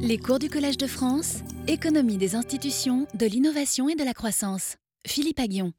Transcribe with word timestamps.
Les 0.00 0.18
cours 0.18 0.38
du 0.38 0.50
Collège 0.50 0.76
de 0.76 0.86
France, 0.86 1.38
économie 1.68 2.16
des 2.16 2.34
institutions, 2.34 3.06
de 3.14 3.26
l'innovation 3.26 3.88
et 3.88 3.94
de 3.94 4.04
la 4.04 4.12
croissance. 4.12 4.76
Philippe 5.06 5.38
Aguillon. 5.38 5.72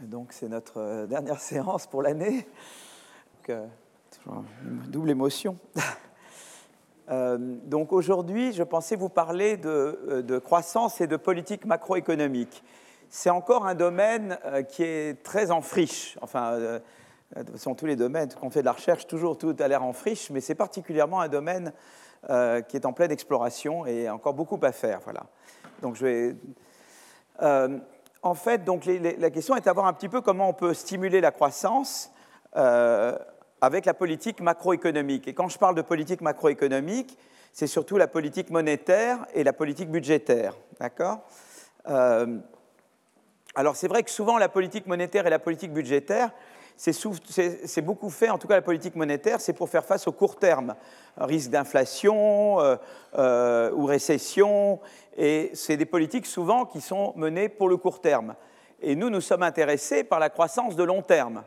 Donc 0.00 0.32
c'est 0.32 0.48
notre 0.48 0.78
euh, 0.78 1.06
dernière 1.06 1.40
séance 1.40 1.86
pour 1.86 2.02
l'année. 2.02 2.46
Euh, 3.48 3.66
double 4.88 5.10
émotion. 5.10 5.58
Euh, 7.10 7.36
donc 7.66 7.92
aujourd'hui, 7.92 8.54
je 8.54 8.62
pensais 8.62 8.96
vous 8.96 9.10
parler 9.10 9.58
de, 9.58 10.38
croissance 10.42 11.02
et 11.02 11.06
de 11.06 11.18
politique 11.18 11.66
macroéconomique. 11.66 12.64
C'est 13.10 13.28
encore 13.28 13.66
un 13.66 13.74
domaine 13.74 14.38
qui 14.70 14.84
est 14.84 15.22
très 15.22 15.50
en 15.50 15.60
friche. 15.60 16.16
Enfin, 16.22 16.80
toute 17.36 17.50
façon, 17.50 17.74
tous 17.74 17.84
les 17.84 17.96
domaines, 17.96 18.32
qu'on 18.32 18.48
fait 18.48 18.60
de 18.60 18.64
la 18.64 18.72
recherche, 18.72 19.06
toujours 19.06 19.36
tout 19.36 19.54
a 19.58 19.68
l'air 19.68 19.82
en 19.82 19.92
friche, 19.92 20.30
mais 20.30 20.40
c'est 20.40 20.54
particulièrement 20.54 21.20
un 21.20 21.28
domaine 21.28 21.74
euh, 22.30 22.62
qui 22.62 22.76
est 22.76 22.86
en 22.86 22.92
pleine 22.92 23.10
exploration 23.10 23.86
et 23.86 24.08
encore 24.08 24.34
beaucoup 24.34 24.58
à 24.62 24.72
faire. 24.72 25.00
Voilà. 25.04 25.24
Donc. 25.82 26.02
Euh, 26.02 27.78
en 28.22 28.34
fait, 28.34 28.64
donc 28.64 28.86
la 28.86 29.28
question 29.28 29.54
est 29.54 29.60
de 29.60 29.70
voir 29.70 29.84
un 29.84 29.92
petit 29.92 30.08
peu 30.08 30.22
comment 30.22 30.48
on 30.48 30.54
peut 30.54 30.72
stimuler 30.72 31.20
la 31.20 31.30
croissance 31.30 32.10
euh, 32.56 33.18
avec 33.60 33.84
la 33.84 33.92
politique 33.92 34.40
macroéconomique. 34.40 35.28
Et 35.28 35.34
quand 35.34 35.48
je 35.48 35.58
parle 35.58 35.74
de 35.74 35.82
politique 35.82 36.22
macroéconomique, 36.22 37.18
c'est 37.52 37.66
surtout 37.66 37.98
la 37.98 38.06
politique 38.06 38.48
monétaire 38.48 39.26
et 39.34 39.44
la 39.44 39.52
politique 39.52 39.90
budgétaire. 39.90 40.56
D'accord? 40.80 41.20
Alors 43.54 43.76
c'est 43.76 43.88
vrai 43.88 44.02
que 44.02 44.10
souvent 44.10 44.38
la 44.38 44.48
politique 44.48 44.86
monétaire 44.86 45.26
et 45.26 45.30
la 45.30 45.38
politique 45.38 45.72
budgétaire, 45.72 46.30
c'est 46.76 47.82
beaucoup 47.82 48.10
fait, 48.10 48.30
en 48.30 48.38
tout 48.38 48.48
cas 48.48 48.56
la 48.56 48.62
politique 48.62 48.96
monétaire, 48.96 49.40
c'est 49.40 49.52
pour 49.52 49.68
faire 49.68 49.84
face 49.84 50.06
au 50.08 50.12
court 50.12 50.36
terme, 50.36 50.74
risque 51.16 51.50
d'inflation 51.50 52.60
euh, 52.60 52.76
euh, 53.16 53.70
ou 53.72 53.86
récession, 53.86 54.80
et 55.16 55.50
c'est 55.54 55.76
des 55.76 55.86
politiques 55.86 56.26
souvent 56.26 56.64
qui 56.64 56.80
sont 56.80 57.12
menées 57.16 57.48
pour 57.48 57.68
le 57.68 57.76
court 57.76 58.00
terme. 58.00 58.34
Et 58.80 58.96
nous, 58.96 59.08
nous 59.08 59.20
sommes 59.20 59.42
intéressés 59.42 60.04
par 60.04 60.18
la 60.18 60.30
croissance 60.30 60.76
de 60.76 60.82
long 60.82 61.02
terme. 61.02 61.44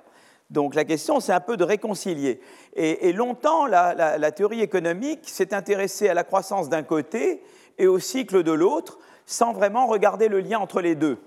Donc 0.50 0.76
la 0.76 0.86
question, 0.86 1.20
c'est 1.20 1.34
un 1.34 1.42
peu 1.42 1.58
de 1.58 1.66
réconcilier. 1.66 2.40
Et, 2.74 3.12
longtemps, 3.12 3.66
la 3.66 4.32
théorie 4.32 4.62
économique 4.62 5.28
s'est 5.28 5.54
intéressée 5.54 6.08
à 6.08 6.14
la 6.14 6.24
croissance 6.24 6.70
d'un 6.70 6.84
côté 6.84 7.44
et 7.78 7.86
au 7.86 8.00
cycle 8.00 8.44
de 8.44 8.54
l'autre, 8.54 8.98
sans 9.26 9.52
vraiment 9.52 9.88
regarder 9.88 10.30
le 10.30 10.40
lien 10.40 10.60
entre 10.60 10.82
les 10.82 10.96
deux. 10.96 11.20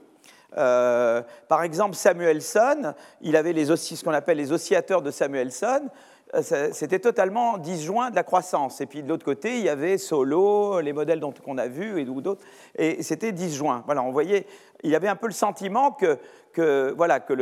Euh, 0.56 1.23
par 1.48 1.62
exemple, 1.62 1.95
Samuelson, 1.95 2.95
il 3.20 3.37
avait 3.37 3.53
les 3.53 3.67
ce 3.67 4.05
qu'on 4.05 4.12
appelle 4.12 4.39
les 4.39 4.53
oscillateurs 4.53 5.03
de 5.03 5.11
Samuelson. 5.11 5.89
Euh, 6.34 6.69
c'était 6.73 7.01
totalement 7.01 7.59
disjoint 7.59 8.11
de 8.11 8.17
la 8.17 8.23
croissance. 8.23 8.81
Et 8.81 8.87
puis 8.87 9.03
de 9.03 9.09
l'autre 9.09 9.25
côté, 9.25 9.59
il 9.59 9.65
y 9.65 9.69
avait 9.69 9.98
Solo, 9.98 10.81
les 10.81 10.92
modèles 10.92 11.20
qu'on 11.45 11.59
a 11.59 11.67
vus 11.67 12.01
et 12.01 12.05
d'autres, 12.05 12.45
et 12.77 13.03
c'était 13.03 13.33
disjoint. 13.33 13.83
Voilà, 13.87 14.03
on 14.03 14.12
voyait, 14.12 14.47
il 14.83 14.91
y 14.91 14.97
avait 14.97 15.09
un 15.09 15.17
peu 15.17 15.27
le 15.27 15.33
sentiment 15.33 15.91
que, 15.92 16.95
voilà, 16.97 17.20
que, 17.20 17.35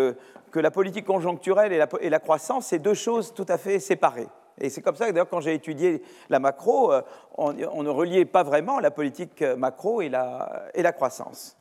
la 0.54 0.70
politique 0.70 1.04
conjoncturelle 1.04 1.72
et 1.72 2.08
la, 2.10 2.18
croissance, 2.18 2.66
c'est 2.66 2.78
deux 2.78 2.94
choses 2.94 3.34
tout 3.34 3.46
à 3.48 3.58
fait 3.58 3.78
séparées. 3.78 4.28
Et 4.60 4.70
c'est 4.70 4.80
comme 4.80 4.96
ça 4.96 5.06
que 5.06 5.12
d'ailleurs, 5.12 5.28
quand 5.28 5.40
j'ai 5.40 5.54
étudié 5.54 6.02
la 6.30 6.40
macro, 6.40 6.90
euh, 6.90 7.02
on, 7.36 7.52
ne 7.52 7.90
reliait 7.90 8.24
pas 8.24 8.42
vraiment 8.42 8.80
la 8.80 8.90
politique 8.90 9.42
macro 9.42 10.00
et 10.00 10.08
la 10.08 10.92
croissance. 10.96 11.57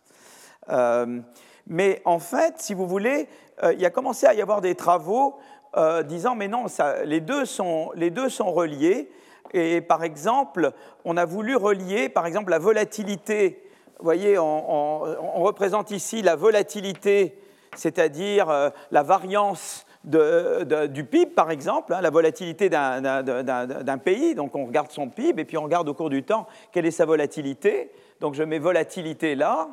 Euh, 0.70 1.20
mais 1.68 2.02
en 2.06 2.20
fait, 2.20 2.56
si 2.58 2.74
vous 2.74 2.88
voulez, 2.88 3.28
euh, 3.64 3.74
il 3.74 3.86
a 3.86 3.90
commencé 3.90 4.26
à 4.26 4.34
y 4.34 4.42
avoir 4.42 4.62
des 4.62 4.76
travaux 4.76 5.38
euh, 5.76 6.04
disant 6.04 6.36
mais 6.36 6.48
non, 6.48 6.66
les, 7.06 7.20
deux 7.20 7.46
sont, 7.46 7.92
les 7.96 8.10
deux 8.10 8.30
sont 8.30 8.52
reliés. 8.52 9.10
Et 9.54 9.82
par 9.82 10.04
exemple, 10.04 10.72
on 11.06 11.16
a 11.18 11.26
voulu 11.26 11.56
relier, 11.56 12.10
par 12.10 12.26
exemple, 12.26 12.52
la 12.52 12.60
volatilité. 12.60 13.64
Vous 14.00 14.04
voyez, 14.04 14.38
on, 14.38 15.00
représente 15.42 15.92
ici 15.92 16.22
la 16.22 16.36
volatilité, 16.36 17.40
c'est-à-dire 17.76 18.72
la 18.92 19.04
variance 19.04 19.86
du 20.04 21.04
PIB, 21.04 21.32
par 21.34 21.50
exemple, 21.50 21.94
hein, 21.94 22.02
la 22.02 22.10
volatilité 22.10 22.70
d'un 22.70 23.98
pays. 24.04 24.36
Donc 24.36 24.56
on 24.56 24.66
regarde 24.66 24.92
son 24.92 25.10
PIB 25.10 25.42
et 25.42 25.46
puis 25.46 25.58
on 25.58 25.64
regarde 25.64 25.88
au 25.88 25.94
cours 25.94 26.10
du 26.10 26.24
temps 26.24 26.46
quelle 26.72 26.86
est 26.86 26.92
sa 26.92 27.06
volatilité. 27.06 27.92
Donc 28.20 28.36
je 28.36 28.44
mets 28.44 28.60
volatilité 28.60 29.36
là. 29.36 29.70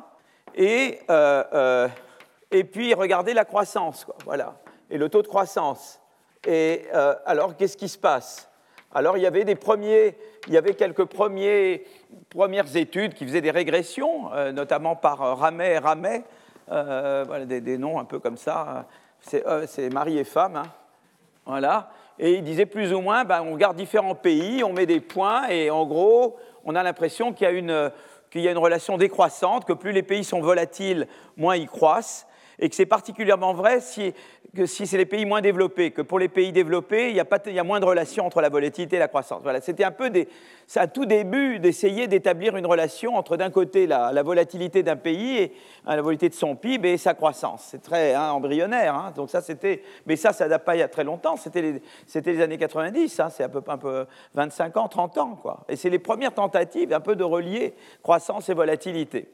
Et, 0.55 0.99
euh, 1.09 1.43
euh, 1.53 1.87
et 2.49 2.63
puis 2.63 2.93
regardez 2.93 3.33
la 3.33 3.43
croissance, 3.43 4.07
voilà, 4.23 4.55
et 4.89 4.97
le 4.97 5.09
taux 5.09 5.21
de 5.21 5.27
croissance. 5.27 5.99
Et 6.47 6.83
euh, 6.93 7.13
alors, 7.25 7.57
qu'est-ce 7.57 7.75
qui 7.75 7.89
se 7.89 7.97
passe? 7.97 8.49
Alors, 8.93 9.17
il 9.17 9.23
y 9.23 9.25
avait 9.25 9.43
des 9.43 9.55
premiers, 9.55 10.15
il 10.47 10.53
y 10.53 10.57
avait 10.57 10.73
quelques 10.73 11.03
premiers, 11.03 11.83
premières 12.29 12.77
études 12.77 13.13
qui 13.13 13.25
faisaient 13.25 13.41
des 13.41 13.51
régressions, 13.51 14.29
notamment 14.53 14.95
par 14.95 15.37
Ramet 15.37 15.73
et 15.73 15.77
Ramet, 15.79 16.23
voilà, 16.67 17.43
des, 17.45 17.77
noms 17.77 17.99
un 17.99 18.05
peu 18.05 18.19
comme 18.19 18.37
ça. 18.37 18.85
C'est 19.19 19.89
mari 19.91 20.17
et 20.17 20.23
femme, 20.23 20.55
hein. 20.55 20.63
voilà. 21.45 21.89
Et 22.19 22.35
ils 22.35 22.43
disaient 22.43 22.65
plus 22.65 22.93
ou 22.93 23.01
moins, 23.01 23.25
ben, 23.25 23.41
on 23.41 23.51
regarde 23.51 23.75
différents 23.75 24.15
pays, 24.15 24.63
on 24.63 24.71
met 24.71 24.85
des 24.85 25.01
points, 25.01 25.49
et 25.49 25.69
en 25.69 25.85
gros, 25.85 26.37
on 26.63 26.73
a 26.73 26.81
l'impression 26.81 27.33
qu'il 27.33 27.43
y 27.43 27.49
a 27.49 27.53
une 27.53 27.91
qu'il 28.35 28.43
y 28.43 28.49
a 28.49 28.51
une 28.51 28.57
relation 28.57 28.97
décroissante, 28.97 29.63
que 29.63 29.71
plus 29.71 29.93
les 29.93 30.03
pays 30.03 30.25
sont 30.25 30.41
volatiles, 30.41 31.07
moins 31.37 31.55
ils 31.55 31.69
croissent, 31.69 32.27
et 32.59 32.69
que 32.69 32.75
c'est 32.75 32.85
particulièrement 32.85 33.53
vrai 33.53 33.81
si, 33.81 34.13
que 34.55 34.65
si 34.65 34.87
c'est 34.87 34.97
les 34.97 35.05
pays 35.05 35.25
moins 35.25 35.41
développés, 35.41 35.91
que 35.91 36.01
pour 36.01 36.19
les 36.19 36.29
pays 36.29 36.51
développés, 36.51 37.09
il 37.09 37.15
y 37.15 37.19
a, 37.19 37.25
pas, 37.25 37.39
il 37.45 37.53
y 37.53 37.59
a 37.59 37.63
moins 37.63 37.79
de 37.79 37.85
relation 37.85 38.25
entre 38.25 38.41
la 38.41 38.49
volatilité 38.49 38.95
et 38.95 38.99
la 38.99 39.07
croissance. 39.07 39.41
Voilà, 39.43 39.61
c'était 39.61 39.83
un 39.83 39.91
peu 39.91 40.09
des, 40.09 40.27
tout 40.93 41.05
début 41.05 41.59
d'essayer 41.59 42.07
d'établir 42.07 42.55
une 42.55 42.65
relation 42.65 43.15
entre 43.15 43.37
d'un 43.37 43.49
côté 43.49 43.87
la, 43.87 44.11
la 44.11 44.23
volatilité 44.23 44.83
d'un 44.83 44.95
pays 44.95 45.37
et 45.37 45.53
hein, 45.85 45.95
la 45.95 46.01
volatilité 46.01 46.35
de 46.35 46.39
son 46.39 46.55
PIB 46.55 46.93
et 46.93 46.97
sa 46.97 47.13
croissance. 47.13 47.67
C'est 47.71 47.81
très 47.81 48.13
hein, 48.13 48.31
embryonnaire, 48.31 48.95
hein. 48.95 49.13
donc 49.15 49.29
ça 49.29 49.41
c'était, 49.41 49.83
mais 50.05 50.15
ça 50.15 50.33
ça 50.33 50.47
date 50.47 50.63
pas 50.63 50.75
il 50.75 50.79
y 50.79 50.83
a 50.83 50.87
très 50.87 51.03
longtemps, 51.03 51.35
c'était 51.35 51.61
les, 51.61 51.81
les 52.25 52.41
années 52.41 52.57
90, 52.57 53.19
hein. 53.19 53.29
c'est 53.29 53.43
à 53.43 53.49
peu, 53.49 53.61
un 53.67 53.77
peu 53.77 54.05
25 54.33 54.77
ans, 54.77 54.87
30 54.87 55.17
ans 55.17 55.39
quoi. 55.41 55.65
Et 55.69 55.75
c'est 55.75 55.89
les 55.89 55.99
premières 55.99 56.33
tentatives 56.33 56.93
un 56.93 56.99
peu 56.99 57.15
de 57.15 57.23
relier 57.23 57.73
croissance 58.01 58.49
et 58.49 58.53
volatilité. 58.53 59.27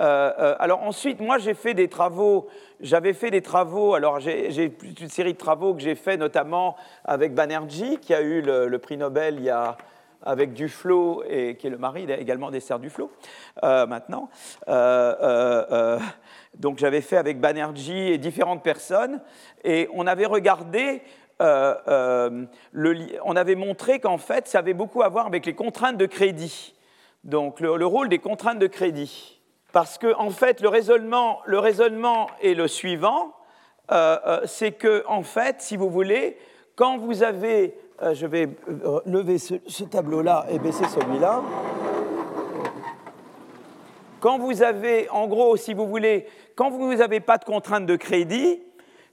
Euh, 0.00 0.32
euh, 0.38 0.54
alors 0.58 0.82
ensuite, 0.82 1.20
moi 1.20 1.38
j'ai 1.38 1.52
fait 1.54 1.74
des 1.74 1.88
travaux, 1.88 2.48
j'avais 2.80 3.12
fait 3.12 3.30
des 3.30 3.42
travaux, 3.42 3.94
alors 3.94 4.18
j'ai 4.18 4.72
une 5.00 5.08
série 5.10 5.34
de 5.34 5.38
travaux 5.38 5.74
que 5.74 5.80
j'ai 5.80 5.94
fait 5.94 6.16
notamment 6.16 6.76
avec 7.04 7.34
Banerjee, 7.34 7.98
qui 7.98 8.14
a 8.14 8.22
eu 8.22 8.40
le, 8.40 8.78
prix 8.78 8.96
Nobel 8.96 9.54
avec 10.22 10.54
Duflo, 10.54 11.22
et 11.28 11.56
qui 11.56 11.66
est 11.66 11.70
le 11.70 11.76
mari 11.76 12.06
également 12.10 12.50
d'Esther 12.50 12.78
Duflo, 12.78 13.10
euh, 13.62 13.86
maintenant. 13.86 14.30
donc 16.58 16.78
j'avais 16.78 17.02
fait 17.02 17.18
avec 17.18 17.38
Banerjee 17.38 18.12
et 18.12 18.18
différentes 18.18 18.62
personnes, 18.62 19.20
et 19.64 19.88
on 19.92 20.06
avait 20.06 20.26
regardé 20.26 21.02
on 21.42 22.46
avait 23.34 23.54
montré 23.54 23.98
qu'en 23.98 24.18
fait, 24.18 24.46
ça 24.46 24.58
avait 24.58 24.74
beaucoup 24.74 25.02
à 25.02 25.08
voir 25.08 25.26
avec 25.26 25.46
les 25.46 25.54
contraintes 25.54 25.96
de 25.96 26.04
crédit. 26.04 26.74
Donc 27.24 27.60
le 27.60 27.86
rôle 27.86 28.10
des 28.10 28.18
contraintes 28.18 28.58
de 28.58 28.66
crédit. 28.66 29.39
Parce 29.72 29.98
que, 29.98 30.14
en 30.16 30.30
fait, 30.30 30.60
le 30.60 30.68
raisonnement, 30.68 32.26
est 32.42 32.54
le 32.54 32.68
suivant 32.68 33.34
euh, 33.92 34.18
euh, 34.24 34.40
c'est 34.44 34.72
que, 34.72 35.04
en 35.08 35.22
fait, 35.22 35.56
si 35.60 35.76
vous 35.76 35.90
voulez, 35.90 36.36
quand 36.76 36.98
vous 36.98 37.22
avez. 37.22 37.74
Euh, 38.02 38.14
je 38.14 38.26
vais 38.26 38.48
lever 39.04 39.36
ce, 39.36 39.84
tableau-là 39.84 40.46
et 40.50 40.58
baisser 40.58 40.84
celui-là. 40.86 41.42
Quand 44.20 44.38
vous 44.38 44.62
avez, 44.62 45.10
en 45.10 45.26
gros, 45.26 45.56
si 45.58 45.74
vous 45.74 45.86
voulez, 45.86 46.26
quand 46.54 46.70
vous 46.70 46.94
n'avez 46.94 47.20
pas 47.20 47.36
de 47.36 47.44
contrainte 47.44 47.84
de 47.84 47.96
crédit, 47.96 48.62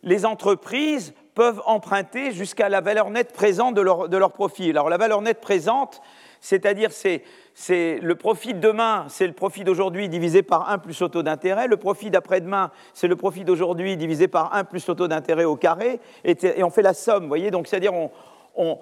les 0.04 0.26
entreprises 0.26 1.14
peuvent 1.34 1.62
emprunter 1.66 2.32
jusqu'à 2.32 2.70
la 2.70 2.80
valeur 2.80 3.10
nette 3.10 3.34
présente 3.34 3.76
de 3.76 3.82
leur, 3.82 4.08
de 4.08 4.18
profit. 4.28 4.70
Alors, 4.70 4.90
la 4.90 4.98
valeur 4.98 5.22
nette 5.22 5.42
présente, 5.42 6.02
c'est-à-dire, 6.48 6.92
c'est 6.94 8.00
le 8.02 8.16
profit 8.16 8.54
de 8.54 8.62
demain, 8.62 9.06
c'est 9.10 9.28
le 9.28 9.34
profit 9.34 9.66
d'aujourd'hui 9.66 10.08
divisé 10.08 10.44
par 10.44 10.70
1 10.70 10.78
plus 10.78 11.02
le 11.02 11.10
taux 11.10 11.22
d'intérêt. 11.22 11.68
Le 11.68 11.76
profit 11.76 12.10
d'après-demain, 12.10 12.72
c'est 12.94 13.10
le 13.10 13.18
profit 13.18 13.44
d'aujourd'hui 13.44 13.98
divisé 13.98 14.30
par 14.30 14.56
1 14.56 14.64
plus 14.64 14.88
le 14.88 14.96
taux 14.96 15.10
d'intérêt 15.10 15.44
au 15.44 15.58
carré. 15.58 16.00
Et, 16.24 16.64
on 16.64 16.70
fait 16.70 16.84
la 16.84 16.94
somme, 16.94 17.24
vous 17.24 17.28
voyez. 17.28 17.52
Donc, 17.52 17.68
c'est-à-dire, 17.68 17.92
on, 18.56 18.80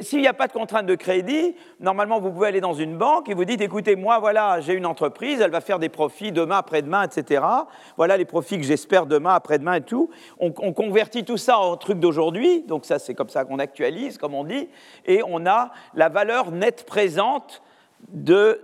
s'il 0.00 0.20
n'y 0.20 0.26
a 0.26 0.32
pas 0.32 0.48
de 0.48 0.52
contrainte 0.52 0.86
de 0.86 0.94
crédit, 0.94 1.54
normalement, 1.80 2.18
vous 2.18 2.30
pouvez 2.30 2.48
aller 2.48 2.60
dans 2.60 2.74
une 2.74 2.96
banque 2.96 3.28
et 3.28 3.34
vous 3.34 3.44
dites, 3.44 3.60
écoutez, 3.60 3.94
moi, 3.94 4.18
voilà, 4.18 4.60
j'ai 4.60 4.72
une 4.72 4.86
entreprise, 4.86 5.40
elle 5.40 5.50
va 5.50 5.60
faire 5.60 5.78
des 5.78 5.88
profits 5.88 6.32
demain, 6.32 6.58
après-demain, 6.58 7.04
etc. 7.04 7.44
Voilà 7.96 8.16
les 8.16 8.24
profits 8.24 8.58
que 8.58 8.64
j'espère 8.64 9.06
demain, 9.06 9.34
après-demain 9.34 9.74
et 9.74 9.82
tout. 9.82 10.10
On, 10.40 10.52
on, 10.58 10.72
convertit 10.72 11.24
tout 11.24 11.36
ça 11.36 11.58
en 11.58 11.76
truc 11.76 12.00
d'aujourd'hui, 12.00 12.62
donc 12.62 12.84
ça, 12.84 12.98
c'est 12.98 13.14
comme 13.14 13.28
ça 13.28 13.44
qu'on 13.44 13.58
actualise, 13.58 14.18
comme 14.18 14.34
on 14.34 14.44
dit, 14.44 14.68
et 15.04 15.22
on 15.26 15.46
a 15.46 15.70
la 15.94 16.08
valeur 16.08 16.50
nette 16.50 16.84
présente 16.84 17.62
de, 18.08 18.60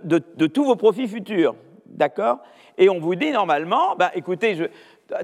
tous 0.47 0.63
vos 0.63 0.75
profits 0.75 1.07
futurs. 1.07 1.55
D'accord? 1.85 2.39
Et 2.77 2.89
on 2.89 2.99
vous 2.99 3.15
dit 3.15 3.31
normalement, 3.31 3.95
bah, 3.95 4.11
écoutez, 4.15 4.69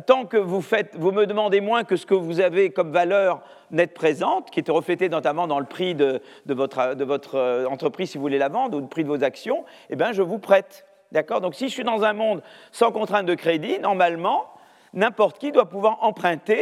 tant 0.06 0.26
que 0.26 0.38
vous, 0.38 0.62
faites, 0.62 0.96
vous 0.96 1.12
me 1.12 1.26
demandez 1.26 1.62
moins 1.62 1.84
que 1.84 1.96
ce 1.96 2.06
que 2.06 2.14
vous 2.14 2.40
avez 2.40 2.72
comme 2.72 2.92
valeur 2.92 3.42
nette 3.72 3.94
présente, 3.94 4.50
qui 4.52 4.60
est 4.60 4.72
reflétée 4.72 5.10
notamment 5.10 5.48
dans 5.48 5.60
le 5.60 5.66
prix 5.66 5.96
de, 5.96 6.22
votre, 6.48 7.36
euh, 7.36 7.66
entreprise 7.66 8.12
si 8.12 8.18
vous 8.18 8.24
voulez 8.24 8.38
la 8.38 8.50
vendre 8.50 8.78
ou 8.78 8.82
le 8.82 8.88
prix 8.88 9.04
de 9.04 9.10
vos 9.10 9.24
actions, 9.24 9.66
eh 9.90 9.96
bien, 9.96 10.12
je 10.12 10.22
vous 10.22 10.40
prête. 10.40 10.86
D'accord? 11.12 11.42
Donc, 11.42 11.56
si 11.56 11.70
je 11.70 11.74
suis 11.74 11.84
dans 11.84 12.04
un 12.04 12.14
monde 12.14 12.42
sans 12.72 12.92
contrainte 12.92 13.26
de 13.26 13.36
crédit, 13.36 13.80
normalement, 13.80 14.46
n'importe 14.94 15.40
qui 15.40 15.52
doit 15.52 15.70
pouvoir 15.70 16.04
emprunter 16.04 16.62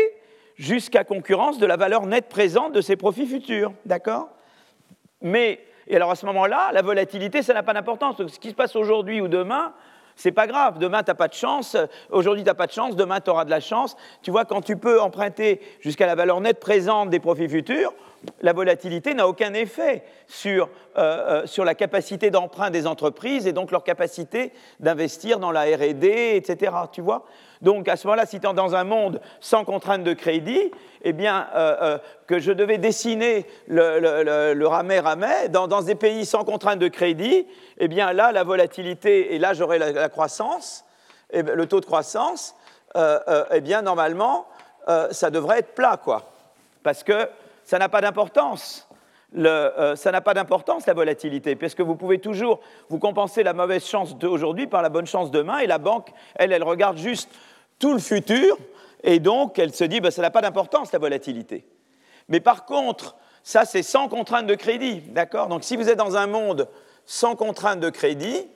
jusqu'à 0.55 1.03
concurrence 1.03 1.59
de 1.59 1.65
la 1.65 1.75
valeur 1.75 2.05
nette 2.05 2.29
présente 2.29 2.73
de 2.73 2.81
ses 2.81 2.95
profits 2.95 3.27
futurs. 3.27 3.73
D'accord? 3.85 4.29
Mais, 5.21 5.59
et 5.87 5.95
alors 5.95 6.11
à 6.11 6.15
ce 6.15 6.25
moment-là, 6.27 6.71
la 6.73 6.81
volatilité, 6.81 7.41
ça 7.41 7.53
n'a 7.53 7.63
pas 7.63 7.73
d'importance. 7.73 8.25
Ce 8.25 8.39
qui 8.39 8.49
se 8.49 8.55
passe 8.55 8.75
aujourd'hui 8.75 9.21
ou 9.21 9.27
demain, 9.27 9.73
c'est 10.17 10.31
pas 10.31 10.47
grave. 10.47 10.79
Demain, 10.79 11.03
tu 11.03 11.11
n'as 11.11 11.15
pas 11.15 11.27
de 11.27 11.33
chance. 11.33 11.77
Aujourd'hui, 12.09 12.43
tu 12.43 12.47
n'as 12.47 12.55
pas 12.55 12.67
de 12.67 12.71
chance. 12.71 12.95
Demain, 12.95 13.21
tu 13.21 13.29
auras 13.29 13.45
de 13.45 13.49
la 13.49 13.59
chance. 13.59 13.95
Tu 14.23 14.31
vois, 14.31 14.43
quand 14.43 14.61
tu 14.61 14.75
peux 14.75 14.99
emprunter 14.99 15.61
jusqu'à 15.79 16.07
la 16.07 16.15
valeur 16.15 16.41
nette 16.41 16.59
présente 16.59 17.09
des 17.09 17.19
profits 17.19 17.47
futurs, 17.47 17.93
la 18.41 18.51
volatilité 18.51 19.13
n'a 19.13 19.27
aucun 19.27 19.53
effet 19.53 20.03
sur, 20.27 20.69
euh, 20.97 21.01
euh, 21.43 21.45
sur 21.45 21.63
la 21.63 21.75
capacité 21.75 22.31
d'emprunt 22.31 22.71
des 22.71 22.87
entreprises 22.87 23.45
et 23.47 23.53
donc 23.53 23.71
leur 23.71 23.83
capacité 23.83 24.51
d'investir 24.79 25.39
dans 25.39 25.51
la 25.51 25.61
RD, 25.61 26.03
etc. 26.03 26.71
Tu 26.91 27.01
vois 27.01 27.25
donc 27.61 27.87
à 27.87 27.95
ce 27.95 28.07
moment-là, 28.07 28.25
si 28.25 28.39
tu 28.39 28.47
es 28.47 28.53
dans 28.53 28.75
un 28.75 28.83
monde 28.83 29.21
sans 29.39 29.65
contrainte 29.65 30.03
de 30.03 30.13
crédit, 30.13 30.71
eh 31.03 31.13
bien, 31.13 31.47
euh, 31.55 31.97
que 32.27 32.39
je 32.39 32.51
devais 32.51 32.77
dessiner 32.77 33.45
le, 33.67 33.99
le, 33.99 34.53
le, 34.53 34.67
ramé 34.67 35.01
dans, 35.49 35.67
des 35.81 35.95
pays 35.95 36.25
sans 36.25 36.43
contrainte 36.43 36.79
de 36.79 36.87
crédit, 36.87 37.47
eh 37.77 37.87
bien 37.87 38.13
là, 38.13 38.31
la 38.31 38.43
volatilité, 38.43 39.35
et 39.35 39.39
là 39.39 39.53
j'aurais 39.53 39.79
la, 39.79 40.09
croissance, 40.09 40.85
et 41.31 41.41
le 41.41 41.65
taux 41.65 41.79
de 41.79 41.85
croissance, 41.85 42.55
eh 42.95 43.61
bien 43.61 43.81
normalement, 43.81 44.47
ça 45.11 45.29
devrait 45.29 45.59
être 45.59 45.75
plat, 45.75 45.97
quoi. 45.97 46.23
Parce 46.83 47.03
que 47.03 47.27
ça 47.63 47.79
n'a 47.79 47.89
pas 47.89 48.01
d'importance. 48.01 48.87
Euh, 49.35 49.95
ça 49.97 50.11
n'a 50.11 50.21
pas 50.21 50.33
d'importance 50.33 50.85
la 50.85 50.93
volatilité, 50.93 51.55
puisque 51.55 51.81
vous 51.81 51.95
pouvez 51.95 52.19
toujours 52.19 52.61
vous 52.89 52.97
compenser 52.97 53.43
la 53.43 53.53
mauvaise 53.53 53.85
chance 53.85 54.17
d'aujourd'hui 54.17 54.67
par 54.67 54.81
la 54.81 54.89
bonne 54.89 55.05
chance 55.05 55.31
demain, 55.31 55.57
et 55.57 55.67
la 55.67 55.77
banque, 55.77 56.09
elle, 56.35 56.53
elle 56.53 56.63
regarde 56.63 56.97
juste 56.97 57.29
tout 57.79 57.93
le 57.93 57.99
futur, 57.99 58.57
et 59.03 59.19
donc 59.19 59.59
elle 59.59 59.73
se 59.73 59.83
dit, 59.83 60.01
ben, 60.01 60.11
ça 60.11 60.21
n'a 60.21 60.31
pas 60.31 60.41
d'importance 60.41 60.91
la 60.91 60.99
volatilité. 60.99 61.65
Mais 62.27 62.39
par 62.39 62.65
contre, 62.65 63.15
ça 63.43 63.65
c'est 63.65 63.83
sans 63.83 64.07
contrainte 64.07 64.47
de 64.47 64.55
crédit, 64.55 65.01
d'accord? 65.09 65.47
Donc 65.47 65.63
si 65.63 65.77
vous 65.77 65.89
êtes 65.89 65.97
dans 65.97 66.17
un 66.17 66.27
monde 66.27 66.69
sans 67.05 67.35
contrainte 67.35 67.79
de 67.79 67.89
crédit, 67.89 68.47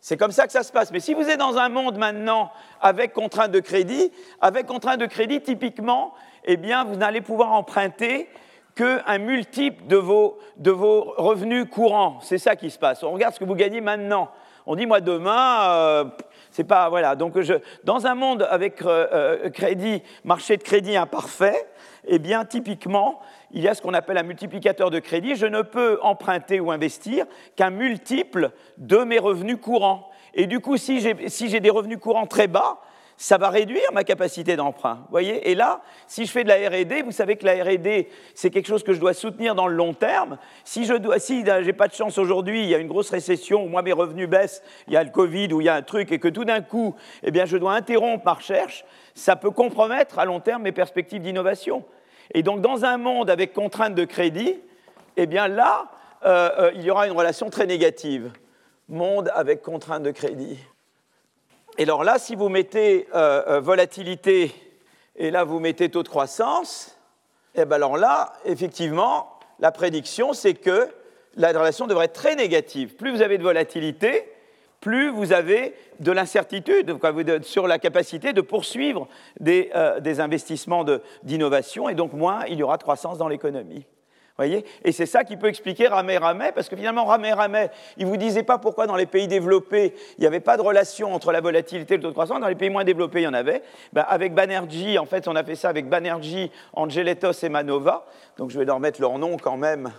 c'est 0.00 0.16
comme 0.16 0.30
ça 0.30 0.46
que 0.46 0.52
ça 0.52 0.62
se 0.62 0.70
passe. 0.70 0.92
Mais 0.92 1.00
si 1.00 1.14
vous 1.14 1.28
êtes 1.28 1.38
dans 1.38 1.56
un 1.56 1.68
monde 1.68 1.98
maintenant 1.98 2.52
avec 2.80 3.12
contrainte 3.12 3.50
de 3.50 3.58
crédit, 3.58 4.12
avec 4.40 4.66
contrainte 4.66 5.00
de 5.00 5.06
crédit, 5.06 5.40
typiquement, 5.40 6.14
eh 6.44 6.56
bien, 6.56 6.84
vous 6.84 6.94
n'allez 6.94 7.20
pouvoir 7.20 7.52
emprunter 7.52 8.28
qu'un 8.76 9.18
multiple 9.18 9.86
de 9.86 9.96
vos, 9.96 10.38
de 10.58 10.70
vos, 10.70 11.14
revenus 11.16 11.66
courants. 11.68 12.18
C'est 12.20 12.38
ça 12.38 12.54
qui 12.54 12.70
se 12.70 12.78
passe. 12.78 13.02
On 13.02 13.12
regarde 13.12 13.34
ce 13.34 13.40
que 13.40 13.44
vous 13.44 13.54
gagnez 13.54 13.80
maintenant. 13.80 14.28
On 14.66 14.76
dit, 14.76 14.84
moi, 14.84 15.00
demain, 15.00 15.70
euh, 15.70 16.04
c'est 16.50 16.64
pas. 16.64 16.88
Voilà. 16.90 17.16
Donc, 17.16 17.38
dans 17.84 18.06
un 18.06 18.14
monde 18.14 18.46
avec 18.50 18.82
euh, 18.82 19.06
euh, 19.12 19.50
crédit, 19.50 20.02
marché 20.24 20.58
de 20.58 20.62
crédit 20.62 20.96
imparfait, 20.96 21.66
eh 22.06 22.18
bien, 22.18 22.44
typiquement, 22.44 23.20
il 23.50 23.62
y 23.62 23.68
a 23.68 23.74
ce 23.74 23.80
qu'on 23.80 23.94
appelle 23.94 24.18
un 24.18 24.24
multiplicateur 24.24 24.90
de 24.90 24.98
crédit. 24.98 25.36
Je 25.36 25.46
ne 25.46 25.62
peux 25.62 25.98
emprunter 26.02 26.60
ou 26.60 26.70
investir 26.70 27.24
qu'un 27.56 27.70
multiple 27.70 28.50
de 28.76 28.98
mes 28.98 29.18
revenus 29.18 29.58
courants. 29.60 30.10
Et 30.34 30.46
du 30.46 30.60
coup, 30.60 30.76
si 30.76 31.00
j'ai 31.00 31.28
si 31.28 31.60
des 31.60 31.70
revenus 31.70 31.98
courants 31.98 32.26
très 32.26 32.46
bas, 32.46 32.80
ça 33.16 33.38
va 33.38 33.48
réduire 33.48 33.92
ma 33.92 34.04
capacité 34.04 34.56
d'emprunt. 34.56 35.06
voyez 35.10 35.50
Et 35.50 35.54
là, 35.54 35.80
si 36.06 36.26
je 36.26 36.30
fais 36.30 36.44
de 36.44 36.48
la 36.48 36.56
R&D, 36.56 37.02
vous 37.02 37.12
savez 37.12 37.36
que 37.36 37.46
la 37.46 37.54
R&D, 37.64 38.08
c'est 38.34 38.50
quelque 38.50 38.66
chose 38.66 38.82
que 38.82 38.92
je 38.92 39.00
dois 39.00 39.14
soutenir 39.14 39.54
dans 39.54 39.66
le 39.66 39.74
long 39.74 39.94
terme. 39.94 40.38
Si 40.64 40.84
je 40.84 40.94
dois, 40.94 41.18
si 41.18 41.44
j'ai 41.62 41.72
pas 41.72 41.88
de 41.88 41.94
chance 41.94 42.18
aujourd'hui, 42.18 42.62
il 42.62 42.68
y 42.68 42.74
a 42.74 42.78
une 42.78 42.88
grosse 42.88 43.10
récession, 43.10 43.64
ou 43.64 43.68
moi 43.68 43.82
mes 43.82 43.92
revenus 43.92 44.28
baissent, 44.28 44.62
il 44.86 44.92
y 44.92 44.96
a 44.96 45.04
le 45.04 45.10
Covid, 45.10 45.52
ou 45.54 45.60
il 45.60 45.64
y 45.64 45.68
a 45.68 45.74
un 45.74 45.82
truc, 45.82 46.12
et 46.12 46.18
que 46.18 46.28
tout 46.28 46.44
d'un 46.44 46.60
coup, 46.60 46.94
eh 47.22 47.30
bien, 47.30 47.46
je 47.46 47.56
dois 47.56 47.72
interrompre 47.72 48.24
ma 48.24 48.34
recherche, 48.34 48.84
ça 49.14 49.36
peut 49.36 49.50
compromettre 49.50 50.18
à 50.18 50.24
long 50.24 50.40
terme 50.40 50.62
mes 50.62 50.72
perspectives 50.72 51.22
d'innovation. 51.22 51.84
Et 52.34 52.42
donc, 52.42 52.60
dans 52.60 52.84
un 52.84 52.98
monde 52.98 53.30
avec 53.30 53.52
contrainte 53.52 53.94
de 53.94 54.04
crédit, 54.04 54.56
eh 55.16 55.26
bien 55.26 55.48
là, 55.48 55.90
euh, 56.24 56.50
euh, 56.58 56.70
il 56.74 56.82
y 56.82 56.90
aura 56.90 57.06
une 57.06 57.16
relation 57.16 57.48
très 57.48 57.66
négative. 57.66 58.32
Monde 58.88 59.30
avec 59.34 59.62
contrainte 59.62 60.02
de 60.02 60.10
crédit. 60.10 60.58
Et 61.78 61.82
alors 61.82 62.04
là, 62.04 62.18
si 62.18 62.34
vous 62.34 62.48
mettez 62.48 63.06
euh, 63.14 63.42
euh, 63.48 63.60
volatilité 63.60 64.54
et 65.16 65.30
là 65.30 65.44
vous 65.44 65.60
mettez 65.60 65.90
taux 65.90 66.02
de 66.02 66.08
croissance, 66.08 66.96
et 67.54 67.60
eh 67.60 67.64
bien 67.66 67.76
alors 67.76 67.98
là, 67.98 68.32
effectivement, 68.46 69.38
la 69.60 69.72
prédiction, 69.72 70.32
c'est 70.32 70.54
que 70.54 70.88
la 71.36 71.48
relation 71.48 71.86
devrait 71.86 72.06
être 72.06 72.14
très 72.14 72.34
négative. 72.34 72.96
Plus 72.96 73.10
vous 73.10 73.22
avez 73.22 73.36
de 73.36 73.42
volatilité, 73.42 74.26
plus 74.80 75.10
vous 75.10 75.32
avez 75.32 75.74
de 76.00 76.12
l'incertitude 76.12 76.96
sur 77.42 77.66
la 77.66 77.78
capacité 77.78 78.32
de 78.32 78.40
poursuivre 78.40 79.06
des, 79.40 79.70
euh, 79.74 80.00
des 80.00 80.20
investissements 80.20 80.84
d'innovation, 81.22 81.90
et 81.90 81.94
donc 81.94 82.14
moins 82.14 82.44
il 82.48 82.58
y 82.58 82.62
aura 82.62 82.78
de 82.78 82.82
croissance 82.82 83.18
dans 83.18 83.28
l'économie 83.28 83.84
Et 84.44 84.92
c'est 84.92 85.06
ça 85.06 85.24
qui 85.24 85.36
peut 85.36 85.46
expliquer 85.46 85.88
Ramé 85.88 86.18
Ramé, 86.18 86.52
parce 86.54 86.68
que 86.68 86.76
finalement, 86.76 87.06
Ramé 87.06 87.32
Ramé, 87.32 87.68
il 87.96 88.04
ne 88.04 88.10
vous 88.10 88.18
disait 88.18 88.42
pas 88.42 88.58
pourquoi 88.58 88.86
dans 88.86 88.96
les 88.96 89.06
pays 89.06 89.28
développés, 89.28 89.94
il 90.18 90.20
n'y 90.20 90.26
avait 90.26 90.40
pas 90.40 90.58
de 90.58 90.62
relation 90.62 91.14
entre 91.14 91.32
la 91.32 91.40
volatilité 91.40 91.94
et 91.94 91.96
le 91.96 92.02
taux 92.02 92.08
de 92.08 92.12
croissance. 92.12 92.40
Dans 92.40 92.48
les 92.48 92.54
pays 92.54 92.68
moins 92.68 92.84
développés, 92.84 93.20
il 93.20 93.24
y 93.24 93.28
en 93.28 93.34
avait. 93.34 93.62
Ben, 93.94 94.04
avec 94.06 94.34
Banerjee, 94.34 94.98
en 94.98 95.06
fait, 95.06 95.26
on 95.26 95.36
a 95.36 95.42
fait 95.42 95.54
ça 95.54 95.70
avec 95.70 95.88
Banerjee, 95.88 96.50
Angeletos 96.74 97.32
et 97.44 97.48
Manova. 97.48 98.06
Donc 98.36 98.50
je 98.50 98.58
vais 98.58 98.66
leur 98.66 98.78
mettre 98.78 99.00
leur 99.00 99.18
nom 99.18 99.38
quand 99.38 99.56
même. 99.56 99.90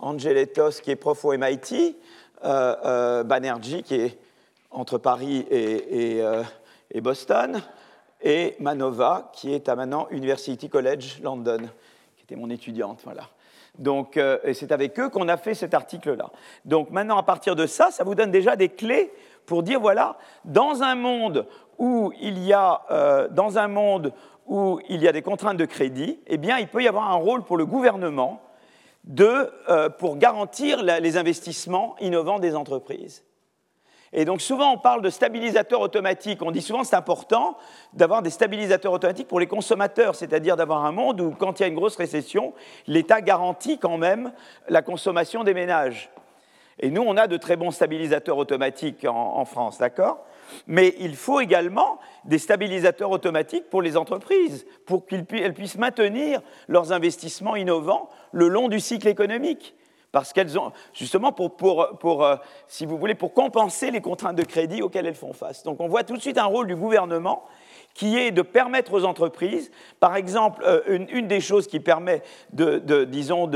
Angeletos, 0.00 0.80
qui 0.82 0.90
est 0.90 0.96
prof 0.96 1.24
au 1.24 1.36
MIT, 1.36 1.96
euh, 2.44 2.76
euh, 2.84 3.22
Banerjee, 3.22 3.84
qui 3.84 3.94
est 3.94 4.18
entre 4.70 4.98
Paris 4.98 5.46
et, 5.50 6.20
euh, 6.20 6.42
et 6.90 7.00
Boston, 7.00 7.60
et 8.22 8.56
Manova, 8.58 9.30
qui 9.32 9.54
est 9.54 9.68
à 9.68 9.76
maintenant 9.76 10.08
University 10.10 10.68
College 10.68 11.20
London, 11.22 11.68
qui 12.16 12.24
était 12.24 12.36
mon 12.36 12.50
étudiante. 12.50 13.00
Voilà. 13.04 13.28
Donc, 13.78 14.16
euh, 14.16 14.38
c'est 14.54 14.72
avec 14.72 14.98
eux 14.98 15.08
qu'on 15.08 15.28
a 15.28 15.36
fait 15.36 15.54
cet 15.54 15.72
article-là. 15.72 16.30
Donc 16.64 16.90
maintenant, 16.90 17.16
à 17.16 17.22
partir 17.22 17.54
de 17.54 17.66
ça, 17.66 17.90
ça 17.90 18.04
vous 18.04 18.14
donne 18.14 18.30
déjà 18.30 18.56
des 18.56 18.68
clés 18.68 19.12
pour 19.46 19.62
dire, 19.62 19.80
voilà, 19.80 20.18
dans 20.44 20.82
un 20.82 20.94
monde 20.94 21.46
où 21.78 22.12
il 22.20 22.38
y 22.44 22.52
a, 22.52 22.82
euh, 22.90 23.28
dans 23.28 23.56
un 23.56 23.68
monde 23.68 24.12
où 24.46 24.80
il 24.88 25.02
y 25.02 25.08
a 25.08 25.12
des 25.12 25.22
contraintes 25.22 25.56
de 25.56 25.64
crédit, 25.64 26.18
eh 26.26 26.38
bien, 26.38 26.58
il 26.58 26.68
peut 26.68 26.82
y 26.82 26.88
avoir 26.88 27.10
un 27.10 27.16
rôle 27.16 27.44
pour 27.44 27.56
le 27.56 27.66
gouvernement 27.66 28.42
de, 29.04 29.50
euh, 29.68 29.88
pour 29.88 30.16
garantir 30.16 30.82
les 30.82 31.16
investissements 31.16 31.94
innovants 32.00 32.40
des 32.40 32.56
entreprises. 32.56 33.24
Et 34.12 34.24
donc 34.24 34.40
souvent 34.40 34.72
on 34.72 34.78
parle 34.78 35.02
de 35.02 35.10
stabilisateurs 35.10 35.80
automatiques. 35.80 36.42
On 36.42 36.50
dit 36.50 36.62
souvent 36.62 36.84
c'est 36.84 36.96
important 36.96 37.56
d'avoir 37.92 38.22
des 38.22 38.30
stabilisateurs 38.30 38.92
automatiques 38.92 39.28
pour 39.28 39.40
les 39.40 39.46
consommateurs, 39.46 40.14
c'est-à-dire 40.14 40.56
d'avoir 40.56 40.84
un 40.84 40.92
monde 40.92 41.20
où 41.20 41.30
quand 41.32 41.58
il 41.58 41.62
y 41.62 41.64
a 41.64 41.68
une 41.68 41.74
grosse 41.74 41.96
récession, 41.96 42.52
l'État 42.86 43.20
garantit 43.20 43.78
quand 43.78 43.98
même 43.98 44.32
la 44.68 44.82
consommation 44.82 45.44
des 45.44 45.54
ménages. 45.54 46.10
Et 46.80 46.90
nous, 46.90 47.02
on 47.02 47.16
a 47.16 47.26
de 47.26 47.36
très 47.36 47.56
bons 47.56 47.72
stabilisateurs 47.72 48.38
automatiques 48.38 49.04
en, 49.04 49.44
France, 49.44 49.78
d'accord? 49.78 50.24
Mais 50.66 50.94
il 51.00 51.16
faut 51.16 51.40
également 51.40 51.98
des 52.24 52.38
stabilisateurs 52.38 53.10
automatiques 53.10 53.68
pour 53.68 53.82
les 53.82 53.96
entreprises, 53.96 54.64
pour 54.86 55.04
qu'elles 55.04 55.54
puissent 55.54 55.78
maintenir 55.78 56.40
leurs 56.68 56.92
investissements 56.92 57.56
innovants 57.56 58.08
le 58.32 58.48
long 58.48 58.68
du 58.68 58.80
cycle 58.80 59.08
économique 59.08 59.74
parce 60.12 60.32
qu'elles 60.32 60.58
ont, 60.58 60.72
justement, 60.94 61.32
pour, 61.32 62.24
euh, 62.24 62.36
si 62.66 62.86
vous 62.86 62.96
voulez, 62.98 63.14
pour 63.14 63.34
compenser 63.34 63.90
les 63.90 64.00
contraintes 64.00 64.36
de 64.36 64.44
crédit 64.44 64.82
auxquelles 64.82 65.06
elles 65.06 65.14
font 65.14 65.32
face. 65.32 65.62
Donc 65.64 65.80
on 65.80 65.88
voit 65.88 66.04
tout 66.04 66.16
de 66.16 66.22
suite 66.22 66.38
un 66.38 66.46
rôle 66.46 66.66
du 66.66 66.76
gouvernement 66.76 67.44
qui 67.94 68.16
est 68.16 68.30
de 68.30 68.42
permettre 68.42 68.94
aux 68.94 69.04
entreprises, 69.04 69.72
par 69.98 70.14
exemple, 70.14 70.62
euh, 70.64 71.04
une, 71.10 71.26
des 71.26 71.40
choses 71.40 71.66
qui 71.66 71.80
permet, 71.80 72.22
de, 72.52 73.04
disons, 73.04 73.50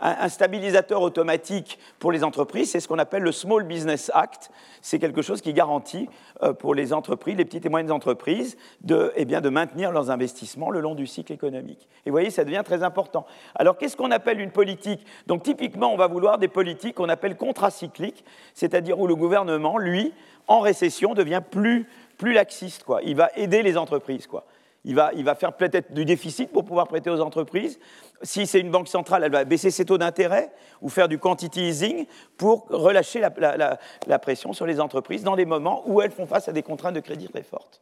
un, 0.00 0.28
stabilisateur 0.28 1.02
automatique 1.02 1.76
pour 1.98 2.12
les 2.12 2.22
entreprises, 2.22 2.70
c'est 2.70 2.78
ce 2.78 2.86
qu'on 2.86 3.00
appelle 3.00 3.24
le 3.24 3.32
Small 3.32 3.64
Business 3.64 4.10
Act. 4.14 4.52
C'est 4.80 5.00
quelque 5.00 5.22
chose 5.22 5.40
qui 5.40 5.52
garantit 5.52 6.08
euh, 6.42 6.52
pour 6.52 6.74
les 6.74 6.92
entreprises, 6.92 7.36
les 7.36 7.44
petites 7.44 7.66
et 7.66 7.68
moyennes 7.68 7.90
entreprises, 7.90 8.56
de, 8.82 9.12
eh 9.16 9.24
bien, 9.24 9.40
de 9.40 9.48
maintenir 9.48 9.90
leurs 9.90 10.10
investissements 10.10 10.70
le 10.70 10.78
long 10.78 10.94
du 10.94 11.08
cycle 11.08 11.32
économique. 11.32 11.88
Et 12.06 12.10
vous 12.10 12.14
voyez, 12.14 12.30
ça 12.30 12.44
devient 12.44 12.62
très 12.64 12.84
important. 12.84 13.26
Alors, 13.56 13.76
qu'est-ce 13.76 13.96
qu'on 13.96 14.12
appelle 14.12 14.40
une 14.40 14.52
politique? 14.52 15.04
Donc, 15.26 15.42
typiquement, 15.42 15.92
on 15.92 15.96
va 15.96 16.06
vouloir 16.06 16.38
des 16.38 16.48
politiques 16.48 16.94
qu'on 16.94 17.08
appelle 17.08 17.36
contracycliques, 17.36 18.24
c'est-à-dire 18.54 19.00
où 19.00 19.08
le 19.08 19.16
gouvernement, 19.16 19.78
lui, 19.78 20.12
en 20.46 20.60
récession, 20.60 21.14
devient 21.14 21.42
plus 21.50 21.88
plus 22.20 22.34
laxiste. 22.34 22.84
Quoi. 22.84 23.00
Il 23.02 23.16
va 23.16 23.30
aider 23.34 23.62
les 23.62 23.78
entreprises. 23.78 24.26
Quoi. 24.26 24.44
Il, 24.84 24.94
va, 24.94 25.10
il 25.14 25.24
va 25.24 25.34
faire 25.34 25.54
peut-être 25.54 25.92
du 25.94 26.04
déficit 26.04 26.52
pour 26.52 26.66
pouvoir 26.66 26.86
prêter 26.86 27.08
aux 27.08 27.20
entreprises. 27.20 27.80
Si 28.22 28.46
c'est 28.46 28.60
une 28.60 28.70
banque 28.70 28.88
centrale, 28.88 29.24
elle 29.24 29.32
va 29.32 29.44
baisser 29.44 29.70
ses 29.70 29.86
taux 29.86 29.96
d'intérêt 29.96 30.52
ou 30.82 30.90
faire 30.90 31.08
du 31.08 31.18
quantity 31.18 31.62
easing 31.62 32.06
pour 32.36 32.66
relâcher 32.68 33.20
la, 33.20 33.78
la, 34.06 34.18
pression 34.18 34.52
sur 34.52 34.66
les 34.66 34.80
entreprises 34.80 35.22
dans 35.22 35.34
les 35.34 35.46
moments 35.46 35.82
où 35.86 36.02
elles 36.02 36.10
font 36.10 36.26
face 36.26 36.46
à 36.46 36.52
des 36.52 36.62
contraintes 36.62 36.94
de 36.94 37.00
crédit 37.00 37.28
très 37.28 37.42
fortes. 37.42 37.80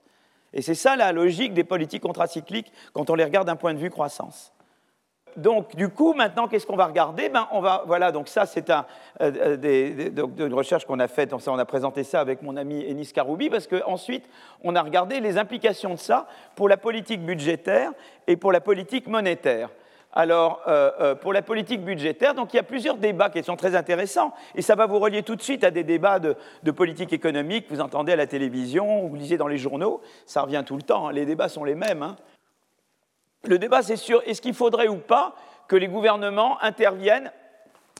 Et 0.52 0.62
c'est 0.62 0.76
ça 0.76 0.94
la 0.94 1.10
logique 1.10 1.52
des 1.52 1.64
politiques 1.64 2.02
contracycliques 2.02 2.72
quand 2.92 3.10
on 3.10 3.16
les 3.16 3.24
regarde 3.24 3.48
d'un 3.48 3.56
point 3.56 3.74
de 3.74 3.78
vue 3.80 3.90
croissance. 3.90 4.52
Donc, 5.38 5.76
du 5.76 5.88
coup, 5.88 6.14
maintenant, 6.14 6.48
qu'est-ce 6.48 6.66
qu'on 6.66 6.76
va 6.76 6.86
regarder? 6.86 7.28
Ben, 7.28 7.46
on 7.52 7.60
va, 7.60 7.84
Voilà, 7.86 8.10
donc 8.10 8.26
ça, 8.26 8.44
c'est 8.44 8.70
un, 8.70 8.84
euh, 9.20 10.26
une 10.38 10.54
recherche 10.54 10.84
qu'on 10.84 10.98
a 10.98 11.06
faite, 11.06 11.32
on 11.32 11.58
a 11.58 11.64
présenté 11.64 12.02
ça 12.02 12.20
avec 12.20 12.42
mon 12.42 12.56
ami 12.56 12.84
Enis 12.84 13.12
Karoubi, 13.14 13.48
parce 13.48 13.68
qu'ensuite, 13.68 14.28
on 14.64 14.74
a 14.74 14.82
regardé 14.82 15.20
les 15.20 15.38
implications 15.38 15.94
de 15.94 15.98
ça 15.98 16.26
pour 16.56 16.68
la 16.68 16.76
politique 16.76 17.24
budgétaire 17.24 17.92
et 18.26 18.36
pour 18.36 18.50
la 18.50 18.60
politique 18.60 19.06
monétaire. 19.06 19.70
Alors, 20.12 20.62
euh, 20.66 20.90
euh, 21.00 21.14
pour 21.14 21.32
la 21.32 21.42
politique 21.42 21.84
budgétaire, 21.84 22.34
donc 22.34 22.52
il 22.52 22.56
y 22.56 22.60
a 22.60 22.64
plusieurs 22.64 22.96
débats 22.96 23.30
qui 23.30 23.40
sont 23.44 23.54
très 23.54 23.76
intéressants, 23.76 24.32
et 24.56 24.62
ça 24.62 24.74
va 24.74 24.86
vous 24.86 24.98
relier 24.98 25.22
tout 25.22 25.36
de 25.36 25.42
suite 25.42 25.62
à 25.62 25.70
des 25.70 25.84
débats 25.84 26.18
de, 26.18 26.34
politique 26.72 27.12
économique 27.12 27.68
que 27.68 27.74
vous 27.74 27.80
entendez 27.80 28.12
à 28.12 28.16
la 28.16 28.26
télévision, 28.26 29.04
ou 29.04 29.10
vous 29.10 29.14
lisez 29.14 29.36
dans 29.36 29.46
les 29.46 29.58
journaux, 29.58 30.00
ça 30.26 30.42
revient 30.42 30.64
tout 30.66 30.76
le 30.76 30.82
temps, 30.82 31.06
hein. 31.06 31.12
les 31.12 31.26
débats 31.26 31.48
sont 31.48 31.62
les 31.62 31.76
mêmes. 31.76 32.02
Hein. 32.02 32.16
Le 33.44 33.58
débat, 33.58 33.82
c'est 33.82 33.96
sur 33.96 34.22
est-ce 34.26 34.42
qu'il 34.42 34.54
faudrait 34.54 34.88
ou 34.88 34.96
pas 34.96 35.34
que 35.68 35.76
les 35.76 35.88
gouvernements 35.88 36.60
interviennent 36.62 37.30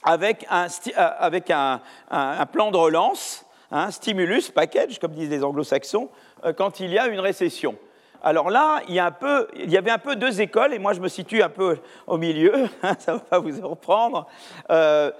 avec 0.03 0.45
un, 0.49 0.67
euh, 0.97 2.45
plan 2.45 2.71
de 2.71 2.77
relance, 2.77 3.45
un 3.71 3.83
hein, 3.83 3.91
stimulus 3.91 4.49
package, 4.49 4.99
comme 4.99 5.11
disent 5.11 5.29
les 5.29 5.43
anglo-saxons, 5.43 6.09
quand 6.55 6.79
il 6.79 6.91
y 6.91 6.97
a 6.97 7.07
une 7.07 7.19
récession. 7.19 7.77
Alors 8.21 8.49
là, 8.49 8.81
il 8.89 8.95
y, 8.95 8.99
avait 8.99 9.91
un 9.91 9.97
peu 9.97 10.15
deux 10.15 10.41
écoles, 10.41 10.73
et 10.73 10.79
moi 10.79 10.93
je 10.93 10.99
me 10.99 11.07
situe 11.07 11.41
un 11.41 11.49
peu 11.49 11.77
au 12.05 12.17
milieu, 12.17 12.67
hein, 12.83 12.93
ça 12.99 13.13
ne 13.13 13.17
va 13.17 13.23
pas 13.23 13.39
vous 13.39 13.67
reprendre. 13.67 14.27
Euh, 14.69 15.11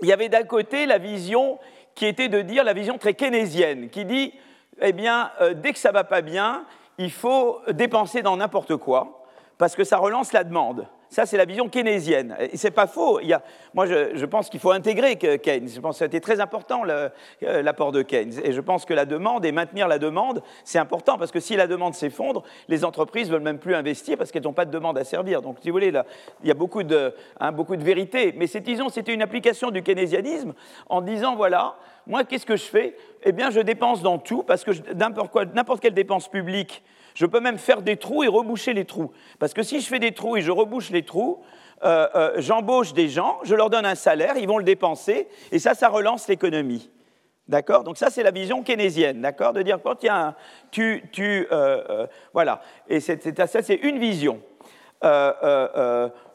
il 0.00 0.08
y 0.08 0.12
avait 0.12 0.28
d'un 0.28 0.44
côté 0.44 0.86
la 0.86 0.98
vision 0.98 1.58
qui 1.94 2.06
était 2.06 2.28
de 2.28 2.42
dire, 2.42 2.62
la 2.64 2.72
vision 2.72 2.98
très 2.98 3.14
keynésienne, 3.14 3.90
qui 3.90 4.04
dit, 4.04 4.32
eh 4.80 4.92
bien, 4.92 5.30
euh, 5.40 5.54
dès 5.54 5.72
que 5.72 5.78
ça 5.78 5.88
ne 5.88 5.94
va 5.94 6.04
pas 6.04 6.20
bien, 6.20 6.64
il 6.98 7.10
faut 7.10 7.60
dépenser 7.68 8.22
dans 8.22 8.36
n'importe 8.36 8.76
quoi, 8.76 9.23
parce 9.58 9.76
que 9.76 9.84
ça 9.84 9.98
relance 9.98 10.32
la 10.32 10.44
demande. 10.44 10.86
Ça, 11.14 11.26
c'est 11.26 11.36
la 11.36 11.44
vision 11.44 11.68
keynésienne. 11.68 12.36
Et 12.40 12.56
c'est 12.56 12.72
pas 12.72 12.88
faux. 12.88 13.18
A, 13.18 13.40
moi, 13.72 13.86
je, 13.86 14.24
pense 14.24 14.50
qu'il 14.50 14.58
faut 14.58 14.72
intégrer 14.72 15.14
Keynes. 15.16 15.68
Je 15.68 15.78
pense 15.78 15.96
que 15.96 16.04
c'était 16.04 16.18
très 16.18 16.40
important 16.40 16.82
euh, 16.88 17.08
l'apport 17.40 17.92
de 17.92 18.02
Keynes. 18.02 18.32
Et 18.42 18.50
je 18.50 18.60
pense 18.60 18.84
que 18.84 18.94
la 18.94 19.04
demande 19.04 19.44
et 19.44 19.52
maintenir 19.52 19.86
la 19.86 20.00
demande, 20.00 20.42
c'est 20.64 20.80
important 20.80 21.16
parce 21.16 21.30
que 21.30 21.38
si 21.38 21.54
la 21.54 21.68
demande 21.68 21.94
s'effondre, 21.94 22.42
les 22.66 22.84
entreprises 22.84 23.30
veulent 23.30 23.42
même 23.42 23.60
plus 23.60 23.76
investir 23.76 24.18
parce 24.18 24.32
qu'elles 24.32 24.42
n'ont 24.42 24.52
pas 24.52 24.64
de 24.64 24.72
demande 24.72 24.98
à 24.98 25.04
servir. 25.04 25.40
Donc, 25.40 25.58
si 25.62 25.68
vous 25.68 25.74
voulez, 25.74 25.92
là, 25.92 26.04
il 26.42 26.48
y 26.48 26.50
a 26.50 26.54
beaucoup 26.54 26.82
de, 26.82 27.14
hein, 27.38 27.52
vérité. 27.52 28.34
Mais 28.36 28.46
disons, 28.46 28.88
c'était 28.88 29.14
une 29.14 29.22
application 29.22 29.70
du 29.70 29.84
keynésianisme 29.84 30.52
en 30.88 31.00
disant 31.00 31.36
voilà, 31.36 31.76
moi, 32.08 32.24
qu'est-ce 32.24 32.46
que 32.46 32.56
je 32.56 32.64
fais? 32.64 32.96
Eh 33.22 33.30
bien, 33.30 33.50
je 33.50 33.60
dépense 33.60 34.02
dans 34.02 34.18
tout 34.18 34.42
parce 34.42 34.64
que 34.64 34.72
n'importe 34.94 35.80
quelle 35.80 35.94
dépense 35.94 36.26
publique 36.26 36.82
je 37.14 37.26
peux 37.26 37.40
même 37.40 37.58
faire 37.58 37.82
des 37.82 37.96
trous 37.96 38.24
et 38.24 38.28
reboucher 38.28 38.72
les 38.72 38.84
trous. 38.84 39.12
Parce 39.38 39.54
que 39.54 39.62
si 39.62 39.80
je 39.80 39.86
fais 39.86 39.98
des 39.98 40.12
trous 40.12 40.36
et 40.36 40.42
je 40.42 40.50
rebouche 40.50 40.90
les 40.90 41.04
trous, 41.04 41.42
euh, 41.84 42.08
euh, 42.14 42.32
j'embauche 42.38 42.92
des 42.92 43.08
gens, 43.08 43.38
je 43.44 43.54
leur 43.54 43.70
donne 43.70 43.86
un 43.86 43.94
salaire, 43.94 44.36
ils 44.36 44.48
vont 44.48 44.58
le 44.58 44.64
dépenser, 44.64 45.28
et 45.52 45.58
ça, 45.58 45.74
ça 45.74 45.88
relance 45.88 46.28
l'économie. 46.28 46.90
D'accord? 47.46 47.84
Donc 47.84 47.98
ça, 47.98 48.08
c'est 48.10 48.22
la 48.22 48.30
vision 48.30 48.62
keynésienne, 48.62 49.20
d'accord? 49.20 49.52
De 49.52 49.62
dire, 49.62 49.78
un... 50.08 50.34
Tu, 50.70 51.04
tu, 51.12 51.46
euh, 51.52 52.06
voilà. 52.32 52.62
Et 52.88 53.00
ça, 53.00 53.16
c'est 53.62 53.74
une 53.74 53.98
vision. 53.98 54.40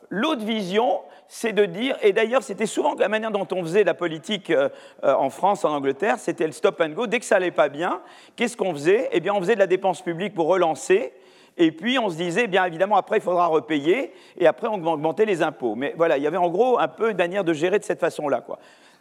L'autre 0.10 0.44
vision, 0.44 1.02
c'est 1.28 1.54
de 1.54 1.66
dire, 1.66 1.96
et 2.02 2.14
d'ailleurs 2.14 2.42
c'était 2.42 2.66
souvent 2.66 2.96
la 2.96 3.08
manière 3.08 3.32
dont 3.32 3.48
on 3.52 3.62
faisait 3.62 3.84
la 3.84 3.94
politique 3.94 4.50
euh, 4.50 4.70
euh, 5.04 5.14
en 5.14 5.30
France, 5.30 5.64
en 5.66 5.70
Angleterre, 5.70 6.18
c'était 6.18 6.48
le 6.48 6.52
stop 6.52 6.82
and 6.82 6.90
go. 6.90 7.06
Dès 7.06 7.20
que 7.20 7.26
ça 7.26 7.36
n'allait 7.36 7.52
pas 7.52 7.70
bien, 7.70 8.02
qu'est-ce 8.36 8.58
qu'on 8.58 8.74
faisait? 8.74 9.10
Eh 9.12 9.20
bien 9.20 9.34
on 9.34 9.40
faisait 9.40 9.54
de 9.54 9.60
la 9.60 9.68
dépense 9.68 10.02
publique 10.02 10.34
pour 10.34 10.48
relancer, 10.48 11.14
et 11.58 11.72
puis 11.72 12.00
on 12.00 12.10
se 12.10 12.16
disait, 12.16 12.48
bien 12.48 12.66
évidemment, 12.66 12.96
après 12.96 13.18
il 13.18 13.22
faudra 13.22 13.46
repayer, 13.48 14.14
et 14.38 14.48
après 14.48 14.68
on 14.68 14.80
va 14.80 14.92
augmenter 14.92 15.26
les 15.26 15.44
impôts. 15.44 15.76
Mais 15.76 15.94
voilà, 15.96 16.18
il 16.18 16.24
y 16.24 16.28
avait 16.28 16.38
en 16.38 16.50
gros 16.50 16.80
un 16.80 16.88
peu 16.88 17.12
une 17.12 17.18
manière 17.18 17.44
de 17.44 17.54
gérer 17.54 17.78
de 17.78 17.84
cette 17.84 18.00
façon-là. 18.00 18.42
Quoi. 18.42 18.58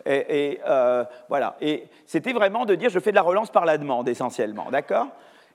Et, 0.07 0.61
euh, 0.67 1.05
voilà. 1.29 1.57
Et 1.61 1.85
c'était 2.07 2.33
vraiment 2.33 2.65
de 2.65 2.75
dire, 2.75 2.91
je 2.91 2.99
fais 2.99 3.11
de 3.11 3.17
la 3.17 3.23
relance 3.23 3.51
par 3.51 3.65
la 3.65 3.79
demande 3.79 4.09
essentiellement, 4.09 4.67
d'accord? 4.71 5.09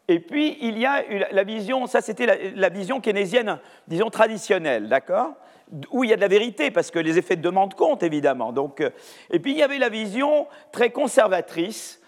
Et 0.08 0.20
puis, 0.20 0.58
il 0.62 0.78
y 0.78 0.86
a 0.86 1.02
la 1.32 1.44
vision, 1.44 1.88
ça 1.88 2.02
c'était 2.02 2.54
la, 2.56 2.70
vision 2.70 3.00
keynésienne, 3.00 3.60
disons 3.88 4.10
traditionnelle, 4.10 4.90
d'accord? 4.90 5.32
Où 5.92 6.04
il 6.04 6.10
y 6.10 6.14
a 6.14 6.18
de 6.18 6.22
la 6.22 6.28
vérité, 6.28 6.72
parce 6.72 6.92
que 6.92 7.00
les 7.00 7.18
effets 7.18 7.38
de 7.38 7.42
demande 7.42 7.74
comptent, 7.74 8.04
évidemment. 8.04 8.52
Donc, 8.52 8.82
euh, 8.82 8.90
et 9.32 9.40
puis 9.40 9.52
il 9.54 9.58
y 9.58 9.64
avait 9.64 9.78
la 9.78 9.88
vision 9.88 10.48
très 10.74 10.90
conservatrice 10.90 12.02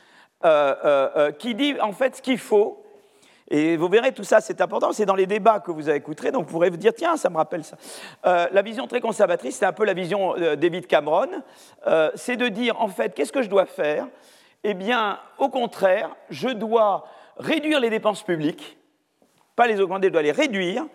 euh, 0.43 0.75
euh, 0.85 1.31
qui 1.31 1.55
dit 1.55 1.75
en 1.79 1.93
fait 1.93 2.17
ce 2.17 2.21
qu'il 2.21 2.37
faut. 2.37 2.81
Et 3.49 3.77
vous 3.77 3.87
verrez, 3.87 4.11
tout 4.11 4.23
ça, 4.23 4.41
c'est 4.41 4.59
important, 4.59 4.91
c'est 4.91 5.05
dans 5.05 5.15
les 5.15 5.27
débats 5.27 5.59
que 5.59 5.71
vous 5.71 5.89
écoutés, 5.89 6.31
donc 6.31 6.47
vous 6.47 6.51
pourrez 6.51 6.71
vous 6.71 6.77
dire, 6.77 6.93
tiens, 6.95 7.15
ça 7.15 7.29
me 7.29 7.37
rappelle 7.37 7.63
ça. 7.63 7.77
la 8.23 8.61
vision 8.63 8.87
très 8.87 8.99
conservatrice, 8.99 9.57
c'est 9.57 9.67
un 9.67 9.71
peu 9.71 9.85
la 9.85 9.93
vision 9.93 10.33
David 10.57 10.87
Cameron, 10.87 11.29
c'est 12.15 12.37
de 12.37 12.47
dire, 12.47 12.81
en 12.81 12.87
fait, 12.87 13.13
qu'est-ce 13.13 13.31
que 13.31 13.43
je 13.43 13.49
dois 13.49 13.67
faire? 13.67 14.07
Eh 14.63 14.73
bien, 14.73 15.19
au 15.37 15.49
contraire, 15.49 16.09
je 16.31 16.49
dois 16.49 17.05
réduire 17.37 17.79
les 17.79 17.89
dépenses 17.89 18.23
publiques, 18.23 18.77
pas 19.55 19.67
les 19.67 19.79
augmenter, 19.79 20.09
je 20.13 20.19
les 20.19 20.31
réduire, 20.31 20.85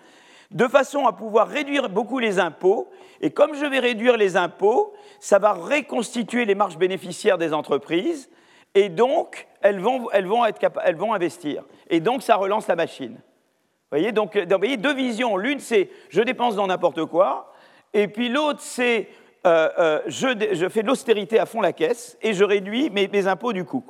de 0.51 0.67
façon 0.67 1.07
à 1.07 1.13
pouvoir 1.13 1.49
réduire 1.49 1.89
beaucoup 1.89 2.19
les 2.19 2.39
impôts. 2.39 2.91
Et 3.21 3.31
comme 3.31 3.55
je 3.55 3.65
vais 3.65 3.79
réduire 3.79 4.17
les 4.17 4.37
impôts, 4.37 4.93
ça 5.21 5.39
va 5.39 5.53
reconstituer 5.53 6.45
les 6.45 6.55
marges 6.55 6.79
bénéficiaires 6.79 7.39
des 7.39 7.53
entreprises, 7.53 8.31
et 8.75 8.89
donc 8.89 9.47
elles 9.63 9.81
vont, 9.81 10.11
elles 10.13 10.27
vont, 10.27 10.45
être 10.45 10.61
elles 10.85 10.97
vont 10.97 11.15
investir. 11.15 11.65
Et 11.89 12.01
donc 12.01 12.23
ça 12.23 12.37
relance 12.37 12.67
la 12.69 12.77
machine. 12.77 13.15
Vous 13.15 13.99
voyez, 13.99 14.13
donc, 14.13 14.37
vous 14.37 14.59
voyez 14.59 14.77
deux 14.77 14.95
visions. 14.95 15.37
L'une, 15.37 15.59
c'est 15.59 15.91
je 16.11 16.23
dépense 16.23 16.55
dans 16.55 16.69
n'importe 16.69 17.05
quoi, 17.07 17.53
et 17.93 18.09
puis 18.09 18.29
l'autre, 18.29 18.61
c'est 18.61 19.09
euh, 19.47 19.69
euh, 19.79 20.01
je, 20.07 20.29
je, 20.53 20.69
fais 20.69 20.83
de 20.83 20.87
l'austérité 20.87 21.39
à 21.39 21.47
fond 21.47 21.63
la 21.63 21.73
caisse 21.73 22.19
et 22.21 22.35
je 22.35 22.45
réduis 22.45 22.91
mes, 22.91 23.09
mes 23.09 23.27
impôts 23.27 23.55
du 23.55 23.65
coup. 23.65 23.83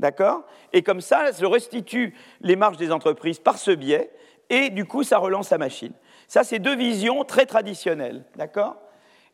D'accord? 0.00 0.44
Et 0.72 0.82
comme 0.82 1.02
ça, 1.02 1.30
je 1.38 1.44
restitue 1.44 2.14
les 2.40 2.56
marges 2.56 2.78
des 2.78 2.90
entreprises 2.90 3.38
par 3.38 3.58
ce 3.58 3.70
biais, 3.70 4.10
et 4.48 4.70
du 4.70 4.86
coup, 4.86 5.02
ça 5.02 5.18
relance 5.18 5.50
la 5.50 5.58
machine. 5.58 5.92
Ça, 6.26 6.42
c'est 6.42 6.58
deux 6.58 6.74
visions 6.74 7.22
très 7.22 7.44
traditionnelles, 7.44 8.24
d'accord? 8.34 8.76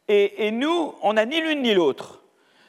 Et, 0.09 0.51
nous, 0.51 0.93
on 1.03 1.13
n'a 1.13 1.25
ni 1.25 1.41
l'une 1.41 1.63
ni 1.63 1.73
l'autre. 1.73 2.23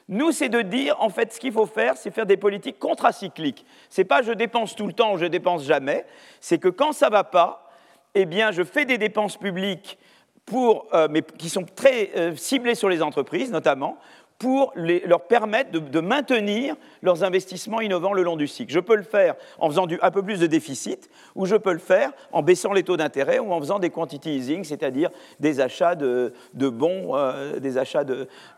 Nous, 0.09 0.31
c'est 0.31 0.49
de 0.49 0.61
dire, 0.61 0.95
en 0.99 1.09
fait, 1.09 1.33
ce 1.33 1.39
qu'il 1.39 1.51
faut 1.51 1.65
faire, 1.65 1.97
c'est 1.97 2.11
faire 2.11 2.27
des 2.27 2.37
politiques 2.37 2.77
contracycliques. 2.77 3.65
C'est 3.89 4.05
pas 4.05 4.21
je 4.21 4.31
dépense 4.31 4.75
tout 4.75 4.85
le 4.85 4.93
temps 4.93 5.13
ou 5.13 5.17
je 5.17 5.25
dépense 5.25 5.63
jamais. 5.63 6.05
C'est 6.39 6.59
que 6.59 6.69
quand 6.69 6.93
ça 6.93 7.09
va 7.09 7.23
pas, 7.23 7.71
eh 8.13 8.25
bien, 8.25 8.51
je 8.51 8.63
fais 8.63 8.85
des 8.85 8.99
dépenses 8.99 9.37
publiques 9.37 9.97
pour, 10.45 10.87
euh, 10.93 11.07
mais 11.09 11.23
qui 11.23 11.49
sont 11.49 11.63
très 11.63 12.11
euh, 12.15 12.35
ciblées 12.35 12.75
sur 12.75 12.89
les 12.89 13.01
entreprises, 13.01 13.51
notamment, 13.51 13.97
pour 14.38 14.72
leur 14.75 15.22
permettre 15.22 15.72
de, 15.72 16.00
maintenir 16.00 16.75
leurs 17.01 17.24
investissements 17.24 17.82
innovants 17.82 18.13
le 18.13 18.22
long 18.22 18.36
du 18.36 18.48
cycle. 18.48 18.72
Je 18.72 18.79
peux 18.79 18.96
le 18.96 19.03
faire 19.03 19.36
en 19.58 19.67
faisant 19.67 19.88
un 20.01 20.12
peu 20.12 20.22
plus 20.22 20.39
de 20.39 20.46
déficit, 20.46 21.10
ou 21.36 21.46
je 21.46 21.56
peux 21.56 21.74
le 21.74 21.79
faire 21.79 22.12
en 22.32 22.44
baissant 22.44 22.72
les 22.72 22.84
taux 22.84 22.98
d'intérêt 22.98 23.39
ou 23.39 23.51
en 23.51 23.60
faisant 23.60 23.79
des 23.79 23.89
quantity 23.89 24.36
easing, 24.36 24.63
c'est-à-dire 24.63 25.10
des 25.39 25.60
achats 25.60 25.96
de, 25.96 26.32
bons, 26.53 27.15
euh, 27.15 27.60
des 27.60 27.79
achats 27.79 28.03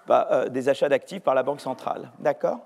bah, 0.06 0.28
euh, 0.32 0.90
d'actifs 0.90 1.22
par 1.22 1.34
la 1.34 1.44
Banque 1.44 1.62
centrale. 1.62 2.12
D'accord? 2.20 2.60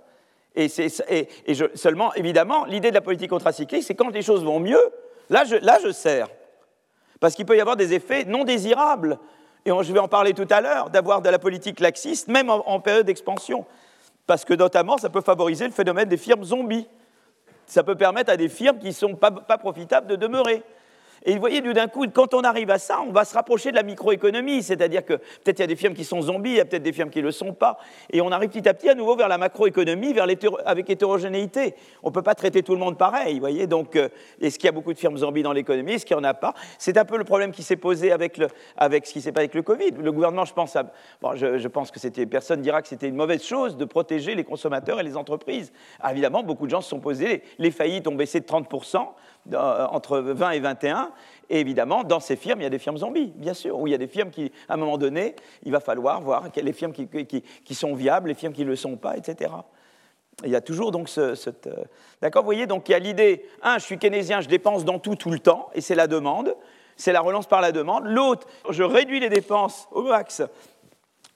Et, 0.55 0.67
seulement, 0.70 2.13
évidemment, 2.15 2.65
l'idée 2.65 2.89
de 2.89 2.96
la 2.96 3.01
politique 3.01 3.29
contracyclique, 3.29 3.84
c'est 3.84 3.96
quand 3.96 4.10
les 4.10 4.22
choses 4.22 4.43
vont 4.43 4.60
mieux, 4.60 4.82
là 5.29 5.43
je, 5.46 5.55
là 5.55 5.77
je 5.84 5.91
sers. 5.91 6.27
Parce 7.20 7.36
qu'il 7.36 7.46
peut 7.46 7.58
y 7.58 7.62
avoir 7.62 7.75
des 7.75 7.93
effets 7.93 8.25
non 8.25 8.43
désirables 8.43 9.17
et 9.65 9.70
je 9.70 9.93
vais 9.93 10.00
en 10.00 10.08
parler 10.08 10.34
tout 10.34 10.48
à 10.50 10.62
l'heure, 10.62 10.89
d'avoir 10.89 11.22
de 11.22 11.29
la 11.29 11.39
politique 11.39 11.79
laxiste, 11.79 12.27
même 12.27 12.50
en, 12.50 12.79
période 12.79 13.05
d'expansion. 13.05 13.65
Parce 14.27 14.46
que 14.46 14.53
notamment, 14.53 14.98
ça 14.98 15.10
peut 15.10 15.22
favoriser 15.22 15.65
le 15.65 15.72
phénomène 15.74 16.10
des 16.10 16.17
firmes 16.17 16.43
zombies. 16.43 16.88
Ça 17.65 17.84
peut 17.84 17.96
permettre 17.96 18.32
à 18.32 18.38
des 18.38 18.50
firmes 18.50 18.79
qui 18.79 18.88
ne 18.88 18.91
sont 18.91 19.15
pas 19.15 19.58
profitables 19.58 20.08
de 20.08 20.15
demeurer. 20.15 20.63
Et 21.25 21.33
vous 21.33 21.39
voyez, 21.39 21.61
d'un 21.61 21.87
coup, 21.87 22.05
quand 22.13 22.33
on 22.33 22.41
arrive 22.41 22.69
à 22.69 22.77
ça, 22.77 23.01
on 23.07 23.11
va 23.11 23.23
se 23.23 23.33
rapprocher 23.33 23.71
de 23.71 23.75
la 23.75 23.83
microéconomie, 23.83 24.61
c'est-à-dire 24.61 25.05
que 25.05 25.13
peut-être 25.13 25.59
il 25.59 25.61
y 25.61 25.63
a 25.63 25.67
des 25.67 25.75
firmes 25.75 25.93
qui 25.93 26.03
sont 26.03 26.21
zombies, 26.21 26.51
il 26.51 26.57
y 26.57 26.59
a 26.59 26.65
peut-être 26.65 26.83
des 26.83 26.91
firmes 26.91 27.09
qui 27.09 27.19
ne 27.19 27.25
le 27.25 27.31
sont 27.31 27.53
pas, 27.53 27.77
et 28.11 28.21
on 28.21 28.31
arrive 28.31 28.49
petit 28.49 28.67
à 28.67 28.73
petit 28.73 28.89
à 28.89 28.95
nouveau 28.95 29.15
vers 29.15 29.29
la 29.29 29.37
macroéconomie, 29.37 30.13
vers 30.13 30.27
avec 30.65 30.89
hétérogénéité. 30.89 31.75
On 32.01 32.09
ne 32.09 32.13
peut 32.13 32.21
pas 32.21 32.35
traiter 32.35 32.63
tout 32.63 32.73
le 32.73 32.79
monde 32.79 32.97
pareil, 32.97 33.35
vous 33.35 33.39
voyez, 33.39 33.67
donc 33.67 33.95
euh, 33.95 34.09
est-ce 34.41 34.59
qu'il 34.59 34.65
y 34.65 34.69
a 34.69 34.73
beaucoup 34.73 34.93
de 34.93 34.99
firmes 34.99 35.17
zombies 35.17 35.43
dans 35.43 35.53
l'économie, 35.53 35.93
est-ce 35.93 36.05
qu'il 36.05 36.17
n'y 36.17 36.21
en 36.21 36.25
a 36.25 36.33
pas? 36.33 36.53
C'est 36.77 36.97
un 36.97 37.05
peu 37.05 37.17
le 37.17 37.23
problème 37.23 37.51
qui 37.51 37.63
s'est 37.63 37.77
posé 37.77 38.11
avec, 38.11 38.37
le, 38.37 38.47
avec 38.77 39.05
ce 39.05 39.13
qui 39.13 39.21
s'est 39.21 39.31
passé 39.31 39.43
avec 39.43 39.55
le 39.55 39.61
Covid. 39.61 39.91
Le 39.99 40.11
gouvernement, 40.11 40.45
je 40.45 40.53
pense, 40.53 40.77
bon, 41.21 41.35
je, 41.35 41.67
pense 41.67 41.91
que 41.91 41.99
c'était, 41.99 42.25
personne 42.25 42.61
dira 42.61 42.81
que 42.81 42.87
c'était 42.87 43.07
une 43.07 43.15
mauvaise 43.15 43.43
chose 43.43 43.77
de 43.77 43.85
protéger 43.85 44.35
les 44.35 44.43
consommateurs 44.43 44.99
et 44.99 45.03
les 45.03 45.17
entreprises. 45.17 45.71
Ah, 45.99 46.11
évidemment, 46.11 46.43
beaucoup 46.43 46.65
de 46.65 46.71
gens 46.71 46.81
se 46.81 46.89
sont 46.89 46.99
posés, 46.99 47.43
les 47.59 47.71
faillites 47.71 48.07
ont 48.07 48.15
baissé 48.15 48.39
de 48.39 48.45
30%, 48.45 48.97
euh, 48.97 49.01
entre 49.51 50.19
20 50.19 50.51
et 50.51 50.59
21. 50.59 51.12
Et 51.50 51.59
évidemment, 51.59 52.03
dans 52.03 52.19
ces 52.19 52.35
firmes, 52.35 52.62
il 52.62 52.63
y 52.63 52.67
a 52.67 52.69
des 52.69 52.79
firmes 52.79 52.97
zombies, 52.97 53.31
bien 53.35 53.53
sûr, 53.53 53.77
où 53.77 53.88
il 53.88 53.91
y 53.91 53.93
a 53.95 53.97
des 53.97 54.07
firmes 54.07 54.31
qui, 54.31 54.51
à 54.69 54.73
un 54.73 54.77
moment 54.77 54.97
donné, 54.97 55.35
il 55.63 55.71
va 55.71 55.79
falloir 55.79 56.21
voir 56.21 56.45
les 56.55 56.73
firmes 56.73 56.93
qui, 56.93 57.75
sont 57.75 57.93
viables, 57.95 58.29
les 58.29 58.35
firmes 58.35 58.53
qui 58.53 58.63
ne 58.63 58.69
le 58.69 58.75
sont 58.75 58.95
pas, 58.95 59.17
etc. 59.17 59.51
Il 60.43 60.50
y 60.50 60.55
a 60.55 60.62
toujours 60.62 60.91
donc 60.91 61.09
ce, 61.09 61.35
cette... 61.35 61.69
D'accord 62.21 62.41
Vous 62.41 62.47
voyez, 62.47 62.65
donc 62.65 62.89
il 62.89 62.93
y 62.93 62.95
a 62.95 63.00
l'idée, 63.00 63.45
un, 63.62 63.77
je 63.77 63.83
suis 63.83 64.00
keynésien, 64.00 64.41
je 64.41 64.47
dépense 64.47 64.83
dans 64.83 64.97
tout 64.97 65.15
tout 65.15 65.29
le 65.29 65.39
temps, 65.39 65.69
et 65.75 65.81
c'est 65.81 65.95
la 65.95 66.07
demande, 66.07 66.55
c'est 66.95 67.12
la 67.12 67.21
relance 67.21 67.45
par 67.45 67.62
la 67.62 67.71
demande. 67.71 68.05
L'autre, 68.05 68.47
je 68.69 68.83
réduis 68.83 69.19
les 69.19 69.29
dépenses 69.29 69.88
au 69.91 70.03
max, 70.03 70.41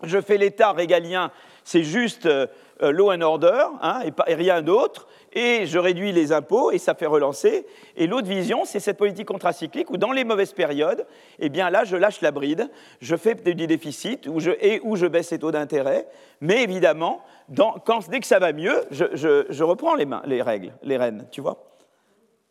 je 0.04 0.22
fais 0.22 0.38
l'État 0.38 0.72
régalien, 0.72 1.32
c'est 1.64 1.84
juste 1.84 2.26
euh, 2.26 2.48
law 2.82 3.12
and 3.12 3.22
order, 3.22 3.66
hein, 3.82 4.02
et 4.28 4.34
rien 4.34 4.62
d'autre 4.62 5.08
et 5.38 5.67
je 5.67 5.77
réduis 5.77 6.12
les 6.12 6.32
impôts 6.32 6.72
et 6.72 6.79
ça 6.79 6.96
fait 6.96 7.06
relancer. 7.06 7.67
Et 7.96 8.08
l'autre 8.08 8.27
vision, 8.27 8.65
c'est 8.65 8.79
cette 8.79 8.98
politique 8.98 9.27
contracyclique 9.27 9.91
où 9.91 9.98
dans 9.98 10.12
les 10.12 10.24
mauvaises 10.24 10.51
périodes, 10.51 11.06
eh 11.38 11.50
bien 11.50 11.70
là, 11.70 11.84
je 11.84 11.96
lâche 11.96 12.22
la 12.22 12.32
bride, 12.32 12.72
je 13.01 13.15
fais 13.15 13.36
du 13.36 13.67
déficit 13.67 14.25
où 14.25 14.39
je, 14.39 14.50
et 14.60 14.82
où 14.84 14.96
je 14.96 15.06
baisse 15.06 15.29
les 15.29 15.38
taux 15.38 15.51
d'intérêt, 15.51 16.08
mais 16.41 16.63
évidemment, 16.63 17.22
quand, 17.86 18.10
dès 18.10 18.20
que 18.20 18.25
ça 18.25 18.39
va 18.39 18.51
mieux, 18.51 18.84
je, 18.89 19.63
reprends 19.63 19.94
les, 19.94 20.08
mains, 20.08 20.24
les 20.25 20.41
règles, 20.41 20.74
les 20.82 20.98
rênes, 20.98 21.27
tu 21.29 21.41
vois 21.41 21.63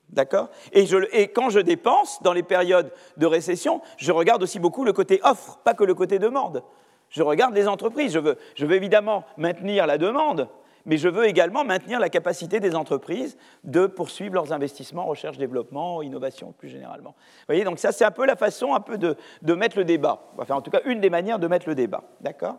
D'accord? 0.09 0.51
Et, 0.73 0.87
quand 1.27 1.51
je 1.51 1.59
dépense, 1.59 2.23
dans 2.23 2.33
les 2.33 2.45
périodes 2.45 2.93
de 3.17 3.27
récession, 3.27 3.81
je 3.97 4.13
regarde 4.13 4.45
aussi 4.45 4.61
beaucoup 4.61 4.85
le 4.85 4.93
côté 4.93 5.19
offre, 5.25 5.59
pas 5.65 5.75
que 5.75 5.83
le 5.83 5.95
côté 5.95 6.21
demande. 6.21 6.63
Je 7.11 7.25
regarde 7.25 7.53
les 7.53 7.67
entreprises. 7.67 8.13
Je 8.13 8.67
veux 8.67 8.77
évidemment 8.77 9.25
maintenir 9.37 9.89
la 9.89 9.99
demande, 9.99 10.49
mais 10.87 10.97
je 10.97 11.09
veux 11.09 11.27
également 11.27 11.65
maintenir 11.65 12.01
la 12.01 12.09
capacité 12.09 12.61
des 12.61 12.75
entreprises 12.75 13.37
de 13.65 13.87
poursuivre 13.87 14.35
leurs 14.35 14.53
investissements 14.53 15.03
en 15.03 15.07
recherche, 15.07 15.37
développement, 15.37 16.01
innovation 16.01 16.53
plus 16.53 16.69
généralement. 16.69 17.15
Vous 17.17 17.45
voyez, 17.49 17.65
donc 17.65 17.79
ça 17.79 17.93
c'est 17.93 18.05
un 18.05 18.11
peu 18.11 18.25
la 18.25 18.37
façon 18.37 18.75
de, 18.97 19.55
mettre 19.55 19.77
le 19.77 19.85
débat, 19.85 20.23
enfin 20.39 20.55
en 20.55 20.63
tout 20.63 20.71
cas 20.71 20.81
une 20.87 21.01
des 21.01 21.11
manières 21.11 21.39
de 21.39 21.49
mettre 21.49 21.69
le 21.69 21.75
débat, 21.75 22.05
d'accord? 22.21 22.57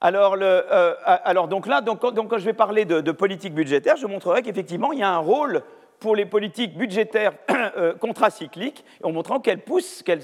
Alors, 0.00 0.36
le, 0.36 0.44
euh, 0.44 0.94
alors, 1.02 1.48
donc 1.48 1.66
là, 1.66 1.82
quand 1.82 2.38
je 2.38 2.44
vais 2.44 2.52
parler 2.52 2.84
de 2.84 3.10
politique 3.10 3.52
budgétaire, 3.52 3.96
je 3.96 4.06
montrerai 4.06 4.42
qu'effectivement, 4.42 4.92
il 4.92 5.00
y 5.00 5.02
a 5.02 5.10
un 5.10 5.18
rôle 5.18 5.64
pour 6.00 6.14
les 6.14 6.26
politiques 6.26 6.76
budgétaires 6.76 7.32
euh, 7.76 7.94
contracycliques, 7.94 8.84
en 9.02 9.12
montrant 9.12 9.40
qu'elles 9.40 9.60
poussent, 9.60 10.02
qu'elles 10.02 10.18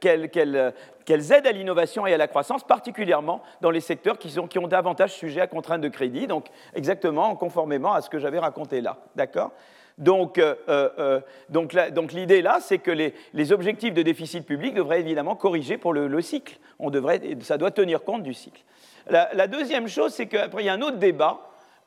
aident 0.00 1.46
à 1.46 1.52
l'innovation 1.52 2.06
et 2.06 2.14
à 2.14 2.18
la 2.18 2.28
croissance, 2.28 2.64
particulièrement 2.64 3.42
dans 3.60 3.70
les 3.70 3.80
secteurs 3.80 4.18
qui, 4.18 4.30
sont, 4.30 4.46
qui 4.46 4.58
ont 4.58 4.68
davantage 4.68 5.12
sujet 5.12 5.40
à 5.40 5.46
contraintes 5.46 5.80
de 5.80 5.88
crédit, 5.88 6.26
donc 6.26 6.46
exactement 6.74 7.34
conformément 7.36 7.92
à 7.92 8.00
ce 8.00 8.10
que 8.10 8.18
j'avais 8.18 8.38
raconté 8.38 8.80
là. 8.80 8.98
D'accord? 9.16 9.52
Donc, 9.98 10.38
euh, 10.38 10.54
euh, 10.68 11.20
donc, 11.50 11.76
donc, 11.92 12.12
l'idée 12.12 12.42
là, 12.42 12.58
c'est 12.60 12.78
que 12.78 12.90
les, 12.90 13.14
les, 13.34 13.52
objectifs 13.52 13.92
de 13.92 14.02
déficit 14.02 14.44
public 14.46 14.74
devraient 14.74 15.00
évidemment 15.00 15.36
corriger 15.36 15.76
pour 15.76 15.92
le, 15.92 16.20
cycle. 16.22 16.58
On 16.78 16.90
devrait, 16.90 17.20
ça 17.42 17.58
doit 17.58 17.70
tenir 17.70 18.02
compte 18.02 18.22
du 18.22 18.32
cycle. 18.32 18.62
La 19.10 19.46
deuxième 19.48 19.88
chose, 19.88 20.14
c'est 20.14 20.26
qu'après, 20.26 20.62
il 20.62 20.66
y 20.66 20.68
a 20.68 20.72
un 20.72 20.80
autre 20.80 20.96
débat. 20.96 21.40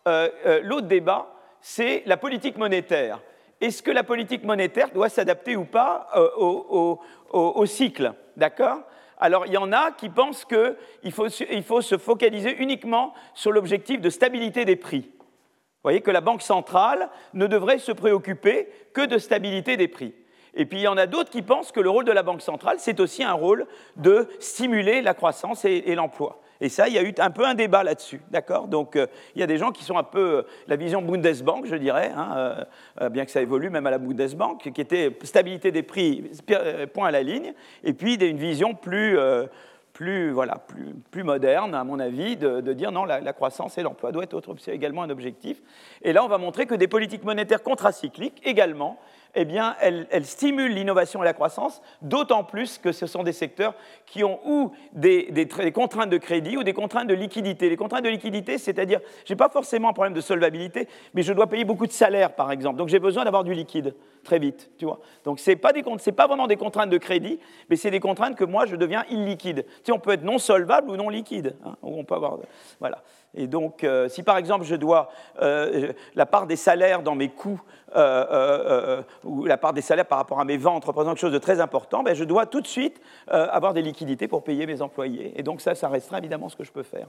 L'autre 0.05 0.87
débat, 0.87 1.34
c'est 1.67 2.03
la 2.05 2.15
politique 2.15 2.59
monétaire. 2.59 3.19
Est-ce 3.59 3.81
que 3.81 3.89
la 3.89 4.03
politique 4.03 4.43
monétaire 4.43 4.91
doit 4.91 5.09
s'adapter 5.09 5.55
ou 5.55 5.65
pas 5.65 6.07
euh, 6.15 6.29
au, 6.37 7.65
cycle? 7.65 8.13
D'accord? 8.37 8.81
Alors, 9.17 9.47
il 9.47 9.53
y 9.53 9.57
en 9.57 9.71
a 9.71 9.91
qui 9.91 10.09
pensent 10.09 10.45
qu'il 10.45 11.11
faut, 11.11 11.27
il 11.27 11.63
faut 11.63 11.81
se 11.81 11.97
focaliser 11.97 12.55
uniquement 12.61 13.15
sur 13.33 13.51
l'objectif 13.51 13.99
de 13.99 14.11
stabilité 14.11 14.63
des 14.63 14.75
prix. 14.75 15.09
Vous 15.17 15.81
voyez 15.81 16.01
que 16.01 16.11
la 16.11 16.21
Banque 16.21 16.43
centrale 16.43 17.09
ne 17.33 17.47
devrait 17.47 17.79
se 17.79 17.91
préoccuper 17.91 18.69
que 18.93 19.03
de 19.03 19.17
stabilité 19.17 19.75
des 19.75 19.87
prix. 19.87 20.13
Et 20.53 20.67
puis, 20.67 20.77
il 20.77 20.83
y 20.83 20.87
en 20.87 20.97
a 20.97 21.07
d'autres 21.07 21.31
qui 21.31 21.41
pensent 21.41 21.71
que 21.71 21.79
le 21.79 21.89
rôle 21.89 22.05
de 22.05 22.11
la 22.11 22.21
Banque 22.21 22.43
centrale, 22.43 22.77
c'est 22.77 22.99
aussi 22.99 23.23
un 23.23 23.33
rôle 23.33 23.65
de 23.95 24.29
stimuler 24.39 25.01
la 25.01 25.15
croissance 25.15 25.65
et 25.65 25.95
l'emploi. 25.95 26.43
Et 26.61 26.69
ça, 26.69 26.87
il 26.87 26.93
y 26.93 26.97
a 26.97 27.03
eu 27.03 27.13
un 27.19 27.29
peu 27.31 27.45
un 27.45 27.53
débat 27.53 27.83
là-dessus, 27.83 28.21
d'accord? 28.31 28.67
Donc, 28.67 28.95
euh, 28.95 29.07
il 29.35 29.41
y 29.41 29.43
a 29.43 29.47
des 29.47 29.57
gens 29.57 29.71
qui 29.71 29.83
sont 29.83 29.97
un 29.97 30.03
peu 30.03 30.19
euh, 30.19 30.41
la 30.67 30.75
vision 30.75 31.01
Bundesbank, 31.01 31.65
je 31.65 31.75
dirais, 31.75 32.11
hein, 32.15 32.65
euh, 33.01 33.09
bien 33.09 33.25
que 33.25 33.31
ça 33.31 33.41
évolue 33.41 33.69
même 33.69 33.85
à 33.87 33.91
la 33.91 33.97
Bundesbank, 33.97 34.71
qui 34.71 34.81
était 34.81 35.17
stabilité 35.23 35.71
des 35.71 35.83
prix, 35.83 36.31
point 36.93 37.07
à 37.07 37.11
la 37.11 37.23
ligne, 37.23 37.53
et 37.83 37.93
puis 37.93 38.15
une 38.15 38.37
vision 38.37 38.73
plus, 38.73 39.17
plus, 39.93 40.31
voilà, 40.31 40.55
plus, 40.55 40.93
plus 41.11 41.23
moderne, 41.23 41.75
à 41.75 41.83
mon 41.83 41.99
avis, 41.99 42.37
de, 42.37 42.73
dire 42.73 42.91
non, 42.91 43.05
la, 43.05 43.33
croissance 43.33 43.77
et 43.77 43.83
l'emploi 43.83 44.11
doivent 44.11 44.25
être 44.25 44.69
également 44.69 45.03
un 45.03 45.09
objectif. 45.09 45.61
Et 46.01 46.13
là, 46.13 46.23
on 46.23 46.27
va 46.27 46.37
montrer 46.37 46.65
que 46.65 46.75
des 46.75 46.87
politiques 46.87 47.23
monétaires 47.23 47.63
contracycliques, 47.63 48.41
également, 48.45 48.99
eh 49.35 49.45
bien, 49.45 49.75
elles, 49.81 50.25
stimulent 50.25 50.73
l'innovation 50.73 51.21
et 51.21 51.25
la 51.25 51.33
croissance, 51.33 51.81
d'autant 52.01 52.43
plus 52.43 52.77
que 52.77 52.91
ce 52.91 53.05
sont 53.05 53.23
des 53.23 53.33
secteurs 53.33 53.75
qui 54.05 54.23
ont 54.23 54.39
ou 54.45 54.71
des, 54.93 55.47
contraintes 55.73 56.09
de 56.09 56.17
crédit 56.17 56.57
ou 56.57 56.63
des 56.63 56.73
contraintes 56.73 57.07
de 57.07 57.13
liquidité. 57.13 57.69
Les 57.69 57.77
contraintes 57.77 58.03
de 58.03 58.09
liquidité, 58.09 58.57
c'est-à-dire, 58.57 58.99
je 59.25 59.33
n'ai 59.33 59.37
pas 59.37 59.49
forcément 59.49 59.89
un 59.89 59.93
problème 59.93 60.13
de 60.13 60.21
solvabilité, 60.21 60.87
mais 61.13 61.21
je 61.21 61.33
dois 61.33 61.47
payer 61.47 61.65
beaucoup 61.65 61.87
de 61.87 61.91
salaires, 61.91 62.33
par 62.33 62.51
exemple. 62.51 62.77
Donc 62.77 62.89
j'ai 62.89 62.99
besoin 62.99 63.25
d'avoir 63.25 63.43
du 63.43 63.53
liquide 63.53 63.93
très 64.23 64.39
vite, 64.39 64.71
tu 64.77 64.85
vois. 64.85 64.99
Donc 65.23 65.39
ce 65.39 65.51
n'est 65.51 65.55
pas, 65.55 65.71
pas, 65.71 66.27
vraiment 66.27 66.47
des 66.47 66.57
contraintes 66.57 66.89
de 66.89 66.97
crédit, 66.97 67.39
mais 67.69 67.75
c'est 67.75 67.91
des 67.91 67.99
contraintes 67.99 68.35
que 68.35 68.43
moi, 68.43 68.65
je 68.65 68.75
deviens 68.75 69.03
illiquide. 69.09 69.65
Tu 69.65 69.73
sais, 69.85 69.91
on 69.91 69.99
peut 69.99 70.11
être 70.11 70.23
non 70.23 70.37
solvable 70.37 70.89
ou 70.89 70.97
non 70.97 71.09
liquide. 71.09 71.55
Hein, 71.65 71.75
on 71.81 72.03
peut 72.03 72.15
avoir, 72.15 72.39
voilà. 72.79 73.03
Et 73.35 73.47
donc, 73.47 73.83
euh, 73.83 74.07
si 74.07 74.23
par 74.23 74.37
exemple 74.37 74.65
je 74.65 74.75
dois 74.75 75.09
euh, 75.41 75.91
la 76.15 76.25
part 76.25 76.47
des 76.47 76.55
salaires 76.55 77.01
dans 77.01 77.15
mes 77.15 77.29
coûts 77.29 77.61
euh, 77.95 79.01
ou 79.23 79.45
la 79.45 79.57
part 79.57 79.73
des 79.73 79.81
salaires 79.81 80.05
par 80.05 80.17
rapport 80.17 80.39
à 80.39 80.45
mes 80.45 80.57
ventes 80.57 80.85
représente 80.85 81.13
quelque 81.13 81.21
chose 81.21 81.33
de 81.33 81.37
très 81.37 81.59
important, 81.59 82.03
ben, 82.03 82.13
je 82.13 82.23
dois 82.23 82.45
tout 82.45 82.61
de 82.61 82.67
suite 82.67 83.01
avoir 83.27 83.73
des 83.73 83.81
liquidités 83.81 84.27
pour 84.27 84.43
payer 84.43 84.65
mes 84.65 84.81
employés. 84.81 85.33
Et 85.35 85.43
donc 85.43 85.61
ça, 85.61 85.75
ça 85.75 85.89
restera 85.89 86.17
évidemment 86.17 86.49
ce 86.49 86.55
que 86.55 86.63
je 86.63 86.71
peux 86.71 86.83
faire 86.83 87.07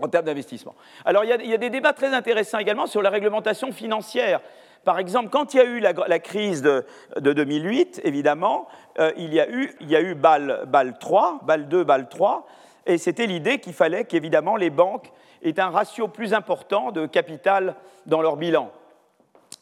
en 0.00 0.08
termes 0.08 0.26
d'investissement. 0.26 0.74
Alors 1.04 1.24
il 1.24 1.30
y, 1.30 1.54
a, 1.54 1.58
des 1.58 1.70
débats 1.70 1.92
très 1.92 2.14
intéressants 2.14 2.58
également 2.58 2.86
sur 2.86 3.02
la 3.02 3.10
réglementation 3.10 3.72
financière. 3.72 4.40
Par 4.84 4.98
exemple, 4.98 5.28
quand 5.28 5.54
il 5.54 5.56
y 5.56 5.60
a 5.60 5.64
eu 5.64 5.80
la, 5.80 6.18
crise 6.20 6.62
de, 6.62 6.84
2008, 7.20 8.02
évidemment, 8.04 8.68
il, 9.16 9.34
y 9.34 9.40
a 9.40 9.50
eu, 9.50 9.74
eu 9.80 10.14
BAL, 10.14 10.64
BAL 10.68 10.98
3, 10.98 11.40
BAL 11.42 11.68
2, 11.68 11.84
BAL 11.84 12.08
3, 12.08 12.46
et 12.88 12.98
c'était 12.98 13.26
l'idée 13.26 13.58
qu'il 13.58 13.74
fallait 13.74 14.04
qu'évidemment 14.04 14.56
les 14.56 14.70
banques 14.70 15.12
aient 15.42 15.60
un 15.60 15.70
ratio 15.70 16.08
plus 16.08 16.34
important 16.34 16.90
de 16.90 17.06
capital 17.06 17.76
dans 18.06 18.22
leur 18.22 18.36
bilan. 18.36 18.72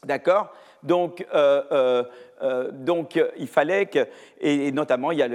D'accord? 0.05 0.51
Donc, 0.83 1.25
euh, 1.33 1.63
euh, 1.71 2.03
euh, 2.41 2.71
donc, 2.71 3.19
il 3.37 3.47
fallait 3.47 3.87
que, 3.87 4.07
et, 4.39 4.71
notamment, 4.71 5.11
il 5.11 5.19
y 5.19 5.23
a 5.23 5.29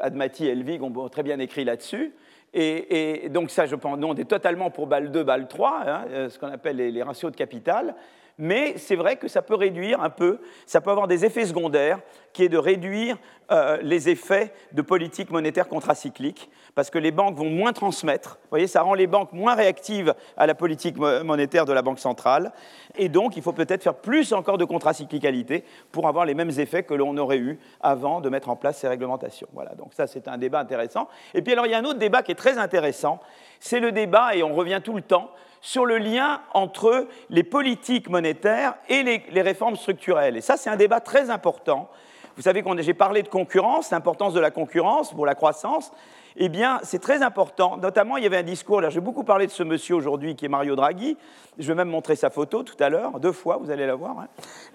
Admati 0.00 0.46
et 0.46 0.50
Elvig 0.50 0.82
ont 0.82 1.08
très 1.08 1.22
bien 1.22 1.38
écrit 1.38 1.64
là-dessus, 1.64 2.14
et, 2.54 3.28
donc 3.28 3.50
ça, 3.50 3.66
je 3.66 3.76
pense, 3.76 3.98
on 4.02 4.14
est 4.14 4.24
totalement 4.24 4.70
pour 4.70 4.86
BAL 4.86 5.10
2, 5.10 5.22
BAL 5.22 5.46
3, 5.46 5.82
hein, 5.86 6.04
ce 6.30 6.38
qu'on 6.38 6.46
appelle 6.46 6.76
les, 6.76 7.02
ratios 7.02 7.30
de 7.30 7.36
capital, 7.36 7.94
mais 8.38 8.74
c'est 8.76 8.96
vrai 8.96 9.16
que 9.16 9.28
ça 9.28 9.42
peut 9.42 9.54
réduire 9.54 10.02
un 10.02 10.10
peu, 10.10 10.40
ça 10.66 10.80
peut 10.80 10.90
avoir 10.90 11.08
des 11.08 11.24
effets 11.24 11.46
secondaires, 11.46 12.00
qui 12.32 12.44
est 12.44 12.48
de 12.50 12.58
réduire 12.58 13.16
euh, 13.50 13.78
les 13.80 14.10
effets 14.10 14.52
de 14.72 14.82
politique 14.82 15.30
monétaire 15.30 15.68
contracyclique, 15.68 16.50
parce 16.74 16.90
que 16.90 16.98
les 16.98 17.10
banques 17.10 17.36
vont 17.36 17.48
moins 17.48 17.72
transmettre. 17.72 18.38
Vous 18.42 18.48
voyez, 18.50 18.66
ça 18.66 18.82
rend 18.82 18.92
les 18.92 19.06
banques 19.06 19.32
moins 19.32 19.54
réactives 19.54 20.14
à 20.36 20.46
la 20.46 20.54
politique 20.54 20.98
monétaire 20.98 21.64
de 21.64 21.72
la 21.72 21.80
Banque 21.80 21.98
centrale, 21.98 22.52
et 22.96 23.08
donc 23.08 23.36
il 23.36 23.42
faut 23.42 23.52
peut-être 23.52 23.82
faire 23.82 23.94
plus 23.94 24.34
encore 24.34 24.58
de 24.58 24.64
contracyclicalité 24.66 25.64
pour 25.90 26.06
avoir 26.06 26.26
les 26.26 26.34
mêmes 26.34 26.52
effets 26.58 26.82
que 26.82 26.92
l'on 26.92 27.16
aurait 27.16 27.38
eu 27.38 27.58
avant 27.80 28.20
de 28.20 28.28
mettre 28.28 28.50
en 28.50 28.56
place 28.56 28.78
ces 28.78 28.88
réglementations. 28.88 29.48
Voilà, 29.54 29.74
donc 29.74 29.94
ça 29.94 30.06
c'est 30.06 30.28
un 30.28 30.36
débat 30.36 30.60
intéressant. 30.60 31.08
Et 31.32 31.40
puis 31.40 31.52
alors 31.52 31.66
il 31.66 31.72
y 31.72 31.74
a 31.74 31.78
un 31.78 31.84
autre 31.84 31.98
débat 31.98 32.22
qui 32.22 32.32
est 32.32 32.36
très 32.36 32.58
intéressant, 32.58 33.20
c'est 33.60 33.80
le 33.80 33.92
débat, 33.92 34.34
et 34.34 34.42
on 34.42 34.54
revient 34.54 34.80
tout 34.84 34.94
le 34.94 35.02
temps, 35.02 35.30
sur 35.60 35.86
le 35.86 35.98
lien 35.98 36.40
entre 36.54 37.06
les 37.30 37.42
politiques 37.42 38.08
monétaires 38.08 38.74
et 38.88 39.02
les, 39.02 39.42
réformes 39.42 39.76
structurelles. 39.76 40.36
Et 40.36 40.40
ça, 40.40 40.56
c'est 40.56 40.70
un 40.70 40.76
débat 40.76 41.00
très 41.00 41.30
important. 41.30 41.88
Vous 42.36 42.42
savez 42.42 42.62
que 42.62 42.82
j'ai 42.82 42.94
parlé 42.94 43.22
de 43.22 43.28
concurrence, 43.28 43.90
l'importance 43.90 44.34
de 44.34 44.40
la 44.40 44.50
concurrence 44.50 45.12
pour 45.12 45.26
la 45.26 45.34
croissance. 45.34 45.92
Eh 46.36 46.50
bien, 46.50 46.80
c'est 46.82 46.98
très 46.98 47.22
important. 47.22 47.78
Notamment, 47.78 48.18
il 48.18 48.24
y 48.24 48.26
avait 48.26 48.36
un 48.36 48.42
discours, 48.42 48.82
là, 48.82 48.90
j'ai 48.90 49.00
beaucoup 49.00 49.24
parlé 49.24 49.46
de 49.46 49.52
ce 49.52 49.62
monsieur 49.62 49.94
aujourd'hui 49.94 50.36
qui 50.36 50.44
est 50.44 50.48
Mario 50.48 50.76
Draghi. 50.76 51.16
Je 51.58 51.66
vais 51.66 51.74
même 51.74 51.88
montrer 51.88 52.14
sa 52.14 52.28
photo 52.28 52.62
tout 52.62 52.76
à 52.78 52.90
l'heure, 52.90 53.18
deux 53.20 53.32
fois, 53.32 53.56
vous 53.56 53.70
allez 53.70 53.86
la 53.86 53.94
voir. 53.94 54.18
Hein. 54.18 54.28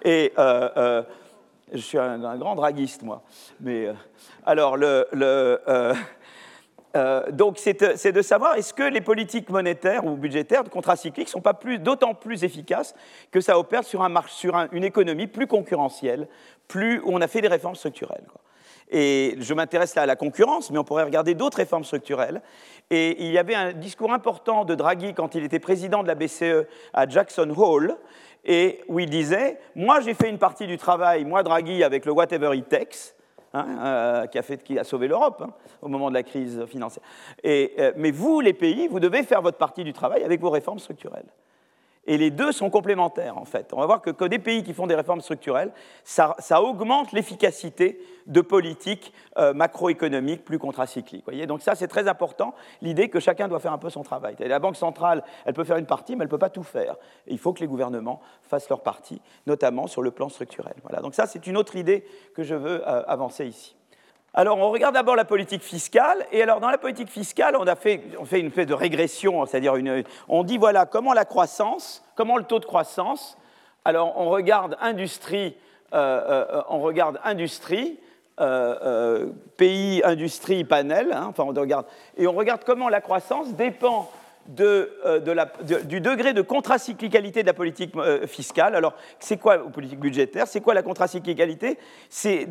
Et 0.03 0.33
euh, 0.39 0.69
euh, 0.77 1.03
je 1.71 1.77
suis 1.77 1.99
un, 1.99 2.37
grand 2.37 2.55
draguiste, 2.55 3.03
moi. 3.03 3.21
Mais 3.59 3.85
euh, 3.85 3.93
alors, 4.43 4.75
le, 4.75 5.05
euh, 6.95 7.31
donc 7.31 7.57
c'est 7.57 8.11
de 8.11 8.21
savoir 8.21 8.55
est-ce 8.55 8.73
que 8.73 8.83
les 8.83 9.01
politiques 9.01 9.49
monétaires 9.49 10.05
ou 10.05 10.15
budgétaires 10.15 10.63
contracycliques 10.65 11.29
sont 11.29 11.41
pas 11.41 11.57
d'autant 11.79 12.13
plus 12.13 12.43
efficaces 12.43 12.93
que 13.31 13.39
ça 13.39 13.57
opère 13.57 13.83
sur 13.83 14.01
une 14.71 14.83
économie 14.83 15.27
plus 15.27 15.47
concurrentielle, 15.47 16.27
plus, 16.67 16.99
où 16.99 17.11
on 17.13 17.21
a 17.21 17.27
fait 17.27 17.41
des 17.41 17.47
réformes 17.47 17.75
structurelles. 17.75 18.25
Et 18.93 19.35
je 19.39 19.53
m'intéresse 19.53 19.95
là 19.95 20.01
à 20.01 20.05
la 20.05 20.17
concurrence, 20.17 20.69
mais 20.69 20.77
on 20.77 20.83
pourrait 20.83 21.05
regarder 21.05 21.33
d'autres 21.33 21.57
réformes 21.57 21.85
structurelles. 21.85 22.41
Et 22.89 23.23
il 23.23 23.31
y 23.31 23.37
avait 23.37 23.55
un 23.55 23.71
discours 23.71 24.11
important 24.11 24.65
de 24.65 24.75
Draghi 24.75 25.13
quand 25.13 25.33
il 25.33 25.45
était 25.45 25.59
président 25.59 26.03
de 26.03 26.09
la 26.09 26.15
BCE 26.15 26.67
à 26.93 27.07
Jackson 27.07 27.53
Hole, 27.55 27.95
et 28.43 28.81
où 28.89 28.99
il 28.99 29.09
disait 29.09 29.59
Moi, 29.75 30.01
j'ai 30.01 30.13
fait 30.13 30.29
une 30.29 30.39
partie 30.39 30.67
du 30.67 30.77
travail, 30.77 31.23
moi, 31.23 31.41
Draghi, 31.41 31.85
avec 31.85 32.05
le 32.05 32.11
whatever 32.11 32.53
it 32.53 32.67
takes, 32.67 33.15
hein, 33.53 33.65
euh, 33.79 34.27
qui, 34.27 34.37
a 34.37 34.41
fait, 34.41 34.63
qui 34.63 34.77
a 34.79 34.83
sauvé 34.83 35.07
l'Europe 35.07 35.43
hein, 35.45 35.51
au 35.81 35.87
moment 35.87 36.09
de 36.09 36.15
la 36.15 36.23
crise 36.23 36.65
financière. 36.65 37.03
Et, 37.43 37.73
euh, 37.79 37.93
mais 37.97 38.11
vous, 38.11 38.41
les 38.41 38.53
pays, 38.53 38.87
vous 38.87 38.99
devez 38.99 39.23
faire 39.23 39.41
votre 39.41 39.57
partie 39.57 39.83
du 39.83 39.93
travail 39.93 40.23
avec 40.23 40.39
vos 40.41 40.49
réformes 40.49 40.79
structurelles. 40.79 41.27
Et 42.07 42.17
les 42.17 42.31
deux 42.31 42.51
sont 42.51 42.71
complémentaires, 42.71 43.37
en 43.37 43.45
fait. 43.45 43.71
On 43.73 43.79
va 43.79 43.85
voir 43.85 44.01
que, 44.01 44.25
des 44.25 44.39
pays 44.39 44.63
qui 44.63 44.73
font 44.73 44.87
des 44.87 44.95
réformes 44.95 45.21
structurelles, 45.21 45.71
ça, 46.03 46.35
augmente 46.61 47.11
l'efficacité 47.11 47.99
de 48.25 48.41
politiques 48.41 49.13
euh, 49.37 49.53
macroéconomiques 49.53 50.43
plus 50.43 50.57
contracycliques. 50.57 51.29
Donc 51.45 51.61
ça, 51.61 51.75
c'est 51.75 51.87
très 51.87 52.07
important, 52.07 52.55
l'idée 52.81 53.09
que 53.09 53.19
chacun 53.19 53.47
doit 53.47 53.59
faire 53.59 53.73
un 53.73 53.77
peu 53.77 53.89
son 53.89 54.01
travail. 54.01 54.35
la 54.39 54.59
Banque 54.59 54.77
centrale, 54.77 55.23
elle 55.45 55.53
peut 55.53 55.63
faire 55.63 55.77
une 55.77 55.85
partie, 55.85 56.15
mais 56.15 56.23
elle 56.23 56.27
ne 56.27 56.31
peut 56.31 56.37
pas 56.39 56.49
tout 56.49 56.63
faire. 56.63 56.95
il 57.27 57.37
faut 57.37 57.53
que 57.53 57.59
les 57.59 57.67
gouvernements 57.67 58.19
fassent 58.41 58.69
leur 58.69 58.81
partie, 58.81 59.21
notamment 59.45 59.85
sur 59.85 60.01
le 60.01 60.11
plan 60.11 60.29
structurel. 60.29 60.73
Donc 61.03 61.13
ça, 61.13 61.27
c'est 61.27 61.45
une 61.45 61.57
autre 61.57 61.75
idée 61.75 62.03
que 62.35 62.43
je 62.43 62.55
veux 62.55 62.87
euh, 62.87 63.03
avancer 63.05 63.45
ici. 63.45 63.75
Alors, 64.33 64.57
on 64.57 64.71
regarde 64.71 64.93
d'abord 64.93 65.17
la 65.17 65.25
politique 65.25 65.61
fiscale. 65.61 66.25
Et 66.31 66.41
alors, 66.41 66.61
dans 66.61 66.69
la 66.69 66.77
politique 66.77 67.09
fiscale, 67.09 67.57
on, 67.59 67.67
a 67.67 67.75
fait, 67.75 68.01
une 68.31 68.47
espèce 68.47 68.67
de 68.67 68.73
régression, 68.73 69.45
c'est-à-dire 69.45 69.73
on 70.29 70.43
dit 70.43 70.57
voilà 70.57 70.85
comment 70.85 71.11
la 71.11 71.25
croissance, 71.25 72.03
comment 72.15 72.37
le 72.37 72.45
taux 72.45 72.59
de 72.59 72.65
croissance. 72.65 73.37
Alors, 73.83 74.13
on 74.17 74.29
regarde 74.29 74.77
industrie, 74.79 75.57
euh, 75.93 76.21
euh, 76.29 76.61
on 76.69 76.79
regarde 76.79 77.19
industrie, 77.25 77.99
euh, 78.39 79.27
pays, 79.57 80.01
industrie, 80.05 80.63
panel. 80.63 81.11
Hein, 81.11 81.27
enfin, 81.29 81.43
on 81.43 81.47
regarde, 81.47 81.85
et 82.15 82.25
on 82.25 82.33
regarde 82.33 82.63
comment 82.65 82.87
la 82.87 83.01
croissance 83.01 83.53
dépend 83.53 84.09
euh, 84.59 85.19
du 85.83 86.01
degré 86.01 86.33
de 86.33 86.41
contracyclicalité 86.41 87.41
de 87.43 87.47
la 87.47 87.53
politique 87.53 87.95
euh, 87.95 88.25
fiscale. 88.25 88.75
Alors, 88.75 88.93
c'est 89.19 89.37
quoi 89.37 89.57
la 89.57 89.63
politique 89.63 89.99
budgétaire 89.99 90.47
C'est 90.47 90.61
quoi 90.61 90.73
la 90.73 90.81
contracyclicalité? 90.81 91.77
C'est 92.09 92.47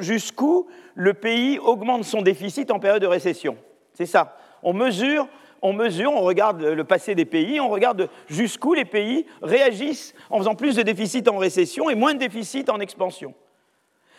jusqu'où 0.00 0.66
le 0.94 1.14
pays 1.14 1.58
augmente 1.60 2.04
son 2.04 2.22
déficit 2.22 2.70
en 2.70 2.80
période 2.80 3.02
de 3.02 3.06
récession? 3.06 3.56
C'est 3.94 4.06
ça. 4.06 4.36
On 4.62 4.72
mesure, 4.72 5.28
on 5.62 5.72
mesure, 5.72 6.12
on 6.12 6.22
regarde 6.22 6.62
le 6.62 6.84
passé 6.84 7.14
des 7.14 7.24
pays, 7.24 7.60
on 7.60 7.68
regarde 7.68 8.08
jusqu'où 8.28 8.74
les 8.74 8.84
pays 8.84 9.24
réagissent 9.40 10.14
en 10.30 10.38
faisant 10.38 10.56
plus 10.56 10.76
de 10.76 10.82
déficit 10.82 11.28
en 11.28 11.38
récession 11.38 11.90
et 11.90 11.94
moins 11.94 12.14
de 12.14 12.18
déficit 12.18 12.68
en 12.70 12.80
expansion. 12.80 13.34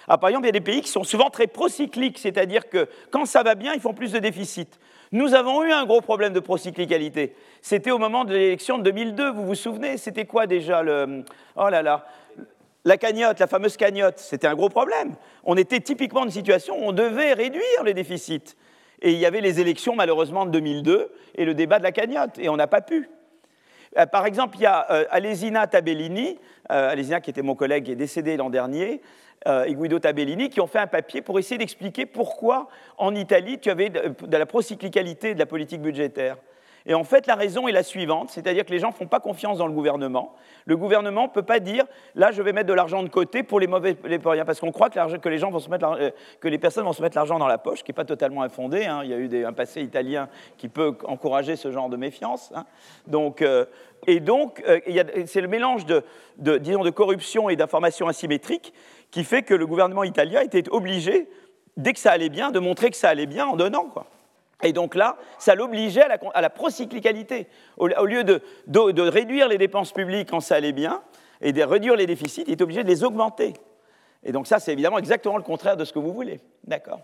Ah, 0.07 0.17
par 0.17 0.29
exemple, 0.29 0.45
il 0.45 0.47
y 0.47 0.55
a 0.57 0.59
des 0.59 0.61
pays 0.61 0.81
qui 0.81 0.89
sont 0.89 1.03
souvent 1.03 1.29
très 1.29 1.45
procycliques, 1.45 2.17
c'est-à-dire 2.17 2.67
que 2.67 2.87
quand 3.11 3.25
ça 3.25 3.43
va 3.43 3.53
bien, 3.53 3.73
ils 3.73 3.79
font 3.79 3.93
plus 3.93 4.11
de 4.11 4.19
déficit. 4.19 4.79
Nous 5.11 5.33
avons 5.33 5.63
eu 5.63 5.71
un 5.71 5.85
gros 5.85 6.01
problème 6.01 6.33
de 6.33 6.39
procyclicalité. 6.39 7.35
C'était 7.61 7.91
au 7.91 7.97
moment 7.97 8.25
de 8.25 8.33
l'élection 8.33 8.77
de 8.77 8.83
2002, 8.83 9.31
vous 9.31 9.45
vous 9.45 9.55
souvenez? 9.55 9.97
C'était 9.97 10.25
quoi 10.25 10.45
déjà 10.47 10.83
le... 10.83 11.23
Oh 11.55 11.69
là 11.69 11.81
là 11.81 12.05
la 12.85 12.97
cagnotte, 12.97 13.39
la 13.39 13.47
fameuse 13.47 13.77
cagnotte, 13.77 14.19
c'était 14.19 14.47
un 14.47 14.55
gros 14.55 14.69
problème. 14.69 15.15
On 15.43 15.57
était 15.57 15.79
typiquement 15.79 16.21
dans 16.21 16.27
une 16.27 16.31
situation 16.31 16.75
où 16.79 16.89
on 16.89 16.91
devait 16.91 17.33
réduire 17.33 17.83
les 17.83 17.93
déficits. 17.93 18.55
Et 19.01 19.11
il 19.11 19.19
y 19.19 19.25
avait 19.25 19.41
les 19.41 19.59
élections, 19.59 19.95
malheureusement, 19.95 20.45
de 20.45 20.51
2002 20.51 21.11
et 21.35 21.45
le 21.45 21.53
débat 21.53 21.79
de 21.79 21.83
la 21.83 21.91
cagnotte, 21.91 22.37
et 22.39 22.49
on 22.49 22.57
n'a 22.57 22.67
pas 22.67 22.81
pu. 22.81 23.09
Euh, 23.97 24.05
par 24.05 24.25
exemple, 24.25 24.57
il 24.57 24.61
y 24.61 24.65
a 24.65 24.85
euh, 24.91 25.05
Alesina 25.09 25.67
Tabellini, 25.67 26.37
euh, 26.71 26.91
Alesina 26.91 27.21
qui 27.21 27.29
était 27.29 27.41
mon 27.41 27.55
collègue 27.55 27.85
qui 27.85 27.91
est 27.91 27.95
décédé 27.95 28.37
l'an 28.37 28.49
dernier, 28.49 29.01
et 29.65 29.73
Guido 29.73 29.99
Tabellini, 29.99 30.49
qui 30.49 30.59
ont 30.59 30.67
fait 30.67 30.79
un 30.79 30.87
papier 30.87 31.21
pour 31.21 31.39
essayer 31.39 31.57
d'expliquer 31.57 32.05
pourquoi 32.05 32.67
en 32.97 33.15
Italie 33.15 33.57
tu 33.57 33.69
avais 33.69 33.89
de, 33.89 34.13
la 34.29 34.45
procyclicalité 34.45 35.33
de 35.33 35.39
la 35.39 35.45
politique 35.45 35.81
budgétaire. 35.81 36.35
Et 36.85 36.93
en 36.93 37.03
fait, 37.03 37.27
la 37.27 37.35
raison 37.35 37.67
est 37.67 37.71
la 37.71 37.83
suivante, 37.83 38.29
c'est-à-dire 38.29 38.65
que 38.65 38.71
les 38.71 38.79
gens 38.79 38.89
ne 38.89 38.93
font 38.93 39.07
pas 39.07 39.19
confiance 39.19 39.57
dans 39.57 39.67
le 39.67 39.73
gouvernement. 39.73 40.33
Le 40.65 40.77
gouvernement 40.77 41.23
ne 41.23 41.29
peut 41.29 41.43
pas 41.43 41.59
dire, 41.59 41.85
là, 42.15 42.31
je 42.31 42.41
vais 42.41 42.53
mettre 42.53 42.67
de 42.67 42.73
l'argent 42.73 43.03
de 43.03 43.09
côté 43.09 43.43
pour 43.43 43.59
les 43.59 43.67
mauvais 43.67 43.97
les 44.05 44.19
parce 44.19 44.59
qu'on 44.59 44.71
croit 44.71 44.89
que, 44.89 45.29
les 45.29 45.37
gens 45.37 45.51
vont 45.51 45.59
se 45.59 45.69
mettre, 45.69 45.85
euh, 45.85 46.09
que 46.39 46.47
les 46.47 46.57
personnes 46.57 46.85
vont 46.85 46.93
se 46.93 47.01
mettre 47.01 47.15
l'argent 47.17 47.39
dans 47.39 47.47
la 47.47 47.57
poche, 47.57 47.83
qui 47.83 47.91
n'est 47.91 47.95
pas 47.95 48.05
totalement 48.05 48.43
infondé. 48.43 48.85
Hein. 48.85 49.01
Il 49.03 49.09
y 49.09 49.13
a 49.13 49.17
eu 49.17 49.45
un 49.45 49.53
passé 49.53 49.81
italien 49.81 50.29
qui 50.57 50.69
peut 50.69 50.95
encourager 51.05 51.55
ce 51.55 51.71
genre 51.71 51.89
de 51.89 51.97
méfiance. 51.97 52.51
Hein. 52.55 52.65
Donc, 53.07 53.41
euh, 53.41 53.65
et 54.07 54.19
donc, 54.21 54.63
c'est 55.25 55.41
le 55.41 55.49
mélange 55.49 55.85
de, 55.85 56.03
de, 56.37 56.57
disons, 56.57 56.83
de 56.83 56.89
corruption 56.89 57.49
et 57.49 57.57
d'informations 57.57 58.07
asymétriques 58.07 58.73
qui 59.11 59.23
fait 59.23 59.43
que 59.43 59.53
le 59.53 59.67
gouvernement 59.67 60.03
italien 60.03 60.41
était 60.41 60.69
obligé, 60.69 61.27
dès 61.77 61.93
que 61.93 61.99
ça 61.99 62.11
allait 62.11 62.29
bien, 62.29 62.51
de 62.51 62.59
montrer 62.59 62.89
que 62.89 62.97
ça 62.97 63.09
allait 63.09 63.25
bien 63.25 63.45
en 63.45 63.55
donnant. 63.55 63.85
Quoi. 63.85 64.05
Et 64.63 64.73
donc 64.73 64.95
là, 64.95 65.17
ça 65.37 65.55
l'obligeait 65.55 66.03
à 66.33 66.41
la, 66.41 66.49
procyclicalité. 66.49 67.47
Au, 67.77 67.87
lieu 67.87 68.23
de, 68.23 68.41
de, 68.67 69.01
réduire 69.01 69.47
les 69.47 69.57
dépenses 69.57 69.93
publiques 69.93 70.29
quand 70.29 70.41
ça 70.41 70.55
allait 70.55 70.73
bien 70.73 71.01
et 71.41 71.53
de 71.53 71.63
réduire 71.63 71.95
les 71.95 72.05
déficits, 72.05 72.43
il 72.47 72.53
est 72.53 72.61
obligé 72.61 72.83
de 72.83 72.89
les 72.89 73.03
augmenter. 73.03 73.53
Et 74.23 74.33
donc 74.33 74.47
ça, 74.47 74.59
c'est 74.59 74.73
évidemment 74.73 74.97
exactement 74.97 75.37
le 75.37 75.43
contraire 75.43 75.77
de 75.77 75.85
ce 75.85 75.93
que 75.93 75.99
vous 75.99 76.11
voulez. 76.11 76.41
D'accord 76.65 76.99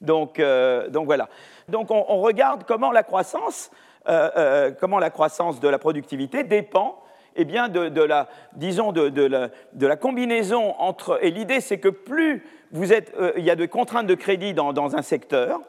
donc, 0.00 0.38
euh, 0.38 0.88
donc, 0.88 1.06
voilà. 1.06 1.28
Donc 1.68 1.90
on, 1.90 2.20
regarde 2.20 2.64
comment 2.64 2.92
la 2.92 3.02
croissance, 3.02 3.70
euh, 4.08 4.30
euh, 4.36 4.70
comment 4.78 4.98
la 4.98 5.10
croissance 5.10 5.60
de 5.60 5.68
la 5.68 5.78
productivité 5.78 6.44
dépend 6.44 7.02
eh 7.38 7.44
bien, 7.44 7.68
de, 7.68 8.02
la, 8.02 8.28
disons, 8.54 8.92
de, 8.92 9.86
la, 9.86 9.96
combinaison 9.96 10.74
entre. 10.78 11.18
Et 11.22 11.30
l'idée, 11.30 11.60
c'est 11.60 11.78
que 11.78 11.90
plus 11.90 12.42
vous 12.72 12.94
êtes, 12.94 13.14
il 13.36 13.44
y 13.44 13.50
a 13.50 13.56
de 13.56 13.66
contraintes 13.66 14.06
de 14.06 14.14
crédit 14.14 14.54
dans, 14.54 14.96
un 14.96 15.02
secteur, 15.02 15.60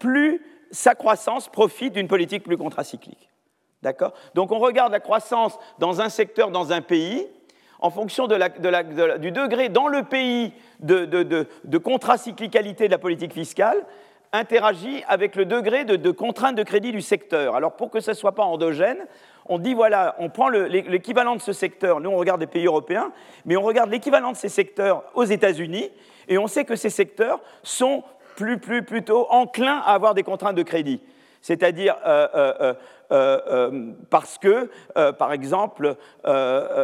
plus 0.00 0.42
sa 0.70 0.94
croissance 0.94 1.48
profite 1.48 1.92
d'une 1.94 2.08
politique 2.08 2.42
plus 2.42 2.56
contracyclique. 2.56 3.30
D'accord? 3.82 4.12
Donc, 4.34 4.52
on 4.52 4.58
regarde 4.58 4.92
la 4.92 5.00
croissance 5.00 5.58
dans 5.78 6.00
un 6.00 6.08
secteur, 6.08 6.50
dans 6.50 6.72
un 6.72 6.80
pays, 6.80 7.26
en 7.78 7.90
fonction 7.90 8.26
du 8.26 9.32
degré 9.32 9.68
dans 9.68 9.88
le 9.88 10.02
pays 10.02 10.52
de, 10.80 11.76
contracyclicalité 11.78 12.86
de 12.86 12.92
la 12.92 12.98
politique 12.98 13.32
fiscale, 13.32 13.84
interagit 14.32 15.02
avec 15.06 15.36
le 15.36 15.44
degré 15.44 15.84
de, 15.84 15.96
de 15.96 16.10
contrainte 16.10 16.56
de 16.56 16.62
crédit 16.62 16.92
du 16.92 17.00
secteur. 17.00 17.54
Alors 17.54 17.76
pour 17.76 17.90
que 17.90 18.00
ce 18.00 18.10
ne 18.10 18.16
soit 18.16 18.34
pas 18.34 18.42
endogène, 18.44 19.06
on 19.48 19.58
dit 19.58 19.74
voilà, 19.74 20.16
on 20.18 20.28
prend 20.28 20.48
l'équivalent 20.48 21.36
de 21.36 21.40
ce 21.40 21.52
secteur, 21.52 22.00
nous 22.00 22.10
on 22.10 22.16
regarde 22.16 22.40
les 22.40 22.46
pays 22.46 22.66
européens, 22.66 23.12
mais 23.44 23.56
on 23.56 23.62
regarde 23.62 23.90
l'équivalent 23.90 24.32
de 24.32 24.36
ces 24.36 24.48
secteurs 24.48 25.04
aux 25.14 25.24
États-Unis, 25.24 25.90
et 26.28 26.38
on 26.38 26.48
sait 26.48 26.64
que 26.64 26.76
ces 26.76 26.90
secteurs 26.90 27.40
sont 27.62 28.02
plus, 28.36 28.58
plus, 28.58 28.82
plutôt 28.82 29.26
enclins 29.30 29.82
à 29.84 29.94
avoir 29.94 30.14
des 30.14 30.22
contraintes 30.22 30.56
de 30.56 30.62
crédit. 30.62 31.00
C'est-à-dire, 31.46 31.94
euh, 32.04 32.26
euh, 32.34 32.74
euh, 33.12 33.92
parce 34.10 34.36
que, 34.36 34.68
par 35.12 35.32
exemple, 35.32 35.94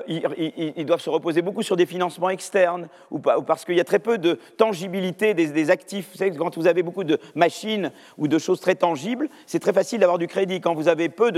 ils, 0.06 0.86
doivent 0.86 1.00
se 1.00 1.10
reposer 1.10 1.42
beaucoup 1.42 1.64
sur 1.64 1.74
des 1.74 1.84
financements 1.84 2.30
externes, 2.30 2.88
ou, 3.10 3.18
parce 3.18 3.64
qu'il 3.64 3.74
y 3.74 3.80
a 3.80 3.84
très 3.84 3.98
peu 3.98 4.18
de 4.18 4.38
tangibilité 4.56 5.34
des, 5.34 5.70
actifs. 5.70 6.10
Vous 6.12 6.18
savez, 6.18 6.30
quand 6.30 6.56
vous 6.56 6.68
avez 6.68 6.84
beaucoup 6.84 7.02
de 7.02 7.18
machines 7.34 7.90
ou 8.18 8.28
de 8.28 8.38
choses 8.38 8.60
très 8.60 8.76
tangibles, 8.76 9.28
c'est 9.46 9.58
très 9.58 9.72
facile 9.72 9.98
d'avoir 9.98 10.18
du 10.18 10.28
crédit. 10.28 10.60
Quand 10.60 10.74
vous 10.74 10.86
avez 10.86 11.08
peu 11.08 11.32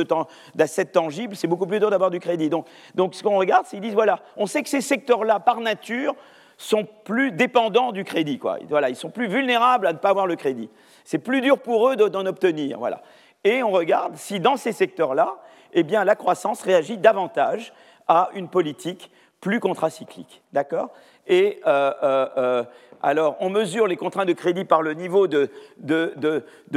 d'assets 0.54 0.84
tangibles, 0.84 1.34
c'est 1.34 1.48
beaucoup 1.48 1.66
plus 1.66 1.80
dur 1.80 1.88
d'avoir 1.88 2.10
du 2.10 2.20
crédit. 2.20 2.50
Donc, 2.50 2.66
donc 2.94 3.14
ce 3.14 3.22
qu'on 3.22 3.38
regarde, 3.38 3.64
c'est 3.64 3.76
qu'ils 3.76 3.86
disent, 3.86 3.94
voilà, 3.94 4.20
on 4.36 4.44
sait 4.44 4.62
que 4.62 4.68
ces 4.68 4.82
secteurs-là, 4.82 5.40
par 5.40 5.60
nature, 5.60 6.14
sont 6.56 6.86
plus 7.04 7.32
dépendants 7.32 7.92
du 7.92 8.04
crédit. 8.04 8.38
Quoi. 8.38 8.58
Voilà, 8.68 8.88
ils 8.88 8.96
sont 8.96 9.10
plus 9.10 9.26
vulnérables 9.26 9.86
à 9.86 9.92
ne 9.92 9.98
pas 9.98 10.10
avoir 10.10 10.26
le 10.26 10.36
crédit. 10.36 10.70
C'est 11.04 11.18
plus 11.18 11.40
dur 11.40 11.58
pour 11.58 11.88
eux 11.88 11.96
d'en 11.96 12.26
obtenir. 12.26 12.78
Voilà 12.78 13.02
et 13.44 13.62
on 13.62 13.70
regarde 13.70 14.16
si 14.16 14.40
dans 14.40 14.56
ces 14.56 14.72
secteurs-là, 14.72 15.36
eh 15.74 15.82
bien, 15.82 16.04
la 16.04 16.16
croissance 16.16 16.62
réagit 16.62 16.96
davantage 16.96 17.72
à 18.08 18.30
une 18.34 18.48
politique 18.48 19.10
plus 19.40 19.60
contracyclique. 19.60 20.42
D'accord? 20.52 20.90
Et 21.26 21.60
euh, 21.66 21.92
euh, 22.02 22.28
euh, 22.36 22.64
alors, 23.02 23.36
on 23.40 23.50
mesure 23.50 23.86
les 23.86 23.96
contraintes 23.96 24.28
de 24.28 24.32
crédit 24.32 24.64
par 24.64 24.80
le 24.80 24.94
niveau 24.94 25.26
de, 25.26 25.50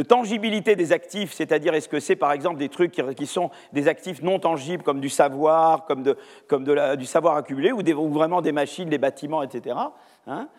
tangibilité 0.07 0.75
des 0.75 0.91
actifs, 0.91 1.31
c'est-à-dire 1.33 1.73
est-ce 1.73 1.87
que 1.87 2.01
c'est 2.01 2.17
par 2.17 2.33
exemple 2.33 2.57
des 2.57 2.67
trucs 2.67 2.91
qui, 2.91 3.25
sont 3.25 3.49
des 3.71 3.87
actifs 3.87 4.21
non 4.21 4.37
tangibles 4.37 4.83
comme 4.83 4.99
du 4.99 5.09
savoir, 5.09 5.85
comme, 5.85 6.03
du 6.97 7.05
savoir 7.05 7.37
accumulé, 7.37 7.71
ou, 7.71 8.09
vraiment 8.09 8.41
des 8.41 8.51
machines, 8.51 8.89
des 8.89 8.97
bâtiments, 8.97 9.41
etc. 9.41 9.77
Hein 10.27 10.49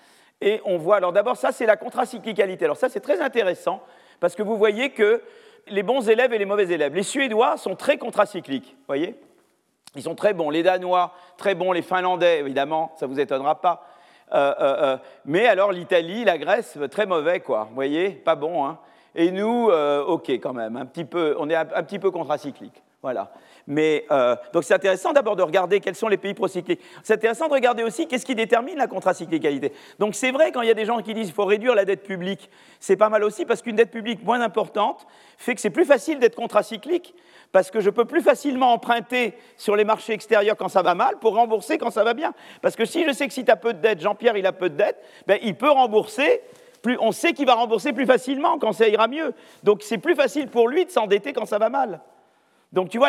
et 0.41 0.61
on 0.65 0.79
voit, 0.79 0.97
alors 0.97 1.13
d'abord, 1.13 1.37
ça 1.37 1.53
c'est 1.53 1.67
la 1.67 1.77
contracyclicalité. 1.77 2.65
Alors 2.65 2.77
ça 2.79 2.89
c'est 2.89 3.01
très 3.01 3.21
intéressant, 3.21 3.83
parce 4.21 4.35
que 4.35 4.43
vous 4.43 4.57
voyez 4.57 4.91
que 4.91 5.23
les 5.67 5.83
bons 5.83 6.09
élèves 6.09 6.33
et 6.33 6.39
les 6.39 6.47
mauvais 6.47 6.71
élèves. 6.71 6.95
Les 6.95 7.03
Suédois 7.03 7.59
sont 7.59 7.75
très 7.75 7.99
contracycliques, 7.99 8.75
voyez 8.87 9.17
Ils 9.97 10.03
sont 10.03 10.15
très 10.15 10.35
bons. 10.35 10.51
Les 10.51 10.63
Danois, 10.63 11.13
très 11.37 11.55
bons. 11.55 11.73
Les 11.73 11.83
Finlandais, 11.83 12.41
évidemment, 12.41 12.93
ça 12.99 13.07
ne 13.07 13.13
vous 13.13 13.21
étonnera 13.21 13.61
pas. 13.61 13.85
Euh, 14.35 14.55
euh, 14.61 14.77
euh, 14.83 14.97
mais 15.25 15.47
alors 15.47 15.73
l'Italie, 15.73 16.25
la 16.25 16.39
Grèce, 16.39 16.79
très 16.91 17.07
mauvais, 17.07 17.41
quoi. 17.41 17.65
Vous 17.69 17.75
voyez 17.75 18.11
Pas 18.11 18.35
bon, 18.35 18.67
hein 18.67 18.79
Et 19.15 19.31
nous, 19.31 19.71
OK 20.07 20.31
quand 20.31 20.53
même, 20.53 20.77
un 20.77 20.87
petit 20.87 21.05
peu, 21.05 21.37
on 21.39 21.49
est 21.49 21.55
un, 21.55 21.65
petit 21.65 21.99
peu 21.99 22.11
contracyclique. 22.11 22.83
Voilà. 23.01 23.31
Mais, 23.71 24.07
donc 24.53 24.65
c'est 24.65 24.75
intéressant 24.75 25.13
d'abord 25.13 25.37
de 25.37 25.43
regarder 25.43 25.81
quels 25.81 25.95
sont 25.95 26.09
les 26.09 26.17
pays 26.17 26.35
procycliques. 26.35 26.81
C'est 27.03 27.15
intéressant 27.15 27.49
de 27.49 27.53
regarder 27.53 27.85
aussi 27.85 28.09
qu'est-ce 28.09 28.25
qui 28.25 28.35
détermine 28.35 28.79
la 28.79 28.87
contracyclicalité. 28.87 29.73
Donc 29.99 30.15
c'est 30.15 30.31
vrai 30.31 30.53
quand 30.53 30.63
il 30.63 30.69
y 30.69 30.71
a 30.71 30.75
des 30.75 30.87
gens 30.87 31.01
qui 31.03 31.15
disent 31.15 31.27
qu'il 31.27 31.35
faut 31.35 31.45
réduire 31.45 31.75
la 31.75 31.85
dette 31.85 32.03
publique, 32.03 32.51
c'est 32.81 32.97
pas 32.97 33.09
mal 33.09 33.23
aussi 33.25 33.45
parce 33.45 33.63
qu'une 33.63 33.77
dette 33.77 33.91
publique 33.91 34.25
moins 34.25 34.41
importante 34.41 35.07
fait 35.37 35.55
que 35.55 35.61
c'est 35.61 35.71
plus 35.71 35.85
facile 35.85 36.19
d'être 36.19 36.35
contracyclique 36.35 37.15
parce 37.53 37.71
que 37.71 37.81
je 37.81 37.91
peux 37.91 38.05
plus 38.05 38.21
facilement 38.21 38.73
emprunter 38.73 39.35
sur 39.57 39.77
les 39.77 39.85
marchés 39.85 40.13
extérieurs 40.13 40.57
quand 40.57 40.69
ça 40.69 40.83
va 40.83 40.95
mal 40.95 41.19
pour 41.19 41.35
rembourser 41.35 41.79
quand 41.79 41.91
ça 41.91 42.05
va 42.05 42.15
bien. 42.15 42.33
Parce 42.63 42.77
que 42.77 42.85
si 42.85 43.05
je 43.05 43.13
sais 43.13 43.27
que 43.27 43.33
si 43.33 43.45
tu 43.45 43.53
peu 43.61 43.73
de 43.73 43.81
dettes, 43.81 44.01
Jean-Pierre 44.01 44.37
il 44.37 44.47
a 44.47 44.53
peu 44.53 44.69
de 44.69 44.77
dettes, 44.77 45.03
ben, 45.27 45.39
il 45.43 45.55
peut 45.55 45.71
rembourser, 45.71 46.43
on 47.01 47.13
sait 47.13 47.33
qu'il 47.33 47.47
va 47.47 47.55
rembourser 47.55 47.93
plus 47.93 48.07
facilement 48.07 48.59
quand 48.59 48.73
ça 48.73 48.89
ira 48.89 49.09
mieux. 49.09 49.33
Donc 49.63 49.83
c'est 49.83 49.99
plus 49.99 50.15
facile 50.15 50.49
pour 50.49 50.69
lui 50.69 50.85
de 50.85 50.91
s'endetter 50.91 51.33
quand 51.33 51.47
ça 51.47 51.59
va 51.59 51.71
mal. 51.71 52.01
Donc 52.73 52.91
tu 52.91 52.99
vois, 52.99 53.09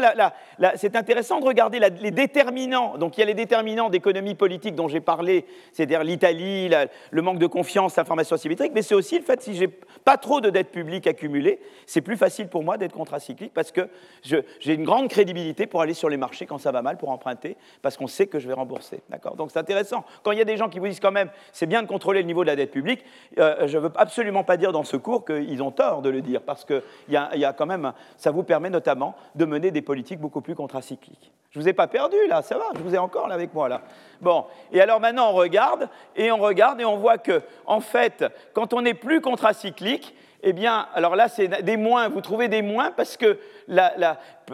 c'est 0.76 0.96
intéressant 0.96 1.42
de 1.42 1.46
regarder 1.46 1.80
les 1.80 2.12
déterminants. 2.12 2.98
Donc 2.98 3.18
il 3.18 3.20
y 3.20 3.24
a 3.24 3.26
les 3.26 3.34
déterminants 3.34 3.90
d'économie 3.90 4.36
politique 4.36 4.74
dont 4.74 4.88
j'ai 4.88 5.02
parlé, 5.02 5.46
c'est-à-dire 5.74 6.04
l'Italie, 6.04 6.70
le 7.12 7.22
manque 7.22 7.40
de 7.40 7.48
confiance, 7.48 7.98
l'information 7.98 8.36
asymétrique, 8.36 8.72
mais 8.74 8.82
c'est 8.82 8.96
aussi 8.96 9.18
le 9.18 9.26
fait 9.26 9.42
si 9.42 9.56
j'ai 9.56 9.68
pas 9.68 10.16
trop 10.16 10.40
de 10.40 10.50
dettes 10.50 10.72
publiques 10.72 11.08
accumulées, 11.08 11.60
c'est 11.86 12.00
plus 12.00 12.16
facile 12.16 12.48
pour 12.48 12.64
moi 12.64 12.78
d'être 12.78 12.94
contracyclique 12.94 13.54
parce 13.54 13.74
que 13.74 13.90
j'ai 14.24 14.74
une 14.74 14.86
grande 14.86 15.10
crédibilité 15.10 15.68
pour 15.68 15.82
aller 15.82 15.94
sur 15.94 16.08
les 16.08 16.16
marchés 16.18 16.46
quand 16.46 16.58
ça 16.58 16.72
va 16.72 16.82
mal, 16.82 16.98
pour 16.98 17.10
emprunter, 17.10 17.58
parce 17.82 17.98
qu'on 17.98 18.08
sait 18.08 18.28
que 18.28 18.40
je 18.40 18.48
vais 18.48 18.54
rembourser. 18.54 19.02
D'accord? 19.10 19.36
Donc 19.36 19.52
c'est 19.52 19.60
intéressant. 19.60 20.06
Quand 20.24 20.32
il 20.32 20.38
y 20.38 20.42
a 20.42 20.46
des 20.46 20.56
gens 20.56 20.70
qui 20.70 20.80
vous 20.80 20.88
disent 20.88 21.02
quand 21.02 21.12
même, 21.12 21.30
c'est 21.52 21.66
bien 21.66 21.82
de 21.82 21.88
contrôler 21.88 22.22
le 22.22 22.28
niveau 22.28 22.44
de 22.44 22.48
la 22.48 22.56
dette 22.56 22.72
publique, 22.72 23.04
euh, 23.38 23.68
je 23.68 23.78
ne 23.78 23.84
veux 23.84 23.92
absolument 23.96 24.46
pas 24.46 24.56
dire 24.56 24.72
dans 24.72 24.86
ce 24.86 24.96
cours 24.96 25.26
qu'ils 25.26 25.62
ont 25.62 25.72
tort 25.72 26.02
de 26.02 26.10
le 26.10 26.22
dire, 26.22 26.42
parce 26.44 26.64
que 26.64 26.82
y 27.10 27.14
y 27.14 27.46
a 27.46 27.54
quand 27.54 27.66
même, 27.66 27.92
ça 28.16 28.32
vous 28.32 28.44
permet 28.44 28.70
notamment 28.70 29.16
de 29.36 29.49
mener 29.50 29.72
des 29.72 29.82
politiques 29.82 30.20
beaucoup 30.20 30.42
plus 30.42 30.56
contracycliques. 30.56 31.32
Je 31.52 31.60
ne 31.60 31.64
vous 31.64 31.70
ai 31.70 31.74
pas 31.74 31.88
perdu 31.88 32.16
là, 32.28 32.42
ça 32.42 32.58
va, 32.58 32.66
je 32.76 32.82
vous 32.82 32.96
ai 32.96 33.00
encore 33.00 33.28
là 33.28 33.36
avec 33.36 33.54
moi 33.54 33.68
là. 33.68 33.82
Bon, 34.22 34.46
et 34.72 34.82
alors 34.82 35.00
maintenant 35.00 35.32
on 35.32 35.34
regarde, 35.34 35.90
et 36.16 36.32
on 36.32 36.38
regarde, 36.38 36.80
et 36.80 36.86
on 36.86 36.98
voit 36.98 37.18
que, 37.18 37.42
en 37.66 37.80
fait, 37.80 38.26
quand 38.54 38.74
on 38.74 38.86
est 38.86 38.94
plus 38.94 39.20
contracyclique, 39.20 40.16
eh 40.42 40.54
bien, 40.54 40.88
alors 40.94 41.16
là, 41.16 41.28
c'est 41.28 41.64
des 41.64 41.76
moins, 41.76 42.08
vous 42.08 42.22
trouvez 42.22 42.48
des 42.48 42.62
moins 42.62 42.92
parce 42.92 43.18
que, 43.18 43.40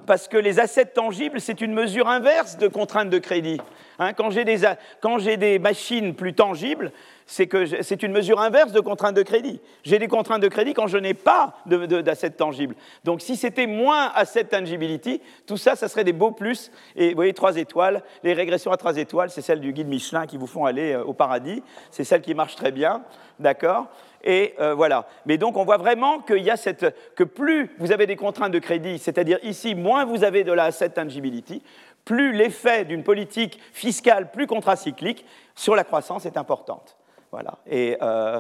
parce 0.08 0.27
que 0.27 0.38
les 0.38 0.60
assets 0.60 0.86
tangibles, 0.86 1.39
c'est 1.39 1.62
une 1.62 1.73
mesure 1.73 2.08
inverse 2.10 2.58
de 2.58 2.67
contrainte 2.67 3.10
de 3.10 3.19
crédit. 3.19 3.62
Hein, 3.99 4.13
quand 4.13 4.31
j'ai 4.31 4.45
des, 4.45 5.38
des, 5.38 5.60
machines 5.60 6.15
plus 6.15 6.34
tangibles, 6.34 6.91
c'est 7.25 7.47
que 7.47 7.81
c'est 7.81 8.03
une 8.03 8.11
mesure 8.11 8.39
inverse 8.39 8.71
de 8.71 8.79
contrainte 8.79 9.15
de 9.15 9.23
crédit. 9.23 9.59
J'ai 9.83 9.97
des 9.97 10.07
contraintes 10.07 10.41
de 10.41 10.47
crédit 10.47 10.73
quand 10.73 10.88
je 10.88 10.97
n'ai 10.97 11.13
pas 11.15 11.55
d'assets 11.65 12.29
tangibles. 12.31 12.75
Donc 13.03 13.21
si 13.21 13.35
c'était 13.35 13.65
moins 13.65 14.11
asset 14.13 14.45
tangibility, 14.45 15.21
tout 15.47 15.57
ça, 15.57 15.75
ça 15.75 15.88
serait 15.88 16.03
des 16.03 16.13
beaux 16.13 16.31
plus. 16.31 16.71
Et 16.95 17.09
vous 17.09 17.15
voyez, 17.15 17.33
trois 17.33 17.57
étoiles, 17.57 18.03
les 18.23 18.33
régressions 18.33 18.71
à 18.71 18.77
trois 18.77 18.97
étoiles, 18.97 19.29
c'est 19.31 19.41
celles 19.41 19.59
du 19.59 19.73
guide 19.73 19.88
Michelin 19.88 20.27
qui 20.27 20.38
vous 20.38 20.47
font 20.47 20.65
aller 20.65 20.93
euh, 20.93 21.03
au 21.03 21.13
paradis. 21.13 21.63
C'est 21.89 22.03
celles 22.03 22.21
qui 22.21 22.35
marchent 22.35 22.55
très 22.55 22.71
bien, 22.71 23.03
d'accord? 23.39 23.88
Et 24.23 24.53
euh, 24.59 24.73
voilà. 24.73 25.07
Mais 25.25 25.38
donc, 25.38 25.57
on 25.57 25.65
voit 25.65 25.77
vraiment 25.77 26.19
qu'il 26.19 26.43
y 26.43 26.49
a 26.49 26.57
cette. 26.57 27.15
que 27.15 27.23
plus 27.23 27.71
vous 27.79 27.91
avez 27.91 28.07
des 28.07 28.15
contraintes 28.15 28.51
de 28.51 28.59
crédit, 28.59 28.99
c'est-à-dire 28.99 29.39
ici, 29.43 29.75
moins 29.75 30.05
vous 30.05 30.23
avez 30.23 30.43
de 30.43 30.51
la 30.51 30.65
asset 30.65 30.89
tangibility, 30.89 31.61
plus 32.05 32.33
l'effet 32.33 32.85
d'une 32.85 33.03
politique 33.03 33.59
fiscale 33.73 34.31
plus 34.31 34.47
contracyclique 34.47 35.25
sur 35.55 35.75
la 35.75 35.83
croissance 35.83 36.25
est 36.25 36.38
importante. 36.38 36.94
Voilà. 37.36 37.56
Et, 37.67 37.98
euh, 38.02 38.39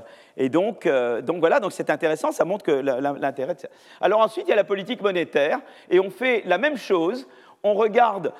donc, 0.49 0.85
euh, 0.85 1.21
donc, 1.21 1.39
voilà, 1.39 1.59
donc 1.59 1.73
c'est 1.73 1.89
intéressant, 1.89 2.31
ça 2.31 2.45
montre 2.45 2.63
que 2.63 2.71
l'intérêt. 2.71 3.57
Alors 3.99 4.21
ensuite, 4.21 4.45
il 4.47 4.51
y 4.51 4.53
a 4.53 4.55
la 4.55 4.63
politique 4.63 5.01
monétaire, 5.01 5.59
et 5.89 5.99
on 5.99 6.09
fait 6.09 6.43
la 6.45 6.57
même 6.57 6.77
chose. 6.77 7.27
On 7.61 7.73
regarde 7.73 8.31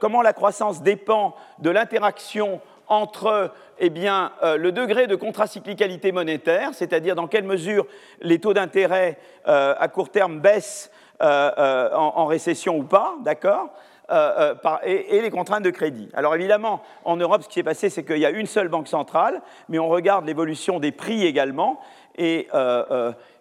comment 0.00 0.20
la 0.20 0.32
croissance 0.32 0.82
dépend 0.82 1.34
de 1.60 1.70
l'interaction 1.70 2.60
entre 2.88 3.52
eh 3.78 3.90
bien, 3.90 4.32
euh, 4.42 4.56
le 4.56 4.72
degré 4.72 5.06
de 5.06 5.16
contracyclicalité 5.16 6.12
monétaire, 6.12 6.70
c'est-à-dire 6.74 7.14
dans 7.14 7.26
quelle 7.26 7.44
mesure 7.44 7.86
les 8.20 8.38
taux 8.38 8.54
d'intérêt 8.54 9.18
euh, 9.48 9.74
à 9.78 9.88
court 9.88 10.10
terme 10.10 10.40
baissent 10.40 10.90
euh, 11.22 11.90
en, 11.94 12.26
récession 12.26 12.76
ou 12.76 12.82
pas, 12.82 13.14
d'accord? 13.22 13.68
Et, 14.10 15.20
les 15.20 15.30
contraintes 15.30 15.62
de 15.62 15.70
crédit. 15.70 16.08
Alors 16.14 16.34
évidemment, 16.34 16.82
en 17.04 17.16
Europe, 17.16 17.42
ce 17.42 17.48
qui 17.48 17.54
s'est 17.54 17.62
passé, 17.62 17.90
c'est 17.90 18.04
qu'il 18.04 18.18
y 18.18 18.26
a 18.26 18.30
une 18.30 18.46
seule 18.46 18.68
banque 18.68 18.88
centrale, 18.88 19.40
mais 19.68 19.78
on 19.78 19.88
regarde 19.88 20.26
l'évolution 20.26 20.80
des 20.80 20.92
prix 20.92 21.24
également. 21.24 21.80
Et, 22.16 22.48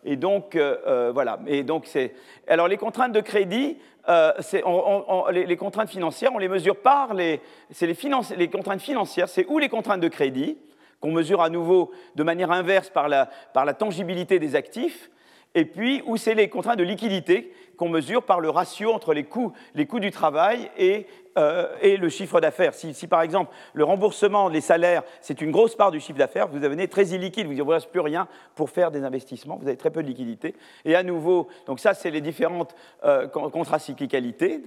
et 0.03 0.15
donc, 0.15 0.57
voilà. 1.13 1.39
Et 1.47 1.63
donc, 1.63 1.87
Alors 2.47 2.67
les 2.67 2.77
contraintes 2.77 3.11
de 3.11 3.21
crédit, 3.21 3.77
euh, 4.09 4.33
les, 5.31 5.55
contraintes 5.55 5.89
financières, 5.89 6.31
on 6.33 6.37
les 6.37 6.49
mesure 6.49 6.75
par 6.75 7.13
les, 7.13 7.39
les, 7.81 8.49
contraintes 8.49 8.81
financières, 8.81 9.29
c'est 9.29 9.45
ou 9.47 9.59
les 9.59 9.69
contraintes 9.69 10.01
de 10.01 10.09
crédit, 10.09 10.57
qu'on 10.99 11.11
mesure 11.11 11.41
à 11.41 11.49
nouveau 11.49 11.91
de 12.15 12.23
manière 12.23 12.51
inverse 12.51 12.89
par 12.89 13.07
la 13.07 13.73
tangibilité 13.73 14.39
des 14.39 14.55
actifs, 14.55 15.09
et 15.55 15.65
puis 15.65 16.01
où 16.05 16.17
c'est 16.17 16.33
les 16.33 16.49
contraintes 16.49 16.79
de 16.79 16.83
liquidité 16.83 17.53
qu'on 17.77 17.89
mesure 17.89 18.23
par 18.23 18.39
le 18.39 18.49
ratio 18.49 18.93
entre 18.93 19.13
les 19.13 19.23
coûts, 19.23 19.53
du 19.99 20.11
travail 20.11 20.69
et, 20.77 21.07
euh, 21.37 21.67
et 21.81 21.97
le 21.97 22.09
chiffre 22.09 22.39
d'affaires. 22.39 22.73
Si, 22.73 23.07
par 23.07 23.21
exemple 23.21 23.53
le 23.73 23.83
remboursement 23.83 24.49
des 24.49 24.61
salaires, 24.61 25.03
c'est 25.21 25.41
une 25.41 25.51
grosse 25.51 25.75
part 25.75 25.91
du 25.91 25.99
chiffre 25.99 26.17
d'affaires, 26.17 26.47
vous 26.47 26.59
devenez 26.59 26.87
très 26.87 27.07
illiquide, 27.07 27.47
vous 27.47 27.69
reste 27.69 27.89
plus 27.89 27.99
rien 27.99 28.27
pour 28.55 28.69
faire 28.69 28.91
des 28.91 29.03
investissements, 29.03 29.57
vous 29.57 29.67
avez 29.67 29.77
très 29.77 29.91
peu 29.91 30.03
de 30.03 30.07
liquidité. 30.07 30.55
Et 30.85 30.95
à 30.95 31.03
nouveau, 31.03 31.47
donc 31.65 31.79
ça 31.79 31.93
c'est 31.93 32.11
les 32.11 32.21
différentes 32.21 32.75
euh, 33.03 33.27
contracyclicalités 33.27 34.61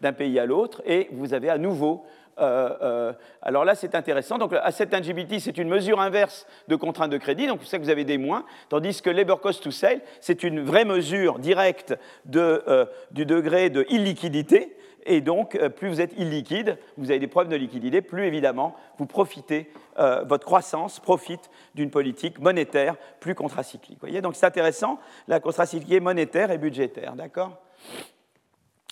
d'un 0.00 0.12
pays 0.12 0.38
à 0.38 0.46
l'autre, 0.46 0.82
et 0.84 1.08
vous 1.12 1.34
avez 1.34 1.50
à 1.50 1.58
nouveau 1.58 2.04
euh, 2.40 2.70
euh, 2.82 3.12
alors 3.42 3.64
là, 3.64 3.74
c'est 3.74 3.94
intéressant. 3.94 4.38
Donc, 4.38 4.52
asset 4.52 4.86
tangibility, 4.86 5.40
c'est 5.40 5.58
une 5.58 5.68
mesure 5.68 6.00
inverse 6.00 6.46
de 6.68 6.76
contrainte 6.76 7.10
de 7.10 7.18
crédit. 7.18 7.46
Donc, 7.46 7.60
c'est 7.62 7.70
ça 7.70 7.78
que 7.78 7.82
vous 7.82 7.90
avez 7.90 8.04
des 8.04 8.18
moins. 8.18 8.44
Tandis 8.68 9.02
que 9.02 9.10
labor 9.10 9.40
cost 9.40 9.62
to 9.62 9.70
sale, 9.70 10.00
c'est 10.20 10.42
une 10.42 10.60
vraie 10.60 10.84
mesure 10.84 11.38
directe 11.38 11.94
euh, 12.34 12.86
du 13.10 13.26
degré 13.26 13.70
de 13.70 13.84
illiquidité. 13.88 14.76
Et 15.04 15.20
donc, 15.20 15.58
plus 15.76 15.88
vous 15.88 16.00
êtes 16.00 16.12
illiquide, 16.18 16.78
vous 16.96 17.10
avez 17.10 17.18
des 17.18 17.26
problèmes 17.26 17.52
de 17.52 17.56
liquidité, 17.56 18.02
plus 18.02 18.26
évidemment, 18.26 18.76
vous 18.98 19.06
profitez, 19.06 19.70
votre 19.96 20.44
croissance 20.44 21.00
profite 21.00 21.50
d'une 21.74 21.90
politique 21.90 22.38
monétaire 22.40 22.96
plus 23.20 23.34
contracyclique. 23.34 23.98
Voyez 24.00 24.20
Donc, 24.20 24.36
c'est 24.36 24.46
intéressant, 24.46 24.98
la 25.26 25.40
contracyclicité 25.40 26.00
monétaire 26.00 26.50
et 26.50 26.58
budgétaire. 26.58 27.14
D'accord? 27.14 27.56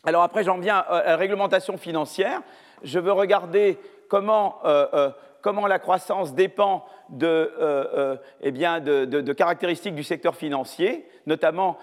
Alors 0.04 0.22
après, 0.22 0.44
j'en 0.44 0.58
viens 0.58 0.78
à 0.78 1.02
la 1.04 1.16
réglementation 1.16 1.76
financière 1.76 2.42
je 2.82 2.98
veux 2.98 3.12
regarder 3.12 3.78
comment, 4.08 4.58
euh, 4.64 4.86
euh, 4.94 5.10
comment 5.42 5.66
la 5.66 5.78
croissance 5.78 6.34
dépend 6.34 6.84
de, 7.08 7.52
euh, 7.60 8.16
eh 8.40 8.50
bien 8.50 8.80
de, 8.80 9.32
caractéristiques 9.32 9.94
du 9.94 10.02
secteur 10.02 10.34
financier, 10.34 11.06
notamment 11.26 11.78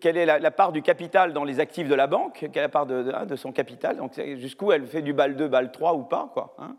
quelle 0.00 0.16
est 0.16 0.26
la, 0.26 0.50
part 0.50 0.72
du 0.72 0.82
capital 0.82 1.32
dans 1.32 1.44
les 1.44 1.60
actifs 1.60 1.88
de 1.88 1.94
la 1.94 2.06
banque, 2.06 2.38
quelle 2.52 2.56
est 2.56 2.60
la 2.60 2.68
part 2.68 2.86
de, 2.86 3.36
son 3.36 3.52
capital, 3.52 3.96
donc 3.96 4.12
jusqu'où 4.36 4.72
elle 4.72 4.86
fait 4.86 5.02
du 5.02 5.12
BAL 5.12 5.36
2, 5.36 5.48
BAL 5.48 5.72
3 5.72 5.94
ou 5.94 6.02
pas. 6.02 6.30
Quoi, 6.32 6.54
hein. 6.58 6.76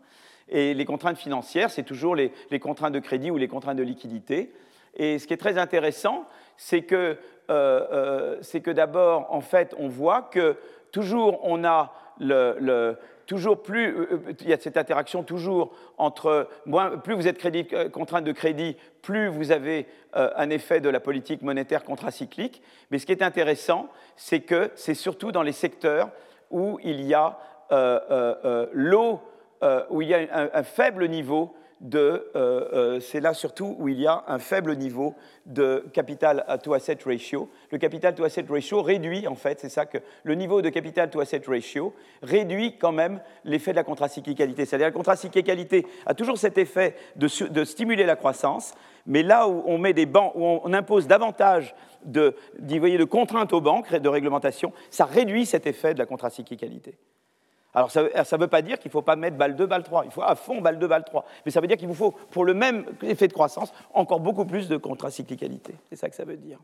Et 0.48 0.74
les 0.74 0.84
contraintes 0.84 1.16
financières, 1.16 1.70
c'est 1.70 1.82
toujours 1.82 2.14
les, 2.14 2.32
contraintes 2.60 2.92
de 2.92 2.98
crédit 2.98 3.30
ou 3.30 3.38
les 3.38 3.48
contraintes 3.48 3.78
de 3.78 3.82
liquidité. 3.82 4.52
Et 4.94 5.18
ce 5.18 5.26
qui 5.26 5.32
est 5.32 5.38
très 5.38 5.56
intéressant, 5.56 6.26
c'est 6.56 6.82
que, 6.82 7.18
que 7.48 8.70
d'abord, 8.70 9.26
en 9.30 9.40
fait, 9.40 9.74
on 9.78 9.88
voit 9.88 10.22
que 10.22 10.56
toujours 10.90 11.40
on 11.42 11.64
a 11.64 11.92
le, 12.20 12.96
toujours 13.26 13.62
plus, 13.62 13.88
euh, 13.88 14.08
euh, 14.12 14.32
il 14.40 14.48
y 14.48 14.52
a 14.52 14.58
cette 14.58 14.76
interaction 14.76 15.22
toujours 15.22 15.72
entre, 15.98 16.48
plus 17.04 17.14
vous 17.14 17.28
êtes 17.28 17.44
euh, 17.74 17.88
contrainte 17.88 18.24
de 18.24 18.32
crédit, 18.32 18.76
plus 19.02 19.28
vous 19.28 19.52
avez 19.52 19.86
un 20.14 20.50
effet 20.50 20.80
de 20.80 20.90
la 20.90 21.00
politique 21.00 21.40
monétaire 21.40 21.84
contracyclique. 21.84 22.62
Mais 22.90 22.98
ce 22.98 23.06
qui 23.06 23.12
est 23.12 23.22
intéressant, 23.22 23.88
c'est 24.14 24.40
que 24.40 24.70
c'est 24.74 24.94
surtout 24.94 25.32
dans 25.32 25.42
les 25.42 25.52
secteurs 25.52 26.10
où 26.50 26.78
il 26.84 27.00
y 27.00 27.14
a 27.14 27.38
l'eau, 28.72 29.20
où 29.88 30.02
il 30.02 30.08
y 30.08 30.14
a 30.14 30.50
un 30.52 30.62
faible 30.62 31.08
niveau 31.08 31.54
de, 31.82 32.30
euh, 32.36 32.68
euh, 32.72 33.00
c'est 33.00 33.20
là 33.20 33.34
surtout 33.34 33.76
où 33.78 33.88
il 33.88 34.00
y 34.00 34.06
a 34.06 34.24
un 34.28 34.38
faible 34.38 34.76
niveau 34.76 35.14
de 35.46 35.84
capital 35.92 36.44
to 36.62 36.72
asset 36.74 36.98
ratio. 37.04 37.50
Le 37.70 37.78
capital 37.78 38.14
to 38.14 38.24
asset 38.24 38.44
ratio 38.48 38.82
réduit, 38.82 39.26
en 39.26 39.34
fait, 39.34 39.58
c'est 39.60 39.68
ça 39.68 39.84
que 39.84 39.98
le 40.22 40.34
niveau 40.36 40.62
de 40.62 40.68
capital 40.68 41.10
to 41.10 41.20
asset 41.20 41.42
ratio 41.46 41.92
réduit 42.22 42.78
quand 42.78 42.92
même 42.92 43.20
l'effet 43.44 43.72
de 43.72 43.76
la 43.76 43.84
contracyclicalité. 43.84 44.64
C'est-à-dire 44.64 44.86
la 44.86 44.92
contracyclicalité 44.92 45.84
a 46.06 46.14
toujours 46.14 46.38
cet 46.38 46.56
effet 46.56 46.94
de, 47.16 47.26
stimuler 47.64 48.04
la 48.04 48.16
croissance, 48.16 48.74
mais 49.04 49.24
là 49.24 49.48
où 49.48 49.64
on 49.66 49.78
met 49.78 49.92
des 49.92 50.06
banques, 50.06 50.34
où 50.36 50.44
on 50.44 50.72
impose 50.72 51.08
davantage 51.08 51.74
de, 52.04 52.36
de 52.60 53.04
contraintes 53.04 53.52
aux 53.52 53.60
banques, 53.60 53.92
de 53.92 54.08
réglementation, 54.08 54.72
ça 54.90 55.04
réduit 55.04 55.46
cet 55.46 55.66
effet 55.66 55.94
de 55.94 55.98
la 55.98 56.06
contracyclicalité. 56.06 56.96
Alors 57.74 57.90
ça 57.90 58.02
ne 58.02 58.36
veut 58.36 58.48
pas 58.48 58.62
dire 58.62 58.78
qu'il 58.78 58.88
ne 58.88 58.92
faut 58.92 59.02
pas 59.02 59.16
mettre 59.16 59.36
balle 59.36 59.56
2, 59.56 59.66
balle 59.66 59.82
3. 59.82 60.04
Il 60.04 60.10
faut 60.10 60.22
à 60.22 60.34
fond 60.34 60.60
balle 60.60 60.78
2, 60.78 60.86
balle 60.86 61.04
3. 61.04 61.24
Mais 61.44 61.50
ça 61.50 61.60
veut 61.60 61.66
dire 61.66 61.76
qu'il 61.76 61.88
vous 61.88 61.94
faut, 61.94 62.12
pour 62.30 62.44
le 62.44 62.54
même 62.54 62.84
effet 63.02 63.28
de 63.28 63.32
croissance, 63.32 63.72
encore 63.94 64.20
beaucoup 64.20 64.44
plus 64.44 64.68
de 64.68 64.76
contracyclicalité. 64.76 65.74
C'est 65.88 65.96
ça 65.96 66.10
que 66.10 66.16
ça 66.16 66.24
veut 66.24 66.36
dire. 66.36 66.58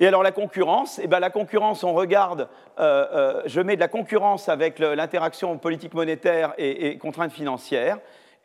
Et 0.00 0.06
alors 0.06 0.22
la 0.22 0.32
concurrence, 0.32 0.98
eh 1.02 1.06
bien, 1.06 1.20
la 1.20 1.28
concurrence, 1.28 1.84
on 1.84 1.92
regarde, 1.92 2.48
euh, 2.78 3.06
euh, 3.12 3.42
je 3.44 3.60
mets 3.60 3.74
de 3.74 3.80
la 3.80 3.88
concurrence 3.88 4.48
avec 4.48 4.78
l'interaction 4.78 5.58
politique 5.58 5.92
monétaire 5.92 6.54
et, 6.56 6.96
contraintes 6.96 7.32
financières, 7.32 7.98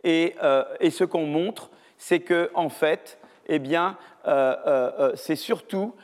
et, 0.04 0.36
euh, 0.44 0.66
et 0.82 0.90
ce 0.90 1.06
qu'on 1.06 1.26
montre, 1.26 1.70
c'est 1.98 2.20
que 2.20 2.52
en 2.56 2.68
fait, 2.68 3.18
eh 3.48 3.60
bien, 3.60 3.98
c'est 5.14 5.36
surtout 5.36 5.96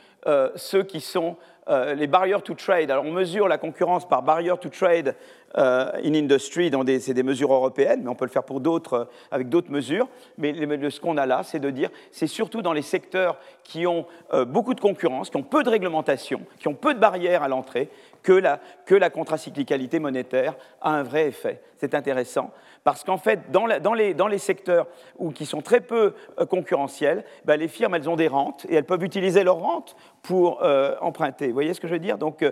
ceux 0.54 0.84
qui 0.84 1.00
sont 1.00 1.36
euh, 1.68 1.94
les 1.94 2.08
barriers 2.08 2.42
to 2.42 2.54
trade. 2.54 2.90
Alors 2.90 3.04
on 3.04 3.12
mesure 3.12 3.46
la 3.46 3.56
concurrence 3.56 4.08
par 4.08 4.22
barrier 4.22 4.52
to 4.60 4.68
trade 4.68 5.14
euh, 5.56 5.92
in 6.02 6.14
industry, 6.14 6.72
c'est 6.98 7.14
des 7.14 7.22
mesures 7.22 7.52
européennes, 7.52 8.00
mais 8.02 8.08
on 8.08 8.16
peut 8.16 8.24
le 8.24 8.30
faire 8.30 8.42
pour 8.42 8.60
d'autres, 8.60 8.94
euh, 8.94 9.04
avec 9.30 9.48
d'autres 9.48 9.70
mesures. 9.70 10.08
Mais 10.38 10.54
ce 10.54 11.00
qu'on 11.00 11.16
a 11.16 11.26
là, 11.26 11.42
c'est 11.44 11.60
de 11.60 11.70
dire, 11.70 11.90
c'est 12.10 12.26
surtout 12.26 12.62
dans 12.62 12.72
les 12.72 12.82
secteurs 12.82 13.38
qui 13.62 13.86
ont 13.86 14.06
beaucoup 14.46 14.74
de 14.74 14.80
concurrence, 14.80 15.30
qui 15.30 15.36
ont 15.36 15.42
peu 15.42 15.62
de 15.62 15.70
réglementation, 15.70 16.40
qui 16.58 16.68
ont 16.68 16.74
peu 16.74 16.94
de 16.94 16.98
barrières 16.98 17.42
à 17.42 17.48
l'entrée, 17.48 17.88
que 18.22 18.32
la, 18.32 18.60
que 18.86 18.94
la 18.94 19.10
contracyclicalité 19.10 19.98
monétaire 19.98 20.54
a 20.80 20.90
un 20.90 21.02
vrai 21.02 21.28
effet. 21.28 21.60
C'est 21.76 21.94
intéressant. 21.94 22.50
Parce 22.84 23.04
qu'en 23.04 23.16
fait, 23.16 23.50
dans, 23.50 23.66
les, 23.94 24.38
secteurs 24.38 24.88
où, 25.16 25.30
qui 25.30 25.46
sont 25.46 25.62
très 25.62 25.80
peu 25.80 26.14
euh, 26.38 26.46
concurrentiels, 26.46 27.24
ben, 27.44 27.56
les 27.56 27.68
firmes, 27.68 27.94
elles 27.94 28.10
ont 28.10 28.16
des 28.16 28.28
rentes 28.28 28.66
et 28.68 28.74
elles 28.74 28.84
peuvent 28.84 29.04
utiliser 29.04 29.44
leurs 29.44 29.60
rentes 29.60 29.94
pour 30.22 30.62
euh, 30.62 30.96
emprunter. 31.00 31.48
Vous 31.48 31.54
voyez 31.54 31.74
ce 31.74 31.80
que 31.80 31.86
je 31.86 31.92
veux 31.92 32.00
dire? 32.00 32.18
Donc, 32.18 32.42
euh, 32.42 32.50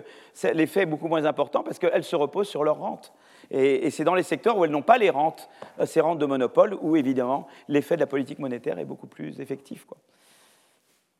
l'effet 0.53 0.81
est 0.81 0.85
beaucoup 0.85 1.09
moins 1.09 1.25
important 1.25 1.63
parce 1.63 1.79
qu'elles 1.79 2.03
se 2.03 2.15
reposent 2.15 2.47
sur 2.47 2.63
leurs 2.63 2.79
rentes. 2.79 3.11
Et, 3.49 3.89
c'est 3.89 4.05
dans 4.05 4.15
les 4.15 4.23
secteurs 4.23 4.57
où 4.57 4.63
elles 4.63 4.71
n'ont 4.71 4.81
pas 4.81 4.97
les 4.97 5.09
rentes, 5.09 5.49
ces 5.83 5.99
rentes 5.99 6.19
de 6.19 6.25
monopole, 6.25 6.77
où 6.81 6.95
évidemment 6.95 7.47
l'effet 7.67 7.95
de 7.95 7.99
la 7.99 8.07
politique 8.07 8.39
monétaire 8.39 8.79
est 8.79 8.85
beaucoup 8.85 9.07
plus 9.07 9.41
effectif. 9.41 9.85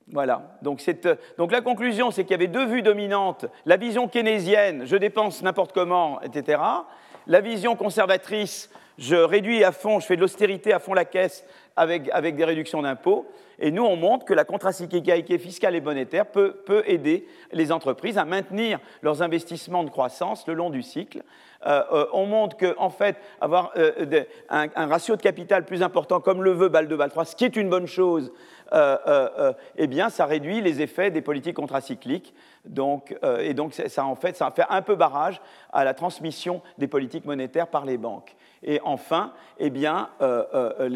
Voilà. 0.08 0.58
Donc, 0.62 0.82
la 1.52 1.62
conclusion, 1.62 2.12
c'est 2.12 2.24
qu'il 2.24 2.32
y 2.32 2.36
avait 2.36 2.48
deux 2.48 2.66
vues 2.66 2.82
dominantes. 2.82 3.46
La 3.66 3.78
vision 3.78 4.08
keynésienne, 4.08 4.86
je 4.86 4.96
dépense 4.96 5.42
n'importe 5.42 5.74
comment, 5.74 6.22
etc. 6.22 6.62
La 7.28 7.42
vision 7.42 7.76
conservatrice, 7.76 8.70
je 8.98 9.16
réduis 9.16 9.64
à 9.64 9.72
fond, 9.72 10.00
je 10.00 10.06
fais 10.06 10.16
de 10.16 10.22
l'austérité 10.22 10.74
à 10.74 10.80
fond 10.80 10.94
la 10.94 11.06
caisse 11.06 11.46
avec, 11.76 12.36
des 12.36 12.46
réductions 12.46 12.82
d'impôts. 12.82 13.26
Et 13.60 13.70
nous, 13.70 13.84
on 13.84 13.96
montre 13.96 14.26
que 14.26 14.34
la 14.34 14.44
contracyclicalité 14.44 15.38
fiscale 15.38 15.76
et 15.76 15.82
monétaire 15.82 16.26
peut, 16.26 16.56
aider 16.86 17.28
les 17.52 17.72
entreprises 17.72 18.18
à 18.18 18.26
maintenir 18.26 18.80
leurs 19.04 19.22
investissements 19.22 19.84
de 19.84 19.92
croissance 19.92 20.48
le 20.48 20.56
long 20.56 20.72
du 20.72 20.82
cycle. 20.82 21.22
Euh, 21.68 21.84
euh, 21.92 22.06
on 22.14 22.26
montre 22.26 22.58
qu'en 22.58 22.86
en 22.86 22.90
fait, 22.90 23.18
avoir 23.40 23.72
euh, 23.78 24.24
un, 24.50 24.88
ratio 24.88 25.16
de 25.16 25.22
capital 25.22 25.64
plus 25.64 25.84
important, 25.84 26.20
comme 26.20 26.44
le 26.44 26.52
veut 26.52 26.70
BAL 26.70 26.88
2, 26.88 26.96
BAL 26.98 27.12
3, 27.12 27.26
ce 27.26 27.36
qui 27.36 27.46
est 27.46 27.56
une 27.56 27.70
bonne 27.70 27.86
chose, 27.86 28.32
eh 28.74 29.88
bien, 29.88 30.10
ça 30.10 30.26
réduit 30.26 30.62
les 30.62 30.82
effets 30.82 31.12
des 31.12 31.22
politiques 31.22 31.56
contracycliques. 31.56 32.34
Donc, 32.66 33.16
et 33.40 33.54
donc, 33.54 33.74
ça, 33.74 34.06
en 34.06 34.16
fait, 34.16 34.38
ça 34.38 34.52
fait 34.52 34.66
un 34.70 34.82
peu 34.82 34.96
barrage 34.96 35.42
à 35.74 35.84
la 35.84 35.94
transmission 35.94 36.62
des 36.78 36.88
politiques 36.88 37.26
monétaires 37.26 37.68
par 37.68 37.86
les 37.86 37.98
banques. 37.98 38.36
Et 38.64 38.80
enfin, 38.84 39.34
eh 39.60 39.72
euh, 39.86 40.44
euh, 40.54 40.90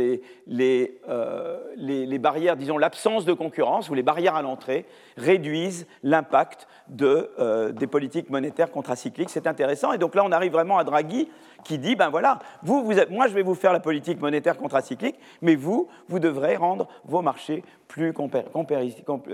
les, 0.47 0.99
euh, 1.09 1.59
les, 1.75 2.19
barrières, 2.19 2.57
disons 2.57 2.77
l'absence 2.77 3.25
de 3.25 3.33
concurrence 3.33 3.89
ou 3.89 3.95
les 3.95 4.03
barrières 4.03 4.35
à 4.35 4.43
l'entrée 4.43 4.85
réduisent 5.17 5.87
l'impact 6.03 6.67
de, 6.87 7.71
des 7.71 7.87
politiques 7.87 8.29
monétaires 8.29 8.71
contracycliques. 8.71 9.31
C'est 9.31 9.47
intéressant. 9.47 9.93
Et 9.93 9.97
donc 9.97 10.13
là, 10.13 10.23
on 10.23 10.31
arrive 10.31 10.51
vraiment 10.51 10.77
à 10.77 10.83
Draghi 10.83 11.29
qui 11.63 11.79
dit, 11.79 11.95
ben 11.95 12.09
voilà, 12.09 12.37
vous, 12.61 12.83
vous 12.83 12.93
moi 13.09 13.27
je 13.27 13.33
vais 13.33 13.41
vous 13.41 13.55
faire 13.55 13.73
la 13.73 13.79
politique 13.79 14.21
monétaire 14.21 14.57
contracyclique, 14.57 15.15
mais 15.41 15.55
vous, 15.55 15.87
vous 16.07 16.19
devrez 16.19 16.57
rendre 16.57 16.87
vos 17.05 17.23
marchés 17.23 17.63
plus 17.87 18.13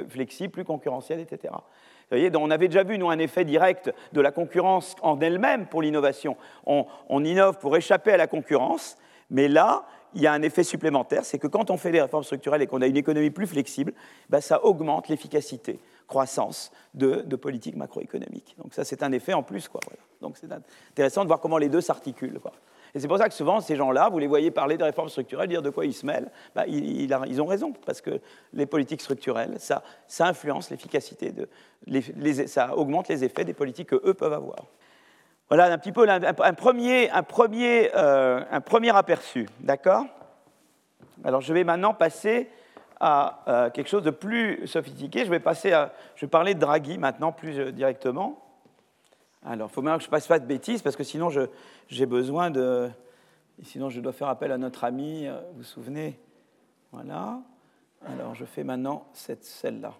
flexibles, 0.09 0.51
plus 0.51 0.65
concurrentiels, 0.65 1.19
etc 1.19 1.53
on 2.11 2.51
avait 2.51 2.67
déjà 2.67 2.83
vu, 2.83 2.97
nous, 2.97 3.09
un 3.09 3.19
effet 3.19 3.45
direct 3.45 3.93
de 4.13 4.21
la 4.21 4.31
concurrence 4.31 4.95
en 5.01 5.19
elle-même 5.19 5.67
pour 5.67 5.81
l'innovation. 5.81 6.35
On, 6.65 7.23
innove 7.23 7.57
pour 7.59 7.75
échapper 7.77 8.11
à 8.11 8.17
la 8.17 8.27
concurrence, 8.27 8.97
mais 9.29 9.47
là, 9.47 9.85
il 10.13 10.21
y 10.21 10.27
a 10.27 10.33
un 10.33 10.41
effet 10.41 10.63
supplémentaire, 10.63 11.23
c'est 11.23 11.39
que 11.39 11.47
quand 11.47 11.71
on 11.71 11.77
fait 11.77 11.91
des 11.91 12.01
réformes 12.01 12.23
structurelles 12.23 12.61
et 12.61 12.67
qu'on 12.67 12.81
a 12.81 12.87
une 12.87 12.97
économie 12.97 13.29
plus 13.29 13.47
flexible, 13.47 13.93
ben, 14.29 14.41
ça 14.41 14.65
augmente 14.65 15.07
l'efficacité, 15.07 15.79
croissance 16.07 16.71
de, 16.93 17.23
politique 17.37 17.77
macroéconomique. 17.77 18.55
Donc 18.57 18.73
ça, 18.73 18.83
c'est 18.83 19.03
un 19.03 19.11
effet 19.13 19.33
en 19.33 19.43
plus. 19.43 19.69
Donc 20.21 20.37
c'est 20.37 20.51
intéressant 20.51 21.23
de 21.23 21.27
voir 21.27 21.39
comment 21.39 21.57
les 21.57 21.69
deux 21.69 21.79
s'articulent. 21.79 22.39
Et 22.93 22.99
c'est 22.99 23.07
pour 23.07 23.17
ça 23.17 23.29
que 23.29 23.33
souvent, 23.33 23.61
ces 23.61 23.75
gens-là, 23.75 24.09
vous 24.09 24.19
les 24.19 24.27
voyez 24.27 24.51
parler 24.51 24.77
de 24.77 24.83
réformes 24.83 25.09
structurelles, 25.09 25.47
dire 25.47 25.61
de 25.61 25.69
quoi 25.69 25.85
ils 25.85 25.93
se 25.93 26.05
mêlent, 26.05 26.29
bah, 26.55 26.65
ils, 26.67 27.41
ont 27.41 27.45
raison, 27.45 27.73
parce 27.85 28.01
que 28.01 28.19
les 28.53 28.65
politiques 28.65 29.01
structurelles, 29.01 29.55
ça, 29.59 29.83
influence 30.19 30.69
l'efficacité, 30.69 31.33
ça 32.47 32.75
augmente 32.75 33.07
les 33.07 33.23
effets 33.23 33.45
des 33.45 33.53
politiques 33.53 33.89
qu'eux 33.89 34.13
peuvent 34.13 34.33
avoir. 34.33 34.65
Voilà 35.49 35.65
un 35.65 35.77
petit 35.77 35.91
peu 35.91 36.07
un, 36.07 36.53
premier, 36.53 37.09
euh, 37.95 38.41
un 38.49 38.61
premier 38.61 38.95
aperçu, 38.95 39.47
d'accord? 39.59 40.05
Alors 41.23 41.41
je 41.41 41.53
vais 41.53 41.63
maintenant 41.63 41.93
passer 41.93 42.49
à 43.01 43.39
euh, 43.47 43.69
quelque 43.71 43.89
chose 43.89 44.03
de 44.03 44.11
plus 44.11 44.65
sophistiqué. 44.67 45.25
Je 45.25 45.31
vais, 45.31 45.39
passer 45.39 45.73
à, 45.73 45.91
je 46.15 46.25
vais 46.25 46.29
parler 46.29 46.53
de 46.53 46.59
Draghi 46.59 46.97
maintenant 46.97 47.31
plus 47.31 47.59
euh, 47.59 47.71
directement. 47.71 48.40
Alors, 49.43 49.69
il 49.69 49.73
faut 49.73 49.81
bien 49.81 49.97
que 49.97 50.03
je 50.03 50.07
ne 50.07 50.11
passe 50.11 50.27
pas 50.27 50.39
de 50.39 50.45
bêtises, 50.45 50.81
parce 50.81 50.95
que 50.95 51.03
sinon, 51.03 51.29
j'ai 51.87 52.05
besoin 52.05 52.51
de... 52.51 52.89
sinon, 53.63 53.89
je 53.89 53.99
dois 53.99 54.13
faire 54.13 54.27
appel 54.27 54.51
à 54.51 54.57
notre 54.57 54.83
ami, 54.83 55.27
euh, 55.27 55.39
vous 55.51 55.57
vous 55.57 55.63
souvenez? 55.63 56.19
Voilà. 56.91 57.39
Alors, 58.05 58.35
je 58.35 58.45
fais 58.45 58.63
maintenant 58.63 59.07
cette 59.13 59.43
celle-là. 59.43 59.93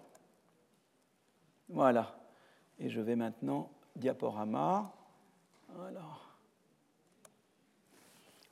Voilà. 1.68 2.14
Et 2.78 2.88
je 2.88 3.00
vais 3.00 3.16
maintenant 3.16 3.70
diaporama. 3.96 4.92
Voilà. 5.74 6.00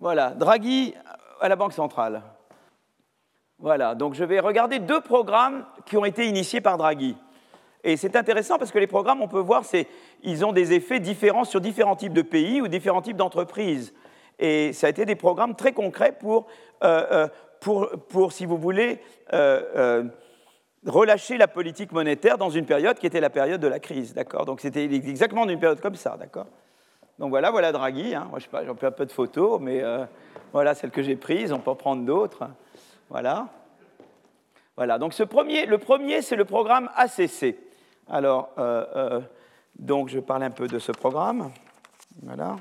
Voilà, 0.00 0.30
Draghi 0.30 0.94
à 1.40 1.48
la 1.48 1.56
Banque 1.56 1.74
centrale. 1.74 2.22
Voilà, 3.58 3.94
donc 3.94 4.14
je 4.14 4.24
vais 4.24 4.40
regarder 4.40 4.78
deux 4.78 5.02
programmes 5.02 5.66
qui 5.84 5.98
ont 5.98 6.06
été 6.06 6.26
initiés 6.26 6.62
par 6.62 6.78
Draghi. 6.78 7.16
Et 7.82 7.96
c'est 7.96 8.16
intéressant 8.16 8.58
parce 8.58 8.72
que 8.72 8.78
les 8.78 8.86
programmes, 8.86 9.22
on 9.22 9.28
peut 9.28 9.40
voir, 9.40 9.64
ils 10.22 10.44
ont 10.44 10.52
des 10.52 10.72
effets 10.72 11.00
différents 11.00 11.44
sur 11.44 11.60
différents 11.60 11.96
types 11.96 12.12
de 12.12 12.22
pays 12.22 12.60
ou 12.60 12.68
différents 12.68 13.02
types 13.02 13.16
d'entreprises. 13.16 13.94
Et 14.38 14.72
ça 14.72 14.86
a 14.86 14.90
été 14.90 15.04
des 15.04 15.16
programmes 15.16 15.54
très 15.54 15.72
concrets 15.72 16.12
pour, 16.12 16.46
euh, 16.82 17.06
euh, 17.12 17.28
pour, 17.60 17.90
pour 18.08 18.32
si 18.32 18.46
vous 18.46 18.56
voulez, 18.56 19.00
euh, 19.32 20.04
relâcher 20.86 21.36
la 21.36 21.48
politique 21.48 21.92
monétaire 21.92 22.38
dans 22.38 22.50
une 22.50 22.66
période 22.66 22.98
qui 22.98 23.06
était 23.06 23.20
la 23.20 23.30
période 23.30 23.60
de 23.60 23.68
la 23.68 23.80
crise. 23.80 24.14
D'accord? 24.14 24.44
Donc 24.44 24.60
c'était 24.60 24.84
exactement 24.84 25.46
une 25.46 25.60
période 25.60 25.80
comme 25.80 25.94
ça. 25.94 26.16
D'accord? 26.18 26.46
Donc 27.18 27.30
voilà, 27.30 27.50
voilà 27.50 27.72
Draghi. 27.72 28.14
Hein. 28.14 28.26
Moi, 28.30 28.38
je 28.38 28.44
sais 28.44 28.50
pas, 28.50 28.64
j'en 28.64 28.74
fais 28.74 28.86
un 28.86 28.92
peu 28.92 29.06
de 29.06 29.12
photos, 29.12 29.60
mais 29.60 29.82
voilà 30.52 30.74
celle 30.74 30.90
que 30.90 31.02
j'ai 31.02 31.16
prise. 31.16 31.52
On 31.52 31.58
peut 31.60 31.70
en 31.70 31.76
prendre 31.76 32.04
d'autres. 32.04 32.44
Voilà. 33.10 33.48
Voilà, 34.76 34.98
donc 34.98 35.12
ce 35.12 35.22
premier, 35.22 35.66
le 35.66 35.76
premier, 35.76 36.22
c'est 36.22 36.36
le 36.36 36.46
programme 36.46 36.88
ACC. 36.96 37.56
Alors, 38.10 38.50
euh, 38.58 38.84
euh, 38.96 39.20
donc 39.76 40.08
je 40.08 40.18
parle 40.18 40.42
un 40.42 40.50
peu 40.50 40.66
de 40.66 40.80
ce 40.80 40.90
programme. 40.90 41.52
Voilà. 42.22 42.56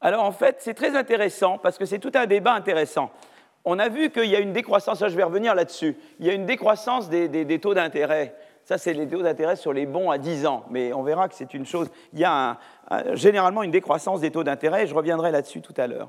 Alors 0.00 0.24
en 0.24 0.32
fait, 0.32 0.56
c'est 0.60 0.72
très 0.72 0.96
intéressant 0.96 1.58
parce 1.58 1.76
que 1.76 1.84
c'est 1.84 1.98
tout 1.98 2.12
un 2.14 2.26
débat 2.26 2.54
intéressant. 2.54 3.10
On 3.66 3.78
a 3.78 3.88
vu 3.88 4.10
qu'il 4.10 4.26
y 4.26 4.36
a 4.36 4.40
une 4.40 4.52
décroissance, 4.52 5.00
je 5.00 5.16
vais 5.16 5.24
revenir 5.24 5.54
là-dessus, 5.54 5.96
il 6.20 6.26
y 6.26 6.30
a 6.30 6.32
une 6.32 6.46
décroissance 6.46 7.10
des, 7.10 7.60
taux 7.60 7.74
d'intérêt. 7.74 8.34
Ça, 8.64 8.78
c'est 8.78 8.94
les 8.94 9.06
taux 9.08 9.22
d'intérêt 9.22 9.56
sur 9.56 9.72
les 9.72 9.86
bons 9.86 10.10
à 10.10 10.18
10 10.18 10.46
ans, 10.46 10.64
mais 10.70 10.92
on 10.92 11.02
verra 11.02 11.28
que 11.28 11.34
c'est 11.34 11.52
une 11.52 11.66
chose. 11.66 11.90
Il 12.12 12.20
y 12.20 12.24
a 12.24 12.58
généralement 13.14 13.62
une 13.62 13.70
décroissance 13.72 14.20
des 14.20 14.30
taux 14.30 14.44
d'intérêt, 14.44 14.86
je 14.86 14.94
reviendrai 14.94 15.32
là-dessus 15.32 15.60
tout 15.60 15.74
à 15.76 15.86
l'heure 15.86 16.08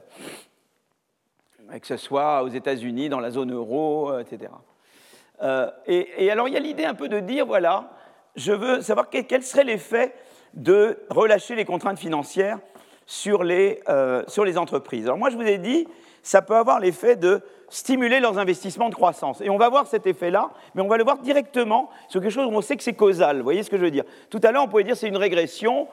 que 1.80 1.88
ce 1.88 1.98
soit 1.98 2.44
aux 2.44 2.50
États-Unis, 2.50 3.10
dans 3.10 3.20
la 3.20 3.32
zone 3.32 3.54
euro, 3.54 4.12
euh, 4.12 4.20
etc. 4.20 4.52
Euh, 5.44 5.70
et, 5.86 6.32
alors 6.32 6.48
il 6.48 6.54
y 6.54 6.58
a 6.58 6.60
l'idée 6.60 6.86
un 6.86 6.96
peu 6.96 7.10
de 7.10 7.20
dire, 7.20 7.46
voilà, 7.46 7.92
je 8.36 8.52
veux 8.52 8.82
savoir 8.82 9.10
quel, 9.10 9.44
serait 9.44 9.64
l'effet 9.64 10.14
de 10.54 10.98
relâcher 11.10 11.56
les 11.56 11.66
contraintes 11.66 12.00
financières 12.00 12.60
sur 13.06 13.44
les, 13.44 13.82
euh, 13.90 14.24
sur 14.28 14.46
les 14.46 14.58
entreprises. 14.58 15.06
Alors 15.06 15.18
moi 15.18 15.30
je 15.30 15.36
vous 15.36 15.44
ai 15.44 15.58
dit, 15.58 15.88
ça 16.24 16.42
peut 16.42 16.56
avoir 16.56 16.80
l'effet 16.80 17.16
de 17.16 17.42
stimuler 17.70 18.20
leurs 18.20 18.38
investissements 18.38 18.90
de 18.90 18.96
croissance. 18.96 19.42
Et 19.42 19.50
on 19.50 19.58
va 19.58 19.70
voir 19.70 19.88
cet 19.88 20.08
effet-là, 20.08 20.52
mais 20.74 20.82
on 20.82 20.88
va 20.88 20.98
le 20.98 21.04
voir 21.04 21.20
directement 21.20 21.90
sur 22.08 22.22
quelque 22.22 22.32
chose 22.32 22.48
où 22.48 22.56
on 22.56 22.62
sait 22.62 22.78
que 22.78 22.84
c'est 22.84 22.94
causal. 22.94 23.38
Vous 23.38 23.44
voyez 23.44 23.64
ce 23.64 23.70
que 23.70 23.78
je 23.78 23.84
veux 23.84 23.92
dire? 23.92 24.06
Tout 24.30 24.40
à 24.44 24.52
l'heure, 24.52 24.64
on 24.64 24.68
pouvait 24.68 24.84
dire 24.84 24.98
c'est 24.98 25.08
une 25.08 25.18
régression, 25.18 25.88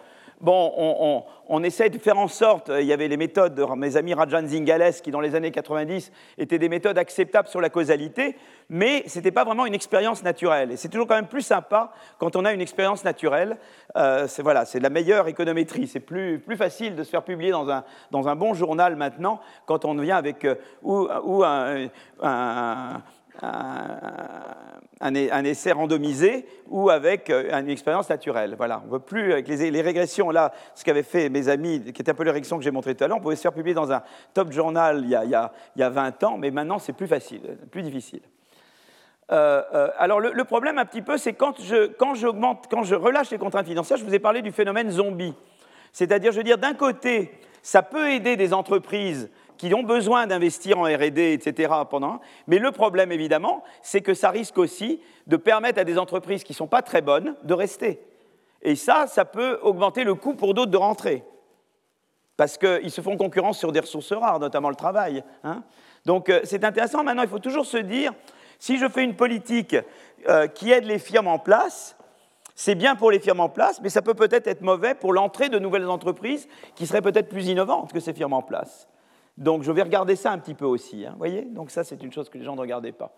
bon, 0.44 1.24
on, 1.48 1.62
essaie 1.64 1.90
de 1.90 1.98
faire 1.98 2.18
en 2.18 2.28
sorte, 2.28 2.70
il 2.78 2.86
y 2.86 2.92
avait 2.92 3.08
les 3.08 3.16
méthodes 3.16 3.54
de 3.54 3.64
mes 3.76 3.96
amis 3.96 4.14
Rajan 4.14 4.46
Zingales 4.46 4.94
qui, 5.02 5.10
dans 5.10 5.20
les 5.20 5.34
années 5.34 5.50
90, 5.50 6.12
étaient 6.38 6.58
des 6.58 6.68
méthodes 6.68 6.98
acceptables 6.98 7.48
sur 7.48 7.60
la 7.60 7.70
causalité, 7.70 8.36
mais 8.68 9.04
ce 9.08 9.18
n'était 9.18 9.30
pas 9.30 9.44
vraiment 9.44 9.66
une 9.66 9.74
expérience 9.74 10.22
naturelle. 10.22 10.72
Et 10.72 10.76
c'est 10.76 10.88
toujours 10.88 11.06
quand 11.06 11.16
même 11.16 11.26
plus 11.26 11.42
sympa 11.42 11.92
quand 12.18 12.36
on 12.36 12.44
a 12.44 12.52
une 12.52 12.60
expérience 12.60 13.04
naturelle. 13.04 13.56
Euh, 13.96 14.26
c'est 14.28 14.42
voilà, 14.42 14.64
la 14.74 14.90
meilleure 14.90 15.28
économétrie. 15.28 15.86
C'est 15.86 16.00
plus, 16.00 16.40
facile 16.56 16.94
de 16.94 17.02
se 17.02 17.10
faire 17.10 17.24
publier 17.24 17.50
dans 17.50 17.68
un, 18.28 18.36
bon 18.36 18.54
journal 18.54 18.96
maintenant 18.96 19.40
quand 19.66 19.84
on 19.84 19.94
vient 19.94 20.16
avec 20.16 20.44
euh, 20.44 20.54
ou, 20.82 21.42
un 21.42 23.02
un, 23.42 25.14
essai 25.44 25.72
randomisé 25.72 26.46
ou 26.68 26.90
avec 26.90 27.30
euh, 27.30 27.58
une 27.58 27.70
expérience 27.70 28.08
naturelle. 28.08 28.54
Voilà, 28.56 28.82
on 28.86 28.92
veut 28.92 29.00
plus, 29.00 29.32
avec 29.32 29.48
les, 29.48 29.80
régressions, 29.80 30.30
là, 30.30 30.52
ce 30.74 30.84
qu'avaient 30.84 31.02
fait 31.02 31.28
mes 31.28 31.48
amis, 31.48 31.80
qui 31.92 32.02
étaient 32.02 32.10
un 32.10 32.14
peu 32.14 32.24
les 32.24 32.30
régressions 32.30 32.58
que 32.58 32.64
j'ai 32.64 32.70
montrées 32.70 32.94
tout 32.94 33.04
à 33.04 33.08
l'heure, 33.08 33.18
on 33.18 33.20
pouvait 33.20 33.36
se 33.36 33.42
faire 33.42 33.52
publier 33.52 33.74
dans 33.74 33.92
un 33.92 34.02
top 34.32 34.52
journal 34.52 35.00
il 35.02 35.10
y 35.10 35.14
a, 35.14 35.24
il 35.24 35.80
y 35.80 35.82
a, 35.82 35.90
20 35.90 36.24
ans, 36.24 36.38
mais 36.38 36.50
maintenant 36.50 36.78
c'est 36.78 36.92
plus 36.92 37.08
facile, 37.08 37.40
plus 37.70 37.82
difficile. 37.82 38.22
alors 39.28 40.20
le, 40.20 40.44
problème 40.44 40.78
un 40.78 40.84
petit 40.84 41.02
peu, 41.02 41.16
c'est 41.16 41.32
quand 41.32 41.60
je, 41.60 41.86
quand 41.86 42.14
quand 42.70 42.82
je 42.82 42.94
relâche 42.94 43.30
les 43.30 43.38
contraintes 43.38 43.66
financières, 43.66 43.98
je 43.98 44.04
vous 44.04 44.14
ai 44.14 44.18
parlé 44.18 44.42
du 44.42 44.52
phénomène 44.52 44.90
zombie. 44.90 45.34
C'est-à-dire, 45.92 46.32
je 46.32 46.38
veux 46.38 46.44
dire, 46.44 46.58
d'un 46.58 46.74
côté, 46.74 47.32
ça 47.62 47.82
peut 47.82 48.10
aider 48.10 48.36
des 48.36 48.52
entreprises 48.52 49.30
qui 49.56 49.72
ont 49.74 49.82
besoin 49.82 50.26
d'investir 50.26 50.78
en 50.78 50.84
RD, 50.84 51.18
etc. 51.18 51.72
pendant. 51.88 52.20
Mais 52.46 52.58
le 52.58 52.72
problème, 52.72 53.12
évidemment, 53.12 53.62
c'est 53.82 54.00
que 54.00 54.14
ça 54.14 54.30
risque 54.30 54.58
aussi 54.58 55.00
de 55.26 55.36
permettre 55.36 55.80
à 55.80 55.84
des 55.84 55.98
entreprises 55.98 56.44
qui 56.44 56.52
ne 56.52 56.56
sont 56.56 56.66
pas 56.66 56.82
très 56.82 57.02
bonnes 57.02 57.34
de 57.44 57.54
rester. 57.54 58.00
Et 58.62 58.76
ça, 58.76 59.06
ça 59.06 59.24
peut 59.24 59.58
augmenter 59.62 60.04
le 60.04 60.14
coût 60.14 60.34
pour 60.34 60.54
d'autres 60.54 60.70
de 60.70 60.76
rentrer. 60.76 61.24
Parce 62.36 62.58
qu'ils 62.58 62.90
se 62.90 63.00
font 63.00 63.16
concurrence 63.16 63.58
sur 63.58 63.70
des 63.70 63.80
ressources 63.80 64.12
rares, 64.12 64.40
notamment 64.40 64.70
le 64.70 64.74
travail. 64.74 65.22
Hein. 65.44 65.62
Donc 66.04 66.28
euh, 66.28 66.40
c'est 66.44 66.64
intéressant. 66.64 67.04
Maintenant, 67.04 67.22
il 67.22 67.28
faut 67.28 67.38
toujours 67.38 67.66
se 67.66 67.76
dire, 67.76 68.12
si 68.58 68.78
je 68.78 68.88
fais 68.88 69.04
une 69.04 69.14
politique 69.14 69.76
euh, 70.28 70.46
qui 70.48 70.72
aide 70.72 70.84
les 70.84 70.98
firmes 70.98 71.28
en 71.28 71.38
place, 71.38 71.96
c'est 72.56 72.74
bien 72.74 72.96
pour 72.96 73.10
les 73.10 73.18
firmes 73.18 73.40
en 73.40 73.48
place, 73.48 73.80
mais 73.82 73.88
ça 73.88 74.02
peut 74.02 74.14
peut-être 74.14 74.46
être 74.46 74.62
mauvais 74.62 74.94
pour 74.94 75.12
l'entrée 75.12 75.48
de 75.48 75.58
nouvelles 75.58 75.88
entreprises 75.88 76.48
qui 76.74 76.86
seraient 76.86 77.02
peut-être 77.02 77.28
plus 77.28 77.48
innovantes 77.48 77.92
que 77.92 78.00
ces 78.00 78.12
firmes 78.12 78.32
en 78.32 78.42
place. 78.42 78.88
Donc 79.36 79.62
je 79.62 79.72
vais 79.72 79.82
regarder 79.82 80.16
ça 80.16 80.30
un 80.32 80.38
petit 80.38 80.54
peu 80.54 80.64
aussi. 80.64 81.04
Hein, 81.06 81.14
voyez? 81.18 81.42
Donc 81.42 81.70
ça, 81.70 81.84
c'est 81.84 82.02
une 82.02 82.12
chose 82.12 82.28
que 82.28 82.38
les 82.38 82.44
gens 82.44 82.54
ne 82.54 82.60
regardaient 82.60 82.92
pas. 82.92 83.12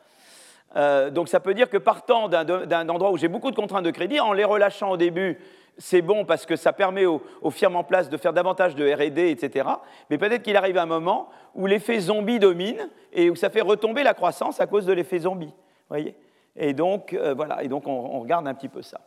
Euh, 0.75 1.11
donc 1.11 1.29
ça 1.29 1.41
peut 1.41 1.55
dire 1.55 1.71
que 1.71 1.77
partant 1.77 2.29
d'un 2.29 2.89
endroit 2.89 3.11
où 3.13 3.17
j'ai 3.17 3.29
beaucoup 3.29 3.51
de 3.51 3.57
contraintes 3.57 3.85
de 3.85 3.91
crédit, 3.91 4.21
en 4.21 4.33
les 4.33 4.45
relâchant 4.45 4.91
au 4.91 4.97
début, 4.97 5.39
c'est 5.79 6.03
bon 6.03 6.25
parce 6.25 6.47
que 6.47 6.57
ça 6.57 6.73
permet 6.73 7.05
aux, 7.05 7.21
firmes 7.51 7.77
en 7.77 7.85
place 7.85 8.09
de 8.09 8.17
faire 8.17 8.33
davantage 8.33 8.75
de 8.75 8.91
RD, 8.91 9.19
etc. 9.19 9.69
Mais 10.11 10.19
peut-être 10.19 10.43
qu'il 10.43 10.57
arrive 10.57 10.79
un 10.79 10.87
moment 10.87 11.29
où 11.55 11.67
l'effet 11.67 12.01
zombie 12.01 12.39
domine 12.39 12.89
et 13.13 13.31
où 13.31 13.37
ça 13.37 13.51
fait 13.51 13.61
retomber 13.61 14.03
la 14.03 14.15
croissance 14.15 14.61
à 14.61 14.67
cause 14.67 14.87
de 14.87 14.93
l'effet 14.93 15.21
zombie. 15.21 15.53
Voyez? 15.89 16.17
Et 16.57 16.73
donc, 16.73 17.13
euh, 17.13 17.35
voilà, 17.35 17.63
et 17.63 17.69
donc 17.69 17.87
on, 17.87 18.21
regarde 18.21 18.49
un 18.49 18.55
petit 18.55 18.71
peu 18.71 18.81
ça. 18.81 19.01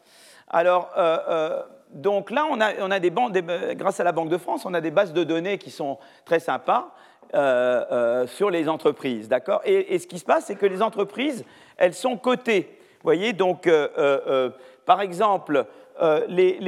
Alors, 0.48 0.92
euh, 0.98 1.64
donc 1.90 2.30
là, 2.30 2.46
on 2.50 2.60
a, 2.92 3.00
des 3.00 3.10
banques, 3.10 3.34
grâce 3.76 4.00
à 4.00 4.04
la 4.04 4.12
Banque 4.12 4.30
de 4.30 4.38
France, 4.38 4.66
on 4.66 4.74
a 4.74 4.82
des 4.82 4.92
bases 4.92 5.12
de 5.14 5.24
données 5.24 5.58
qui 5.58 5.72
sont 5.72 5.98
très 6.24 6.40
sympas 6.40 6.94
euh, 7.34 7.86
euh, 7.92 8.28
sur 8.28 8.52
les 8.52 8.70
entreprises, 8.70 9.28
d'accord? 9.28 9.62
Et, 9.66 9.98
ce 9.98 10.06
qui 10.06 10.20
se 10.20 10.26
passe, 10.26 10.46
c'est 10.46 10.56
que 10.56 10.68
les 10.68 10.84
entreprises, 10.84 11.44
elles 11.78 11.96
sont 11.96 12.18
cotées. 12.18 12.78
Vous 12.96 13.04
voyez, 13.04 13.34
donc, 13.34 13.66
euh, 13.66 14.50
par 14.86 15.02
exemple, 15.02 15.66
il 16.00 16.62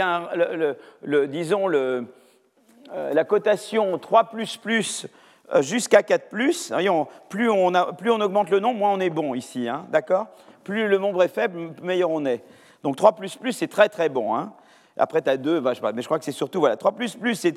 a 0.00 0.22
disons 1.26 1.68
la 1.68 3.24
cotation 3.24 3.98
3 3.98 4.30
jusqu'à 5.60 6.02
4 6.02 6.28
plus, 6.28 6.72
plus 7.28 7.50
on, 7.50 7.74
a, 7.74 7.92
plus 7.92 8.10
on 8.10 8.20
augmente 8.20 8.50
le 8.50 8.60
nombre, 8.60 8.78
moins 8.78 8.92
on 8.92 9.00
est 9.00 9.10
bon 9.10 9.34
ici, 9.34 9.68
hein, 9.68 9.86
d'accord? 9.90 10.26
Plus 10.64 10.88
le 10.88 10.98
nombre 10.98 11.22
est 11.22 11.28
faible, 11.28 11.70
meilleur 11.82 12.10
on 12.10 12.24
est. 12.24 12.42
Donc 12.82 12.96
3 12.96 13.16
c'est 13.52 13.68
très 13.68 13.88
très 13.88 14.08
bon. 14.08 14.34
Hein. 14.34 14.52
Après, 14.98 15.22
tu 15.22 15.30
as 15.30 15.36
2, 15.36 15.60
bah, 15.60 15.72
mais 15.94 16.02
je 16.02 16.06
crois 16.06 16.18
que 16.18 16.24
c'est 16.24 16.32
surtout, 16.32 16.58
voilà, 16.58 16.76
3 16.76 16.94
c'est, 17.34 17.54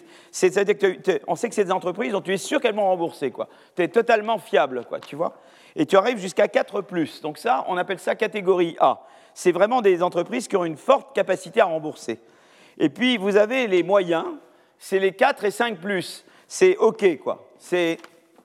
on 1.28 1.36
sait 1.36 1.50
que 1.50 1.56
c'est 1.56 1.66
des 1.66 1.72
entreprises 1.72 2.12
dont 2.12 2.22
tu 2.22 2.34
es 2.34 2.38
sûr 2.38 2.62
qu'elles 2.62 2.76
vont 2.76 2.88
rembourser, 2.88 3.32
quoi. 3.32 3.48
Tu 3.76 3.82
es 3.82 3.88
totalement 3.88 4.38
fiable, 4.38 4.86
quoi, 4.88 5.00
tu 5.00 5.16
vois. 5.16 5.34
Et 5.76 5.86
tu 5.86 5.98
arrives 5.98 6.20
jusqu'à 6.20 6.48
4 6.48 6.84
Donc 7.22 7.38
ça, 7.38 7.66
on 7.68 7.78
appelle 7.78 8.00
ça 8.00 8.16
catégorie 8.16 8.76
A. 8.80 9.02
C'est 9.34 9.52
vraiment 9.52 9.82
des 9.82 10.04
entreprises 10.04 10.48
qui 10.48 10.56
ont 10.56 10.66
une 10.66 10.78
forte 10.78 11.16
capacité 11.16 11.62
à 11.62 11.66
rembourser. 11.66 12.20
Et 12.78 12.90
puis, 12.90 13.18
vous 13.18 13.38
avez 13.38 13.68
les 13.68 13.84
moyens, 13.84 14.26
c'est 14.78 15.00
les 15.00 15.14
4 15.14 15.46
et 15.46 15.52
5 15.52 15.78
C'est 16.48 16.78
OK, 16.78 17.18
quoi. 17.20 17.48
C'est 17.58 17.98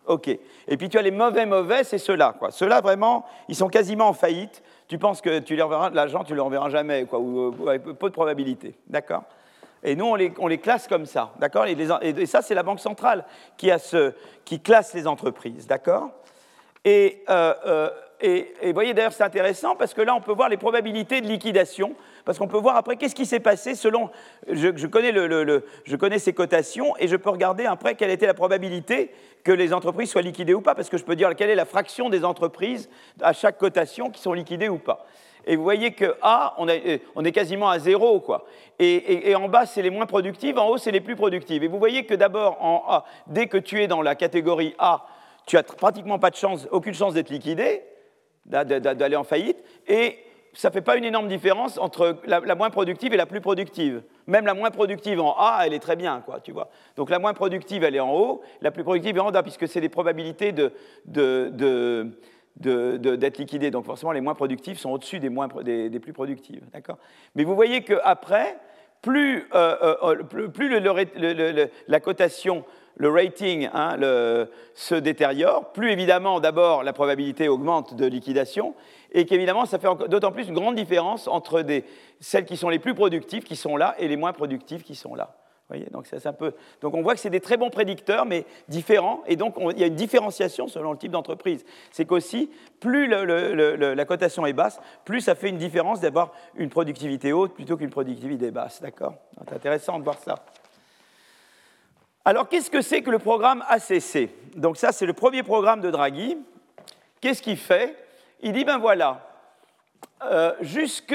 OK. 0.07 0.29
Et 0.29 0.77
puis 0.77 0.89
tu 0.89 0.99
as 0.99 1.03
les 1.03 1.11
mauvais 1.11 1.47
mauvais, 1.47 1.85
c'est 1.85 1.99
ceux-là. 1.99 2.35
Ceux-là, 2.51 2.81
vraiment, 2.81 3.25
ils 3.49 3.57
sont 3.57 3.69
quasiment 3.69 4.09
en 4.09 4.13
faillite 4.13 4.63
tu 4.89 4.99
penses 4.99 5.21
que 5.21 5.41
tu 5.41 5.57
les 5.57 5.63
reverras 5.63 5.91
l'argent, 5.91 6.25
tu 6.25 6.33
ne 6.33 6.37
les 6.37 6.43
reverras 6.43 6.71
jamais, 6.71 7.05
quoi, 7.05 7.19
ou, 7.19 7.69
avec 7.69 7.83
peu 7.83 8.09
de 8.09 8.15
probabilité. 8.15 8.75
D'accord? 8.87 9.25
Et 9.83 9.95
nous, 9.95 10.07
on 10.39 10.47
les, 10.47 10.59
classe 10.59 10.89
comme 10.89 11.07
ça. 11.07 11.33
D'accord? 11.39 11.67
Et, 11.67 12.27
ça, 12.27 12.43
c'est 12.43 12.55
la 12.55 12.63
Banque 12.63 12.81
centrale 12.81 13.25
qui, 13.57 14.61
classe 14.61 14.95
les 14.95 15.07
entreprises. 15.07 15.67
D'accord? 15.67 16.11
Et, 16.85 17.23
euh, 17.29 17.91
euh, 18.25 18.43
vous 18.63 18.73
voyez, 18.73 18.95
d'ailleurs, 18.95 19.13
c'est 19.13 19.25
intéressant 19.25 19.77
parce 19.77 19.93
que 19.93 20.01
là, 20.01 20.15
on 20.15 20.21
peut 20.21 20.33
voir 20.33 20.49
les 20.49 20.57
probabilités 20.57 21.21
de 21.21 21.27
liquidation 21.27 21.95
parce 22.25 22.39
qu'on 22.39 22.49
peut 22.49 22.59
voir 22.59 22.77
après 22.77 22.97
qu'est-ce 22.97 23.15
qui 23.15 23.27
s'est 23.27 23.41
passé 23.41 23.75
selon. 23.75 24.11
Je, 24.49 24.87
connais 24.87 25.13
le, 25.13 25.65
je, 25.85 25.97
connais 25.97 26.19
ces 26.19 26.33
cotations 26.33 26.97
et 26.99 27.09
je 27.09 27.17
peux 27.17 27.31
regarder 27.31 27.67
après 27.67 27.95
quelle 27.95 28.11
était 28.11 28.27
la 28.27 28.35
probabilité 28.35 29.13
que 29.47 29.53
les 29.53 29.73
entreprises 29.73 30.11
soient 30.11 30.23
liquidées 30.23 30.55
ou 30.55 30.61
pas, 30.61 30.75
parce 30.75 30.91
que 30.91 30.99
je 30.99 31.05
peux 31.05 31.15
dire 31.15 31.33
quelle 31.37 31.51
est 31.51 31.55
la 31.55 31.67
fraction 31.67 32.09
des 32.09 32.25
entreprises 32.25 32.91
à 33.23 33.33
chaque 33.33 33.59
cotation 33.59 34.11
qui 34.11 34.21
sont 34.21 34.33
liquidées 34.33 34.69
ou 34.69 34.79
pas. 34.79 35.07
Et 35.47 35.55
vous 35.55 35.63
voyez 35.63 35.93
que 35.93 36.17
A, 36.21 36.57
on, 36.59 36.67
est 36.67 37.33
quasiment 37.33 37.71
à 37.71 37.79
zéro, 37.79 38.19
quoi. 38.19 38.45
Et, 38.81 39.37
en 39.37 39.47
bas, 39.49 39.65
c'est 39.65 39.83
les 39.83 39.91
moins 39.91 40.07
productives, 40.07 40.59
en 40.59 40.67
haut, 40.67 40.79
c'est 40.79 40.91
les 40.91 41.01
plus 41.01 41.15
productives. 41.15 41.63
Et 41.63 41.69
vous 41.69 41.79
voyez 41.79 42.05
que 42.05 42.15
d'abord, 42.15 42.61
en 42.61 42.83
A, 42.89 43.05
dès 43.29 43.47
que 43.47 43.57
tu 43.57 43.81
es 43.81 43.87
dans 43.87 44.03
la 44.03 44.17
catégorie 44.17 44.75
A, 44.81 45.07
tu 45.47 45.57
as 45.57 45.63
pratiquement 45.63 46.19
pas 46.19 46.31
de 46.31 46.37
chance, 46.37 46.67
aucune 46.73 46.95
chance 46.95 47.15
d'être 47.15 47.31
liquidé, 47.31 47.85
d'aller 48.47 49.15
en 49.15 49.23
faillite. 49.23 49.59
Et 49.87 50.19
ça 50.57 50.69
ne 50.69 50.73
fait 50.73 50.81
pas 50.81 50.97
une 50.97 51.05
énorme 51.05 51.29
différence 51.29 51.77
entre 51.77 52.17
la, 52.25 52.55
moins 52.55 52.71
productive 52.71 53.13
et 53.13 53.19
la 53.19 53.27
plus 53.27 53.43
productive. 53.43 54.03
Même 54.27 54.47
la 54.47 54.55
moins 54.55 54.71
productive 54.71 55.21
en 55.21 55.37
A, 55.39 55.63
elle 55.67 55.75
est 55.75 55.81
très 55.81 55.97
bien, 55.97 56.23
quoi, 56.25 56.41
tu 56.41 56.53
vois. 56.53 56.71
Donc 56.97 57.11
la 57.11 57.19
moins 57.19 57.35
productive, 57.35 57.85
elle 57.85 57.95
est 57.95 58.01
en 58.01 58.15
haut, 58.15 58.41
la 58.63 58.71
plus 58.71 58.83
productive 58.83 59.19
est 59.19 59.21
en 59.21 59.31
bas, 59.31 59.43
puisque 59.43 59.69
c'est 59.69 59.81
les 59.81 59.91
probabilités 59.91 60.53
de, 60.53 60.73
d'être 62.57 63.39
liquidées. 63.39 63.71
Donc 63.71 63.85
forcément, 63.85 64.13
les 64.13 64.23
moins 64.23 64.35
productives 64.35 64.79
sont 64.79 64.91
au-dessus 64.91 65.19
des, 65.19 65.29
moins, 65.29 65.49
des, 65.63 66.01
plus 66.01 66.15
productives. 66.15 66.63
D'accord 66.73 66.97
Mais 67.35 67.45
vous 67.45 67.55
voyez 67.55 67.83
qu'après, 67.83 68.59
plus, 69.03 69.47
euh, 69.55 69.77
euh, 69.83 70.17
euh, 70.35 70.49
plus 70.49 70.81
la 71.87 72.01
cotation 72.01 72.65
le 72.99 73.11
rating 73.11 73.69
hein, 73.75 73.99
se 74.75 74.95
détériore, 74.95 75.71
plus 75.73 75.91
évidemment 75.91 76.41
d'abord 76.41 76.83
la 76.83 76.95
probabilité 76.95 77.47
augmente 77.47 77.95
de 77.95 78.07
liquidation, 78.07 78.75
et 79.17 79.25
qu'évidemment 79.25 79.65
ça 79.65 79.79
fait 79.79 79.89
d'autant 80.09 80.31
plus 80.31 80.47
une 80.47 80.55
grande 80.55 80.77
différence 80.77 81.27
entre 81.27 81.65
celles 82.21 82.45
qui 82.45 82.57
sont 82.57 82.69
les 82.69 82.79
plus 82.79 82.95
productives 82.95 83.43
qui 83.43 83.57
sont 83.57 83.77
là 83.77 83.97
et 83.99 84.07
les 84.07 84.17
moins 84.17 84.33
productives 84.33 84.83
qui 84.83 84.95
sont 84.95 85.17
là. 85.17 85.35
Voyez 85.69 85.87
donc, 85.87 86.07
un 86.25 86.33
peu... 86.33 86.53
donc 86.81 86.95
on 86.95 87.03
voit 87.03 87.15
que 87.15 87.21
c'est 87.21 87.31
des 87.31 87.41
très 87.41 87.57
bons 87.57 87.71
prédicteurs, 87.71 88.25
mais 88.25 88.45
différents, 88.69 89.25
et 89.27 89.35
donc 89.35 89.57
il 89.73 89.81
y 89.81 89.83
a 89.83 89.89
une 89.89 89.97
différenciation 89.97 90.69
selon 90.69 90.93
le 90.93 90.99
type 90.99 91.11
d'entreprise. 91.11 91.65
C'est 91.91 92.05
qu'aussi, 92.05 92.51
plus 92.79 93.09
la 93.09 94.05
cotation 94.05 94.47
est 94.47 94.53
basse, 94.53 94.79
plus 95.05 95.23
ça 95.23 95.35
fait 95.35 95.49
une 95.49 95.57
différence 95.57 95.99
d'avoir 95.99 96.33
une 96.55 96.69
productivité 96.69 97.33
haute 97.33 97.55
plutôt 97.55 97.77
qu'une 97.77 97.91
productivité 97.91 98.53
basse. 98.53 98.81
D'accord? 98.81 99.15
C'est 99.39 99.55
intéressant 99.55 99.99
de 99.99 100.05
voir 100.05 100.19
ça. 100.19 100.37
Alors, 102.25 102.49
qu'est-ce 102.49 102.71
que 102.71 102.83
c'est 102.83 103.03
que 103.03 103.11
le 103.11 103.19
programme 103.19 103.65
ACC 103.69 104.29
Donc 104.57 104.77
ça, 104.77 104.93
c'est 104.93 105.07
le 105.07 105.15
premier 105.15 105.43
programme 105.43 105.81
de 105.81 105.91
Draghi. 105.91 106.39
Qu'est-ce 107.21 107.43
qu'il 107.43 107.57
fait? 107.57 108.06
Il 108.41 108.53
dit, 108.53 108.65
ben 108.65 108.79
voilà, 108.79 109.27
euh, 110.23 110.53
jusque, 110.61 111.15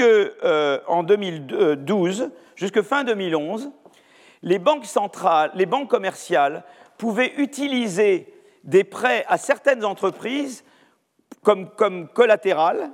euh, 0.00 0.78
en 0.86 1.02
2012, 1.02 2.30
jusque 2.54 2.82
fin 2.82 3.04
2011, 3.04 3.70
les 4.42 4.58
banques 4.58 4.86
centrales, 4.86 5.50
les 5.54 5.66
banques 5.66 5.90
commerciales 5.90 6.64
pouvaient 6.98 7.32
utiliser 7.36 8.32
des 8.64 8.84
prêts 8.84 9.24
à 9.28 9.38
certaines 9.38 9.84
entreprises 9.84 10.64
comme, 11.42 11.68
comme 11.70 12.08
collatéral 12.08 12.90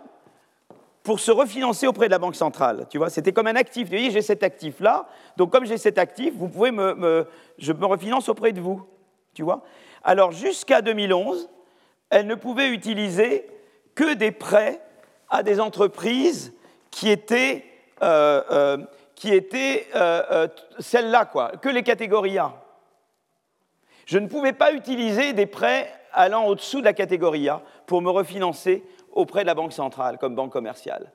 pour 1.02 1.20
se 1.20 1.30
refinancer 1.30 1.86
auprès 1.86 2.06
de 2.06 2.10
la 2.10 2.18
Banque 2.18 2.36
centrale. 2.36 2.86
Tu 2.90 2.98
vois, 2.98 3.08
c'était 3.08 3.32
comme 3.32 3.46
un 3.46 3.56
actif. 3.56 3.88
Tu 3.88 3.96
dis, 3.96 4.10
j'ai 4.10 4.20
cet 4.20 4.42
actif-là, 4.42 5.06
donc 5.36 5.50
comme 5.50 5.64
j'ai 5.64 5.78
cet 5.78 5.96
actif, 5.96 6.34
vous 6.36 6.48
pouvez 6.48 6.70
me, 6.70 7.26
je 7.56 7.72
me 7.72 7.86
refinance 7.86 8.28
auprès 8.28 8.52
de 8.52 8.60
vous. 8.60 8.86
Tu 9.32 9.42
vois? 9.42 9.62
Alors 10.02 10.32
jusqu'à 10.32 10.82
2011, 10.82 11.48
elle 12.10 12.26
ne 12.26 12.34
pouvait 12.34 12.70
utiliser 12.70 13.46
que 13.94 14.14
des 14.14 14.30
prêts 14.30 14.80
à 15.28 15.42
des 15.42 15.60
entreprises 15.60 16.52
qui 16.90 17.10
étaient, 17.10 17.64
euh, 18.02 18.42
euh, 18.50 18.78
qui 19.14 19.34
étaient 19.34 19.86
euh, 19.94 20.48
celles-là, 20.78 21.26
quoi, 21.26 21.52
que 21.60 21.68
les 21.68 21.82
catégories 21.82 22.38
A. 22.38 22.54
Je 24.06 24.18
ne 24.18 24.26
pouvais 24.26 24.52
pas 24.52 24.72
utiliser 24.72 25.32
des 25.32 25.46
prêts 25.46 25.92
allant 26.12 26.46
au-dessous 26.46 26.80
de 26.80 26.86
la 26.86 26.94
catégorie 26.94 27.48
A 27.48 27.62
pour 27.86 28.00
me 28.00 28.10
refinancer 28.10 28.82
auprès 29.12 29.42
de 29.42 29.46
la 29.46 29.54
Banque 29.54 29.72
centrale 29.72 30.18
comme 30.18 30.34
banque 30.34 30.52
commerciale. 30.52 31.12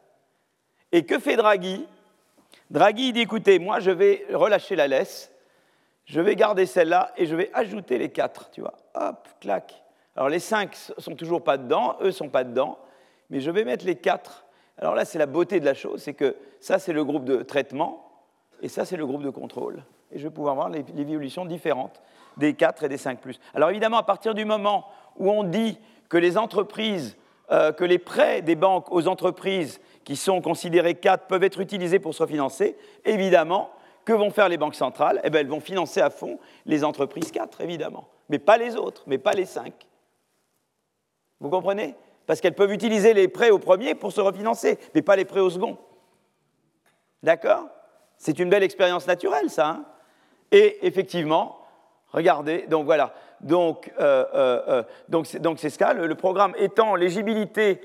Et 0.92 1.06
que 1.06 1.18
fait 1.18 1.36
Draghi? 1.36 1.88
Draghi 2.70 3.14
dit 3.14 3.22
écoutez, 3.22 3.58
moi 3.58 3.80
je 3.80 3.92
vais 3.92 4.26
relâcher 4.32 4.76
la 4.76 4.88
laisse, 4.88 5.32
je 6.06 6.22
vais 6.22 6.36
garder 6.36 6.66
celle-là 6.66 7.12
et 7.18 7.26
je 7.26 7.36
vais 7.36 7.50
ajouter 7.54 7.98
les 7.98 8.10
quatre, 8.10 8.52
tu 8.52 8.62
vois. 8.62 8.76
Hop, 8.94 9.28
clac. 9.40 9.83
Alors 10.16 10.30
les 10.30 10.40
cinq 10.40 10.76
sont 10.98 11.16
toujours 11.16 11.44
pas 11.44 11.58
dedans, 11.58 11.98
eux 12.02 12.12
sont 12.12 12.30
pas 12.30 12.44
dedans, 12.44 12.78
mais 13.30 13.40
je 13.40 13.50
vais 13.50 13.64
mettre 13.64 13.86
les 13.86 13.96
quatre. 13.96 14.46
Alors 14.78 14.96
là, 14.96 15.06
c'est 15.06 15.20
la 15.20 15.26
beauté 15.26 15.60
de 15.60 15.66
la 15.66 15.74
chose, 15.74 16.02
c'est 16.02 16.14
que 16.14 16.36
ça, 16.60 16.80
c'est 16.80 16.94
le 16.94 17.04
groupe 17.04 17.26
de 17.26 17.44
traitement 17.44 18.10
et 18.62 18.70
ça, 18.70 18.86
c'est 18.86 18.98
le 18.98 19.06
groupe 19.06 19.24
de 19.24 19.30
contrôle. 19.30 19.84
Et 20.12 20.20
je 20.20 20.24
vais 20.24 20.34
pouvoir 20.34 20.56
voir 20.56 20.70
les, 20.70 20.84
évolutions 20.98 21.46
différentes 21.46 22.02
des 22.38 22.54
4 22.54 22.84
et 22.84 22.90
des 22.90 22.98
5 22.98 23.20
Alors 23.54 23.70
évidemment, 23.70 23.98
à 23.98 24.04
partir 24.04 24.34
du 24.34 24.46
moment 24.46 24.86
où 25.18 25.30
on 25.30 25.44
dit 25.44 25.80
que 26.10 26.18
les 26.18 26.38
entreprises, 26.38 27.18
euh, 27.52 27.72
que 27.72 27.84
les 27.84 27.98
prêts 27.98 28.42
des 28.42 28.56
banques 28.56 28.92
aux 28.92 29.08
entreprises 29.08 29.80
qui 30.04 30.16
sont 30.16 30.42
considérés 30.42 30.96
4 30.96 31.26
peuvent 31.28 31.44
être 31.44 31.60
utilisés 31.60 32.00
pour 32.00 32.14
se 32.14 32.22
refinancer, 32.22 32.78
évidemment, 33.06 33.72
que 34.06 34.14
vont 34.14 34.32
faire 34.32 34.50
les 34.50 34.58
banques 34.58 34.76
centrales? 34.76 35.20
Eh 35.24 35.30
bien, 35.30 35.42
Elles 35.42 35.48
vont 35.48 35.60
financer 35.60 36.02
à 36.02 36.10
fond 36.10 36.40
les 36.66 36.84
entreprises 36.84 37.32
4, 37.32 37.62
évidemment, 37.62 38.08
mais 38.30 38.40
pas 38.40 38.58
les 38.58 38.76
autres, 38.76 39.04
mais 39.08 39.18
pas 39.18 39.34
les 39.34 39.46
5. 39.46 39.74
Vous 41.44 41.50
comprenez? 41.50 41.94
Parce 42.26 42.40
qu'elles 42.40 42.56
peuvent 42.56 42.72
utiliser 42.72 43.14
les 43.14 43.28
prêts 43.28 43.50
au 43.50 43.60
premier 43.60 43.96
pour 43.96 44.14
se 44.14 44.22
refinancer, 44.22 44.80
mais 44.96 45.02
pas 45.02 45.18
les 45.18 45.26
prêts 45.26 45.42
au 45.42 45.50
second. 45.50 45.78
D'accord? 47.22 47.68
C'est 48.18 48.40
une 48.40 48.50
belle 48.50 48.64
expérience 48.64 49.06
naturelle, 49.08 49.50
ça. 49.50 49.68
Hein? 49.68 49.86
Et 50.54 50.88
effectivement, 50.88 51.60
regardez, 52.14 52.66
donc 52.70 52.86
voilà. 52.86 53.14
Donc, 53.42 53.92
euh, 54.00 54.24
euh, 54.34 54.62
euh, 54.70 54.84
donc 55.10 55.28
c'est 55.60 55.70
ce 55.70 55.78
cas. 55.78 55.92
Le, 55.92 56.16
programme 56.16 56.54
étend 56.58 56.96
l'éligibilité 56.96 57.82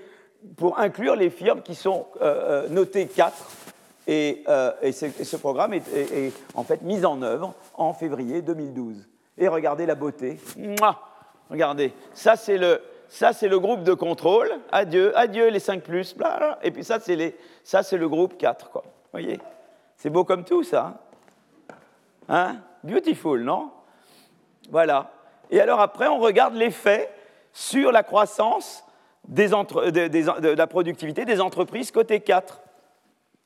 pour 0.57 0.79
inclure 0.79 1.17
les 1.17 1.31
firmes 1.31 1.63
qui 1.63 1.75
sont 1.75 2.07
notées 2.71 3.09
4. 3.09 3.35
Et, 4.07 4.45
ce 4.47 5.37
programme 5.37 5.75
est, 5.75 6.33
en 6.55 6.63
fait 6.63 6.83
mis 6.83 7.05
en 7.05 7.23
œuvre 7.23 7.55
en 7.75 7.93
février 7.93 8.41
2012. 8.41 9.09
Et 9.37 9.49
regardez 9.49 9.85
la 9.85 9.97
beauté. 9.97 10.39
Regardez, 11.51 11.93
ça 12.13 12.37
c'est 12.37 12.59
le, 12.59 12.81
ça 13.09 13.33
c'est 13.33 13.49
le 13.49 13.59
groupe 13.59 13.83
de 13.83 13.95
contrôle. 13.95 14.51
Adieu, 14.71 15.17
adieu 15.17 15.49
les 15.49 15.61
5 15.61 15.83
plus. 15.83 16.15
Et 16.63 16.71
puis 16.71 16.85
ça 16.85 16.99
c'est 17.01 17.97
le 17.97 18.09
groupe 18.09 18.37
4. 18.37 18.71
Quoi. 18.71 18.85
voyez? 19.13 19.39
C'est 19.97 20.11
beau 20.11 20.25
comme 20.25 20.45
tout 20.45 20.63
ça. 20.63 21.01
Hein 22.29 22.57
Beautiful, 22.85 23.43
non? 23.43 23.71
Voilà. 24.71 25.11
Et 25.51 25.61
alors 25.61 25.81
après, 25.81 26.07
on 26.07 26.19
regarde 26.19 26.55
l'effet 26.55 27.11
sur 27.53 27.91
la 27.91 28.03
croissance 28.03 28.85
de, 29.27 30.55
la 30.55 30.67
productivité 30.67 31.25
des 31.25 31.41
entreprises 31.41 31.91
côté 31.91 32.21
4. 32.21 32.61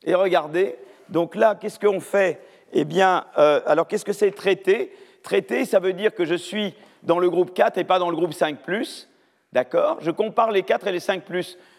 Et 0.03 0.15
regardez, 0.15 0.77
donc 1.09 1.35
là, 1.35 1.55
qu'est-ce 1.55 1.79
qu'on 1.79 1.99
fait? 1.99 2.41
Eh 2.73 2.85
bien, 2.85 3.25
euh, 3.37 3.61
alors 3.65 3.87
qu'est-ce 3.87 4.05
que 4.05 4.13
c'est 4.13 4.31
traiter 4.31 4.93
Traiter, 5.23 5.63
ça 5.63 5.79
veut 5.79 5.93
dire 5.93 6.13
que 6.13 6.25
je 6.25 6.35
suis 6.35 6.75
dans 7.03 7.17
le 7.17 7.29
groupe 7.29 7.53
4 7.53 7.77
et 7.77 7.85
pas 7.85 7.97
dans 7.97 8.09
le 8.09 8.15
groupe 8.15 8.33
5 8.33 8.59
+. 8.59 9.07
D'accord? 9.53 9.97
Je 10.01 10.09
compare 10.09 10.49
les 10.49 10.63
4 10.63 10.87
et 10.87 10.91
les 10.91 10.99
5 10.99 11.21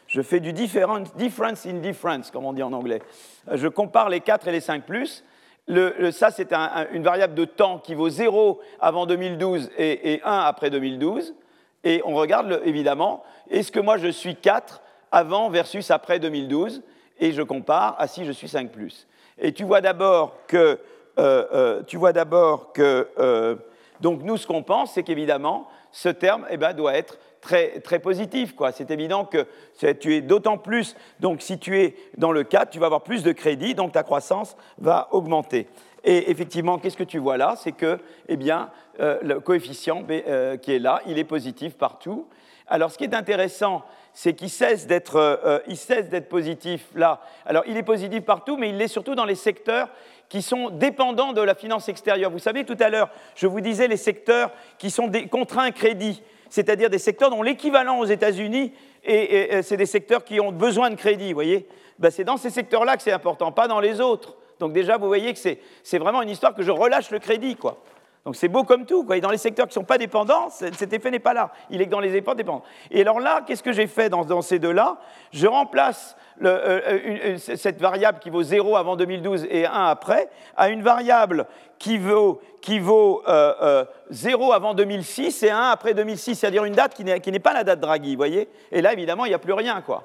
Je 0.07 0.23
fais 0.23 0.39
du 0.39 0.53
difference 0.53 1.67
in 1.67 1.73
difference, 1.81 2.31
comme 2.31 2.47
on 2.47 2.53
dit 2.53 2.63
en 2.63 2.73
anglais. 2.73 3.03
Euh, 3.51 3.57
je 3.57 3.67
compare 3.67 4.09
les 4.09 4.21
4 4.21 4.47
et 4.47 4.53
les 4.53 4.61
5 4.61 4.85
ça, 6.13 6.31
c'est 6.31 6.53
une 6.93 7.03
variable 7.03 7.35
de 7.35 7.45
temps 7.45 7.79
qui 7.79 7.95
vaut 7.95 8.09
0 8.09 8.61
avant 8.81 9.07
2012 9.07 9.71
et, 9.77 10.21
1 10.23 10.31
après 10.31 10.71
2012. 10.71 11.35
Et 11.83 12.01
on 12.05 12.15
regarde, 12.15 12.61
évidemment, 12.65 13.25
est-ce 13.51 13.73
que 13.73 13.81
moi 13.81 13.97
je 13.97 14.09
suis 14.09 14.37
4 14.37 14.81
avant 15.11 15.51
versus 15.51 15.91
après 15.91 16.21
2012 16.21 16.83
Et 17.19 17.33
je 17.33 17.43
compare 17.43 17.97
à 17.99 18.07
si 18.07 18.25
je 18.25 18.31
suis 18.31 18.49
5 18.49 18.71
Et 19.39 19.53
tu 19.53 19.65
vois 19.65 19.81
d'abord 19.81 20.37
que, 20.47 20.79
euh, 21.19 21.45
euh, 21.53 21.83
tu 21.85 21.97
vois 21.97 22.13
d'abord 22.13 22.73
que 22.73 23.59
donc 24.01 24.23
nous, 24.23 24.37
ce 24.37 24.47
qu'on 24.47 24.63
pense, 24.63 24.93
c'est 24.93 25.03
qu'évidemment, 25.03 25.67
ce 25.93 26.09
terme 26.09 26.47
eh 26.51 26.57
ben, 26.57 26.73
doit 26.73 26.95
être 26.95 27.19
très, 27.45 27.81
très 27.81 27.99
positif. 28.01 28.55
C'est 28.73 28.91
évident 28.91 29.27
que 29.27 29.47
tu 30.01 30.15
es 30.15 30.21
d'autant 30.23 30.59
plus, 30.59 30.97
donc 31.21 31.43
si 31.43 31.59
tu 31.59 31.79
es 31.79 31.95
dans 32.17 32.33
le 32.33 32.43
4, 32.43 32.71
tu 32.71 32.79
vas 32.79 32.87
avoir 32.87 33.03
plus 33.03 33.23
de 33.23 33.33
crédit, 33.33 33.75
donc 33.75 33.93
ta 33.93 34.03
croissance 34.03 34.57
va 34.79 35.09
augmenter. 35.13 35.69
Et 36.05 36.31
effectivement, 36.31 36.79
qu'est-ce 36.79 36.97
que 36.97 37.05
tu 37.05 37.19
vois 37.19 37.37
là? 37.37 37.55
C'est 37.57 37.73
que 37.73 37.99
eh 38.29 38.37
bien, 38.37 38.71
euh, 39.01 39.19
le 39.23 39.41
coefficient 39.41 40.05
euh, 40.11 40.57
qui 40.57 40.73
est 40.73 40.79
là, 40.79 41.01
il 41.07 41.19
est 41.19 41.25
positif 41.25 41.75
partout. 41.75 42.27
Alors 42.67 42.91
ce 42.91 42.97
qui 42.97 43.05
est 43.05 43.15
intéressant, 43.15 43.83
c'est 44.15 44.35
qu'il 44.35 44.49
cesse 44.49 44.87
d'être 44.87 45.17
euh, 45.17 46.21
positif 46.31 46.89
là. 46.95 47.21
Alors 47.45 47.65
il 47.67 47.77
est 47.77 47.83
positif 47.83 48.23
partout, 48.23 48.57
mais 48.57 48.71
il 48.71 48.79
l'est 48.79 48.89
surtout 48.89 49.15
dans 49.15 49.25
les 49.27 49.35
secteurs 49.35 49.89
qui 50.31 50.41
sont 50.41 50.71
dépendants 50.71 51.35
de 51.35 51.43
la 51.43 51.55
finance 51.55 51.89
extérieure. 51.91 52.31
Vous 52.31 52.39
savez, 52.39 52.65
tout 52.65 52.77
à 52.81 52.89
l'heure, 52.89 53.11
je 53.35 53.47
vous 53.47 53.61
disais 53.61 53.87
les 53.87 53.99
secteurs 53.99 54.51
qui 54.79 54.91
sont 54.91 55.11
contraints 55.31 55.71
crédit 55.73 56.23
c'est-à-dire 56.55 56.89
des 56.89 57.01
secteurs 57.01 57.31
dont 57.31 57.43
l'équivalent 57.43 57.99
aux 57.99 58.05
États-Unis, 58.05 58.73
et, 59.03 59.61
c'est 59.63 59.77
des 59.77 59.87
secteurs 59.87 60.23
qui 60.23 60.39
ont 60.39 60.53
besoin 60.53 60.89
de 60.89 60.95
crédit, 60.95 61.31
vous 61.31 61.35
voyez 61.35 61.67
ben, 61.99 62.13
C'est 62.13 62.23
dans 62.23 62.37
ces 62.37 62.51
secteurs-là 62.51 62.97
que 62.97 63.03
c'est 63.03 63.11
important, 63.11 63.51
pas 63.51 63.67
dans 63.67 63.81
les 63.81 64.01
autres. 64.01 64.37
Donc 64.61 64.73
déjà, 64.73 64.97
vous 64.97 65.09
voyez 65.09 65.35
que 65.35 65.41
c'est 65.41 65.99
vraiment 65.99 66.23
une 66.23 66.31
histoire 66.31 66.55
que 66.55 66.63
je 66.63 66.71
relâche 66.71 67.11
le 67.11 67.19
crédit, 67.19 67.57
quoi. 67.57 67.83
Donc 68.25 68.37
c'est 68.37 68.49
beau 68.49 68.65
comme 68.65 68.87
tout. 68.87 69.05
Quoi. 69.05 69.19
Et 69.19 69.21
dans 69.21 69.31
les 69.31 69.39
secteurs 69.39 69.67
qui 69.67 69.73
ne 69.73 69.83
sont 69.83 69.85
pas 69.85 69.99
dépendants, 69.99 70.49
cet 70.49 70.93
effet 70.93 71.11
n'est 71.11 71.19
pas 71.19 71.35
là. 71.35 71.51
Il 71.69 71.83
est 71.83 71.87
dans 71.87 72.01
les 72.01 72.11
dépendants. 72.11 72.63
Et 72.91 73.03
alors 73.03 73.21
là, 73.21 73.43
qu'est-ce 73.47 73.63
que 73.63 73.73
j'ai 73.73 73.87
fait 73.87 74.09
dans, 74.09 74.41
ces 74.41 74.59
deux-là? 74.59 74.97
Je 75.33 75.47
remplace 75.47 76.17
euh, 76.43 76.81
euh, 76.87 77.37
cette 77.39 77.81
variable 77.81 78.21
qui 78.21 78.31
vaut 78.31 78.43
0 78.43 78.77
avant 78.77 78.97
2012 78.97 79.47
et 79.51 79.67
1 79.67 79.71
après 79.73 80.31
à 80.57 80.71
une 80.71 80.83
variable 80.83 81.47
qui 81.79 81.99
vaut, 81.99 82.41
qui 82.63 82.79
vaut 82.79 83.23
0 83.27 83.29
euh, 83.29 84.55
avant 84.55 84.73
2006 84.73 85.43
et 85.43 85.51
1 85.51 85.59
après 85.59 85.93
2006, 85.93 86.35
c'est-à-dire 86.35 86.65
une 86.65 86.75
date 86.75 86.95
qui 86.95 87.05
n'est 87.05 87.39
pas 87.39 87.53
la 87.53 87.63
date 87.63 87.81
Draghi, 87.81 88.13
vous 88.13 88.17
voyez? 88.17 88.49
Et 88.73 88.81
là, 88.81 88.95
évidemment, 88.95 89.27
il 89.27 89.29
n'y 89.29 89.35
a 89.35 89.39
plus 89.39 89.53
rien, 89.53 89.83
quoi. 89.83 90.05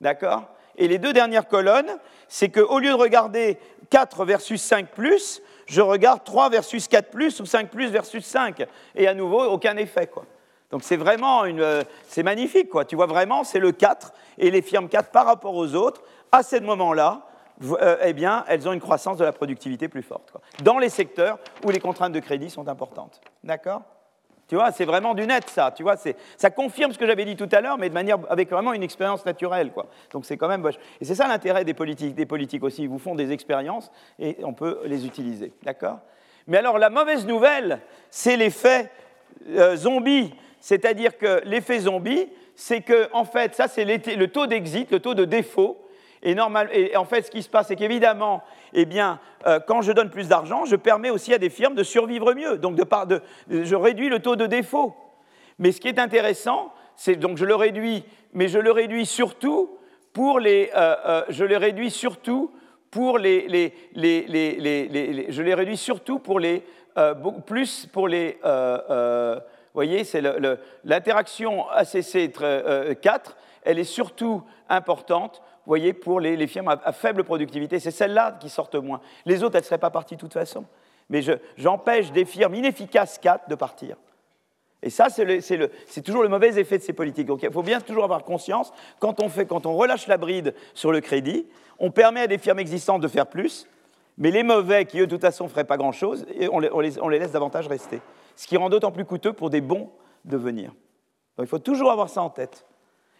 D'accord? 0.00 0.44
Et 0.78 0.88
les 0.88 0.98
deux 0.98 1.12
dernières 1.12 1.48
colonnes, 1.48 1.98
c'est 2.28 2.48
qu'au 2.48 2.78
lieu 2.78 2.90
de 2.90 2.94
regarder 2.94 3.58
4 3.90 4.24
versus 4.24 4.62
5 4.62 4.86
plus, 4.86 5.42
je 5.68 5.80
regarde 5.80 6.24
3 6.24 6.48
versus 6.48 6.88
4 6.88 7.10
plus 7.10 7.40
ou 7.40 7.46
5 7.46 7.70
plus 7.70 7.88
versus 7.90 8.24
5. 8.24 8.66
Et 8.94 9.06
à 9.06 9.14
nouveau, 9.14 9.44
aucun 9.44 9.76
effet. 9.76 10.06
Quoi. 10.06 10.24
Donc 10.70 10.82
c'est 10.82 10.96
vraiment 10.96 11.44
une, 11.44 11.60
euh, 11.60 11.82
magnifique. 12.24 12.70
Quoi. 12.70 12.84
Tu 12.84 12.96
vois 12.96 13.06
vraiment, 13.06 13.44
c'est 13.44 13.58
le 13.58 13.72
4 13.72 14.12
et 14.38 14.50
les 14.50 14.62
firmes 14.62 14.88
4 14.88 15.10
par 15.10 15.26
rapport 15.26 15.54
aux 15.54 15.74
autres, 15.74 16.02
à 16.32 16.42
ce 16.42 16.56
moment-là, 16.56 17.22
euh, 17.62 17.96
eh 18.02 18.12
bien, 18.12 18.44
elles 18.48 18.68
ont 18.68 18.72
une 18.72 18.80
croissance 18.80 19.18
de 19.18 19.24
la 19.24 19.32
productivité 19.32 19.88
plus 19.88 20.02
forte. 20.02 20.30
Quoi. 20.30 20.40
Dans 20.62 20.78
les 20.78 20.88
secteurs 20.88 21.38
où 21.64 21.70
les 21.70 21.80
contraintes 21.80 22.12
de 22.12 22.20
crédit 22.20 22.50
sont 22.50 22.68
importantes. 22.68 23.20
D'accord? 23.44 23.82
Tu 24.48 24.54
vois, 24.54 24.72
c'est 24.72 24.86
vraiment 24.86 25.12
du 25.12 25.26
net, 25.26 25.44
ça. 25.48 25.72
Tu 25.76 25.82
vois, 25.82 25.96
ça 26.38 26.50
confirme 26.50 26.92
ce 26.92 26.98
que 26.98 27.06
j'avais 27.06 27.26
dit 27.26 27.36
tout 27.36 27.48
à 27.52 27.60
l'heure, 27.60 27.76
mais 27.76 27.90
de 27.90 27.94
manière 27.94 28.16
avec 28.30 28.48
vraiment 28.48 28.72
une 28.72 28.82
expérience 28.82 29.26
naturelle, 29.26 29.70
quoi. 29.72 29.86
Donc 30.10 30.24
c'est 30.24 30.38
quand 30.38 30.48
même 30.48 30.66
Et 31.00 31.04
c'est 31.04 31.14
ça 31.14 31.28
l'intérêt 31.28 31.66
des 31.66 31.74
politiques. 31.74 32.14
Des 32.14 32.24
politiques 32.24 32.64
aussi, 32.64 32.84
ils 32.84 32.88
vous 32.88 32.98
font 32.98 33.14
des 33.14 33.30
expériences 33.30 33.90
et 34.18 34.38
on 34.42 34.54
peut 34.54 34.80
les 34.86 35.04
utiliser, 35.04 35.52
d'accord? 35.62 35.98
Mais 36.46 36.56
alors 36.56 36.78
la 36.78 36.88
mauvaise 36.88 37.26
nouvelle, 37.26 37.80
c'est 38.10 38.36
l'effet 38.36 38.90
euh, 39.50 39.76
zombie, 39.76 40.32
c'est-à-dire 40.60 41.18
que 41.18 41.42
l'effet 41.44 41.80
zombie, 41.80 42.26
c'est 42.54 42.80
que 42.80 43.10
en 43.12 43.26
fait, 43.26 43.54
ça 43.54 43.68
c'est 43.68 43.84
le 43.84 44.26
taux 44.28 44.46
d'exit, 44.46 44.90
le 44.90 45.00
taux 45.00 45.14
de 45.14 45.26
défaut. 45.26 45.76
Et, 46.22 46.34
normal, 46.34 46.70
en 46.96 47.04
fait, 47.04 47.22
ce 47.22 47.30
qui 47.30 47.42
se 47.42 47.48
passe, 47.48 47.68
c'est 47.68 47.76
qu'évidemment, 47.76 48.42
eh 48.72 48.84
bien, 48.84 49.20
euh, 49.46 49.60
quand 49.60 49.82
je 49.82 49.92
donne 49.92 50.10
plus 50.10 50.28
d'argent, 50.28 50.64
je 50.64 50.76
permets 50.76 51.10
aussi 51.10 51.32
à 51.32 51.38
des 51.38 51.50
firmes 51.50 51.74
de 51.74 51.82
survivre 51.82 52.34
mieux. 52.34 52.58
Donc, 52.58 52.74
de 52.74 53.22
je 53.48 53.74
réduis 53.76 54.08
le 54.08 54.20
taux 54.20 54.36
de 54.36 54.46
défaut. 54.46 54.94
Mais 55.58 55.72
ce 55.72 55.80
qui 55.80 55.88
est 55.88 55.98
intéressant, 55.98 56.72
c'est 56.96 57.16
donc 57.16 57.38
je 57.38 57.44
le 57.44 57.54
réduis, 57.54 58.04
mais 58.32 58.48
je 58.48 58.58
le 58.58 58.72
réduis 58.72 59.06
surtout 59.06 59.78
pour 60.12 60.40
les, 60.40 60.70
euh, 60.74 60.96
euh, 61.06 61.22
je 61.28 61.44
le 61.44 61.56
réduis 61.56 61.90
surtout 61.90 62.52
pour 62.90 63.18
les, 63.18 63.72
je 63.94 65.42
les 65.42 65.54
réduis 65.54 65.76
surtout 65.76 66.18
pour 66.18 66.40
les, 66.40 66.64
plus 67.46 67.86
pour 67.92 68.08
les, 68.08 68.38
vous 68.42 69.74
voyez, 69.74 70.04
c'est 70.04 70.22
l'interaction 70.84 71.68
ACC 71.68 72.32
4, 73.00 73.36
elle 73.62 73.78
est 73.78 73.84
surtout 73.84 74.42
importante 74.68 75.42
voyez, 75.68 75.92
pour 75.92 76.20
les, 76.20 76.46
firmes 76.46 76.68
à, 76.68 76.92
faible 76.92 77.24
productivité. 77.24 77.78
C'est 77.78 77.90
celles-là 77.90 78.38
qui 78.40 78.48
sortent 78.48 78.74
moins. 78.74 79.00
Les 79.26 79.42
autres, 79.42 79.56
elles 79.56 79.62
ne 79.62 79.66
seraient 79.66 79.78
pas 79.78 79.90
parties 79.90 80.16
de 80.16 80.20
toute 80.20 80.32
façon. 80.32 80.64
Mais 81.10 81.20
j'empêche 81.56 82.12
des 82.12 82.24
firmes 82.24 82.54
inefficaces 82.54 83.18
4 83.18 83.48
de 83.48 83.54
partir. 83.54 83.96
Et 84.82 84.90
ça, 84.90 85.08
c'est 85.10 86.02
toujours 86.02 86.22
le 86.22 86.28
mauvais 86.28 86.58
effet 86.58 86.78
de 86.78 86.82
ces 86.82 86.92
politiques. 86.92 87.26
Donc 87.26 87.42
il 87.42 87.50
faut 87.50 87.62
bien 87.62 87.80
toujours 87.80 88.04
avoir 88.04 88.24
conscience, 88.24 88.72
quand 89.00 89.20
on, 89.20 89.76
relâche 89.76 90.06
la 90.06 90.16
bride 90.18 90.54
sur 90.74 90.92
le 90.92 91.00
crédit, 91.00 91.46
on 91.78 91.90
permet 91.90 92.20
à 92.20 92.26
des 92.26 92.38
firmes 92.38 92.60
existantes 92.60 93.02
de 93.02 93.08
faire 93.08 93.26
plus, 93.26 93.66
mais 94.18 94.30
les 94.30 94.42
mauvais, 94.42 94.84
qui 94.84 95.00
eux, 95.00 95.06
de 95.06 95.10
toute 95.10 95.20
façon, 95.20 95.44
ne 95.44 95.48
feraient 95.48 95.64
pas 95.64 95.76
grand-chose, 95.76 96.26
on 96.52 96.62
on 96.62 97.08
les 97.08 97.18
laisse 97.18 97.32
davantage 97.32 97.66
rester. 97.66 98.00
Ce 98.36 98.46
qui 98.46 98.56
rend 98.56 98.68
d'autant 98.68 98.92
plus 98.92 99.04
coûteux 99.04 99.32
pour 99.32 99.50
des 99.50 99.60
bons 99.60 99.90
de 100.24 100.36
venir. 100.36 100.72
Donc 101.36 101.46
il 101.46 101.48
faut 101.48 101.58
toujours 101.58 101.90
avoir 101.90 102.08
ça 102.08 102.22
en 102.22 102.30
tête. 102.30 102.64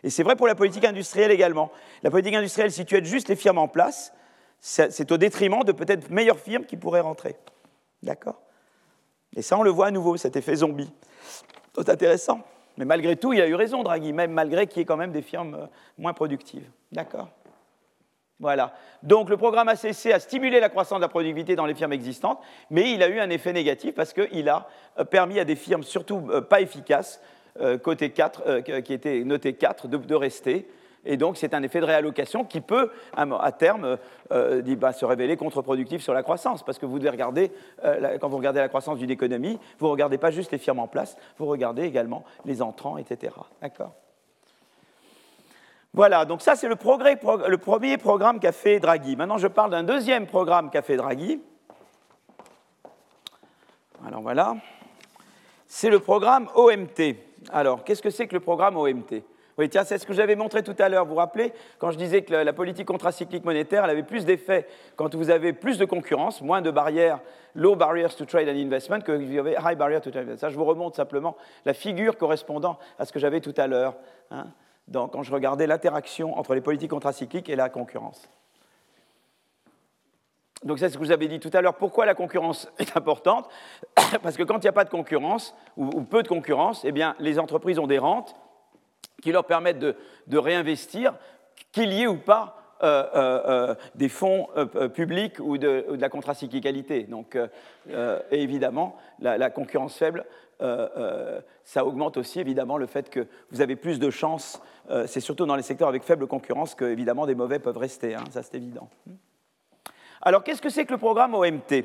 Et 0.05 0.11
c'est 0.11 0.23
vrai 0.23 0.37
pour 0.37 0.47
la 0.47 0.55
politique 0.55 0.85
industrielle 0.85 1.31
également. 1.31 1.73
La 2.03 2.11
politique 2.11 2.35
industrielle, 2.35 2.71
si 2.71 2.85
tu 2.85 2.97
aides 2.97 3.05
juste 3.05 3.29
les 3.29 3.37
firmes 3.37 3.59
en 3.59 3.69
place, 3.69 4.13
c'est 4.61 5.11
au 5.13 5.17
détriment 5.17 5.65
de 5.65 5.73
peut-être 5.73 6.11
meilleures 6.11 6.39
firmes 6.39 6.65
qui 6.65 6.77
pourraient 6.77 7.01
rentrer. 7.01 7.37
D'accord? 8.03 8.41
Et 9.37 9.43
ça, 9.43 9.59
on 9.59 9.63
le 9.63 9.71
voit 9.71 9.87
à 9.87 9.91
nouveau, 9.91 10.17
cet 10.17 10.37
effet 10.37 10.57
zombie. 10.57 10.91
C'est 11.75 11.89
intéressant. 11.89 12.41
Mais 12.77 12.85
malgré 12.85 13.17
tout, 13.17 13.33
il 13.33 13.41
a 13.41 13.47
eu 13.47 13.55
raison, 13.55 13.83
Draghi, 13.83 14.13
même 14.13 14.33
malgré 14.33 14.67
qu'il 14.67 14.79
y 14.79 14.83
ait 14.83 14.85
quand 14.85 14.97
même 14.97 15.13
des 15.13 15.23
firmes 15.23 15.55
euh, 15.55 15.67
moins 15.99 16.13
productives. 16.13 16.69
D'accord? 16.93 17.29
Voilà. 18.41 18.73
Donc 19.03 19.31
le 19.31 19.37
programme 19.37 19.69
ACC 19.69 20.07
a 20.13 20.21
stimulé 20.21 20.61
la 20.61 20.69
croissance 20.69 20.99
de 20.99 21.03
la 21.03 21.09
productivité 21.09 21.57
dans 21.57 21.67
les 21.67 21.75
firmes 21.75 21.93
existantes, 21.93 22.41
mais 22.71 22.93
il 22.93 23.03
a 23.03 23.09
eu 23.09 23.19
un 23.19 23.31
effet 23.31 23.53
négatif 23.53 23.95
parce 23.95 24.13
qu'il 24.13 24.49
a 24.49 24.69
euh, 24.99 25.05
permis 25.05 25.41
à 25.41 25.45
des 25.45 25.57
firmes, 25.57 25.83
surtout 25.83 26.29
euh, 26.31 26.41
pas 26.41 26.61
efficaces, 26.61 27.21
côté 27.83 28.11
4, 28.11 28.61
qui 28.81 28.93
était 28.93 29.23
noté 29.25 29.53
4, 29.55 29.89
de 29.89 30.15
rester. 30.15 30.67
Et 31.05 31.17
donc, 31.17 31.37
c'est 31.37 31.55
un 31.55 31.63
effet 31.63 31.81
de 31.81 31.87
réallocation 31.87 32.45
qui 32.45 32.61
peut, 32.61 32.91
à 33.15 33.53
terme, 33.53 33.97
euh, 34.33 34.77
bah, 34.77 34.93
se 34.93 35.05
révéler 35.05 35.37
contre-productif 35.37 36.03
sur 36.03 36.13
la 36.13 36.23
croissance. 36.23 36.63
Parce 36.63 36.79
que 36.79 36.87
vous 36.87 36.99
devez 36.99 37.11
regarder, 37.11 37.51
euh, 37.85 38.19
quand 38.19 38.29
vous 38.29 38.37
regardez 38.37 38.61
la 38.61 38.69
croissance 38.69 38.99
d'une 38.99 39.11
économie, 39.11 39.59
vous 39.79 39.87
ne 39.87 39.93
regardez 39.93 40.19
pas 40.19 40.31
juste 40.31 40.53
les 40.53 40.59
firmes 40.59 40.81
en 40.81 40.89
place, 40.89 41.17
vous 41.39 41.47
regardez 41.47 41.85
également 41.85 42.25
les 42.45 42.63
entrants, 42.63 42.99
etc. 42.99 43.35
D'accord? 43.63 43.95
Voilà, 45.95 46.27
donc 46.27 46.43
ça 46.43 46.55
c'est 46.55 46.69
le, 46.69 46.77
premier 46.77 47.97
programme 47.97 48.39
qu'a 48.39 48.53
fait 48.53 48.79
Draghi. 48.79 49.17
Maintenant 49.17 49.39
je 49.39 49.49
parle 49.49 49.71
d'un 49.71 49.83
deuxième 49.83 50.27
programme 50.27 50.71
qu'a 50.71 50.83
fait 50.83 50.97
Draghi. 50.97 51.41
Alors 54.07 54.21
voilà, 54.21 54.57
c'est 55.67 55.89
le 55.89 55.99
programme 55.99 56.49
OMT. 56.55 57.28
Alors 57.51 57.85
qu'est-ce 57.85 58.03
que 58.03 58.11
c'est 58.11 58.27
que 58.27 58.35
le 58.35 58.41
programme 58.41 58.77
OMT 58.77 59.23
oui, 59.59 59.69
tiens, 59.69 59.83
c'est 59.83 59.99
ce 59.99 60.07
que 60.07 60.13
j'avais 60.13 60.37
montré 60.37 60.63
tout 60.63 60.77
à 60.79 60.89
l'heure. 60.89 61.05
Vous 61.05 61.11
vous 61.11 61.17
rappelez, 61.17 61.53
quand 61.79 61.91
je 61.91 61.99
disais 61.99 62.23
que 62.23 62.33
la 62.33 62.53
politique 62.53 62.87
contracyclique 62.87 63.45
monétaire, 63.45 63.83
elle 63.83 63.91
avait 63.91 64.05
plus 64.05 64.25
d'effets 64.25 64.69
quand 64.95 65.17
vous 65.17 65.31
avez 65.31 65.53
plus 65.53 65.79
de 65.79 65.85
concurrence, 65.85 66.41
moins 66.43 66.63
de 66.63 66.71
barrières, 66.71 67.19
low 67.57 67.75
barriers 67.75 68.11
to 68.17 68.25
trade 68.25 68.49
and 68.49 68.57
investment, 68.57 69.01
que 69.01 69.11
vous 69.11 69.37
avez 69.37 69.57
high 69.61 69.77
barriers 69.77 70.01
to 70.01 70.13
trade 70.13 70.27
and 70.27 70.29
investment. 70.29 70.49
Ça, 70.49 70.51
je 70.51 70.57
vous 70.57 70.65
remonte 70.65 70.95
simplement 70.95 71.37
la 71.65 71.75
figure 71.75 72.17
correspondant 72.17 72.79
à 73.01 73.05
ce 73.05 73.13
que 73.13 73.19
j'avais 73.19 73.41
tout 73.41 73.55
à 73.57 73.67
l'heure, 73.67 73.97
hein, 74.31 74.47
quand 74.93 75.25
je 75.25 75.33
regardais 75.33 75.67
l'interaction 75.67 76.39
entre 76.39 76.55
les 76.55 76.61
politiques 76.61 76.91
contracycliques 76.91 77.49
et 77.49 77.57
la 77.57 77.69
concurrence. 77.69 78.31
Donc 80.65 80.79
c'est 80.79 80.89
ce 80.89 80.95
que 80.95 80.99
vous 80.99 81.13
avez 81.13 81.29
dit 81.29 81.39
tout 81.39 81.51
à 81.53 81.61
l'heure. 81.61 81.75
Pourquoi 81.75 82.07
la 82.07 82.15
concurrence 82.15 82.71
est 82.79 82.97
importante? 82.97 83.49
Parce 84.23 84.37
que 84.37 84.43
quand 84.43 84.57
il 84.57 84.63
n'y 84.63 84.69
a 84.69 84.73
pas 84.73 84.85
de 84.85 84.91
concurrence, 84.91 85.55
ou, 85.77 86.03
peu 86.03 86.23
de 86.23 86.29
concurrence, 86.29 86.85
eh 86.85 86.93
bien, 86.93 87.15
les 87.19 87.39
entreprises 87.39 87.79
ont 87.79 87.87
des 87.87 87.99
rentes 87.99 88.35
qui 89.23 89.33
leur 89.33 89.45
permettent 89.45 89.79
de, 89.79 89.97
réinvestir, 90.33 91.15
qu'il 91.73 91.93
y 91.93 92.03
ait 92.03 92.07
ou 92.07 92.19
pas 92.19 92.55
euh, 92.85 93.05
euh, 93.17 93.41
euh, 93.49 93.75
des 93.97 94.09
fonds 94.09 94.47
publics 94.95 95.41
ou 95.41 95.59
de, 95.59 95.85
la 95.99 96.09
contracyclicalité. 96.09 97.03
Donc, 97.05 97.37
et 97.89 98.43
évidemment, 98.43 98.97
la, 99.19 99.51
concurrence 99.51 99.97
faible, 99.97 100.25
ça 101.65 101.85
augmente 101.85 102.17
aussi 102.17 102.39
évidemment 102.39 102.79
le 102.79 102.87
fait 102.87 103.11
que 103.11 103.27
vous 103.51 103.61
avez 103.61 103.75
plus 103.75 103.99
de 103.99 104.11
chances, 104.11 104.63
c'est 105.07 105.21
surtout 105.21 105.47
dans 105.47 105.57
les 105.57 105.63
secteurs 105.63 105.89
avec 105.89 106.05
faible 106.05 106.29
concurrence 106.29 106.75
que 106.77 106.85
évidemment 106.85 107.27
des 107.27 107.35
mauvais 107.35 107.59
peuvent 107.59 107.77
rester, 107.77 108.15
hein, 108.15 108.25
ça 108.31 108.43
c'est 108.43 108.57
évident. 108.57 108.89
Alors 110.23 110.43
qu'est-ce 110.43 110.63
que 110.63 110.71
c'est 110.71 110.85
que 110.85 110.93
le 110.93 110.99
programme 110.99 111.35
OMT 111.35 111.85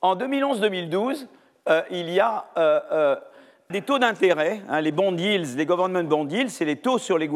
En 0.00 0.16
2011-2012, 0.16 1.26
il 1.90 2.10
y 2.10 2.20
a 2.20 2.44
des 3.70 3.82
taux 3.82 3.98
d'intérêt, 3.98 4.62
hein, 4.68 4.80
les 4.80 4.92
bond 4.92 5.16
yields, 5.16 5.56
les 5.56 5.66
government 5.66 6.06
bond 6.06 6.28
yields, 6.28 6.50
c'est 6.50 6.64
les 6.64 6.76
taux 6.76 6.98
sur 6.98 7.18
les, 7.18 7.28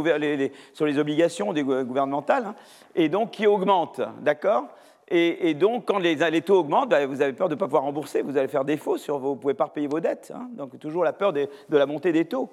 obligations 0.99 1.53
gouvernementales, 1.53 2.45
hein, 2.47 2.55
et 2.95 3.09
donc 3.09 3.32
qui 3.32 3.47
augmentent, 3.47 4.03
d'accord? 4.20 4.68
Et, 5.11 5.55
donc, 5.55 5.86
quand 5.86 5.99
les, 5.99 6.43
taux 6.43 6.59
augmentent, 6.59 6.91
bah, 6.91 7.07
vous 7.07 7.22
avez 7.22 7.32
peur 7.32 7.49
de 7.49 7.55
ne 7.55 7.59
pas 7.59 7.64
pouvoir 7.64 7.84
rembourser, 7.84 8.20
vous 8.20 8.36
allez 8.36 8.49
faire 8.49 8.66
défaut, 8.66 8.99
sur 8.99 9.18
vous 9.18 9.36
ne 9.36 9.41
pouvez 9.41 9.55
pas 9.55 9.64
repayer 9.64 9.86
vos 9.86 10.01
dettes. 10.01 10.32
Hein, 10.36 10.51
donc, 10.53 10.78
toujours 10.78 11.03
la 11.03 11.14
peur 11.14 11.32
de 11.32 11.49
la 11.70 11.86
montée 11.86 12.12
des 12.12 12.26
taux. 12.26 12.51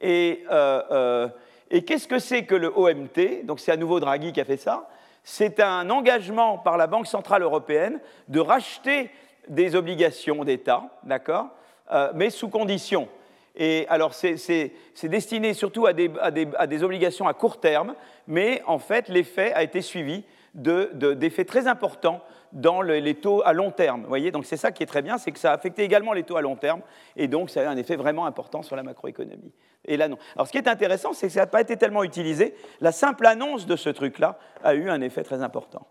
Et, 0.00 0.44
euh, 0.52 0.82
euh, 0.92 1.28
et 1.68 1.82
qu'est-ce 1.82 2.06
que 2.06 2.20
c'est 2.20 2.44
que 2.44 2.54
le 2.54 2.68
OMT 2.68 3.44
Donc, 3.44 3.58
c'est 3.58 3.72
à 3.72 3.76
nouveau 3.76 3.98
Draghi 3.98 4.32
qui 4.32 4.40
a 4.40 4.44
fait 4.44 4.56
ça. 4.56 4.88
C'est 5.30 5.60
un 5.60 5.90
engagement 5.90 6.56
par 6.56 6.78
la 6.78 6.86
Banque 6.86 7.06
Centrale 7.06 7.42
Européenne 7.42 8.00
de 8.28 8.40
racheter 8.40 9.10
des 9.46 9.76
obligations 9.76 10.42
d'État, 10.42 10.84
d'accord 11.02 11.48
euh, 11.92 12.10
mais 12.14 12.30
sous 12.30 12.48
condition. 12.48 13.10
Et 13.54 13.84
alors, 13.90 14.14
c'est 14.14 14.72
destiné 15.02 15.52
surtout 15.52 15.84
à 15.86 15.92
des, 15.92 16.82
obligations 16.82 17.28
à 17.28 17.34
court 17.34 17.60
terme, 17.60 17.94
mais 18.26 18.62
en 18.66 18.78
fait, 18.78 19.10
l'effet 19.10 19.52
a 19.52 19.62
été 19.62 19.82
suivi 19.82 20.24
d'effets 20.54 21.44
très 21.44 21.66
importants 21.66 22.22
dans 22.52 22.80
les 22.80 23.14
taux 23.14 23.42
à 23.44 23.52
long 23.52 23.70
terme. 23.70 24.06
Voyez, 24.08 24.30
donc 24.30 24.46
c'est 24.46 24.56
ça 24.56 24.72
qui 24.72 24.82
est 24.82 24.86
très 24.86 25.02
bien, 25.02 25.18
c'est 25.18 25.30
que 25.30 25.38
ça 25.38 25.50
a 25.50 25.54
affecté 25.54 25.82
également 25.82 26.14
les 26.14 26.22
taux 26.22 26.38
à 26.38 26.40
long 26.40 26.56
terme, 26.56 26.80
et 27.16 27.28
donc 27.28 27.50
ça 27.50 27.60
a 27.60 27.64
eu 27.64 27.66
un 27.66 27.76
effet 27.76 27.96
vraiment 27.96 28.24
important 28.24 28.62
sur 28.62 28.76
la 28.76 28.82
macroéconomie. 28.82 29.52
Et 29.84 29.96
là, 29.96 30.08
non. 30.08 30.18
Alors, 30.34 30.46
ce 30.46 30.52
qui 30.52 30.58
est 30.58 30.68
intéressant, 30.68 31.12
c'est 31.12 31.28
que 31.28 31.32
ça 31.32 31.40
n'a 31.40 31.46
pas 31.46 31.60
été 31.60 31.76
tellement 31.76 32.04
utilisé. 32.04 32.54
La 32.80 32.92
simple 32.92 33.26
annonce 33.26 33.66
de 33.66 33.76
ce 33.76 33.88
truc-là 33.88 34.38
a 34.62 34.74
eu 34.74 34.90
un 34.90 35.00
effet 35.00 35.22
très 35.22 35.42
important. 35.42 35.86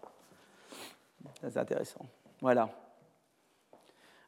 C'est 1.42 1.58
intéressant. 1.58 2.06
Voilà. 2.42 2.70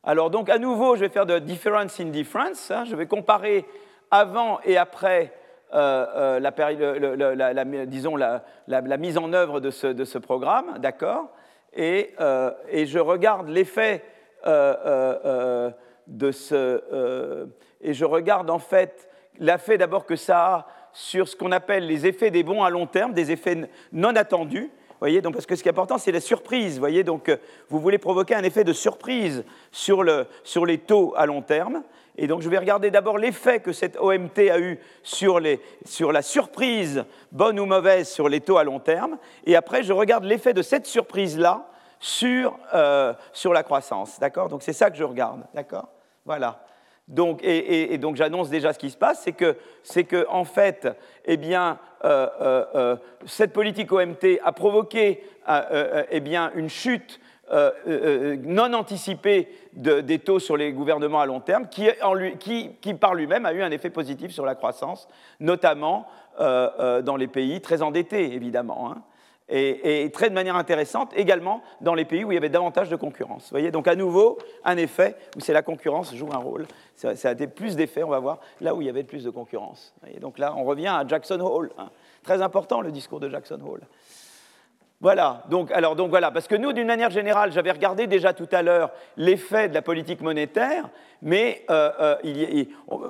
Alors 0.04 0.30
donc 0.30 0.50
à 0.50 0.58
nouveau, 0.58 0.96
je 0.96 1.02
vais 1.02 1.10
faire 1.10 1.26
de 1.26 1.40
difference 1.40 2.00
in 2.00 2.06
difference. 2.06 2.72
Hein. 2.72 2.86
je 2.86 2.96
vais 2.96 3.06
comparer 3.06 3.66
avant 4.12 4.60
et 4.64 4.78
après 4.78 5.34
euh, 5.74 6.40
euh, 6.40 6.40
la, 6.40 7.86
disons 7.86 8.16
la, 8.16 8.98
mise 8.98 9.18
en 9.18 9.34
œuvre 9.34 9.60
de 9.60 9.70
ce, 9.70 10.18
programme, 10.18 10.80
d'accord? 10.80 11.30
Euh, 11.78 12.52
et, 12.70 12.86
je 12.86 12.98
regarde 12.98 13.50
l'effet 13.50 14.04
de 14.46 16.32
ce... 16.32 17.48
et 17.82 17.94
je 17.94 18.06
regarde 18.06 18.50
en 18.50 18.58
fait 18.58 19.09
l'effet 19.40 19.78
d'abord 19.78 20.06
que 20.06 20.16
ça 20.16 20.56
a 20.56 20.68
sur 20.94 21.28
ce 21.28 21.36
qu'on 21.36 21.52
appelle 21.52 21.86
les 21.86 22.08
effets 22.08 22.32
des 22.32 22.44
bons 22.44 22.64
à 22.64 22.70
long 22.70 22.88
terme, 22.88 23.14
des 23.14 23.32
effets 23.32 23.70
non 23.92 24.16
attendus, 24.16 24.72
voyez, 25.00 25.22
donc 25.22 25.34
parce 25.34 25.46
que 25.46 25.56
ce 25.56 25.64
qui 25.64 25.70
est 25.70 25.72
important, 25.72 25.98
c'est 25.98 26.12
la 26.12 26.20
surprise. 26.20 26.80
voyez, 26.80 27.04
donc 27.04 27.30
euh, 27.30 27.38
vous 27.70 27.80
voulez 27.80 27.98
provoquer 27.98 28.36
un 28.36 28.44
effet 28.44 28.64
de 28.64 28.74
surprise 28.74 29.44
sur, 29.72 30.04
le, 30.04 30.28
sur 30.44 30.66
les 30.66 30.78
taux 30.78 31.14
à 31.16 31.26
long 31.26 31.42
terme. 31.42 31.84
Et 32.18 32.28
donc 32.28 32.42
je 32.42 32.50
vais 32.50 32.58
regarder 32.58 32.92
d'abord 32.92 33.18
l'effet 33.18 33.62
que 33.62 33.72
cette 33.72 33.98
OMT 33.98 34.50
a 34.52 34.60
eu 34.60 34.80
sur, 35.04 35.40
les, 35.40 35.62
sur 35.86 36.12
la 36.12 36.22
surprise, 36.22 37.06
bonne 37.32 37.60
ou 37.60 37.66
mauvaise, 37.66 38.10
sur 38.10 38.28
les 38.28 38.42
taux 38.42 38.58
à 38.58 38.64
long 38.64 38.80
terme. 38.80 39.18
Et 39.46 39.56
après, 39.56 39.84
je 39.84 39.94
regarde 39.94 40.26
l'effet 40.26 40.54
de 40.54 40.62
cette 40.62 40.86
surprise-là 40.86 41.70
sur, 42.00 42.58
euh, 42.74 43.14
sur 43.32 43.54
la 43.54 43.64
croissance. 43.64 44.20
D'accord? 44.20 44.50
Donc 44.50 44.64
c'est 44.64 44.74
ça 44.74 44.92
que 44.92 44.98
je 44.98 45.04
regarde. 45.04 45.46
D'accord? 45.54 45.88
Voilà. 46.26 46.62
Donc, 47.10 47.40
et, 47.44 47.98
donc 47.98 48.16
j'annonce 48.16 48.50
déjà 48.50 48.72
ce 48.72 48.78
qui 48.78 48.92
se 48.92 48.98
passe, 48.98 49.22
c'est 49.24 49.32
que, 49.32 49.58
c'est 49.82 50.04
que 50.04 50.28
en 50.30 50.46
fait, 50.46 50.88
eh 51.26 51.40
euh, 51.44 51.74
euh, 52.06 52.66
euh, 52.76 52.96
cette 53.26 53.52
politique 53.52 53.92
OMT 53.92 54.40
a 54.44 54.52
provoqué 54.52 55.24
eh 56.12 56.38
une 56.56 56.70
chute 56.70 57.20
non 58.46 58.74
anticipée 58.74 59.50
des 59.74 60.20
taux 60.20 60.38
sur 60.38 60.56
les 60.56 60.72
gouvernements 60.72 61.20
à 61.20 61.26
long 61.26 61.40
terme, 61.40 61.68
qui 61.68 62.94
par 62.94 63.16
lui-même 63.16 63.48
a 63.48 63.54
eu 63.54 63.64
un 63.64 63.72
effet 63.72 63.90
positif 63.90 64.32
sur 64.32 64.46
la 64.46 64.54
croissance, 64.54 65.08
notamment 65.40 66.06
dans 66.38 67.16
les 67.18 67.28
pays 67.28 67.60
très 67.60 67.82
endettés, 67.82 68.34
évidemment. 68.36 68.92
Hein 68.92 69.02
et, 69.50 70.10
très 70.12 70.30
de 70.30 70.36
manière 70.36 70.56
intéressante 70.56 71.12
également 71.16 71.62
dans 71.82 71.94
les 71.94 72.06
pays 72.06 72.24
où 72.24 72.32
il 72.32 72.36
y 72.36 72.38
avait 72.38 72.50
davantage 72.50 72.90
de 72.90 72.96
concurrence. 72.96 73.44
Vous 73.44 73.52
voyez, 73.52 73.72
donc 73.72 73.88
à 73.88 73.96
nouveau, 73.96 74.38
un 74.64 74.78
effet 74.78 75.16
où 75.36 75.40
c'est 75.40 75.54
la 75.54 75.62
concurrence 75.62 76.14
joue 76.16 76.30
un 76.32 76.38
rôle. 76.38 76.68
Ça 76.96 77.30
a 77.30 77.36
plus 77.48 77.76
d'effets, 77.76 78.04
on 78.04 78.10
va 78.10 78.20
voir, 78.20 78.40
là 78.62 78.76
où 78.76 78.82
il 78.82 78.86
y 78.86 78.90
avait 78.90 79.04
plus 79.04 79.24
de 79.24 79.30
concurrence. 79.30 79.94
Et 80.14 80.20
donc 80.20 80.38
là, 80.38 80.54
on 80.56 80.64
revient 80.64 80.88
à 80.88 81.06
Jackson 81.08 81.40
Hole. 81.40 81.72
Hein. 81.78 81.90
Très 82.24 82.42
important 82.42 82.82
le 82.82 82.92
discours 82.92 83.20
de 83.20 83.30
Jackson 83.30 83.60
Hole. 83.66 83.82
Voilà, 85.02 85.44
donc, 85.50 85.72
alors, 85.72 85.96
donc 85.96 86.10
voilà, 86.10 86.30
parce 86.30 86.48
que 86.48 86.56
nous, 86.56 86.74
d'une 86.74 86.88
manière 86.88 87.10
générale, 87.10 87.54
j'avais 87.54 87.72
regardé 87.72 88.06
déjà 88.06 88.34
tout 88.34 88.50
à 88.52 88.62
l'heure 88.62 88.92
l'effet 89.16 89.70
de 89.70 89.74
la 89.74 89.82
politique 89.82 90.20
monétaire, 90.20 90.90
mais 91.22 91.66
euh, 91.70 92.16
euh, 92.24 92.64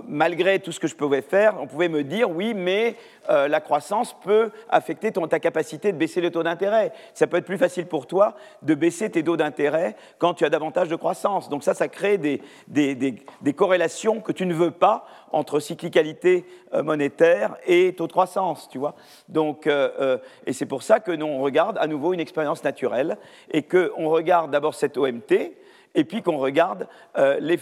malgré 0.07 0.59
tout 0.59 0.71
ce 0.71 0.79
que 0.79 0.87
je 0.87 0.95
pouvais 0.95 1.21
faire, 1.21 1.55
on 1.59 1.67
pouvait 1.67 1.89
me 1.89 2.03
dire, 2.03 2.29
oui, 2.29 2.53
mais 2.55 2.95
euh, 3.29 3.47
la 3.47 3.61
croissance 3.61 4.15
peut 4.21 4.51
affecter 4.69 5.11
ta 5.11 5.39
capacité 5.39 5.91
de 5.91 5.97
baisser 5.97 6.21
le 6.21 6.31
taux 6.31 6.43
d'intérêt. 6.43 6.91
Ça 7.13 7.27
peut 7.27 7.37
être 7.37 7.45
plus 7.45 7.57
facile 7.57 7.85
pour 7.85 8.07
toi 8.07 8.35
de 8.63 8.73
baisser 8.73 9.09
tes 9.09 9.23
taux 9.23 9.37
d'intérêt 9.37 9.95
quand 10.17 10.33
tu 10.33 10.45
as 10.45 10.49
davantage 10.49 10.89
de 10.89 10.95
croissance. 10.95 11.49
Donc 11.49 11.63
ça, 11.63 11.73
ça 11.73 11.87
crée 11.87 12.17
des, 12.17 12.41
des, 12.67 12.95
des 12.95 13.53
corrélations 13.53 14.21
que 14.21 14.31
tu 14.31 14.45
ne 14.45 14.53
veux 14.53 14.71
pas 14.71 15.05
entre 15.31 15.59
cyclicalité 15.59 16.45
monétaire 16.73 17.55
et 17.67 17.93
taux 17.93 18.07
de 18.07 18.11
croissance, 18.11 18.67
tu 18.69 18.79
vois. 18.79 18.95
Donc, 19.27 19.67
et 19.67 20.53
c'est 20.53 20.65
pour 20.65 20.81
ça 20.81 20.99
que 20.99 21.11
nous, 21.11 21.25
on 21.25 21.39
regarde 21.39 21.77
à 21.79 21.85
nouveau 21.85 22.13
une 22.13 22.19
expérience 22.19 22.63
naturelle 22.63 23.17
et 23.51 23.63
qu'on 23.63 24.09
regarde 24.09 24.51
d'abord 24.51 24.73
cette 24.73 24.97
OMT 24.97 25.51
et 25.99 26.05
puis 26.05 26.21
qu'on 26.21 26.37
regarde 26.37 26.87
euh, 27.17 27.57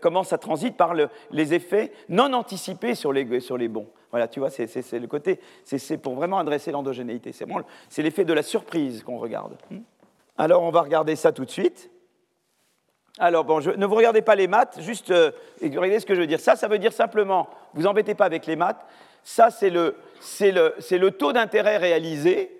comment 0.00 0.22
ça 0.22 0.38
transite 0.38 0.76
par 0.76 0.94
les 1.32 1.54
effets 1.54 1.92
non 2.08 2.32
anticipés 2.32 2.94
sur 2.94 3.12
les, 3.12 3.40
sur 3.40 3.58
les 3.58 3.66
bons. 3.66 3.88
Voilà, 4.12 4.28
tu 4.28 4.38
vois, 4.38 4.50
c'est 4.50 4.92
le 4.92 5.06
côté, 5.08 5.40
c'est 5.64 5.98
pour 5.98 6.14
vraiment 6.14 6.38
adresser 6.38 6.70
l'endogénéité. 6.70 7.32
C'est 7.88 8.02
l'effet 8.02 8.24
de 8.24 8.32
la 8.32 8.42
surprise 8.42 9.02
qu'on 9.02 9.18
regarde. 9.18 9.56
Hmm. 9.70 9.80
Alors, 10.38 10.62
on 10.62 10.70
va 10.70 10.82
regarder 10.82 11.16
ça 11.16 11.32
tout 11.32 11.44
de 11.44 11.50
suite. 11.50 11.90
Alors, 13.18 13.44
bon, 13.44 13.60
ne 13.60 13.86
vous 13.86 13.94
regardez 13.94 14.22
pas 14.22 14.36
les 14.36 14.46
maths, 14.46 14.78
juste 14.80 15.10
euh, 15.10 15.32
regardez 15.60 15.98
ce 15.98 16.06
que 16.06 16.14
je 16.14 16.20
veux 16.20 16.26
dire. 16.28 16.40
Ça, 16.40 16.54
ça 16.54 16.68
veut 16.68 16.78
dire 16.78 16.92
simplement, 16.92 17.48
vous 17.74 17.86
embêtez 17.86 18.14
pas 18.14 18.24
avec 18.24 18.46
les 18.46 18.56
maths, 18.56 18.86
ça, 19.24 19.50
c'est 19.50 19.70
le, 19.70 19.96
le, 20.40 20.96
le 20.96 21.10
taux 21.10 21.32
d'intérêt 21.32 21.76
réalisé 21.76 22.59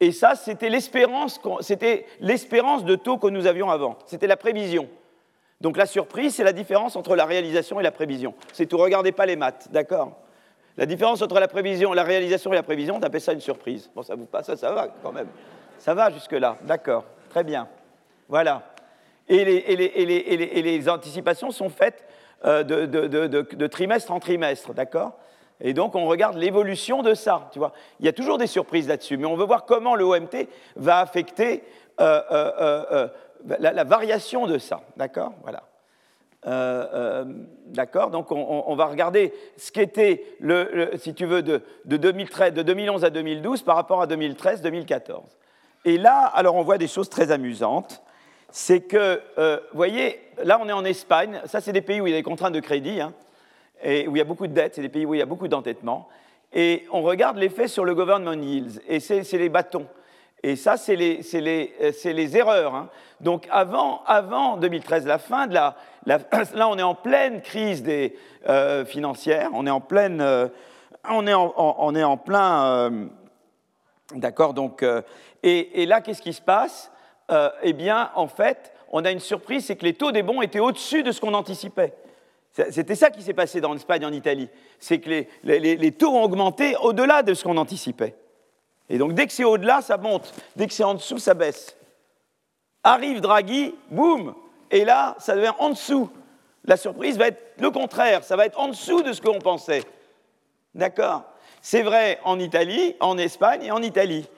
et 0.00 0.12
ça, 0.12 0.34
c'était 0.34 0.70
l'espérance, 0.70 1.40
c'était 1.60 2.06
l'espérance 2.20 2.84
de 2.84 2.96
taux 2.96 3.18
que 3.18 3.28
nous 3.28 3.46
avions 3.46 3.70
avant. 3.70 3.98
C'était 4.06 4.26
la 4.26 4.38
prévision. 4.38 4.88
Donc 5.60 5.76
la 5.76 5.84
surprise, 5.84 6.34
c'est 6.34 6.44
la 6.44 6.54
différence 6.54 6.96
entre 6.96 7.14
la 7.14 7.26
réalisation 7.26 7.80
et 7.80 7.82
la 7.82 7.90
prévision. 7.90 8.34
C'est 8.52 8.64
tout, 8.64 8.78
regardez 8.78 9.12
pas 9.12 9.26
les 9.26 9.36
maths, 9.36 9.68
d'accord? 9.70 10.16
La 10.78 10.86
différence 10.86 11.20
entre 11.20 11.38
la 11.38 11.48
prévision, 11.48 11.92
la 11.92 12.04
réalisation 12.04 12.50
et 12.52 12.56
la 12.56 12.62
prévision, 12.62 12.96
on 12.96 13.02
appelle 13.02 13.20
ça 13.20 13.34
une 13.34 13.40
surprise. 13.40 13.90
Bon, 13.94 14.02
ça 14.02 14.14
vous 14.14 14.24
passe, 14.24 14.54
ça, 14.54 14.72
va 14.72 14.88
quand 15.02 15.12
même. 15.12 15.28
Ça 15.78 15.92
va 15.92 16.10
jusque-là, 16.10 16.56
d'accord, 16.62 17.04
très 17.28 17.44
bien. 17.44 17.68
Voilà. 18.28 18.62
Et 19.28 19.44
les, 19.44 20.88
anticipations 20.88 21.50
sont 21.50 21.68
faites 21.68 22.04
euh, 22.46 22.62
de, 22.62 23.66
trimestre 23.66 24.12
en 24.12 24.20
trimestre, 24.20 24.72
d'accord? 24.72 25.18
Et 25.60 25.74
donc 25.74 25.94
on 25.94 26.06
regarde 26.06 26.36
l'évolution 26.36 27.02
de 27.02 27.14
ça, 27.14 27.48
tu 27.52 27.58
vois. 27.58 27.72
Il 28.00 28.06
y 28.06 28.08
a 28.08 28.12
toujours 28.12 28.38
des 28.38 28.46
surprises 28.46 28.88
là-dessus, 28.88 29.16
mais 29.16 29.26
on 29.26 29.36
veut 29.36 29.44
voir 29.44 29.64
comment 29.66 29.94
le 29.94 30.04
OMT 30.04 30.48
va 30.76 31.00
affecter 31.00 31.62
euh, 32.00 32.22
euh, 32.30 33.08
la, 33.58 33.84
variation 33.84 34.46
de 34.46 34.58
ça, 34.58 34.80
d'accord? 34.96 35.32
Voilà. 35.42 35.62
d'accord? 37.66 38.10
Donc 38.10 38.32
on, 38.32 38.74
va 38.74 38.86
regarder 38.86 39.34
ce 39.56 39.70
qu'était, 39.70 40.24
le, 40.40 40.92
si 40.96 41.14
tu 41.14 41.26
veux, 41.26 41.42
de, 41.42 41.62
2013, 41.84 42.54
de 42.54 42.62
2011 42.62 43.04
à 43.04 43.10
2012 43.10 43.62
par 43.62 43.76
rapport 43.76 44.00
à 44.02 44.06
2013-2014. 44.06 45.22
Et 45.84 45.98
là, 45.98 46.24
alors 46.26 46.56
on 46.56 46.62
voit 46.62 46.78
des 46.78 46.88
choses 46.88 47.08
très 47.08 47.30
amusantes. 47.30 48.02
C'est 48.50 48.80
que, 48.80 49.20
euh, 49.38 49.58
vous 49.70 49.76
voyez, 49.76 50.20
là 50.42 50.58
on 50.60 50.68
est 50.68 50.72
en 50.72 50.84
Espagne, 50.84 51.40
ça 51.46 51.60
c'est 51.60 51.72
des 51.72 51.82
pays 51.82 52.00
où 52.00 52.06
il 52.06 52.10
y 52.10 52.14
a 52.14 52.18
des 52.18 52.24
contraintes 52.24 52.52
de 52.52 52.60
crédit, 52.60 53.00
hein, 53.00 53.12
et 53.82 54.06
où 54.08 54.16
il 54.16 54.18
y 54.18 54.22
a 54.22 54.24
beaucoup 54.24 54.46
de 54.46 54.52
dettes, 54.52 54.74
c'est 54.74 54.82
des 54.82 54.88
pays 54.88 55.06
où 55.06 55.14
il 55.14 55.18
y 55.18 55.22
a 55.22 55.26
beaucoup 55.26 55.48
d'entêtement. 55.48 56.08
Et 56.52 56.86
on 56.92 57.02
regarde 57.02 57.36
l'effet 57.36 57.68
sur 57.68 57.84
le 57.84 57.94
government 57.94 58.42
yields, 58.42 58.80
et 58.88 59.00
c'est 59.00 59.32
les 59.32 59.48
bâtons. 59.48 59.86
Et 60.42 60.56
ça, 60.56 60.76
c'est 60.76 60.96
les, 60.96 61.20
euh, 61.80 62.28
erreurs. 62.34 62.74
Hein. 62.74 62.88
Donc 63.20 63.46
avant, 63.50 64.02
avant 64.06 64.56
2013, 64.56 65.06
la 65.06 65.18
fin 65.18 65.46
de 65.46 65.54
la, 65.54 65.76
Là, 66.06 66.68
on 66.68 66.78
est 66.78 66.82
en 66.82 66.94
pleine 66.94 67.42
crise 67.42 67.84
euh, 68.48 68.84
financière, 68.84 69.50
on 69.52 69.66
est 69.66 69.70
en 69.70 69.80
pleine... 69.80 70.22
en, 70.22 70.50
on 71.04 71.94
est 71.94 72.04
en 72.04 72.16
plein... 72.16 73.08
D'accord 74.14 74.54
Donc, 74.54 74.84
et, 75.42 75.86
là, 75.86 76.00
qu'est-ce 76.00 76.22
qui 76.22 76.32
se 76.32 76.42
passe? 76.42 76.90
Euh, 77.30 77.50
Eh 77.62 77.72
bien, 77.72 78.10
en 78.14 78.26
fait, 78.26 78.72
on 78.90 79.04
a 79.04 79.10
une 79.10 79.20
surprise, 79.20 79.66
c'est 79.66 79.76
que 79.76 79.84
les 79.84 79.94
taux 79.94 80.12
des 80.12 80.22
bons 80.22 80.42
étaient 80.42 80.60
au-dessus 80.60 81.02
de 81.02 81.12
ce 81.12 81.20
qu'on 81.20 81.34
anticipait. 81.34 81.94
C'était 82.52 82.96
ça 82.96 83.10
qui 83.10 83.22
s'est 83.22 83.32
passé 83.32 83.60
dans 83.60 83.72
l'Espagne 83.72 84.04
en 84.04 84.12
Italie. 84.12 84.48
C'est 84.78 84.98
que 84.98 85.24
les, 85.44 85.92
taux 85.92 86.10
ont 86.10 86.24
augmenté 86.24 86.76
au-delà 86.82 87.22
de 87.22 87.32
ce 87.34 87.44
qu'on 87.44 87.56
anticipait. 87.56 88.16
Et 88.88 88.98
donc, 88.98 89.14
dès 89.14 89.26
que 89.26 89.32
c'est 89.32 89.44
au-delà, 89.44 89.82
ça 89.82 89.96
monte. 89.96 90.34
Dès 90.56 90.66
que 90.66 90.72
c'est 90.72 90.84
en 90.84 90.94
dessous, 90.94 91.18
ça 91.18 91.34
baisse. 91.34 91.76
Arrive 92.82 93.20
Draghi, 93.20 93.74
boum 93.90 94.34
Et 94.70 94.84
là, 94.84 95.14
ça 95.18 95.36
devient 95.36 95.52
en 95.58 95.70
dessous. 95.70 96.10
La 96.64 96.76
surprise 96.76 97.16
va 97.16 97.28
être 97.28 97.54
le 97.58 97.70
contraire. 97.70 98.24
Ça 98.24 98.36
va 98.36 98.46
être 98.46 98.58
en 98.58 98.68
dessous 98.68 99.02
de 99.02 99.12
ce 99.12 99.20
qu'on 99.20 99.38
pensait. 99.38 99.84
D'accord? 100.74 101.22
C'est 101.62 101.82
vrai 101.82 102.18
en 102.24 102.38
Italie, 102.38 102.96
en 103.00 103.16
Espagne 103.16 103.62
et 103.64 103.70
en 103.70 103.82
Italie. 103.82 104.28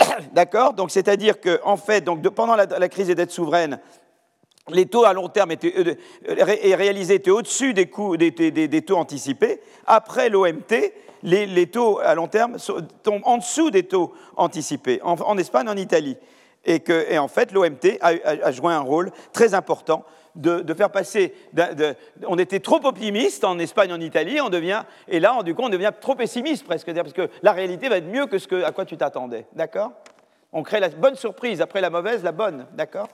D'accord? 0.32 0.72
Donc, 0.72 0.90
c'est-à-dire 0.90 1.40
que, 1.40 1.60
en 1.64 1.76
fait, 1.76 2.02
donc, 2.02 2.22
pendant 2.30 2.56
la, 2.56 2.88
crise 2.88 3.08
des 3.08 3.14
dettes 3.14 3.30
souveraines, 3.30 3.80
les 4.70 4.86
taux 4.86 5.04
à 5.04 5.12
long 5.12 5.28
terme 5.28 5.50
étaient, 5.50 5.74
euh, 5.76 5.94
réalisés 6.76 7.14
étaient 7.14 7.30
au-dessus 7.30 7.74
des, 7.74 7.86
des, 8.30 8.82
taux 8.82 8.96
anticipés. 8.96 9.60
Après 9.86 10.28
l'OMT, 10.28 10.92
les, 11.22 11.66
taux 11.66 12.00
à 12.00 12.14
long 12.14 12.28
terme 12.28 12.56
tombent 13.02 13.22
en 13.24 13.38
dessous 13.38 13.70
des 13.70 13.84
taux 13.84 14.12
anticipés, 14.36 15.00
en, 15.02 15.38
Espagne, 15.38 15.68
en 15.68 15.76
Italie. 15.76 16.16
Et, 16.64 16.80
que, 16.80 17.18
en 17.18 17.28
fait, 17.28 17.52
l'OMT 17.52 17.98
a, 18.00 18.52
joué 18.52 18.72
un 18.72 18.80
rôle 18.80 19.10
très 19.32 19.52
important 19.52 20.04
de, 20.34 20.74
faire 20.74 20.90
passer. 20.90 21.34
on 22.26 22.38
était 22.38 22.60
trop 22.60 22.80
optimiste 22.84 23.44
en 23.44 23.58
Espagne, 23.58 23.92
en 23.92 24.00
Italie, 24.00 24.40
on 24.40 24.48
devient, 24.48 24.82
et 25.08 25.20
là, 25.20 25.42
du 25.42 25.54
coup, 25.54 25.62
on 25.62 25.68
devient 25.68 25.92
trop 26.00 26.14
pessimiste 26.14 26.64
presque, 26.64 26.92
parce 26.92 27.12
que 27.12 27.28
la 27.42 27.52
réalité 27.52 27.88
va 27.88 27.98
être 27.98 28.08
mieux 28.08 28.26
que 28.26 28.38
ce 28.38 28.64
à 28.64 28.72
quoi 28.72 28.86
tu 28.86 28.96
t'attendais. 28.96 29.46
D'accord? 29.52 29.92
On 30.52 30.62
crée 30.62 30.80
la 30.80 30.88
bonne 30.88 31.16
surprise, 31.16 31.60
après 31.60 31.82
la 31.82 31.90
mauvaise, 31.90 32.22
la 32.22 32.32
bonne. 32.32 32.66
D'accord? 32.72 33.08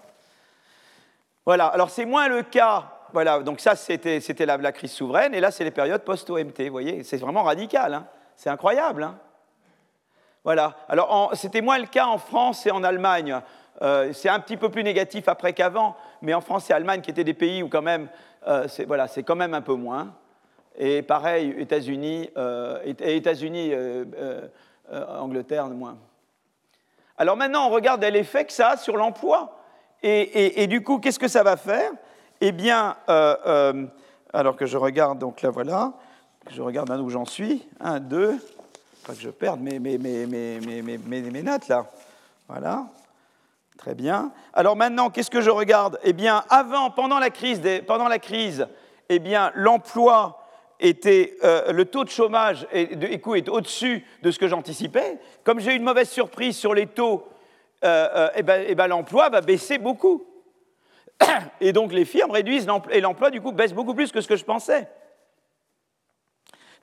Voilà, 1.51 1.67
alors 1.67 1.91
c'est 1.91 2.05
moins 2.05 2.29
le 2.29 2.45
cas. 2.45 2.85
Voilà, 3.13 3.41
donc 3.41 3.59
ça, 3.59 3.75
c'était 3.75 4.21
la, 4.47 4.57
la, 4.57 4.71
crise 4.71 4.93
souveraine, 4.93 5.35
et 5.35 5.41
là, 5.41 5.51
c'est 5.51 5.65
les 5.65 5.73
périodes 5.73 6.03
post-OMT. 6.03 6.63
Vous 6.67 6.71
voyez, 6.71 7.03
c'est 7.03 7.17
vraiment 7.17 7.43
radical. 7.43 7.93
Hein 7.93 8.07
c'est 8.37 8.51
incroyable. 8.51 9.03
Hein 9.03 9.19
voilà. 10.45 10.77
Alors, 10.89 11.33
c'était 11.35 11.61
moins 11.61 11.79
le 11.79 11.87
cas 11.87 12.07
en 12.07 12.19
France 12.19 12.67
et 12.67 12.71
en 12.71 12.85
Allemagne. 12.85 13.41
Euh, 13.83 14.13
c'est 14.13 14.29
un 14.29 14.39
petit 14.39 14.57
peu 14.57 14.69
plus 14.69 14.85
négatif 14.85 15.27
après 15.27 15.53
qu'avant, 15.53 15.97
mais 16.23 16.35
en 16.35 16.41
France 16.41 16.71
et 16.71 16.73
Allemagne, 16.73 17.01
qui 17.01 17.11
étaient 17.11 17.25
des 17.25 17.35
pays 17.35 17.65
où 17.65 17.69
quand 17.69 17.83
même, 17.83 18.09
euh, 18.47 18.69
c'est 18.69 19.25
quand 19.25 19.35
même 19.35 19.55
un 19.55 19.61
peu 19.61 19.75
moins. 19.75 20.15
Et 20.79 21.03
pareil, 21.03 21.53
États-Unis, 21.59 22.31
euh, 22.37 22.79
États-Unis 22.85 23.73
Angleterre, 24.89 25.67
moins. 25.67 25.99
Alors 27.19 27.37
maintenant, 27.37 27.67
on 27.67 27.71
regarde 27.71 28.05
l'effet 28.05 28.45
que 28.45 28.53
ça 28.53 28.69
a 28.69 28.77
sur 28.77 28.97
l'emploi. 28.97 29.57
Et, 30.03 30.67
du 30.67 30.83
coup, 30.83 30.99
qu'est-ce 30.99 31.19
que 31.19 31.29
ça 31.29 31.43
va 31.43 31.57
faire? 31.57 31.91
Eh 32.41 32.53
bien, 32.53 32.97
alors 34.33 34.57
que 34.57 34.67
je 34.67 34.77
regarde, 34.77 35.19
donc 35.19 35.43
là 35.43 35.51
voilà, 35.51 35.93
je 36.51 36.63
regarde 36.63 36.91
où 37.01 37.11
j'en 37.11 37.27
suis. 37.27 37.67
Un, 37.81 38.01
deux, 38.01 38.37
pas 39.07 39.15
que 39.15 39.21
je 39.21 39.31
perde 39.31 39.61
mes, 39.61 39.79
mes, 39.79 39.99
mes, 39.99 40.27
mes 41.07 41.43
notes 41.43 41.69
là. 41.69 41.87
Voilà. 42.49 42.87
Très 43.81 43.95
bien. 43.95 44.31
Alors 44.53 44.77
maintenant, 44.77 45.09
qu'est-ce 45.09 45.31
que 45.31 45.41
je 45.41 45.49
regarde? 45.49 45.99
Eh 46.03 46.13
bien, 46.13 46.45
avant, 46.51 46.91
pendant 46.91 47.19
la 47.19 47.31
crise, 47.31 47.63
pendant 47.87 48.09
la 48.09 48.19
crise 48.19 48.67
eh 49.09 49.19
bien, 49.19 49.53
l'emploi 49.55 50.47
était, 50.81 51.39
euh, 51.45 51.73
le 51.73 51.87
taux 51.87 52.05
de 52.05 52.11
chômage 52.11 52.67
est, 52.73 52.95
de, 52.95 53.07
est 53.07 53.49
au-dessus 53.49 54.05
de 54.23 54.31
ce 54.31 54.39
que 54.39 54.49
j'anticipais. 54.49 55.19
Comme 55.45 55.61
j'ai 55.61 55.73
eu 55.73 55.77
une 55.77 55.83
mauvaise 55.83 56.11
surprise 56.11 56.57
sur 56.57 56.75
les 56.75 56.87
taux, 56.87 57.27
euh, 57.85 58.09
euh, 58.15 58.31
eh 58.35 58.43
ben, 58.43 58.65
eh 58.67 58.75
ben, 58.75 58.87
l'emploi 58.89 59.29
va 59.29 59.41
baisser 59.41 59.79
beaucoup. 59.79 60.27
Et 61.61 61.73
donc 61.73 61.93
les 61.93 62.05
firmes 62.05 62.31
réduisent 62.31 62.67
l'emploi, 62.67 62.95
et 62.95 63.01
l'emploi, 63.01 63.31
du 63.31 63.41
coup, 63.41 63.53
baisse 63.53 63.73
beaucoup 63.73 63.95
plus 63.95 64.13
que 64.13 64.21
ce 64.21 64.29
que 64.29 64.37
je 64.37 64.45
pensais. 64.45 64.89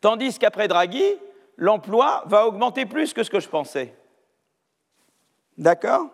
Tandis 0.02 0.38
qu'après 0.38 0.68
Draghi, 0.68 1.18
l'emploi 1.58 2.24
va 2.28 2.48
augmenter 2.48 2.86
plus 2.86 3.14
que 3.14 3.24
ce 3.24 3.30
que 3.30 3.40
je 3.40 3.50
pensais. 3.50 3.96
D'accord? 5.58 6.08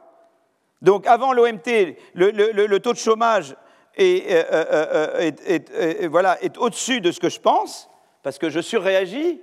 Donc 0.82 1.08
avant 1.08 1.34
l'OMT, 1.34 1.96
le, 2.14 2.78
taux 2.80 2.94
de 2.94 2.98
chômage 2.98 3.56
est, 3.96 4.32
euh, 4.32 5.32
euh, 5.42 6.08
voilà, 6.10 6.42
est 6.44 6.58
au-dessus 6.58 7.02
de 7.02 7.12
ce 7.12 7.20
que 7.20 7.30
je 7.30 7.40
pense, 7.40 7.90
parce 8.22 8.38
que 8.38 8.50
je 8.50 8.60
surréagis 8.60 9.42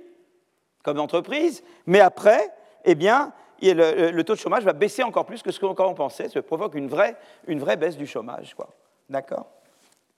comme 0.83 0.99
entreprise, 0.99 1.63
mais 1.85 1.99
après, 1.99 2.51
eh 2.85 2.95
bien, 2.95 3.33
le, 3.61 4.21
taux 4.23 4.33
de 4.33 4.39
chômage 4.39 4.63
va 4.63 4.73
baisser 4.73 5.03
encore 5.03 5.25
plus 5.25 5.41
que 5.41 5.51
ce 5.51 5.59
qu'on 5.59 5.93
pensait, 5.93 6.29
ça 6.29 6.41
provoque 6.41 6.75
une 6.75 6.87
vraie, 6.87 7.15
une 7.47 7.59
vraie 7.59 7.77
baisse 7.77 7.97
du 7.97 8.07
chômage. 8.07 8.55
D'accord? 9.09 9.47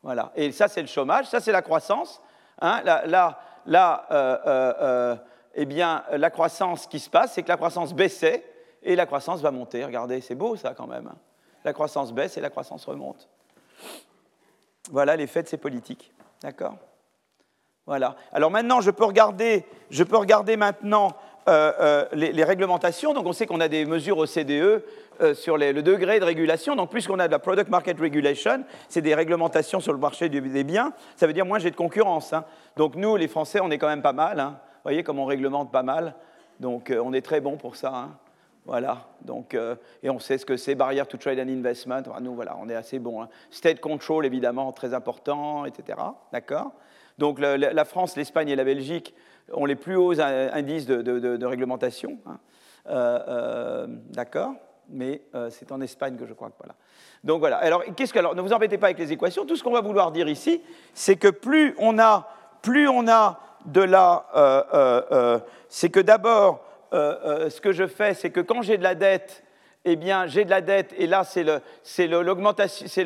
Voilà. 0.02 0.32
Et 0.36 0.52
ça, 0.52 0.68
c'est 0.68 0.82
le 0.82 0.88
chômage, 0.88 1.28
ça, 1.28 1.40
c'est 1.40 1.52
la 1.52 1.62
croissance. 1.62 2.22
Hein. 2.62 2.82
là, 2.84 3.38
là, 3.66 5.20
eh 5.56 5.66
bien, 5.66 6.04
la 6.12 6.30
croissance 6.30 6.88
qui 6.88 7.00
se 7.00 7.10
passe, 7.10 7.34
c'est 7.34 7.44
que 7.44 7.50
la 7.50 7.58
croissance 7.58 7.94
baissait, 7.94 8.44
et 8.84 8.96
la 8.96 9.06
croissance 9.06 9.42
va 9.42 9.52
monter. 9.52 9.84
Regardez, 9.84 10.22
c'est 10.22 10.36
beau 10.36 10.56
ça 10.56 10.74
quand 10.74 10.88
même. 10.88 11.08
Hein. 11.08 11.18
La 11.64 11.74
croissance 11.74 12.12
baisse 12.12 12.38
et 12.38 12.42
la 12.42 12.50
croissance 12.50 12.86
remonte. 12.86 13.30
Voilà 14.92 15.16
l'effet 15.16 15.44
de 15.44 15.48
ces 15.48 15.58
politiques. 15.58 16.12
D'accord? 16.42 16.76
Voilà. 17.86 18.16
Alors 18.32 18.52
maintenant, 18.52 18.82
je 18.82 18.92
peux 18.92 19.06
regarder, 19.06 19.66
je 19.90 20.04
peux 20.04 20.18
regarder 20.18 20.58
maintenant 20.58 21.16
euh, 21.50 21.74
euh, 21.80 22.06
les, 22.14 22.44
réglementations. 22.46 23.14
Donc 23.14 23.26
on 23.26 23.34
sait 23.34 23.46
qu'on 23.46 23.60
a 23.60 23.68
des 23.68 23.86
mesures 23.86 24.18
au 24.18 24.26
CDE 24.26 24.82
euh, 25.22 25.34
sur 25.34 25.58
le 25.58 25.82
degré 25.82 26.22
de 26.22 26.26
régulation. 26.26 26.74
Donc 26.76 26.90
plus 26.90 27.06
qu'on 27.06 27.20
a 27.20 27.28
de 27.28 27.34
la 27.34 27.40
Product 27.40 27.70
Market 27.70 28.00
Regulation, 28.00 28.64
c'est 28.88 29.02
des 29.02 29.14
réglementations 29.14 29.82
sur 29.82 29.92
le 29.92 30.00
marché 30.00 30.30
des 30.30 30.64
biens, 30.64 30.94
ça 31.18 31.28
veut 31.28 31.34
dire 31.34 31.46
moins 31.46 31.60
j'ai 31.60 31.70
de 31.70 31.76
concurrence. 31.76 32.32
Hein. 32.32 32.46
Donc 32.78 32.96
nous, 32.96 33.18
les 33.18 33.28
Français, 33.28 33.60
on 33.62 33.70
est 33.72 33.78
quand 33.78 33.90
même 33.90 34.02
pas 34.02 34.14
mal. 34.14 34.40
Hein. 34.40 34.58
Vous 34.58 34.82
voyez 34.84 35.04
comme 35.04 35.20
on 35.20 35.26
réglemente 35.26 35.70
pas 35.70 35.84
mal. 35.84 36.16
Donc 36.62 36.94
on 36.98 37.12
est 37.12 37.22
très 37.22 37.42
bon 37.42 37.58
pour 37.58 37.76
ça. 37.76 37.94
Hein. 37.94 38.18
Voilà, 38.66 39.10
donc, 39.20 39.58
et 40.04 40.10
on 40.10 40.20
sait 40.20 40.38
ce 40.38 40.46
que 40.46 40.56
c'est, 40.56 40.74
barrière 40.74 41.06
to 41.06 41.18
trade 41.18 41.38
and 41.38 41.50
investment. 41.50 42.04
nous, 42.22 42.34
voilà, 42.34 42.56
on 42.62 42.70
est 42.70 42.76
assez 42.76 42.98
bon. 42.98 43.28
State 43.50 43.82
control, 43.82 44.26
évidemment, 44.26 44.72
très 44.72 44.94
important, 44.94 45.66
etc. 45.66 45.98
D'accord? 46.32 46.72
Donc, 47.18 47.40
la 47.40 47.84
France, 47.84 48.16
l'Espagne 48.16 48.48
et 48.48 48.56
la 48.56 48.64
Belgique 48.64 49.14
ont 49.52 49.66
les 49.66 49.76
plus 49.76 49.96
hauts 49.96 50.20
indices 50.20 50.86
de, 50.86 51.46
réglementation. 51.46 52.18
Hein. 52.26 52.40
Euh, 52.90 53.20
euh, 53.28 53.88
d'accord 54.12 54.54
Mais 54.90 55.22
c'est 55.50 55.72
en 55.72 55.82
Espagne 55.82 56.18
que 56.18 56.26
je 56.26 56.34
crois 56.34 56.50
que 56.50 56.58
voilà. 56.60 56.76
Donc, 57.24 57.40
voilà. 57.40 57.58
Alors, 57.58 57.84
qu'est-ce 57.96 58.14
que, 58.14 58.20
alors, 58.20 58.36
ne 58.36 58.42
vous 58.42 58.54
embêtez 58.54 58.78
pas 58.78 58.88
avec 58.88 59.00
les 59.00 59.12
équations. 59.12 59.46
Tout 59.46 59.56
ce 59.56 59.64
qu'on 59.64 59.72
va 59.72 59.82
vouloir 59.82 60.12
dire 60.12 60.28
ici, 60.28 60.62
c'est 60.94 61.16
que 61.16 61.30
plus 61.30 61.74
on 61.78 61.98
a, 62.00 62.28
plus 62.62 62.88
on 62.88 63.08
a 63.08 63.40
de 63.66 63.82
la. 63.82 64.26
c'est 65.70 65.90
que 65.90 66.02
d'abord, 66.02 66.66
euh, 66.94 67.16
euh, 67.26 67.50
ce 67.50 67.60
que 67.60 67.72
je 67.72 67.88
fais, 67.88 68.14
c'est 68.14 68.30
que 68.30 68.40
quand 68.40 68.62
j'ai 68.62 68.78
de 68.78 68.84
la 68.84 68.94
dette, 68.94 69.44
eh 69.84 69.96
bien, 69.96 70.28
j'ai 70.28 70.46
de 70.46 70.50
la 70.52 70.62
dette, 70.62 70.94
et 70.98 71.08
là, 71.08 71.24
c'est 71.24 72.08
l'augmentation, 72.08 72.86
c'est 72.88 73.06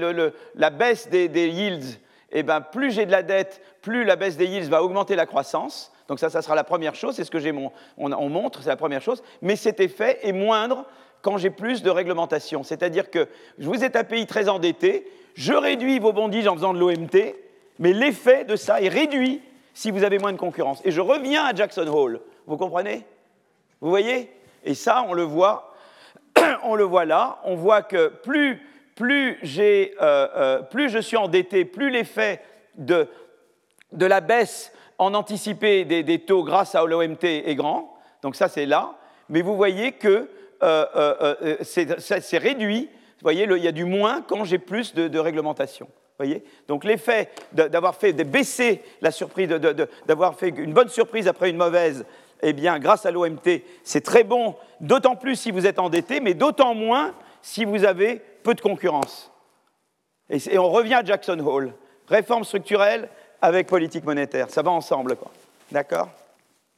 la 0.55 0.69
baisse 0.69 1.09
des, 1.09 1.27
yields. 1.49 1.99
Eh 2.31 2.43
bien, 2.43 2.59
plus 2.59 2.91
j'ai 2.91 3.05
de 3.05 3.11
la 3.11 3.23
dette, 3.23 3.61
plus 3.81 4.03
la 4.03 4.17
baisse 4.17 4.35
des 4.35 4.45
yields 4.45 4.69
va 4.69 4.83
augmenter 4.83 5.15
la 5.15 5.25
croissance. 5.25 5.93
Donc 6.07 6.19
ça, 6.19 6.29
ça 6.29 6.41
sera 6.41 6.55
la 6.55 6.63
première 6.63 6.95
chose, 6.95 7.15
c'est 7.15 7.23
ce 7.23 7.31
que 7.31 7.39
j'ai 7.39 7.51
on, 7.51 7.71
on, 7.97 8.29
montre, 8.29 8.61
c'est 8.63 8.69
la 8.69 8.77
première 8.77 9.01
chose. 9.01 9.21
Mais 9.41 9.55
cet 9.55 9.79
effet 9.79 10.19
est 10.23 10.31
moindre 10.31 10.85
quand 11.21 11.37
j'ai 11.37 11.49
plus 11.49 11.83
de 11.83 11.89
réglementation. 11.89 12.63
C'est-à-dire 12.63 13.09
que 13.09 13.27
vous 13.57 13.83
êtes 13.83 13.95
un 13.95 14.03
pays 14.03 14.25
très 14.25 14.49
endetté, 14.49 15.11
je 15.33 15.53
réduis 15.53 15.99
vos 15.99 16.13
bondiges 16.13 16.47
en 16.47 16.55
faisant 16.55 16.73
de 16.73 16.79
l'OMT, 16.79 17.35
mais 17.79 17.93
l'effet 17.93 18.45
de 18.45 18.55
ça 18.55 18.81
est 18.81 18.89
réduit 18.89 19.41
si 19.73 19.91
vous 19.91 20.03
avez 20.03 20.17
moins 20.17 20.33
de 20.33 20.37
concurrence. 20.37 20.81
Et 20.85 20.91
je 20.91 21.01
reviens 21.01 21.45
à 21.45 21.53
Jackson 21.53 21.87
Hole. 21.87 22.21
Vous 22.47 22.57
comprenez? 22.57 23.05
Vous 23.81 23.89
voyez? 23.89 24.31
Et 24.63 24.73
ça, 24.73 25.05
on 25.07 25.13
le 25.13 25.23
voit, 25.23 25.75
on 26.63 26.75
le 26.75 26.83
voit 26.83 27.05
là. 27.05 27.39
On 27.43 27.55
voit 27.55 27.83
que 27.83 28.07
plus, 28.07 28.61
plus, 28.95 29.39
euh, 29.59 29.87
euh, 30.01 30.61
plus 30.63 30.89
je 30.89 30.99
suis 30.99 31.17
endetté, 31.17 31.63
plus 31.63 31.91
l'effet 31.91 32.41
de, 32.75 33.07
la 33.91 34.21
baisse 34.21 34.73
en 34.97 35.13
anticipé 35.13 35.85
des, 35.85 36.19
taux 36.19 36.43
grâce 36.43 36.75
à 36.75 36.83
l'OMT 36.83 37.23
est 37.23 37.55
grand. 37.55 37.97
Donc 38.21 38.35
ça, 38.35 38.47
c'est 38.47 38.65
là. 38.65 38.95
Mais 39.29 39.41
vous 39.41 39.55
voyez 39.55 39.93
que 39.93 40.29
euh, 40.63 41.55
c'est 41.61 42.37
réduit. 42.37 42.89
Vous 42.91 43.23
voyez, 43.23 43.47
il 43.49 43.63
y 43.63 43.67
a 43.67 43.71
du 43.71 43.85
moins 43.85 44.21
quand 44.21 44.43
j'ai 44.43 44.59
plus 44.59 44.93
de, 44.93 45.07
de 45.07 45.19
réglementation. 45.19 45.87
Voyez? 46.17 46.43
Donc 46.67 46.83
l'effet 46.83 47.29
d'avoir 47.51 47.95
fait 47.95 48.13
baisser 48.13 48.81
la 49.01 49.11
surprise, 49.11 49.49
d'avoir 50.07 50.35
fait 50.35 50.49
une 50.49 50.73
bonne 50.73 50.89
surprise 50.89 51.27
après 51.27 51.49
une 51.49 51.57
mauvaise, 51.57 52.05
eh 52.41 52.53
bien, 52.53 52.79
grâce 52.79 53.05
à 53.05 53.11
l'OMT, 53.11 53.61
c'est 53.83 54.03
très 54.03 54.23
bon, 54.23 54.55
d'autant 54.79 55.15
plus 55.15 55.35
si 55.35 55.51
vous 55.51 55.67
êtes 55.67 55.79
endetté, 55.79 56.19
mais 56.19 56.33
d'autant 56.33 56.73
moins 56.73 57.13
si 57.41 57.65
vous 57.65 57.85
avez 57.85 58.21
peu 58.43 58.55
de 58.55 58.61
concurrence. 58.61 59.31
Et, 60.29 60.57
on 60.57 60.69
revient 60.69 60.95
à 60.95 61.03
Jackson 61.03 61.39
Hole. 61.39 61.73
Réforme 62.07 62.43
structurelle 62.43 63.09
avec 63.41 63.67
politique 63.67 64.05
monétaire. 64.05 64.49
Ça 64.49 64.61
va 64.61 64.71
ensemble, 64.71 65.15
quoi. 65.15 65.31
D'accord? 65.71 66.09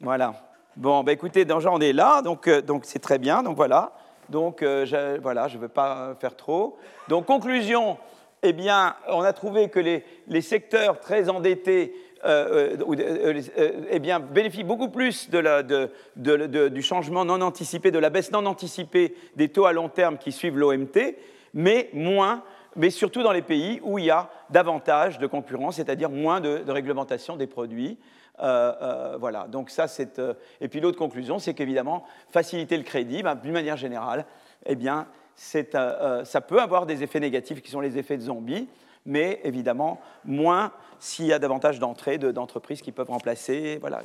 Voilà. 0.01 0.33
Bon, 0.75 1.03
ben 1.03 1.11
écoutez, 1.11 1.45
j'en 1.59 1.79
est 1.79 1.93
là, 1.93 2.21
donc 2.21 2.47
euh, 2.47 2.61
donc 2.61 2.85
c'est 2.85 2.99
très 2.99 3.17
bien. 3.17 3.43
Donc 3.43 3.55
voilà. 3.55 3.91
Donc 4.29 4.61
euh, 4.61 5.17
voilà, 5.21 5.47
je 5.47 5.57
ne 5.57 5.61
veux 5.61 5.67
pas 5.67 6.15
faire 6.19 6.35
trop. 6.35 6.77
Donc 7.07 7.25
conclusion, 7.25 7.97
eh 8.43 8.53
bien, 8.53 8.95
on 9.07 9.21
a 9.21 9.33
trouvé 9.33 9.69
que 9.69 9.79
les, 9.79 10.41
secteurs 10.41 10.99
très 10.99 11.29
endettés 11.29 11.93
euh, 12.25 12.77
euh, 12.77 13.71
eh 13.89 13.99
bien, 13.99 14.19
bénéficient 14.19 14.63
beaucoup 14.63 14.89
plus 14.89 15.29
du 15.29 16.81
changement 16.81 17.25
non 17.25 17.41
anticipé, 17.41 17.91
de 17.91 17.99
la 17.99 18.09
baisse 18.09 18.31
non 18.31 18.45
anticipée 18.45 19.15
des 19.35 19.49
taux 19.49 19.65
à 19.65 19.73
long 19.73 19.89
terme 19.89 20.17
qui 20.17 20.31
suivent 20.31 20.57
l'OMT, 20.57 21.15
mais 21.53 21.89
moins, 21.93 22.43
mais 22.75 22.89
surtout 22.89 23.23
dans 23.23 23.31
les 23.31 23.41
pays 23.41 23.79
où 23.83 23.99
il 23.99 24.05
y 24.05 24.11
a 24.11 24.29
davantage 24.49 25.19
de 25.19 25.27
concurrence, 25.27 25.75
c'est-à-dire 25.75 26.09
moins 26.09 26.41
de, 26.41 26.63
réglementation 26.67 27.35
des 27.35 27.47
produits. 27.47 27.97
voilà, 28.37 29.47
donc 29.49 29.69
ça 29.69 29.87
c'est. 29.87 30.21
et 30.61 30.67
puis 30.67 30.79
l'autre 30.79 30.97
conclusion, 30.97 31.39
c'est 31.39 31.53
qu'évidemment, 31.53 32.05
faciliter 32.29 32.77
le 32.77 32.83
crédit, 32.83 33.23
ben, 33.23 33.35
d'une 33.35 33.53
manière 33.53 33.77
générale, 33.77 34.25
eh 34.65 34.75
bien, 34.75 35.07
euh, 35.55 35.63
euh, 35.75 36.25
ça 36.25 36.41
peut 36.41 36.61
avoir 36.61 36.85
des 36.85 37.03
effets 37.03 37.19
négatifs 37.19 37.61
qui 37.61 37.71
sont 37.71 37.79
les 37.79 37.97
effets 37.97 38.17
de 38.17 38.23
zombies, 38.23 38.67
mais 39.05 39.39
évidemment 39.43 39.99
moins 40.25 40.71
s'il 40.99 41.25
y 41.25 41.33
a 41.33 41.39
davantage 41.39 41.79
d'entrées 41.79 42.17
d'entreprises 42.17 42.81
qui 42.81 42.91
peuvent 42.91 43.09
remplacer. 43.09 43.77
Voilà, 43.79 44.01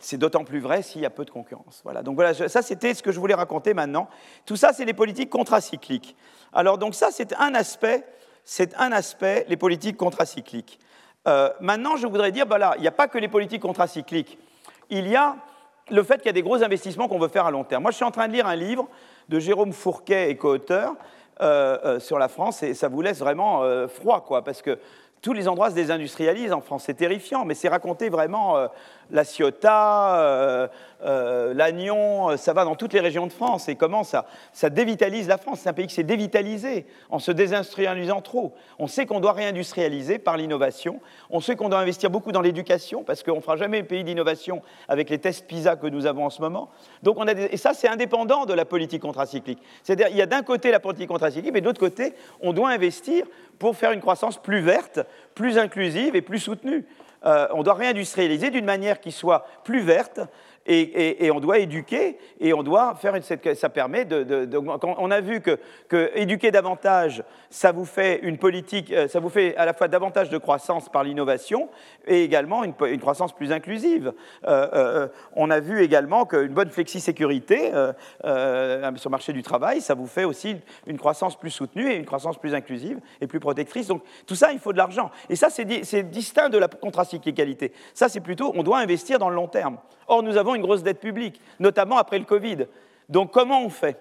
c'est 0.00 0.16
d'autant 0.16 0.44
plus 0.44 0.60
vrai 0.60 0.82
s'il 0.82 1.02
y 1.02 1.06
a 1.06 1.10
peu 1.10 1.24
de 1.24 1.30
concurrence. 1.30 1.80
Voilà, 1.84 2.02
donc 2.02 2.14
voilà, 2.14 2.34
ça 2.34 2.62
c'était 2.62 2.94
ce 2.94 3.02
que 3.02 3.12
je 3.12 3.20
voulais 3.20 3.34
raconter 3.34 3.74
maintenant. 3.74 4.08
Tout 4.46 4.56
ça, 4.56 4.72
c'est 4.72 4.84
les 4.84 4.94
politiques 4.94 5.30
contracycliques. 5.30 6.16
Alors 6.52 6.78
donc 6.78 6.94
ça, 6.94 7.08
c'est 7.10 7.34
un 7.34 7.54
aspect, 7.54 8.04
c'est 8.42 8.74
un 8.76 8.92
aspect, 8.92 9.44
les 9.48 9.56
politiques 9.56 9.96
contracycliques. 9.96 10.80
Euh, 11.28 11.50
maintenant, 11.60 11.96
je 11.96 12.06
voudrais 12.06 12.32
dire, 12.32 12.46
voilà, 12.46 12.74
il 12.78 12.80
n'y 12.80 12.88
a 12.88 12.92
pas 12.92 13.08
que 13.08 13.18
les 13.18 13.28
politiques 13.28 13.62
contracycliques. 13.62 14.38
Il 14.88 15.06
y 15.06 15.16
a 15.16 15.36
le 15.90 16.02
fait 16.02 16.16
qu'il 16.16 16.26
y 16.26 16.30
a 16.30 16.32
des 16.32 16.42
gros 16.42 16.62
investissements 16.62 17.08
qu'on 17.08 17.18
veut 17.18 17.28
faire 17.28 17.46
à 17.46 17.50
long 17.50 17.64
terme. 17.64 17.82
Moi, 17.82 17.90
je 17.90 17.96
suis 17.96 18.04
en 18.04 18.10
train 18.10 18.26
de 18.26 18.32
lire 18.32 18.46
un 18.46 18.56
livre 18.56 18.88
de 19.28 19.38
Jérôme 19.38 19.72
Fourquet 19.72 20.30
et 20.30 20.36
co-auteur 20.36 20.94
euh, 21.42 21.78
euh, 21.84 22.00
sur 22.00 22.18
la 22.18 22.28
France, 22.28 22.62
et 22.62 22.74
ça 22.74 22.88
vous 22.88 23.02
laisse 23.02 23.18
vraiment 23.18 23.62
froid, 23.88 24.24
quoi, 24.26 24.42
parce 24.42 24.62
que 24.62 24.78
tous 25.20 25.34
les 25.34 25.48
endroits 25.48 25.68
se 25.68 25.74
désindustrialisent 25.74 26.52
en 26.52 26.62
France. 26.62 26.84
C'est 26.86 26.94
terrifiant, 26.94 27.44
mais 27.44 27.54
c'est 27.54 27.68
raconté 27.68 28.08
vraiment 28.08 28.56
la 29.10 29.24
Ciotat, 29.24 30.20
euh, 30.20 30.68
euh, 31.04 31.54
l'Agnon, 31.54 32.30
euh, 32.30 32.36
ça 32.36 32.52
va 32.52 32.64
dans 32.64 32.74
toutes 32.74 32.92
les 32.92 33.00
régions 33.00 33.26
de 33.26 33.32
France. 33.32 33.68
Et 33.68 33.76
comment 33.76 34.04
ça, 34.04 34.26
ça 34.52 34.70
dévitalise 34.70 35.28
la 35.28 35.38
France? 35.38 35.60
C'est 35.62 35.68
un 35.68 35.72
pays 35.72 35.86
qui 35.86 35.94
s'est 35.94 36.02
dévitalisé 36.02 36.86
en 37.10 37.18
se 37.18 37.32
désindustrialisant 37.32 38.20
trop. 38.20 38.54
On 38.78 38.86
sait 38.86 39.06
qu'on 39.06 39.20
doit 39.20 39.32
réindustrialiser 39.32 40.18
par 40.18 40.36
l'innovation. 40.36 41.00
On 41.30 41.40
sait 41.40 41.56
qu'on 41.56 41.68
doit 41.68 41.78
investir 41.78 42.10
beaucoup 42.10 42.32
dans 42.32 42.42
l'éducation 42.42 43.02
parce 43.02 43.22
qu'on 43.22 43.36
ne 43.36 43.40
fera 43.40 43.56
jamais 43.56 43.80
un 43.80 43.84
pays 43.84 44.04
d'innovation 44.04 44.62
avec 44.88 45.10
les 45.10 45.18
tests 45.18 45.46
PISA 45.46 45.76
que 45.76 45.86
nous 45.86 46.06
avons 46.06 46.26
en 46.26 46.30
ce 46.30 46.42
moment. 46.42 46.70
Donc 47.02 47.16
on 47.18 47.26
a 47.26 47.32
Et 47.32 47.56
ça, 47.56 47.72
c'est 47.74 47.88
indépendant 47.88 48.44
de 48.44 48.54
la 48.54 48.64
politique 48.64 49.02
contracyclique. 49.02 49.60
C'est-à-dire, 49.82 50.08
il 50.10 50.16
y 50.16 50.22
a 50.22 50.26
d'un 50.26 50.42
côté 50.42 50.70
la 50.70 50.80
politique 50.80 51.08
contracyclique, 51.08 51.52
mais 51.52 51.60
de 51.60 51.66
l'autre 51.66 51.80
côté, 51.80 52.14
on 52.40 52.52
doit 52.52 52.70
investir 52.70 53.26
pour 53.58 53.76
faire 53.76 53.92
une 53.92 54.00
croissance 54.00 54.38
plus 54.38 54.60
verte, 54.60 55.00
plus 55.34 55.58
inclusive 55.58 56.16
et 56.16 56.22
plus 56.22 56.38
soutenue. 56.38 56.86
Euh, 57.24 57.48
on 57.52 57.62
doit 57.62 57.74
réindustrialiser 57.74 58.50
d'une 58.50 58.64
manière 58.64 59.00
qui 59.00 59.12
soit 59.12 59.46
plus 59.64 59.80
verte 59.80 60.20
et, 60.66 61.30
on 61.30 61.40
doit 61.40 61.58
éduquer 61.58 62.18
et 62.38 62.52
on 62.52 62.62
doit 62.62 62.94
faire 62.94 63.14
une, 63.14 63.22
ça 63.22 63.68
permet 63.68 64.04
de, 64.04 64.48
on 64.82 65.10
a 65.10 65.20
vu 65.20 65.40
que, 65.40 65.58
éduquer 66.14 66.50
davantage 66.50 67.24
ça 67.48 67.72
vous 67.72 67.84
fait 67.84 68.20
une 68.22 68.38
politique 68.38 68.92
euh, 68.92 69.08
ça 69.08 69.20
vous 69.20 69.30
fait 69.30 69.56
à 69.56 69.64
la 69.64 69.72
fois 69.72 69.88
davantage 69.88 70.28
de 70.28 70.38
croissance 70.38 70.88
par 70.88 71.02
l'innovation 71.02 71.68
et 72.06 72.22
également 72.22 72.62
une, 72.62 72.74
croissance 73.00 73.34
plus 73.34 73.52
inclusive. 73.52 74.12
Euh, 74.46 75.08
on 75.34 75.50
a 75.50 75.60
vu 75.60 75.82
également 75.82 76.26
qu'une 76.26 76.52
bonne 76.52 76.70
flexi-sécurité 76.70 77.70
sur 77.70 78.22
le 78.22 79.10
marché 79.10 79.32
du 79.32 79.42
travail 79.42 79.80
ça 79.80 79.94
vous 79.94 80.06
fait 80.06 80.24
aussi 80.24 80.56
une 80.86 80.98
croissance 80.98 81.38
plus 81.38 81.50
soutenue 81.50 81.90
et 81.90 81.96
une 81.96 82.06
croissance 82.06 82.38
plus 82.38 82.54
inclusive 82.54 83.00
et 83.20 83.26
plus 83.26 83.40
protectrice. 83.40 83.86
Donc 83.86 84.02
tout 84.26 84.34
ça 84.34 84.52
il 84.52 84.58
faut 84.58 84.72
de 84.72 84.78
l'argent. 84.78 85.10
Et 85.30 85.36
ça 85.36 85.48
c'est 85.50 85.64
distinct 86.10 86.50
de 86.50 86.58
la 86.58 86.68
contracyclicalité. 86.68 87.72
Ça 87.94 88.08
c'est 88.08 88.20
plutôt 88.20 88.52
on 88.54 88.62
doit 88.62 88.78
investir 88.78 89.18
dans 89.18 89.30
le 89.30 89.36
long 89.36 89.48
terme. 89.48 89.78
Or, 90.12 90.24
nous 90.24 90.36
avons 90.36 90.49
une 90.54 90.62
grosse 90.62 90.82
dette 90.82 91.00
publique, 91.00 91.40
notamment 91.58 91.98
après 91.98 92.18
le 92.18 92.24
Covid. 92.24 92.66
Donc, 93.08 93.32
comment 93.32 93.62
on 93.62 93.70
fait? 93.70 93.98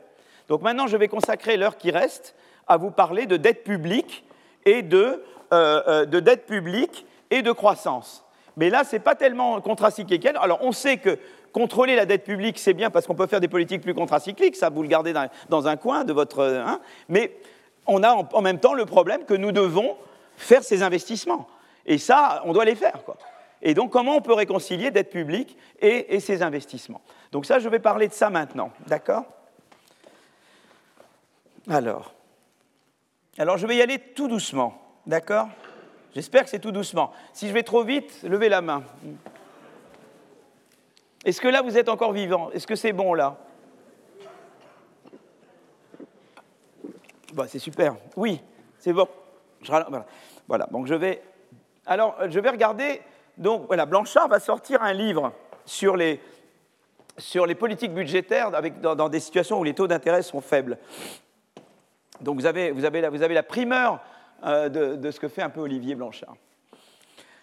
Donc, 0.47 0.61
maintenant, 0.61 0.87
je 0.87 0.97
vais 0.97 1.07
consacrer 1.07 1.57
l'heure 1.57 1.77
qui 1.77 1.91
reste 1.91 2.35
à 2.67 2.77
vous 2.77 2.91
parler 2.91 3.25
de 3.25 3.37
dette 3.37 3.63
publique 3.63 4.23
et 4.65 4.81
de, 4.81 5.23
euh, 5.53 5.81
euh, 5.87 6.05
de 6.05 6.19
dette 6.19 6.45
publique 6.45 7.05
et 7.31 7.41
de 7.41 7.51
croissance. 7.51 8.23
Mais 8.57 8.69
là, 8.69 8.83
ce 8.83 8.95
n'est 8.95 9.01
pas 9.01 9.15
tellement 9.15 9.59
contracyclique. 9.61 10.25
Alors, 10.25 10.59
on 10.61 10.71
sait 10.71 10.97
que 10.97 11.17
contrôler 11.53 11.95
la 11.95 12.05
dette 12.05 12.23
publique, 12.23 12.59
c'est 12.59 12.73
bien 12.73 12.89
parce 12.89 13.07
qu'on 13.07 13.15
peut 13.15 13.27
faire 13.27 13.39
des 13.39 13.47
politiques 13.47 13.81
plus 13.81 13.93
contracycliques, 13.93 14.55
ça, 14.55 14.69
vous 14.69 14.83
le 14.83 14.87
gardez 14.87 15.13
dans, 15.49 15.67
un 15.67 15.77
coin 15.77 16.03
de 16.03 16.13
votre... 16.13 16.43
Hein, 16.43 16.79
mais 17.07 17.35
on 17.87 18.03
a 18.03 18.11
en, 18.11 18.27
en, 18.31 18.41
même 18.41 18.59
temps 18.59 18.73
le 18.73 18.85
problème 18.85 19.25
que 19.25 19.33
nous 19.33 19.51
devons 19.51 19.95
faire 20.37 20.63
ces 20.63 20.83
investissements. 20.83 21.47
Et 21.85 21.97
ça, 21.97 22.43
on 22.45 22.53
doit 22.53 22.65
les 22.65 22.75
faire. 22.75 23.03
Quoi. 23.03 23.17
Et 23.61 23.73
donc, 23.73 23.91
comment 23.91 24.15
on 24.15 24.21
peut 24.21 24.33
réconcilier 24.33 24.91
dette 24.91 25.09
publique 25.09 25.57
et, 25.79 26.19
ces 26.19 26.41
investissements? 26.41 27.01
Donc 27.31 27.45
ça, 27.45 27.59
je 27.59 27.67
vais 27.67 27.79
parler 27.79 28.07
de 28.07 28.13
ça 28.13 28.29
maintenant, 28.29 28.71
d'accord? 28.87 29.25
Alors, 31.69 32.13
alors, 33.37 33.57
je 33.57 33.67
vais 33.67 33.77
y 33.77 33.81
aller 33.81 33.99
tout 33.99 34.27
doucement, 34.27 34.81
d'accord? 35.05 35.47
J'espère 36.13 36.43
que 36.43 36.49
c'est 36.49 36.59
tout 36.59 36.71
doucement. 36.71 37.13
Si 37.33 37.47
je 37.47 37.53
vais 37.53 37.63
trop 37.63 37.83
vite, 37.83 38.23
levez 38.23 38.49
la 38.49 38.61
main. 38.61 38.83
Est-ce 41.23 41.39
que 41.39 41.47
là, 41.47 41.61
vous 41.61 41.77
êtes 41.77 41.89
encore 41.89 42.11
vivant? 42.11 42.49
Est-ce 42.51 42.67
que 42.67 42.75
c'est 42.75 42.91
bon 42.91 43.13
là? 43.13 43.37
Bah, 47.33 47.45
C'est 47.47 47.59
super. 47.59 47.95
Oui, 48.15 48.41
c'est 48.79 48.93
bon. 48.93 49.07
Voilà. 49.65 50.05
voilà. 50.47 50.65
Donc 50.71 50.87
je 50.87 50.95
vais. 50.95 51.21
Alors, 51.85 52.17
je 52.29 52.39
vais 52.39 52.49
regarder 52.49 53.01
donc 53.39 53.67
voilà, 53.67 53.85
Blanchard 53.85 54.27
va 54.27 54.39
sortir 54.39 54.83
un 54.83 54.91
livre 54.91 55.31
sur 55.65 55.95
les, 55.95 56.19
sur 57.17 57.45
les 57.45 57.55
politiques 57.55 57.93
budgétaires 57.93 58.51
dans, 58.51 59.09
des 59.09 59.19
situations 59.21 59.59
où 59.59 59.63
les 59.63 59.73
taux 59.73 59.87
d'intérêt 59.87 60.21
sont 60.21 60.41
faibles. 60.41 60.77
Donc 62.19 62.35
vous 62.35 62.45
avez, 62.45 62.71
vous 62.71 62.83
avez, 62.83 62.99
la, 62.99 63.09
vous 63.09 63.23
avez 63.23 63.33
la 63.33 63.43
primeur 63.43 64.01
euh, 64.45 64.67
de, 64.69 65.09
ce 65.09 65.21
que 65.21 65.29
fait 65.29 65.41
un 65.41 65.49
peu 65.49 65.61
Olivier 65.61 65.95
Blanchard. 65.95 66.35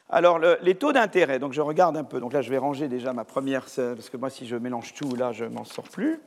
Alors, 0.09 0.39
les 0.39 0.77
taux 0.77 0.93
d'intérêt, 0.93 1.41
donc 1.41 1.53
je 1.53 1.61
regarde 1.61 1.97
un 1.97 2.05
peu. 2.05 2.21
Donc 2.21 2.33
là, 2.33 2.41
je 2.41 2.49
vais 2.49 2.59
ranger 2.59 2.87
déjà 2.87 3.13
ma 3.13 3.25
première, 3.25 3.63
parce 3.65 4.09
que 4.09 4.17
moi, 4.17 4.31
si 4.31 4.47
je 4.47 4.55
mélange 4.55 4.95
tout, 4.95 5.17
là, 5.17 5.33
je 5.33 5.45
m'en 5.45 5.65
sors 5.65 5.89
plus. 5.89 6.21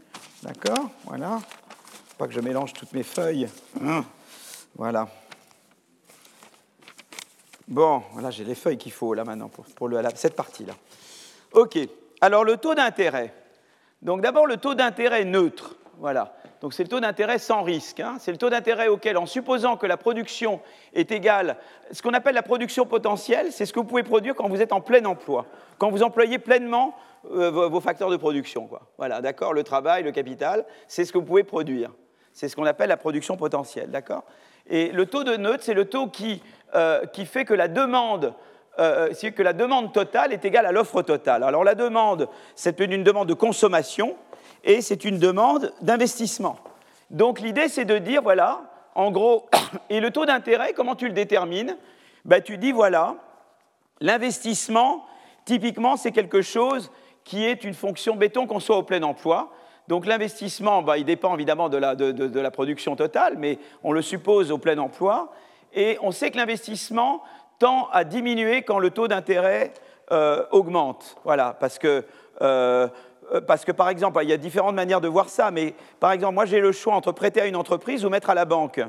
D'accord? 0.44 0.90
Voilà. 1.06 1.40
Pas 2.18 2.28
que 2.28 2.34
je 2.34 2.42
mélange 2.42 2.74
toutes 2.74 2.92
mes 2.92 3.04
feuilles. 3.04 3.48
Hein? 3.82 4.04
voilà. 4.76 5.08
Bon, 7.70 8.02
là 8.20 8.32
j'ai 8.32 8.44
les 8.44 8.56
feuilles 8.56 8.80
qu'il 8.80 8.92
faut 8.92 9.14
là 9.14 9.24
maintenant 9.24 9.48
pour, 9.48 9.64
pour 9.64 9.90
cette 10.16 10.36
partie-là. 10.36 10.74
OK. 11.54 11.78
Alors 12.20 12.44
le 12.44 12.58
taux 12.58 12.74
d'intérêt. 12.74 13.32
Donc 14.02 14.22
d'abord 14.22 14.48
le 14.48 14.58
taux 14.58 14.74
d'intérêt 14.74 15.24
neutre. 15.24 15.76
Voilà. 16.00 16.34
Donc 16.62 16.74
c'est 16.74 16.82
le 16.82 16.90
taux 16.90 17.00
d'intérêt 17.00 17.38
sans 17.38 17.62
risque. 17.62 18.00
Hein. 18.00 18.18
C'est 18.20 18.32
le 18.32 18.40
taux 18.40 18.50
d'intérêt 18.50 18.88
auquel, 18.88 19.18
en 19.18 19.28
supposant 19.28 19.78
que 19.78 19.86
la 19.86 19.98
production 19.98 20.62
est 20.94 21.12
égale, 21.12 21.58
ce 21.92 22.02
qu'on 22.02 22.14
appelle 22.14 22.34
la 22.34 22.42
production 22.42 22.88
potentielle, 22.88 23.52
c'est 23.52 23.68
ce 23.68 23.74
que 23.74 23.80
vous 23.80 23.86
pouvez 23.86 24.04
produire 24.04 24.34
quand 24.34 24.50
vous 24.50 24.62
êtes 24.64 24.74
en 24.74 24.82
plein 24.82 25.06
emploi, 25.06 25.46
quand 25.78 25.92
vous 25.92 26.02
employez 26.02 26.40
pleinement 26.40 26.96
euh, 27.32 27.52
vos 27.68 27.82
facteurs 27.82 28.10
de 28.10 28.18
production. 28.18 28.68
Voilà, 28.98 29.22
d'accord 29.22 29.54
Le 29.54 29.64
travail, 29.64 30.02
le 30.02 30.12
capital, 30.12 30.66
c'est 30.88 31.06
ce 31.06 31.14
que 31.14 31.20
vous 31.20 31.26
pouvez 31.26 31.44
produire. 31.44 31.92
C'est 32.34 32.50
ce 32.50 32.56
qu'on 32.56 32.66
appelle 32.66 32.90
la 32.90 32.98
production 32.98 33.38
potentielle, 33.38 33.92
d'accord? 33.92 34.24
Et 34.70 34.92
le 34.92 35.06
taux 35.06 35.24
de 35.24 35.36
neutre, 35.36 35.64
c'est 35.64 35.74
le 35.74 35.86
taux 35.86 36.08
qui, 36.08 36.42
euh, 36.76 37.02
fait 37.26 37.46
que 37.46 37.54
la 37.54 37.68
demande 37.68 38.34
euh, 38.80 39.12
que 39.14 39.44
la 39.44 39.54
totale 39.54 40.32
est 40.32 40.46
égale 40.46 40.66
à 40.66 40.72
l'offre 40.72 41.02
totale. 41.02 41.44
Alors 41.44 41.64
la 41.64 41.76
demande, 41.76 42.30
c'est 42.56 42.80
une 42.80 43.04
demande 43.04 43.28
de 43.28 43.34
consommation, 43.34 44.16
et 44.64 44.82
c'est 44.82 45.04
une 45.04 45.20
demande 45.20 45.74
d'investissement. 45.82 46.58
Donc 47.10 47.40
l'idée, 47.40 47.68
c'est 47.68 47.86
de 47.86 47.98
dire, 47.98 48.22
voilà, 48.22 48.62
en 48.96 49.12
gros, 49.12 49.50
et 49.90 50.00
le 50.00 50.12
taux 50.12 50.26
d'intérêt, 50.26 50.74
comment 50.74 50.96
tu 50.96 51.08
le 51.08 51.14
détermines? 51.14 51.76
Ben, 52.26 52.42
Tu 52.42 52.58
dis, 52.58 52.72
voilà, 52.72 53.16
l'investissement, 54.00 55.06
typiquement, 55.46 55.98
c'est 55.98 56.12
quelque 56.12 56.42
chose 56.42 56.92
qui 57.24 57.46
est 57.46 57.64
une 57.64 57.74
fonction 57.74 58.16
béton 58.16 58.48
qu'on 58.48 58.60
soit 58.60 58.78
au 58.78 58.84
plein 58.84 59.04
emploi. 59.04 59.52
Donc 59.90 60.06
l'investissement, 60.06 60.84
ben, 60.84 60.98
il 60.98 61.04
dépend 61.04 61.34
évidemment 61.34 61.68
de 61.68 61.78
la, 61.78 62.52
production 62.52 62.96
totale, 62.96 63.38
mais 63.40 63.58
on 63.84 63.92
le 63.92 64.04
suppose 64.04 64.52
au 64.52 64.60
plein 64.60 64.78
emploi. 64.78 65.34
Et 65.74 65.98
on 66.04 66.12
sait 66.12 66.30
que 66.30 66.38
l'investissement 66.38 67.24
tend 67.58 67.90
à 67.92 68.04
diminuer 68.04 68.62
quand 68.62 68.78
le 68.78 68.92
taux 68.92 69.08
d'intérêt 69.08 69.74
euh, 70.12 70.46
augmente. 70.52 71.16
Voilà, 71.24 71.58
parce 71.60 71.80
que 71.80 72.06
euh, 72.44 72.88
euh, 73.34 73.42
parce 73.42 73.66
que 73.66 73.72
par 73.72 73.90
exemple, 73.90 74.20
il 74.22 74.30
y 74.30 74.34
a 74.34 74.38
différentes 74.38 74.76
manières 74.76 75.02
de 75.02 75.08
voir 75.08 75.28
ça, 75.28 75.50
mais 75.50 75.74
par 76.00 76.12
exemple, 76.12 76.36
moi 76.36 76.46
j'ai 76.46 76.60
le 76.60 76.72
choix 76.72 76.94
entre 76.94 77.12
prêter 77.12 77.42
à 77.42 77.48
une 77.48 77.56
entreprise 77.56 78.06
ou 78.06 78.10
mettre 78.10 78.30
à 78.30 78.36
la 78.36 78.46
banque. 78.46 78.82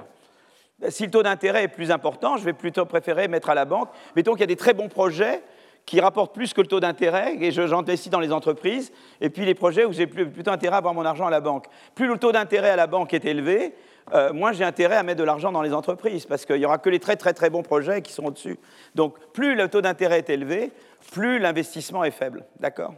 Si 0.90 1.04
le 1.04 1.10
taux 1.10 1.22
d'intérêt 1.22 1.64
est 1.64 1.68
plus 1.68 1.90
important, 1.90 2.36
je 2.36 2.44
vais 2.44 2.52
plutôt 2.52 2.84
préférer 2.84 3.26
mettre 3.26 3.48
à 3.48 3.54
la 3.54 3.64
banque. 3.64 3.88
Mettons 4.16 4.32
qu'il 4.32 4.40
y 4.40 4.44
a 4.44 4.48
des 4.48 4.56
très 4.56 4.74
bons 4.74 4.88
projets 4.88 5.42
qui 5.86 6.00
rapportent 6.00 6.34
plus 6.34 6.52
que 6.52 6.60
le 6.60 6.66
taux 6.66 6.80
d'intérêt, 6.80 7.36
et 7.40 7.50
décide 7.84 8.12
dans 8.12 8.20
les 8.20 8.32
entreprises, 8.32 8.92
et 9.20 9.30
puis 9.30 9.44
les 9.44 9.54
projets 9.54 9.84
où 9.84 9.92
j'ai 9.92 10.06
plutôt 10.06 10.50
intérêt 10.50 10.74
à 10.74 10.78
avoir 10.78 10.94
mon 10.94 11.04
argent 11.04 11.26
à 11.26 11.30
la 11.30 11.40
banque. 11.40 11.66
Plus 11.94 12.06
le 12.06 12.16
taux 12.16 12.32
d'intérêt 12.32 12.70
à 12.70 12.76
la 12.76 12.86
banque 12.86 13.12
est 13.12 13.24
élevé, 13.24 13.74
euh, 14.12 14.32
moins 14.32 14.52
j'ai 14.52 14.64
intérêt 14.64 14.96
à 14.96 15.02
mettre 15.02 15.18
de 15.18 15.24
l'argent 15.24 15.52
dans 15.52 15.62
les 15.62 15.72
entreprises, 15.72 16.26
parce 16.26 16.44
qu'il 16.44 16.56
n'y 16.56 16.66
aura 16.66 16.78
que 16.78 16.90
les 16.90 17.00
très 17.00 17.16
très 17.16 17.32
très 17.32 17.50
bons 17.50 17.62
projets 17.62 18.02
qui 18.02 18.12
sont 18.12 18.24
au-dessus. 18.24 18.58
Donc 18.94 19.14
plus 19.32 19.54
le 19.54 19.68
taux 19.68 19.80
d'intérêt 19.80 20.18
est 20.18 20.30
élevé, 20.30 20.72
plus 21.12 21.38
l'investissement 21.38 22.04
est 22.04 22.10
faible. 22.10 22.44
D'accord? 22.58 22.94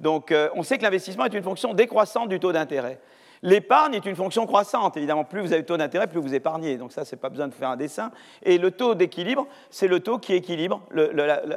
Donc 0.00 0.32
euh, 0.32 0.48
on 0.54 0.62
sait 0.62 0.78
que 0.78 0.82
l'investissement 0.82 1.24
est 1.24 1.34
une 1.34 1.42
fonction 1.42 1.74
décroissante 1.74 2.28
du 2.28 2.40
taux 2.40 2.52
d'intérêt. 2.52 2.98
L'épargne 3.44 3.92
est 3.92 4.06
une 4.06 4.16
fonction 4.16 4.46
croissante. 4.46 4.96
Évidemment, 4.96 5.24
plus 5.24 5.42
vous 5.42 5.52
avez 5.52 5.58
le 5.58 5.66
taux 5.66 5.76
d'intérêt, 5.76 6.06
plus 6.06 6.18
vous 6.18 6.34
épargnez. 6.34 6.78
Donc 6.78 6.92
ça, 6.92 7.04
ce 7.04 7.14
n'est 7.14 7.20
pas 7.20 7.28
besoin 7.28 7.46
de 7.46 7.52
faire 7.52 7.68
un 7.68 7.76
dessin. 7.76 8.10
Et 8.42 8.56
le 8.56 8.70
taux 8.70 8.94
d'équilibre, 8.94 9.46
c'est 9.68 9.86
le 9.86 10.00
taux 10.00 10.18
qui 10.18 10.32
équilibre 10.32 10.80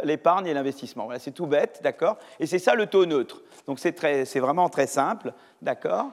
l'épargne 0.04 0.48
et 0.48 0.54
l'investissement. 0.54 1.06
Voilà, 1.06 1.20
c'est 1.20 1.32
tout 1.32 1.48
bête, 1.48 1.80
d'accord? 1.82 2.18
Et 2.42 2.46
c'est 2.46 2.60
ça 2.60 2.76
le 2.76 2.88
taux 2.88 3.06
neutre. 3.06 3.42
Donc 3.68 3.80
c'est 3.80 4.40
vraiment 4.40 4.68
très 4.68 4.86
simple, 4.86 5.32
d'accord? 5.62 6.08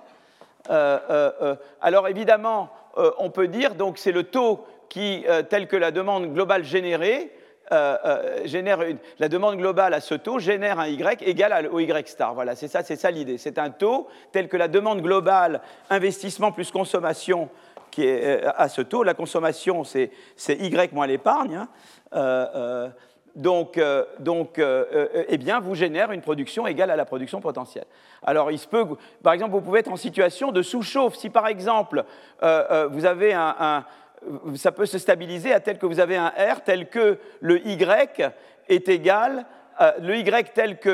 Euh, 0.70 0.98
euh, 1.10 1.56
Alors 1.80 2.06
évidemment, 2.06 2.70
on 3.18 3.30
peut 3.30 3.48
dire, 3.48 3.74
donc 3.74 3.98
c'est 3.98 4.12
le 4.12 4.22
taux 4.22 4.64
qui, 4.88 5.26
tel 5.50 5.66
que 5.66 5.76
la 5.76 5.90
demande 5.90 6.32
globale 6.32 6.62
générée, 6.62 7.32
euh, 7.72 7.96
euh, 8.04 8.40
génère 8.44 8.80
la 9.18 9.28
demande 9.30 9.56
globale 9.56 9.94
à 9.94 10.00
ce 10.00 10.14
taux 10.14 10.38
génère 10.38 10.78
un 10.78 10.86
Y 10.86 11.22
égal 11.22 11.66
au 11.72 11.80
Y 11.80 12.06
star. 12.06 12.34
Voilà, 12.34 12.54
c'est 12.56 12.68
ça, 12.68 12.82
c'est 12.82 12.96
ça 12.96 13.10
l'idée. 13.10 13.38
C'est 13.38 13.58
un 13.58 13.70
taux 13.70 14.06
tel 14.32 14.48
que 14.48 14.58
la 14.58 14.68
demande 14.68 15.00
globale, 15.00 15.62
investissement 15.88 16.52
plus 16.52 16.70
consommation, 16.70 17.48
qui 17.90 18.04
est 18.04 18.44
euh, 18.44 18.50
à 18.56 18.68
ce 18.68 18.82
taux. 18.82 19.02
La 19.02 19.14
consommation, 19.14 19.82
c'est 19.84 20.10
Y 20.46 20.92
moins 20.92 21.06
l'épargne. 21.06 21.66
Hein. 22.12 22.92
donc, 23.34 23.80
donc 24.18 24.60
eh 24.60 25.38
bien, 25.38 25.60
vous 25.60 25.74
génère 25.74 26.12
une 26.12 26.20
production 26.20 26.66
égale 26.66 26.90
à 26.90 26.96
la 26.96 27.06
production 27.06 27.40
potentielle. 27.40 27.86
Alors, 28.22 28.50
il 28.52 28.58
se 28.58 28.68
peut, 28.68 28.84
par 29.22 29.32
exemple, 29.32 29.52
vous 29.52 29.62
pouvez 29.62 29.80
être 29.80 29.90
en 29.90 29.96
situation 29.96 30.52
de 30.52 30.60
sous-chauffe. 30.60 31.14
Si, 31.16 31.30
par 31.30 31.46
exemple, 31.46 32.04
vous 32.42 33.06
avez 33.06 33.32
un 33.32 33.84
ça 34.56 34.72
peut 34.72 34.86
se 34.86 34.98
stabiliser 34.98 35.52
à 35.52 35.60
tel 35.60 35.78
que 35.78 35.86
vous 35.86 36.00
avez 36.00 36.16
un 36.16 36.28
R 36.28 36.62
tel 36.64 36.88
que 36.88 37.18
le 37.40 37.66
Y 37.66 38.32
est 38.68 38.88
égal, 38.88 39.46
euh, 39.80 39.92
le 40.00 40.16
Y 40.16 40.52
tel 40.52 40.78
que 40.78 40.90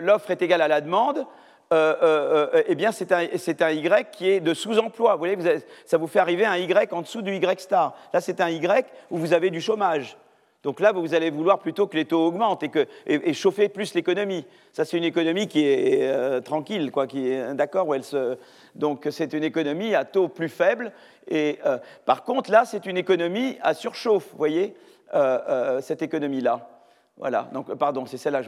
l'offre 0.00 0.30
est 0.30 0.42
égale 0.42 0.62
à 0.62 0.68
la 0.68 0.80
demande, 0.80 1.26
euh, 1.72 1.94
euh, 2.02 2.62
eh 2.66 2.74
bien 2.74 2.90
c'est 2.90 3.12
un, 3.12 3.18
un, 3.20 3.70
Y 3.70 4.10
qui 4.10 4.28
est 4.28 4.40
de 4.40 4.54
sous-emploi. 4.54 5.12
Vous 5.12 5.18
voyez, 5.18 5.38
ça 5.84 5.98
vous 5.98 6.08
fait 6.08 6.18
arriver 6.18 6.44
un 6.44 6.56
Y 6.56 6.92
en 6.92 7.02
dessous 7.02 7.22
du 7.22 7.34
Y 7.34 7.60
star. 7.60 7.96
Là, 8.12 8.20
c'est 8.20 8.40
un 8.40 8.48
Y 8.48 8.86
où 9.10 9.18
vous 9.18 9.32
avez 9.32 9.50
du 9.50 9.60
chômage. 9.60 10.16
Donc 10.62 10.80
là, 10.80 10.92
vous 10.92 11.14
allez 11.14 11.30
vouloir 11.30 11.58
plutôt 11.58 11.86
que 11.86 11.96
les 11.96 12.04
taux 12.04 12.26
augmentent 12.26 12.62
et, 12.62 12.68
que, 12.68 12.86
et, 13.06 13.32
chauffer 13.32 13.70
plus 13.70 13.94
l'économie. 13.94 14.44
Ça, 14.72 14.84
c'est 14.84 14.98
une 14.98 15.04
économie 15.04 15.48
qui 15.48 15.64
est 15.64 16.02
euh, 16.02 16.40
tranquille, 16.40 16.90
quoi, 16.90 17.06
qui 17.06 17.28
est 17.28 17.54
d'accord, 17.54 17.94
elle 17.94 18.04
se... 18.04 18.36
Donc 18.74 19.08
c'est 19.10 19.32
une 19.32 19.44
économie 19.44 19.94
à 19.94 20.04
taux 20.04 20.28
plus 20.28 20.50
faible. 20.50 20.92
Et 21.28 21.58
euh, 21.64 21.78
par 22.04 22.24
contre, 22.24 22.50
là, 22.50 22.64
c'est 22.66 22.84
une 22.84 22.98
économie 22.98 23.56
à 23.62 23.72
surchauffe, 23.72 24.28
vous 24.32 24.38
voyez, 24.38 24.74
euh, 25.14 25.80
cette 25.80 26.02
économie-là. 26.02 26.68
Voilà, 27.16 27.48
donc 27.52 27.74
pardon, 27.74 28.04
c'est 28.06 28.16
celle-là. 28.16 28.42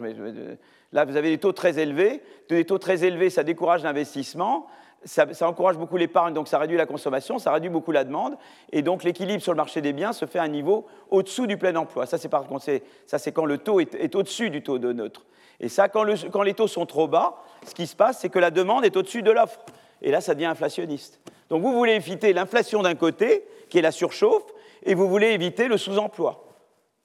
Là, 0.93 1.05
vous 1.05 1.17
avez 1.17 1.31
des 1.31 1.39
taux 1.39 1.53
très 1.53 1.79
élevés. 1.79 2.23
Des 2.49 2.65
taux 2.65 2.79
très 2.79 3.05
élevés, 3.05 3.31
ça 3.31 3.43
décourage 3.43 3.83
l'investissement 3.83 4.67
ça, 5.05 5.27
encourage 5.49 5.77
beaucoup 5.77 5.97
l'épargne, 5.97 6.35
donc 6.35 6.49
ça 6.49 6.59
réduit 6.59 6.77
la 6.77 6.87
consommation, 6.87 7.39
ça 7.39 7.53
réduit 7.53 7.71
beaucoup 7.71 7.93
la 7.93 8.05
demande, 8.05 8.37
et 8.71 8.83
donc 8.83 9.05
l'équilibre 9.05 9.43
sur 9.43 9.53
le 9.53 9.57
marché 9.57 9.81
des 9.81 9.93
biens 9.93 10.13
se 10.13 10.27
fait 10.27 10.39
à 10.39 10.43
un 10.43 10.49
niveau 10.49 10.87
au-dessous 11.11 11.47
du 11.47 11.57
plein 11.57 11.75
emploi. 11.77 12.07
Ça, 12.07 12.19
c'est 12.19 13.33
quand 13.33 13.45
le 13.45 13.59
taux 13.59 13.81
est, 13.81 14.15
au-dessus 14.15 14.51
du 14.51 14.63
taux 14.63 14.79
de 14.79 14.93
neutre. 14.93 15.25
Et 15.61 15.69
ça, 15.69 15.89
quand, 15.89 16.05
les 16.05 16.55
taux 16.55 16.67
sont 16.67 16.87
trop 16.87 17.09
bas, 17.09 17.37
ce 17.67 17.75
qui 17.75 17.87
se 17.87 17.95
passe, 17.95 18.21
c'est 18.21 18.29
que 18.29 18.39
la 18.39 18.51
demande 18.51 18.85
est 18.85 18.97
au-dessus 18.97 19.23
de 19.23 19.31
l'offre. 19.31 19.61
Et 20.01 20.11
là, 20.11 20.21
ça 20.21 20.35
devient 20.35 20.47
inflationniste. 20.47 21.21
Donc 21.49 21.63
vous 21.63 21.73
voulez 21.73 21.93
éviter 21.93 22.33
l'inflation 22.33 22.83
d'un 22.83 22.95
côté, 22.95 23.45
qui 23.69 23.79
est 23.79 23.83
la 23.83 23.93
surchauffe, 23.93 24.45
et 24.85 24.95
vous 24.95 25.09
voulez 25.09 25.29
éviter 25.29 25.69
le 25.69 25.77
sous-emploi. 25.77 26.45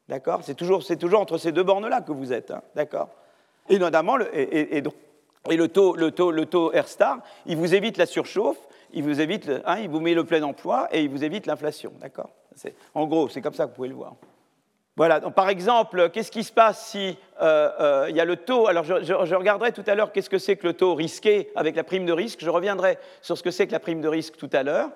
D'accord? 0.08 0.39
C'est 0.43 0.56
toujours, 0.56 0.82
entre 1.20 1.38
ces 1.38 1.52
deux 1.52 1.64
bornes-là 1.64 2.02
que 2.02 2.12
vous 2.12 2.34
êtes. 2.34 2.52
Hein. 2.52 2.62
D'accord? 2.76 3.10
Et 3.70 3.78
notamment, 3.78 4.18
et 5.52 5.58
le 5.58 5.68
taux, 5.68 5.95
le 5.95 6.12
taux, 6.12 6.32
le 6.32 6.45
taux 6.45 6.70
R 6.70 6.88
star, 6.88 7.20
il 7.45 7.58
vous 7.58 7.76
évite 7.76 7.98
la 7.98 8.06
surchauffe, 8.06 8.58
il 8.93 9.04
vous 9.04 9.22
évite, 9.22 9.50
hein, 9.66 9.80
il 9.80 9.89
vous 9.89 10.00
met 10.00 10.14
le 10.14 10.24
plein 10.24 10.43
emploi 10.43 10.88
et 10.91 11.02
il 11.02 11.10
vous 11.10 11.24
évite 11.24 11.45
l'inflation, 11.45 11.91
d'accord? 12.00 12.30
En 12.93 13.06
gros, 13.06 13.30
c'est 13.30 13.41
comme 13.41 13.54
ça 13.54 13.66
que 13.66 13.70
vous 13.70 13.76
pouvez 13.76 13.89
le 13.89 13.95
voir. 13.95 14.16
Voilà. 14.95 15.20
Donc, 15.20 15.36
par 15.36 15.48
exemple, 15.48 16.10
qu'est-ce 16.10 16.32
qui 16.32 16.43
se 16.43 16.52
passe 16.52 16.88
si 16.88 17.18
euh, 17.39 17.70
euh, 17.80 18.06
il 18.10 18.16
y 18.16 18.20
a 18.20 18.26
le 18.26 18.36
taux 18.36 18.68
Alors, 18.68 18.84
je, 18.84 19.36
regarderai 19.36 19.72
tout 19.72 19.84
à 19.86 19.93
l'heure 19.93 20.12
qu'est-ce 20.12 20.30
que 20.30 20.39
c'est 20.39 20.56
que 20.56 20.66
le 20.66 20.74
taux 20.74 20.95
risqué 20.95 21.52
avec 21.56 21.76
la 21.76 21.84
prime 21.84 22.06
de 22.06 22.12
risque. 22.12 22.39
Je 22.41 22.50
reviendrai 22.50 22.98
sur 23.22 23.38
ce 23.38 23.43
que 23.43 23.52
c'est 23.52 23.68
que 23.68 23.74
la 23.74 23.80
prime 23.80 24.02
de 24.02 24.08
risque 24.08 24.38
tout 24.38 24.50
à 24.54 24.64
l'heure. 24.64 24.89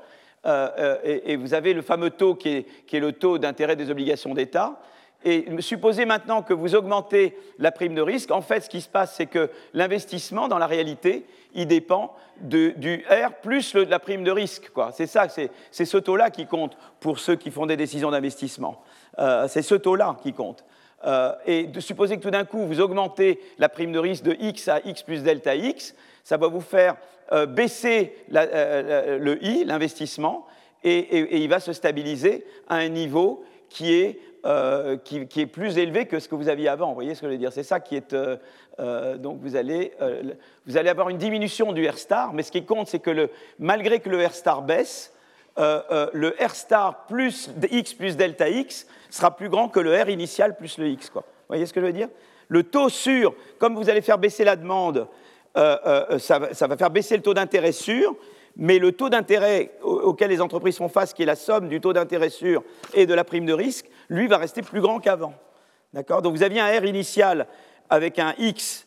Euh, 0.47 0.97
et, 1.03 1.35
vous 1.35 1.53
avez 1.53 1.73
le 1.73 1.83
fameux 1.83 2.09
taux 2.09 2.33
qui 2.33 2.65
est 2.91 2.99
le 2.99 3.11
taux 3.11 3.37
d'intérêt 3.37 3.75
des 3.75 3.91
obligations 3.91 4.33
d'État. 4.33 4.79
Et 5.23 5.45
supposez 5.59 6.05
maintenant 6.05 6.41
que 6.41 6.53
vous 6.53 6.73
augmentez 6.73 7.37
la 7.59 7.71
prime 7.71 7.93
de 7.93 8.01
risque. 8.01 8.31
En 8.31 8.41
fait, 8.41 8.61
ce 8.61 8.69
qui 8.69 8.81
se 8.81 8.89
passe, 8.89 9.15
c'est 9.15 9.27
que 9.27 9.51
l'investissement, 9.73 10.47
dans 10.47 10.57
la 10.57 10.67
réalité, 10.67 11.25
il 11.53 11.67
dépend 11.67 12.15
du 12.39 13.05
R 13.09 13.33
plus 13.41 13.75
la 13.75 13.99
prime 13.99 14.23
de 14.23 14.31
risque. 14.31 14.71
C'est 14.93 15.07
ça, 15.07 15.27
c'est 15.29 15.85
ce 15.85 15.97
taux-là 15.97 16.31
qui 16.31 16.47
compte 16.47 16.77
pour 16.99 17.19
ceux 17.19 17.35
qui 17.35 17.51
font 17.51 17.65
des 17.65 17.77
décisions 17.77 18.11
d'investissement. 18.11 18.81
Euh, 19.19 19.47
c'est 19.47 19.61
ce 19.61 19.75
taux-là 19.75 20.17
qui 20.23 20.33
compte. 20.33 20.63
Euh, 21.05 21.33
et 21.45 21.63
de 21.65 21.79
que 21.79 22.15
tout 22.15 22.31
d'un 22.31 22.45
coup, 22.45 22.65
vous 22.65 22.79
augmentez 22.79 23.39
la 23.57 23.69
prime 23.69 23.91
de 23.91 23.99
risque 23.99 24.23
de 24.23 24.35
X 24.39 24.67
à 24.67 24.79
X 24.85 25.03
plus 25.03 25.23
delta 25.23 25.55
X, 25.55 25.95
ça 26.23 26.37
va 26.37 26.47
vous 26.47 26.61
faire 26.61 26.95
euh, 27.31 27.45
baisser 27.45 28.15
le 28.29 29.43
I, 29.43 29.65
l'investissement, 29.65 30.45
et, 30.83 31.41
il 31.43 31.49
va 31.49 31.59
se 31.59 31.73
stabiliser 31.73 32.45
à 32.67 32.75
un 32.75 32.89
niveau 32.89 33.43
qui 33.69 33.93
est 33.93 34.19
euh, 34.43 34.97
qui, 34.97 35.19
est 35.19 35.45
plus 35.45 35.77
élevé 35.77 36.07
que 36.07 36.19
ce 36.19 36.27
que 36.27 36.33
vous 36.33 36.49
aviez 36.49 36.67
avant. 36.67 36.87
Vous 36.87 36.95
voyez 36.95 37.13
ce 37.13 37.21
que 37.21 37.27
je 37.27 37.33
veux 37.33 37.37
dire? 37.37 37.53
C'est 37.53 37.61
ça 37.61 37.79
qui 37.79 37.95
est. 37.95 38.13
Euh, 38.13 38.37
euh, 38.79 39.15
donc 39.17 39.39
vous 39.39 39.55
allez, 39.55 39.93
vous 40.65 40.77
allez 40.77 40.89
avoir 40.89 41.09
une 41.09 41.17
diminution 41.17 41.73
du 41.73 41.87
R 41.87 41.95
star, 41.97 42.33
mais 42.33 42.41
ce 42.41 42.51
qui 42.51 42.65
compte, 42.65 42.87
c'est 42.87 42.97
que 42.97 43.29
malgré 43.59 43.99
que 43.99 44.09
le 44.09 44.25
R 44.25 44.33
star 44.33 44.63
baisse, 44.63 45.13
le 45.57 46.33
R 46.43 46.55
star 46.55 47.05
plus 47.05 47.51
X 47.69 47.93
plus 47.93 48.17
delta 48.17 48.49
X 48.49 48.87
sera 49.11 49.35
plus 49.35 49.49
grand 49.49 49.69
que 49.69 49.79
le 49.79 49.93
R 49.95 50.09
initial 50.09 50.57
plus 50.57 50.79
le 50.79 50.87
X. 50.87 51.11
Vous 51.13 51.21
voyez 51.47 51.67
ce 51.67 51.73
que 51.73 51.79
je 51.79 51.85
veux 51.85 51.93
dire? 51.93 52.09
Le 52.47 52.63
taux 52.63 52.89
sûr, 52.89 53.35
comme 53.59 53.75
vous 53.75 53.91
allez 53.91 54.01
faire 54.01 54.17
baisser 54.17 54.43
la 54.43 54.55
demande, 54.55 55.07
ça, 55.55 56.49
ça 56.51 56.67
va 56.67 56.77
faire 56.77 56.89
baisser 56.89 57.15
le 57.15 57.21
taux 57.21 57.35
d'intérêt 57.35 57.73
sûr, 57.73 58.15
mais 58.55 58.79
le 58.79 58.91
taux 58.91 59.09
d'intérêt 59.09 59.73
auquel 59.83 60.31
les 60.31 60.41
entreprises 60.41 60.77
font 60.77 60.89
face, 60.89 61.13
qui 61.13 61.21
est 61.21 61.27
la 61.27 61.35
somme 61.35 61.69
du 61.69 61.79
taux 61.79 61.93
d'intérêt 61.93 62.29
sûr 62.29 62.63
et 62.95 63.05
de 63.05 63.13
la 63.13 63.23
prime 63.23 63.45
de 63.45 63.53
risque, 63.53 63.87
lui 64.11 64.27
va 64.27 64.37
rester 64.37 64.61
plus 64.61 64.81
grand 64.81 64.99
qu'avant. 64.99 65.33
D'accord? 65.93 66.21
Donc 66.21 66.35
vous 66.35 66.43
aviez 66.43 66.59
un 66.59 66.79
R 66.79 66.85
initial 66.85 67.47
avec 67.89 68.19
un 68.19 68.33
X 68.37 68.85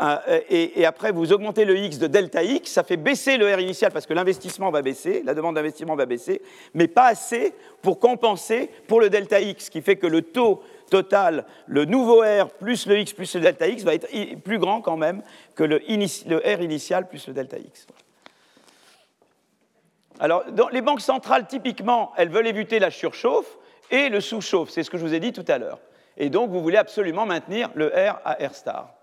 Euh, 0.00 0.40
et, 0.50 0.84
après, 0.84 1.12
vous 1.12 1.32
augmentez 1.32 1.64
le 1.64 1.76
X 1.76 1.98
de 1.98 2.08
delta 2.08 2.42
X, 2.42 2.72
ça 2.72 2.82
fait 2.82 2.96
baisser 2.96 3.36
le 3.36 3.54
R 3.54 3.60
initial 3.60 3.92
parce 3.92 4.06
que 4.06 4.12
l'investissement 4.12 4.72
va 4.72 4.82
baisser, 4.82 5.22
la 5.24 5.34
demande 5.34 5.54
d'investissement 5.54 5.94
va 5.94 6.04
baisser, 6.04 6.42
mais 6.74 6.88
pas 6.88 7.06
assez 7.06 7.54
pour 7.80 8.00
compenser 8.00 8.70
pour 8.88 9.00
le 9.00 9.08
delta 9.08 9.40
X, 9.40 9.70
qui 9.70 9.82
fait 9.82 9.94
que 9.94 10.08
le 10.08 10.22
taux 10.22 10.64
total, 10.90 11.46
le 11.66 11.84
nouveau 11.84 12.22
R 12.22 12.48
plus 12.58 12.86
le 12.86 12.98
X 12.98 13.12
plus 13.12 13.32
le 13.36 13.42
delta 13.42 13.68
X 13.68 13.84
va 13.84 13.94
être 13.94 14.08
plus 14.42 14.58
grand 14.58 14.80
quand 14.80 14.96
même 14.96 15.22
que 15.54 15.62
le, 15.62 15.76
R 15.76 16.60
initial 16.60 17.08
plus 17.08 17.28
le 17.28 17.32
delta 17.32 17.58
X. 17.58 17.86
Alors, 20.18 20.42
les 20.72 20.80
banques 20.80 21.02
centrales, 21.02 21.46
typiquement, 21.46 22.12
elles 22.16 22.30
veulent 22.30 22.48
éviter 22.48 22.80
la 22.80 22.90
surchauffe 22.90 23.58
et 23.90 24.08
le 24.08 24.20
sous-chauffe, 24.20 24.70
c'est 24.70 24.82
ce 24.82 24.90
que 24.90 24.98
je 24.98 25.04
vous 25.04 25.14
ai 25.14 25.20
dit 25.20 25.32
tout 25.32 25.44
à 25.48 25.58
l'heure. 25.58 25.78
Et 26.16 26.30
donc, 26.30 26.50
vous 26.50 26.62
voulez 26.62 26.76
absolument 26.76 27.26
maintenir 27.26 27.70
le 27.74 27.88
R 27.88 28.20
à 28.24 28.34
R 28.34 28.54
star. 28.54 28.94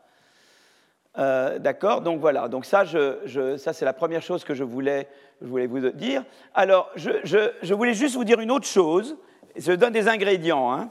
Euh, 1.18 1.60
d'accord 1.60 2.02
Donc 2.02 2.22
voilà, 2.22 2.48
donc 2.48 2.66
ça, 2.66 2.86
ça 2.86 3.74
c'est 3.74 3.86
la 3.86 3.94
première 3.94 4.22
chose 4.22 4.46
que 4.46 4.54
je 4.54 4.64
voulais, 4.64 5.08
vous 5.42 5.90
dire. 5.92 6.24
Alors, 6.54 6.90
je, 6.96 7.74
voulais 7.74 7.94
juste 7.94 8.16
vous 8.16 8.24
dire 8.24 8.40
une 8.40 8.52
autre 8.52 8.68
chose. 8.68 9.18
Je 9.58 9.74
donne 9.74 9.92
des 9.92 10.08
ingrédients. 10.08 10.72
Hein. 10.72 10.90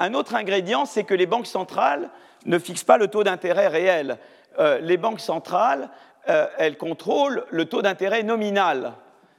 Un 0.00 0.14
autre 0.14 0.34
ingrédient, 0.34 0.86
c'est 0.86 1.04
que 1.04 1.14
les 1.14 1.26
banques 1.26 1.46
centrales 1.46 2.10
ne 2.46 2.58
fixent 2.58 2.84
pas 2.84 2.98
le 2.98 3.08
taux 3.08 3.22
d'intérêt 3.22 3.68
réel. 3.68 4.18
Euh, 4.58 4.78
les 4.80 4.96
banques 4.96 5.20
centrales, 5.20 5.88
euh, 6.28 6.46
elles 6.58 6.76
contrôlent 6.76 7.44
le 7.50 7.64
taux 7.66 7.82
d'intérêt 7.82 8.24
nominal 8.24 8.94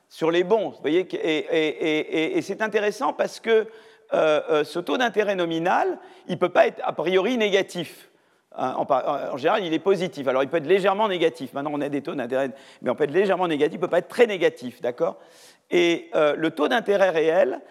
sur 0.09 0.31
les 0.31 0.43
bons. 0.43 0.69
Vous 0.69 0.81
voyez, 0.81 1.07
et, 1.13 2.41
c'est 2.41 2.61
intéressant 2.61 3.13
parce 3.13 3.39
que 3.39 3.67
ce 4.11 4.79
taux 4.79 4.97
d'intérêt 4.97 5.35
nominal, 5.35 5.99
il 6.27 6.33
ne 6.33 6.39
peut 6.39 6.49
pas 6.49 6.67
être 6.67 6.81
a 6.83 6.93
priori 6.93 7.37
négatif. 7.37 8.09
Hein, 8.55 8.75
en, 8.77 9.37
général, 9.37 9.63
il 9.63 9.73
est 9.73 9.79
positif. 9.79 10.27
Alors, 10.27 10.43
il 10.43 10.49
peut 10.49 10.57
être 10.57 10.67
légèrement 10.67 11.07
négatif. 11.07 11.53
Maintenant, 11.53 11.71
on 11.73 11.81
a 11.81 11.89
des 11.89 12.01
taux 12.01 12.15
d'intérêt, 12.15 12.51
mais 12.81 12.89
on 12.89 12.95
peut 12.95 13.03
être 13.03 13.13
légèrement 13.13 13.47
négatif, 13.47 13.75
il 13.75 13.77
ne 13.77 13.81
peut 13.81 13.89
pas 13.89 13.99
être 13.99 14.07
très 14.07 14.27
négatif, 14.27 14.81
d'accord? 14.81 15.17
Et 15.71 16.09
euh, 16.15 16.35
le 16.35 16.51
taux 16.51 16.67
d'intérêt 16.67 17.11
réel, 17.11 17.61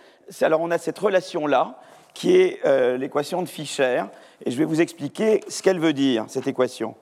alors 0.41 0.61
on 0.61 0.71
a 0.71 0.79
cette 0.79 0.99
relation-là, 0.99 1.81
qui 2.15 2.37
est 2.37 2.61
euh, 2.65 2.97
l'équation 2.97 3.43
de 3.43 3.49
Fischer, 3.49 4.05
et 4.45 4.51
je 4.51 4.57
vais 4.57 4.65
vous 4.65 4.81
expliquer 4.81 5.41
ce 5.49 5.63
qu'elle 5.63 5.81
veut 5.81 5.93
dire, 5.93 6.25
cette 6.29 6.47
équation. 6.47 6.95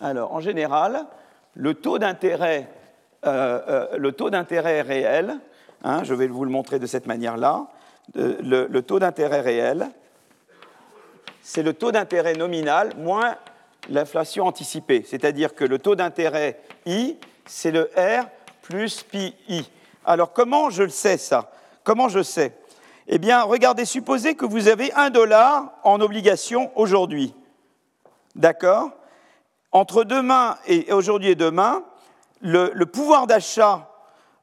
Alors, 0.00 0.32
en 0.32 0.40
général, 0.40 1.06
le 1.54 1.74
taux 1.74 1.98
d'intérêt, 1.98 2.68
euh, 2.68 2.87
le 3.24 4.10
taux 4.10 4.30
d'intérêt 4.30 4.82
réel, 4.82 5.38
hein, 5.84 6.04
je 6.04 6.14
vais 6.14 6.26
vous 6.26 6.44
le 6.44 6.50
montrer 6.50 6.78
de 6.78 6.86
cette 6.86 7.06
manière-là, 7.06 7.66
le 8.14 8.80
taux 8.80 8.98
d'intérêt 8.98 9.40
réel, 9.40 9.88
c'est 11.42 11.62
le 11.62 11.72
taux 11.72 11.92
d'intérêt 11.92 12.34
nominal 12.34 12.92
moins 12.96 13.36
l'inflation 13.88 14.44
anticipée. 14.46 15.04
C'est-à-dire 15.06 15.54
que 15.54 15.64
le 15.64 15.78
taux 15.78 15.94
d'intérêt 15.94 16.60
I, 16.84 17.16
c'est 17.46 17.70
le 17.70 17.90
R 17.96 18.26
plus 18.60 19.02
pi 19.02 19.34
I. 19.48 19.68
Alors 20.04 20.32
comment 20.32 20.68
je 20.68 20.82
le 20.82 20.90
sais 20.90 21.16
ça? 21.16 21.50
Comment 21.84 22.08
je 22.08 22.22
sais? 22.22 22.54
Eh 23.06 23.18
bien, 23.18 23.42
regardez, 23.42 23.86
supposez 23.86 24.34
que 24.34 24.44
vous 24.44 24.68
avez 24.68 24.92
un 24.92 25.08
dollar 25.08 25.72
en 25.84 26.02
obligation 26.02 26.70
aujourd'hui. 26.76 27.34
D'accord? 28.34 28.90
Entre 29.72 30.04
demain 30.04 30.58
et 30.66 30.92
aujourd'hui 30.92 31.30
et 31.30 31.34
demain, 31.34 31.82
le, 32.40 32.84
pouvoir 32.84 33.26
d'achat 33.26 33.88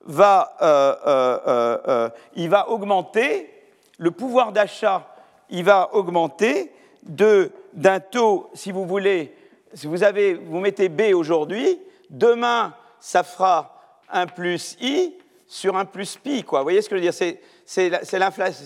va, 0.01 0.55
euh, 0.61 0.95
euh, 1.05 1.77
euh, 1.87 2.09
il 2.35 2.49
va 2.49 2.69
augmenter. 2.69 3.49
Le 3.97 4.11
pouvoir 4.11 4.51
d'achat, 4.51 5.15
il 5.49 5.63
va 5.63 5.89
augmenter 5.93 6.71
d'un 7.03 7.99
taux, 7.99 8.49
si 8.53 8.71
vous 8.71 8.85
voulez, 8.85 9.35
si 9.73 9.87
vous, 9.87 10.03
avez, 10.03 10.33
vous 10.33 10.59
mettez 10.59 10.89
B 10.89 11.13
aujourd'hui, 11.13 11.79
demain, 12.09 12.73
ça 12.99 13.23
fera 13.23 13.79
1 14.11 14.27
plus 14.27 14.75
I 14.81 15.15
sur 15.47 15.77
1 15.77 15.85
plus 15.85 16.17
pi. 16.17 16.43
Quoi. 16.43 16.59
Vous 16.59 16.65
voyez 16.65 16.81
ce 16.81 16.89
que 16.89 16.97
je 16.97 17.03
veux 17.03 17.11
dire? 17.11 17.35
C'est 17.65 18.19
l'inflation. 18.19 18.65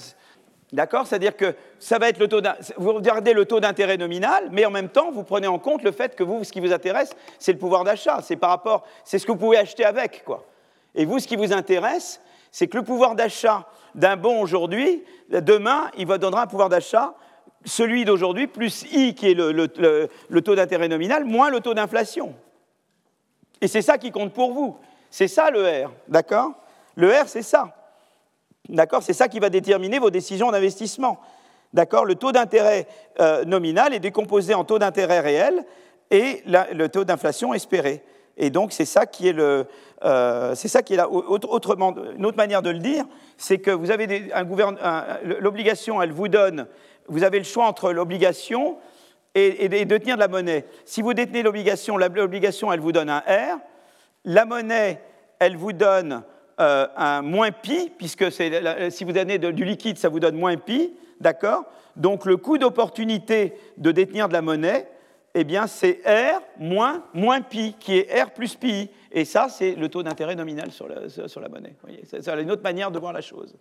D'accord? 0.71 1.07
C'est-à-dire 1.07 1.35
que 1.35 1.55
ça 1.79 1.97
va 1.97 2.09
être 2.09 2.19
le 2.19 2.27
taux 2.27 2.41
vous 2.77 2.93
regardez 2.93 3.33
le 3.33 3.45
taux 3.45 3.59
d'intérêt 3.59 3.97
nominal, 3.97 4.49
mais 4.51 4.65
en 4.65 4.71
même 4.71 4.89
temps, 4.89 5.11
vous 5.11 5.23
prenez 5.23 5.47
en 5.47 5.57
compte 5.57 5.81
le 5.81 5.91
fait 5.91 6.15
que 6.15 6.23
vous, 6.23 6.43
ce 6.43 6.51
qui 6.51 6.59
vous 6.59 6.73
intéresse, 6.73 7.15
c'est 7.39 7.53
le 7.53 7.57
pouvoir 7.57 7.83
d'achat. 7.83 8.19
C'est 8.21 8.35
par 8.35 8.51
rapport, 8.51 8.85
c'est 9.03 9.17
ce 9.17 9.25
que 9.25 9.31
vous 9.31 9.37
pouvez 9.37 9.57
acheter 9.57 9.83
avec, 9.83 10.23
quoi. 10.25 10.45
Et 10.93 11.05
vous, 11.05 11.19
ce 11.19 11.27
qui 11.27 11.35
vous 11.35 11.53
intéresse, 11.53 12.21
c'est 12.51 12.67
que 12.67 12.77
le 12.77 12.83
pouvoir 12.83 13.15
d'achat 13.15 13.67
d'un 13.95 14.15
bon 14.15 14.41
aujourd'hui, 14.41 15.03
demain, 15.29 15.89
il 15.97 16.05
va 16.05 16.17
donnera 16.17 16.43
un 16.43 16.47
pouvoir 16.47 16.69
d'achat 16.69 17.15
celui 17.65 18.05
d'aujourd'hui 18.05 18.47
plus 18.47 18.85
I, 18.91 19.13
qui 19.15 19.31
est 19.31 19.33
le, 19.33 20.41
taux 20.41 20.55
d'intérêt 20.55 20.87
nominal, 20.87 21.25
moins 21.25 21.49
le 21.49 21.59
taux 21.59 21.73
d'inflation. 21.73 22.33
Et 23.61 23.67
c'est 23.67 23.81
ça 23.81 23.97
qui 23.97 24.11
compte 24.11 24.33
pour 24.33 24.53
vous. 24.53 24.77
C'est 25.09 25.27
ça 25.27 25.49
le 25.51 25.63
R, 25.63 25.91
d'accord? 26.07 26.53
Le 26.95 27.11
R, 27.11 27.27
c'est 27.27 27.41
ça. 27.41 27.75
D'accord? 28.67 29.03
C'est 29.03 29.13
ça 29.13 29.27
qui 29.27 29.39
va 29.39 29.49
déterminer 29.49 29.99
vos 29.99 30.09
décisions 30.09 30.51
d'investissement. 30.51 31.19
D'accord? 31.73 32.05
Le 32.05 32.15
taux 32.15 32.31
d'intérêt 32.31 32.87
euh, 33.19 33.45
nominal 33.45 33.93
est 33.93 33.99
décomposé 33.99 34.53
en 34.53 34.63
taux 34.63 34.79
d'intérêt 34.79 35.21
réel 35.21 35.63
et 36.11 36.43
le 36.45 36.87
taux 36.87 37.05
d'inflation 37.05 37.53
espéré. 37.53 38.03
Et 38.37 38.49
donc, 38.49 38.71
c'est 38.71 38.85
ça 38.85 39.05
qui 39.05 39.27
est 39.27 39.33
le. 39.33 39.65
Euh, 40.03 40.55
c'est 40.55 40.69
ça 40.69 40.81
qui 40.81 40.93
est 40.93 40.97
là. 40.97 41.09
Autrement, 41.09 41.93
une 42.15 42.25
autre 42.25 42.37
manière 42.37 42.61
de 42.61 42.69
le 42.69 42.79
dire, 42.79 43.05
c'est 43.37 43.59
que 43.59 43.71
vous 43.71 43.91
avez 43.91 44.31
un 44.33 44.43
gouvernement. 44.45 45.03
L'obligation, 45.23 46.01
elle 46.01 46.11
vous 46.11 46.29
donne 46.29 46.67
vous 47.09 47.23
avez 47.23 47.39
le 47.39 47.43
choix 47.43 47.65
entre 47.65 47.91
l'obligation 47.91 48.77
et, 49.35 49.67
de 49.67 49.97
tenir 49.97 50.15
de 50.15 50.21
la 50.21 50.27
monnaie. 50.27 50.65
Si 50.85 51.01
vous 51.01 51.13
détenez 51.13 51.43
l'obligation, 51.43 51.97
l'obligation, 51.97 52.71
elle 52.71 52.79
vous 52.79 52.91
donne 52.91 53.09
un 53.09 53.19
R. 53.19 53.59
La 54.25 54.45
monnaie, 54.45 55.01
elle 55.39 55.57
vous 55.57 55.73
donne 55.73 56.23
euh, 56.59 56.87
un 56.95 57.21
moins 57.21 57.51
pi, 57.51 57.91
puisque 57.97 58.31
si 58.31 59.03
vous 59.03 59.11
donnez 59.11 59.37
du 59.37 59.63
liquide, 59.63 59.97
ça 59.97 60.09
vous 60.09 60.19
donne 60.19 60.35
moins 60.35 60.57
pi, 60.57 60.93
d'accord? 61.19 61.65
Donc 61.95 62.25
le 62.25 62.37
coût 62.37 62.57
d'opportunité 62.57 63.53
de 63.77 63.91
détenir 63.91 64.27
de 64.27 64.33
la 64.33 64.41
monnaie, 64.41 64.87
eh 65.35 65.43
bien 65.43 65.67
c'est 65.67 66.01
R 66.05 66.41
moins, 66.57 67.03
moins 67.13 67.41
pi, 67.41 67.75
qui 67.79 67.97
est 67.97 68.23
R 68.23 68.31
plus 68.31 68.55
pi. 68.55 68.89
Et 69.11 69.25
ça, 69.25 69.47
c'est 69.49 69.75
le 69.75 69.89
taux 69.89 70.03
d'intérêt 70.03 70.35
nominal 70.35 70.71
sur 70.71 70.87
la, 70.87 71.09
sur 71.27 71.41
la 71.41 71.49
monnaie. 71.49 71.75
C'est 72.03 72.27
une 72.27 72.51
autre 72.51 72.63
manière 72.63 72.91
de 72.91 72.99
voir 72.99 73.13
la 73.13 73.21
chose. 73.21 73.55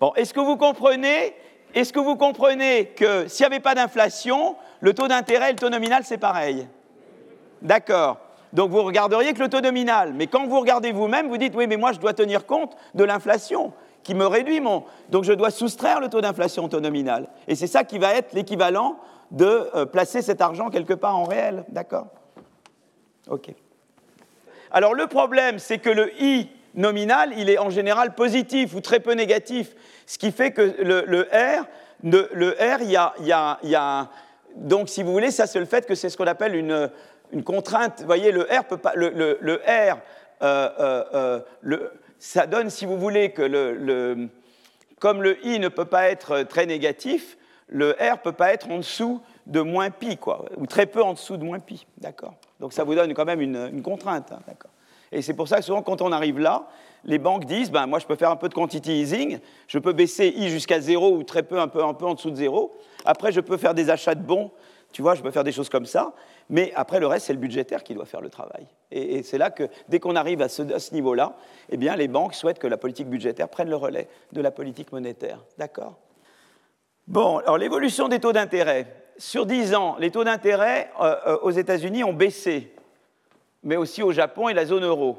Bon, 0.00 0.12
est-ce 0.14 0.34
que 0.34 0.40
vous 0.40 0.56
comprenez 0.56 1.34
est-ce 1.74 1.92
que 1.92 2.00
vous 2.00 2.16
comprenez 2.16 2.86
que 2.88 3.28
s'il 3.28 3.44
n'y 3.44 3.54
avait 3.54 3.60
pas 3.62 3.74
d'inflation, 3.74 4.56
le 4.80 4.92
taux 4.92 5.08
d'intérêt 5.08 5.50
et 5.50 5.52
le 5.52 5.58
taux 5.58 5.70
nominal, 5.70 6.04
c'est 6.04 6.18
pareil? 6.18 6.68
D'accord. 7.62 8.18
Donc 8.52 8.70
vous 8.70 8.82
regarderiez 8.82 9.32
que 9.32 9.40
le 9.40 9.48
taux 9.48 9.60
nominal. 9.60 10.12
Mais 10.14 10.26
quand 10.26 10.46
vous 10.46 10.60
regardez 10.60 10.92
vous-même, 10.92 11.28
vous 11.28 11.38
dites 11.38 11.54
oui, 11.54 11.66
mais 11.66 11.76
moi 11.76 11.92
je 11.92 11.98
dois 11.98 12.12
tenir 12.12 12.46
compte 12.46 12.76
de 12.94 13.04
l'inflation 13.04 13.72
qui 14.02 14.14
me 14.14 14.26
réduit 14.26 14.60
mon. 14.60 14.84
Donc 15.10 15.24
je 15.24 15.32
dois 15.32 15.50
soustraire 15.50 16.00
le 16.00 16.08
taux 16.08 16.20
d'inflation 16.20 16.64
au 16.64 16.68
taux 16.68 16.80
nominal. 16.80 17.28
Et 17.48 17.54
c'est 17.54 17.66
ça 17.66 17.84
qui 17.84 17.98
va 17.98 18.14
être 18.14 18.32
l'équivalent 18.34 18.96
de 19.30 19.70
euh, 19.74 19.86
placer 19.86 20.22
cet 20.22 20.40
argent 20.40 20.70
quelque 20.70 20.94
part 20.94 21.16
en 21.16 21.24
réel. 21.24 21.64
D'accord? 21.68 22.08
OK. 23.28 23.54
Alors 24.70 24.94
le 24.94 25.06
problème, 25.06 25.58
c'est 25.58 25.78
que 25.78 25.90
le 25.90 26.12
I 26.20 26.48
nominal, 26.74 27.32
il 27.36 27.50
est 27.50 27.58
en 27.58 27.70
général 27.70 28.14
positif 28.14 28.74
ou 28.74 28.80
très 28.80 29.00
peu 29.00 29.12
négatif, 29.12 29.74
ce 30.06 30.18
qui 30.18 30.32
fait 30.32 30.52
que 30.52 30.62
le, 30.62 31.28
R, 31.32 31.66
le, 32.02 32.50
R, 32.58 32.82
il 32.82 32.90
y 32.90 33.74
a, 33.74 34.10
donc 34.56 34.88
si 34.88 35.02
vous 35.02 35.12
voulez, 35.12 35.30
ça 35.30 35.46
c'est 35.46 35.60
le 35.60 35.66
fait 35.66 35.86
que 35.86 35.94
c'est 35.94 36.08
ce 36.08 36.16
qu'on 36.16 36.26
appelle 36.26 36.54
une, 36.54 36.90
contrainte. 37.40 38.00
Vous 38.00 38.06
voyez, 38.06 38.30
le 38.32 38.42
R 38.42 38.64
peut 38.64 38.76
pas, 38.76 38.92
le, 38.94 39.10
R, 39.66 39.98
euh, 40.42 40.68
euh, 40.78 41.40
euh, 41.64 41.88
ça 42.18 42.46
donne, 42.46 42.68
si 42.68 42.84
vous 42.84 42.98
voulez, 42.98 43.30
que 43.30 43.42
le, 43.42 44.28
comme 45.00 45.22
le 45.22 45.44
I 45.46 45.58
ne 45.58 45.68
peut 45.68 45.86
pas 45.86 46.10
être 46.10 46.42
très 46.42 46.66
négatif, 46.66 47.38
le 47.68 47.92
R 47.92 48.18
peut 48.18 48.32
pas 48.32 48.52
être 48.52 48.70
en 48.70 48.78
dessous 48.78 49.20
de 49.46 49.60
moins 49.60 49.90
pi, 49.90 50.18
quoi, 50.18 50.44
ou 50.58 50.66
très 50.66 50.86
peu 50.86 51.02
en 51.02 51.14
dessous 51.14 51.36
de 51.36 51.44
moins 51.44 51.58
pi, 51.58 51.86
d'accord? 51.98 52.34
Donc 52.60 52.72
ça 52.72 52.84
vous 52.84 52.94
donne 52.94 53.14
quand 53.14 53.24
même 53.24 53.40
une, 53.40 53.82
contrainte, 53.82 54.30
hein, 54.30 54.40
d'accord? 54.46 54.70
Et 55.10 55.20
c'est 55.20 55.34
pour 55.34 55.48
ça 55.48 55.56
que 55.58 55.64
souvent, 55.64 55.82
quand 55.82 56.00
on 56.00 56.12
arrive 56.12 56.38
là, 56.38 56.68
les 57.04 57.18
banques 57.18 57.44
disent 57.44 57.70
ben, 57.70 57.86
Moi, 57.86 57.98
je 57.98 58.06
peux 58.06 58.14
faire 58.14 58.30
un 58.30 58.36
peu 58.36 58.48
de 58.48 58.54
quantity 58.54 58.92
easing, 58.92 59.38
je 59.66 59.78
peux 59.78 59.92
baisser 59.92 60.32
I 60.36 60.48
jusqu'à 60.48 60.80
zéro 60.80 61.16
ou 61.16 61.22
très 61.22 61.42
peu, 61.42 61.58
un 61.60 61.68
peu, 61.68 61.82
un 61.82 61.94
peu 61.94 62.06
en 62.06 62.14
dessous 62.14 62.30
de 62.30 62.36
zéro. 62.36 62.72
Après, 63.04 63.32
je 63.32 63.40
peux 63.40 63.56
faire 63.56 63.74
des 63.74 63.90
achats 63.90 64.14
de 64.14 64.22
bons, 64.22 64.50
tu 64.92 65.02
vois, 65.02 65.14
je 65.14 65.22
peux 65.22 65.30
faire 65.30 65.44
des 65.44 65.52
choses 65.52 65.68
comme 65.68 65.86
ça. 65.86 66.14
Mais 66.52 66.72
après, 66.76 67.00
le 67.00 67.08
reste, 67.08 67.26
c'est 67.26 67.32
le 67.32 67.40
budgétaire 67.40 67.82
qui 67.82 67.94
doit 67.94 68.04
faire 68.04 68.20
le 68.20 68.30
travail. 68.30 68.66
Et, 68.90 69.22
c'est 69.24 69.38
là 69.38 69.50
que, 69.50 69.64
dès 69.88 69.98
qu'on 69.98 70.14
arrive 70.14 70.40
à 70.42 70.48
ce, 70.48 70.94
niveau-là, 70.94 71.34
eh 71.70 71.76
les 71.76 72.08
banques 72.08 72.34
souhaitent 72.34 72.60
que 72.60 72.66
la 72.66 72.76
politique 72.76 73.08
budgétaire 73.08 73.48
prenne 73.48 73.70
le 73.70 73.76
relais 73.76 74.06
de 74.32 74.40
la 74.40 74.50
politique 74.50 74.92
monétaire. 74.92 75.42
D'accord? 75.58 75.96
Bon, 77.08 77.38
alors 77.38 77.58
l'évolution 77.58 78.08
des 78.08 78.20
taux 78.20 78.32
d'intérêt. 78.32 78.86
Sur 79.18 79.46
10 79.46 79.74
ans, 79.74 79.96
les 79.98 80.10
taux 80.10 80.24
d'intérêt 80.24 80.90
euh, 81.00 81.16
euh, 81.26 81.38
aux 81.42 81.50
États-Unis 81.50 82.04
ont 82.04 82.12
baissé 82.12 82.72
mais 83.62 83.76
aussi 83.76 84.02
au 84.02 84.12
Japon 84.12 84.48
et 84.48 84.54
la 84.54 84.66
zone 84.66 84.84
euro. 84.84 85.18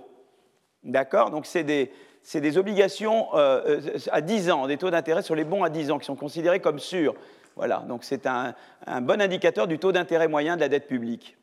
D'accord? 0.84 1.30
Donc 1.30 1.45
c'est 1.45 1.64
des, 1.64 1.91
des, 2.34 2.57
obligations 2.57 3.27
euh, 3.35 3.81
à 4.11 4.22
10 4.22 4.51
ans, 4.51 4.68
des 4.68 4.77
taux 4.77 4.89
d'intérêt 4.89 5.22
sur 5.22 5.35
les 5.35 5.45
bons 5.45 5.64
à 5.64 5.69
10 5.69 5.91
ans 5.91 5.99
qui 5.99 6.05
sont 6.05 6.15
considérés 6.15 6.60
comme 6.60 6.80
sûrs. 6.80 7.15
Voilà, 7.56 7.84
donc 7.88 8.04
c'est 8.04 8.26
un, 8.26 8.56
bon 9.02 9.22
indicateur 9.22 9.68
du 9.68 9.78
taux 9.80 9.92
d'intérêt 9.92 10.28
moyen 10.28 10.56
de 10.56 10.62
la 10.62 10.70
dette 10.70 10.88
publique. 10.88 11.38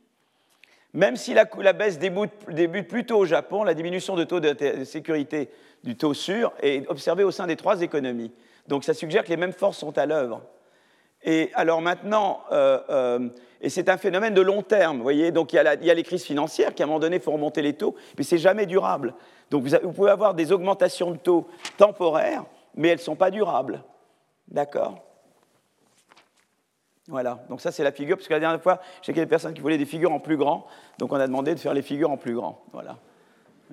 Même 0.93 1.15
si 1.17 1.35
la, 1.35 1.45
baisse 1.73 1.99
débute, 1.99 2.33
débute, 2.49 2.89
plutôt 2.89 3.19
au 3.19 3.25
Japon, 3.25 3.63
la 3.63 3.75
diminution 3.75 4.17
de 4.17 4.25
taux 4.25 4.41
de 4.41 4.85
sécurité 4.85 5.51
du 5.85 5.97
taux 5.97 6.15
sûr 6.15 6.53
est 6.63 6.89
observée 6.89 7.23
au 7.23 7.31
sein 7.31 7.47
des 7.47 7.57
trois 7.57 7.81
économies. 7.83 8.33
Donc 8.67 8.83
ça 8.85 8.93
suggère 8.93 9.25
que 9.25 9.29
les 9.29 9.37
mêmes 9.37 9.53
forces 9.53 9.79
sont 9.79 9.97
à 9.97 10.07
l'œuvre. 10.07 10.43
Et 11.23 11.51
alors 11.55 11.81
maintenant, 11.81 12.41
euh, 12.51 12.81
euh, 12.89 13.29
et 13.61 13.69
c'est 13.69 13.89
un 13.89 13.99
phénomène 13.99 14.33
de 14.33 14.41
long 14.41 14.63
terme, 14.63 14.97
vous 14.97 15.03
voyez, 15.03 15.33
donc 15.33 15.53
il 15.53 15.57
y, 15.57 15.59
a 15.59 15.75
il 15.75 15.85
y, 15.85 15.91
a 15.91 15.95
les 15.95 16.03
crises 16.03 16.25
financières 16.25 16.75
qui 16.75 16.83
à 16.83 16.87
un 16.87 16.89
moment 16.89 16.99
donné 16.99 17.19
font 17.19 17.33
remonter 17.33 17.61
les 17.61 17.75
taux, 17.75 17.95
mais 18.17 18.25
c'est 18.25 18.39
jamais 18.39 18.65
durable. 18.65 19.15
Donc 19.51 19.65
vous, 19.65 19.77
vous, 19.83 19.93
pouvez 19.93 20.11
avoir 20.11 20.35
des 20.35 20.51
augmentations 20.51 21.11
de 21.11 21.19
taux 21.19 21.47
temporaires, 21.77 22.45
mais 22.75 22.89
elles 22.89 22.99
ne 22.99 23.03
sont 23.03 23.17
pas 23.17 23.31
durables. 23.31 23.83
D'accord? 24.49 25.10
Voilà, 27.11 27.41
donc 27.49 27.61
ça 27.61 27.73
c'est 27.73 27.83
la 27.83 27.91
figure, 27.91 28.17
parce 28.17 28.29
que 28.29 28.33
la 28.33 28.41
dernière 28.41 28.63
fois, 28.63 28.81
j'ai 29.03 29.13
des 29.13 29.27
personnes 29.27 29.53
qui 29.53 29.61
voulaient 29.61 29.79
des 29.79 29.85
figures 29.85 30.13
en 30.13 30.21
plus 30.21 30.37
grand, 30.37 30.67
donc 30.99 31.13
on 31.13 31.17
a 31.17 31.27
demandé 31.27 31.55
de 31.55 31.59
faire 31.59 31.75
les 31.75 31.83
figures 31.83 32.11
en 32.11 32.17
plus 32.17 32.35
grand. 32.35 32.63
Voilà. 32.73 32.97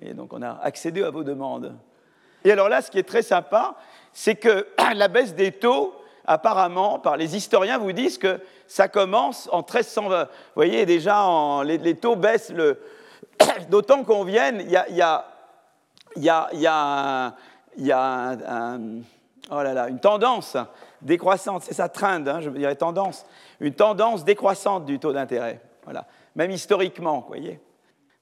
Et 0.01 0.13
donc 0.13 0.33
on 0.33 0.41
a 0.41 0.59
accédé 0.61 1.03
à 1.03 1.11
vos 1.11 1.23
demandes. 1.23 1.75
Et 2.43 2.51
alors 2.51 2.67
là, 2.67 2.81
ce 2.81 2.89
qui 2.89 2.97
est 2.97 3.07
très 3.07 3.21
sympa, 3.21 3.75
c'est 4.11 4.35
que 4.35 4.67
la 4.95 5.07
baisse 5.07 5.35
des 5.35 5.51
taux, 5.51 5.93
apparemment, 6.25 6.97
par 6.97 7.15
les 7.15 7.35
historiens, 7.35 7.77
vous 7.77 7.91
disent 7.91 8.17
que 8.17 8.39
ça 8.65 8.87
commence 8.87 9.47
en 9.51 9.59
1320. 9.59 10.23
Vous 10.23 10.29
voyez, 10.55 10.85
déjà, 10.87 11.23
les, 11.63 11.95
taux 11.95 12.15
baissent, 12.15 12.51
d'autant 13.69 14.03
qu'on 14.03 14.23
vienne, 14.23 14.61
il 14.61 14.71
y 14.71 14.75
a, 14.75 14.89
y 14.89 16.29
a, 16.29 16.49
y 16.53 16.67
y 17.79 17.91
a 17.91 18.77
oh 19.51 19.61
là 19.61 19.73
là, 19.73 19.89
une 19.89 19.99
tendance 19.99 20.57
décroissante, 21.01 21.63
c'est 21.63 21.73
ça, 21.73 21.89
trend, 21.89 22.25
hein, 22.27 22.41
je 22.41 22.49
dirais 22.49 22.75
tendance, 22.75 23.25
une 23.59 23.73
tendance 23.73 24.25
décroissante 24.25 24.85
du 24.85 24.99
taux 24.99 25.13
d'intérêt. 25.13 25.61
Voilà. 25.83 26.05
Même 26.35 26.51
historiquement, 26.51 27.21
vous 27.21 27.27
voyez. 27.27 27.59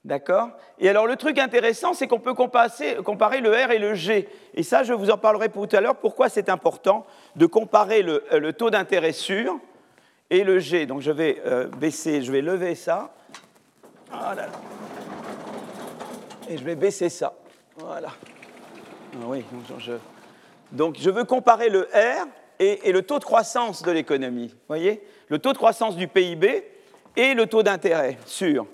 D'accord? 0.06 0.50
Et 0.78 0.88
alors 0.88 1.08
le 1.08 1.16
truc 1.16 1.40
intéressant, 1.40 1.96
c'est 1.96 2.08
qu'on 2.08 2.20
peut 2.20 2.36
comparer 2.36 3.42
le 3.42 3.52
R 3.52 3.72
et 3.72 3.80
le 3.80 3.96
G. 3.96 4.30
Et 4.54 4.62
ça, 4.62 4.84
je 4.84 4.94
vous 4.94 5.10
en 5.10 5.18
parlerai 5.18 5.50
tout 5.50 5.68
à 5.72 5.82
l'heure, 5.82 5.96
pourquoi 5.96 6.30
c'est 6.30 6.48
important 6.48 7.08
de 7.36 7.48
comparer 7.48 8.04
le, 8.04 8.24
euh, 8.32 8.52
taux 8.52 8.70
d'intérêt 8.70 9.14
sûr 9.14 9.58
et 10.30 10.44
le 10.44 10.60
G. 10.60 10.86
Donc 10.86 11.02
je 11.02 11.12
vais 11.12 11.42
euh, 11.48 11.66
baisser, 11.68 12.22
je 12.22 12.32
vais 12.32 12.42
lever 12.42 12.76
ça. 12.76 13.16
Et 16.48 16.58
je 16.58 16.64
vais 16.64 16.76
baisser 16.76 17.10
ça. 17.10 17.34
Voilà. 17.78 18.10
Ah 19.16 19.26
oui, 19.26 19.44
je... 19.80 19.94
Donc 20.72 20.98
je 21.00 21.10
veux 21.10 21.24
comparer 21.24 21.70
le 21.70 21.90
R 21.94 22.28
et, 22.60 22.92
le 22.92 23.02
taux 23.02 23.20
de 23.20 23.24
croissance 23.24 23.84
de 23.84 23.92
l'économie. 23.92 24.54
Voyez 24.68 25.04
Le 25.30 25.40
taux 25.40 25.54
de 25.54 25.58
croissance 25.58 25.96
du 25.96 26.08
PIB 26.08 26.64
et 27.16 27.34
le 27.34 27.48
taux 27.48 27.64
d'intérêt 27.64 28.18
sûr. 28.26 28.66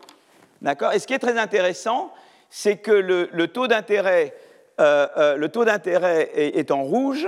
D'accord? 0.62 0.94
Et 0.94 1.00
ce 1.00 1.08
qui 1.08 1.14
est 1.14 1.20
très 1.20 1.38
intéressant, 1.38 2.14
c'est 2.50 2.78
que 2.78 2.92
le, 2.92 3.48
taux 3.48 3.68
d'intérêt 3.68 4.36
euh, 4.80 5.08
euh, 5.18 6.30
est, 6.36 6.72
en 6.72 6.84
rouge 6.84 7.28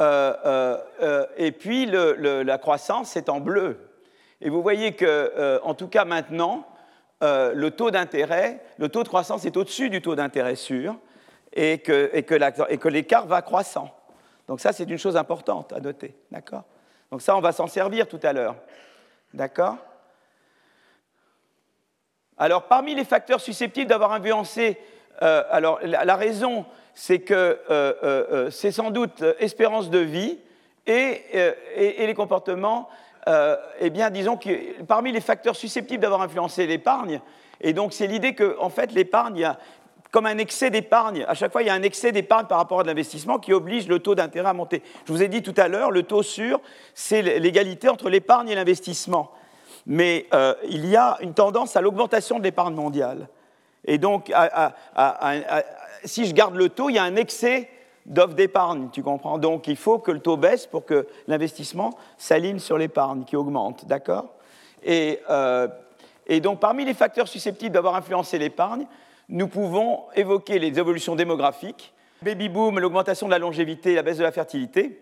euh, 0.00 0.76
et 1.36 1.52
puis 1.52 1.86
la 1.86 2.58
croissance 2.58 3.16
est 3.16 3.28
en 3.28 3.40
bleu. 3.40 3.78
Et 4.40 4.50
vous 4.50 4.62
voyez 4.62 4.92
que, 4.92 5.60
en 5.62 5.74
tout 5.74 5.88
cas 5.88 6.04
maintenant, 6.04 6.66
le 7.20 7.68
taux 7.70 7.90
d'intérêt, 7.90 8.60
le 8.78 8.88
taux 8.88 9.02
de 9.02 9.08
croissance 9.08 9.44
est 9.44 9.56
au-dessus 9.56 9.90
du 9.90 10.02
taux 10.02 10.14
d'intérêt 10.14 10.56
sûr 10.56 10.96
et 11.52 11.78
que 11.78 12.88
l'écart 12.88 13.26
va 13.26 13.42
croissant. 13.42 13.90
Donc 14.48 14.60
ça, 14.60 14.72
c'est 14.72 14.84
une 14.84 14.98
chose 14.98 15.16
importante 15.16 15.72
à 15.72 15.80
noter. 15.80 16.14
D'accord? 16.30 16.64
Donc 17.10 17.22
ça, 17.22 17.36
on 17.36 17.40
va 17.40 17.52
s'en 17.52 17.66
servir 17.66 18.08
tout 18.08 18.20
à 18.22 18.32
l'heure. 18.32 18.56
D'accord? 19.32 19.76
Alors, 22.36 22.64
parmi 22.64 22.94
les 22.94 23.04
facteurs 23.04 23.40
susceptibles 23.40 23.88
d'avoir 23.88 24.12
influencé, 24.12 24.78
euh, 25.22 25.44
alors 25.50 25.78
la, 25.82 26.16
raison, 26.16 26.66
c'est 26.92 27.20
que 27.20 27.34
euh, 27.34 27.58
euh, 28.02 28.50
c'est 28.50 28.72
sans 28.72 28.90
doute 28.90 29.22
espérance 29.38 29.88
de 29.90 30.00
vie 30.00 30.38
et, 30.86 31.22
et 31.76 32.06
les 32.06 32.14
comportements, 32.14 32.88
eh 33.80 33.88
bien, 33.88 34.10
disons 34.10 34.36
que 34.36 34.82
parmi 34.82 35.12
les 35.12 35.22
facteurs 35.22 35.56
susceptibles 35.56 36.02
d'avoir 36.02 36.20
influencé 36.20 36.66
l'épargne, 36.66 37.22
et 37.62 37.72
donc 37.72 37.94
c'est 37.94 38.06
l'idée 38.06 38.34
que, 38.34 38.58
en 38.60 38.68
fait, 38.68 38.92
l'épargne, 38.92 39.54
comme 40.14 40.26
un 40.26 40.38
excès 40.38 40.70
d'épargne. 40.70 41.24
À 41.26 41.34
chaque 41.34 41.50
fois, 41.50 41.62
il 41.62 41.66
y 41.66 41.70
a 41.70 41.74
un 41.74 41.82
excès 41.82 42.12
d'épargne 42.12 42.46
par 42.46 42.58
rapport 42.58 42.78
à 42.78 42.84
l'investissement 42.84 43.40
qui 43.40 43.52
oblige 43.52 43.88
le 43.88 43.98
taux 43.98 44.14
d'intérêt 44.14 44.50
à 44.50 44.52
monter. 44.52 44.80
Je 45.08 45.12
vous 45.12 45.24
ai 45.24 45.26
dit 45.26 45.42
tout 45.42 45.54
à 45.56 45.66
l'heure, 45.66 45.90
le 45.90 46.04
taux 46.04 46.22
sûr, 46.22 46.60
c'est 46.94 47.20
l'égalité 47.20 47.88
entre 47.88 48.08
l'épargne 48.08 48.48
et 48.48 48.54
l'investissement. 48.54 49.32
Mais 49.86 50.26
euh, 50.32 50.54
il 50.68 50.86
y 50.86 50.94
a 50.94 51.18
une 51.20 51.34
tendance 51.34 51.74
à 51.74 51.80
l'augmentation 51.80 52.38
de 52.38 52.44
l'épargne 52.44 52.76
mondiale. 52.76 53.26
Et 53.84 53.98
donc, 53.98 54.32
si 56.04 56.26
je 56.26 56.32
garde 56.32 56.54
le 56.54 56.68
taux, 56.68 56.90
il 56.90 56.94
y 56.94 56.98
a 56.98 57.02
un 57.02 57.16
excès 57.16 57.68
d'offres 58.06 58.34
d'épargne, 58.34 58.90
tu 58.92 59.02
comprends? 59.02 59.38
Donc, 59.38 59.66
il 59.66 59.76
faut 59.76 59.98
que 59.98 60.12
le 60.12 60.20
taux 60.20 60.36
baisse 60.36 60.68
pour 60.68 60.84
que 60.84 61.08
l'investissement 61.26 61.90
s'aligne 62.18 62.60
sur 62.60 62.78
l'épargne 62.78 63.24
qui 63.24 63.34
augmente, 63.34 63.84
d'accord? 63.86 64.26
Euh, 64.86 65.66
et 66.28 66.38
donc, 66.38 66.60
parmi 66.60 66.84
les 66.84 66.94
facteurs 66.94 67.26
susceptibles 67.26 67.74
d'avoir 67.74 67.96
influencé 67.96 68.38
l'épargne, 68.38 68.86
nous 69.28 69.48
pouvons 69.48 70.04
évoquer 70.14 70.58
les 70.58 70.78
évolutions 70.78 71.16
démographiques, 71.16 71.94
baby 72.22 72.48
boom, 72.48 72.78
l'augmentation 72.78 73.26
de 73.26 73.32
la 73.32 73.38
longévité, 73.38 73.94
la 73.94 74.02
baisse 74.02 74.18
de 74.18 74.22
la 74.22 74.32
fertilité, 74.32 75.00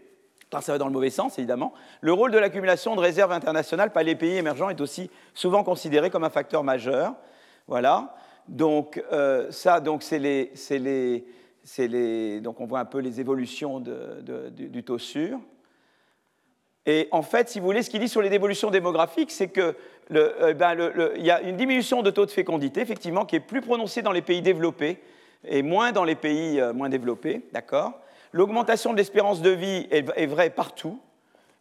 ça 0.60 0.72
va 0.72 0.78
dans 0.78 0.86
le 0.86 0.92
mauvais 0.92 1.10
sens 1.10 1.38
évidemment. 1.38 1.72
Le 2.00 2.12
rôle 2.12 2.30
de 2.30 2.38
l'accumulation 2.38 2.94
de 2.94 3.00
réserves 3.00 3.32
internationales 3.32 3.92
par 3.92 4.02
les 4.02 4.14
pays 4.14 4.36
émergents 4.36 4.68
est 4.68 4.80
aussi 4.80 5.10
souvent 5.34 5.64
considéré 5.64 6.10
comme 6.10 6.24
un 6.24 6.30
facteur 6.30 6.62
majeur. 6.62 7.14
Voilà. 7.66 8.14
Donc 8.48 9.02
euh, 9.12 9.50
ça, 9.50 9.80
donc 9.80 10.02
c'est 10.02 10.18
les, 10.18 10.52
les, 10.70 11.24
les, 11.78 12.40
donc 12.40 12.60
on 12.60 12.66
voit 12.66 12.80
un 12.80 12.84
peu 12.84 12.98
les 12.98 13.20
évolutions 13.20 13.80
du, 13.80 14.84
taux 14.84 14.98
sûr. 14.98 15.38
Et 16.84 17.08
en 17.12 17.22
fait, 17.22 17.48
si 17.48 17.60
vous 17.60 17.66
voulez, 17.66 17.82
ce 17.82 17.90
qu'il 17.90 18.00
dit 18.00 18.08
sur 18.08 18.22
les 18.22 18.32
évolutions 18.32 18.70
démographiques, 18.70 19.30
c'est 19.30 19.48
euh, 20.20 20.54
ben, 20.54 20.76
y 21.18 21.30
a 21.30 21.40
une 21.42 21.56
diminution 21.56 22.02
de 22.02 22.10
taux 22.10 22.26
de 22.26 22.30
fécondité, 22.30 22.80
effectivement, 22.80 23.24
qui 23.24 23.36
est 23.36 23.40
plus 23.40 23.60
prononcée 23.60 24.02
dans 24.02 24.12
les 24.12 24.22
pays 24.22 24.42
développés 24.42 24.98
et 25.44 25.62
moins 25.62 25.92
dans 25.92 26.04
les 26.04 26.14
pays 26.14 26.60
euh, 26.60 26.72
moins 26.72 26.88
développés, 26.88 27.42
d'accord? 27.52 27.92
L'augmentation 28.32 28.92
de 28.92 28.98
l'espérance 28.98 29.42
de 29.42 29.50
vie 29.50 29.86
est, 29.90 30.26
vraie 30.26 30.50
partout, 30.50 30.98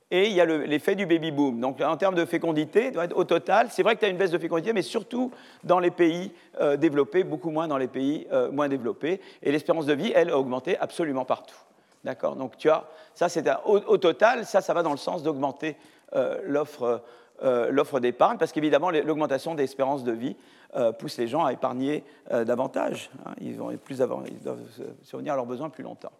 et 0.09 0.27
il 0.27 0.33
y 0.33 0.41
a 0.41 0.45
l'effet 0.45 0.95
du 0.95 1.05
baby 1.05 1.31
boom. 1.31 1.59
Donc 1.59 1.81
en 1.81 1.97
termes 1.97 2.15
de 2.15 2.23
fécondité, 2.23 2.91
au 3.15 3.25
total, 3.25 3.67
c'est 3.69 3.83
vrai 3.83 3.95
que 3.95 3.99
tu 4.01 4.05
as 4.05 4.09
une 4.09 4.17
baisse 4.17 4.31
de 4.31 4.37
fécondité, 4.37 4.71
mais 4.71 4.81
surtout 4.81 5.31
dans 5.65 5.79
les 5.79 5.91
pays 5.91 6.31
euh, 6.61 6.77
développés, 6.77 7.25
beaucoup 7.25 7.49
moins 7.49 7.67
dans 7.67 7.77
les 7.77 7.89
pays 7.89 8.25
moins 8.53 8.69
développés. 8.69 9.19
Et 9.43 9.51
l'espérance 9.51 9.85
de 9.85 9.93
vie, 9.93 10.13
elle, 10.15 10.29
a 10.29 10.37
augmenté 10.37 10.77
absolument 10.77 11.25
partout. 11.25 11.57
D'accord? 12.05 12.37
Donc 12.37 12.57
tu 12.57 12.69
as, 12.69 12.85
ça 13.13 13.27
c'est 13.27 13.43
au, 13.65 13.97
total, 13.97 14.45
ça, 14.45 14.61
ça 14.61 14.73
va 14.73 14.81
dans 14.81 14.91
le 14.91 14.97
sens 14.97 15.23
d'augmenter 15.23 15.75
euh, 16.15 16.99
l'offre 17.41 17.99
d'épargne, 17.99 18.37
parce 18.37 18.51
qu'évidemment, 18.51 18.91
l'augmentation 18.91 19.55
des 19.55 19.63
espérances 19.63 20.03
de 20.03 20.11
vie 20.11 20.35
euh, 20.75 20.91
pousse 20.91 21.17
les 21.17 21.27
gens 21.27 21.43
à 21.43 21.53
épargner 21.53 22.03
davantage. 22.29 23.09
Hein. 23.25 23.31
ils, 23.41 23.57
vont 23.57 23.75
plus 23.77 23.99
ils 23.99 24.39
doivent 24.43 24.69
se 24.71 24.83
souvenir 25.03 25.33
à 25.33 25.35
leurs 25.35 25.45
besoins 25.45 25.69
plus 25.69 25.83
longtemps. 25.83 26.11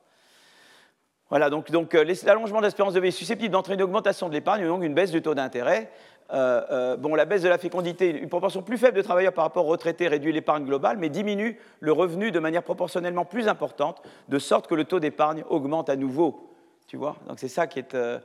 Voilà, 1.30 1.50
donc, 1.50 1.72
donc 1.72 1.94
l'allongement 1.94 2.60
de 2.60 2.66
l'espérance 2.66 2.94
de 2.94 3.00
vie 3.00 3.08
est 3.08 3.12
susceptible 3.12 3.54
d'entraîner 3.54 3.82
une 3.82 3.84
augmentation 3.84 4.28
de 4.28 4.34
l'épargne, 4.34 4.68
donc 4.68 4.84
une 4.84 4.94
baisse 4.94 5.12
du 5.12 5.22
taux 5.22 5.34
d'intérêt. 5.34 5.90
Euh, 6.34 6.62
euh, 6.72 6.98
bon, 6.98 7.14
la 7.16 7.26
baisse 7.26 7.42
de 7.42 7.50
la 7.50 7.58
fécondité, 7.58 8.10
une 8.10 8.30
proportion 8.30 8.62
plus 8.62 8.78
faible 8.78 8.96
de 8.96 9.02
travailleurs 9.02 9.34
par 9.34 9.44
rapport 9.44 9.66
aux 9.66 9.70
retraités 9.70 10.08
réduit 10.08 10.32
l'épargne 10.32 10.64
globale, 10.64 10.98
mais 10.98 11.10
diminue 11.10 11.60
le 11.80 11.92
revenu 11.92 12.32
de 12.32 12.40
manière 12.40 12.64
proportionnellement 12.64 13.26
plus 13.26 13.48
importante, 13.48 14.02
de 14.30 14.40
sorte 14.40 14.68
que 14.68 14.76
le 14.76 14.86
taux 14.86 15.00
d'épargne 15.00 15.44
augmente 15.50 15.90
à 15.90 15.96
nouveau. 15.96 16.56
Tu 16.88 16.96
vois? 16.96 17.18
Donc 17.28 17.40
c'est 17.40 17.50
ça 17.50 17.68
qui 17.68 17.80
est, 17.80 17.94
euh, 17.96 18.20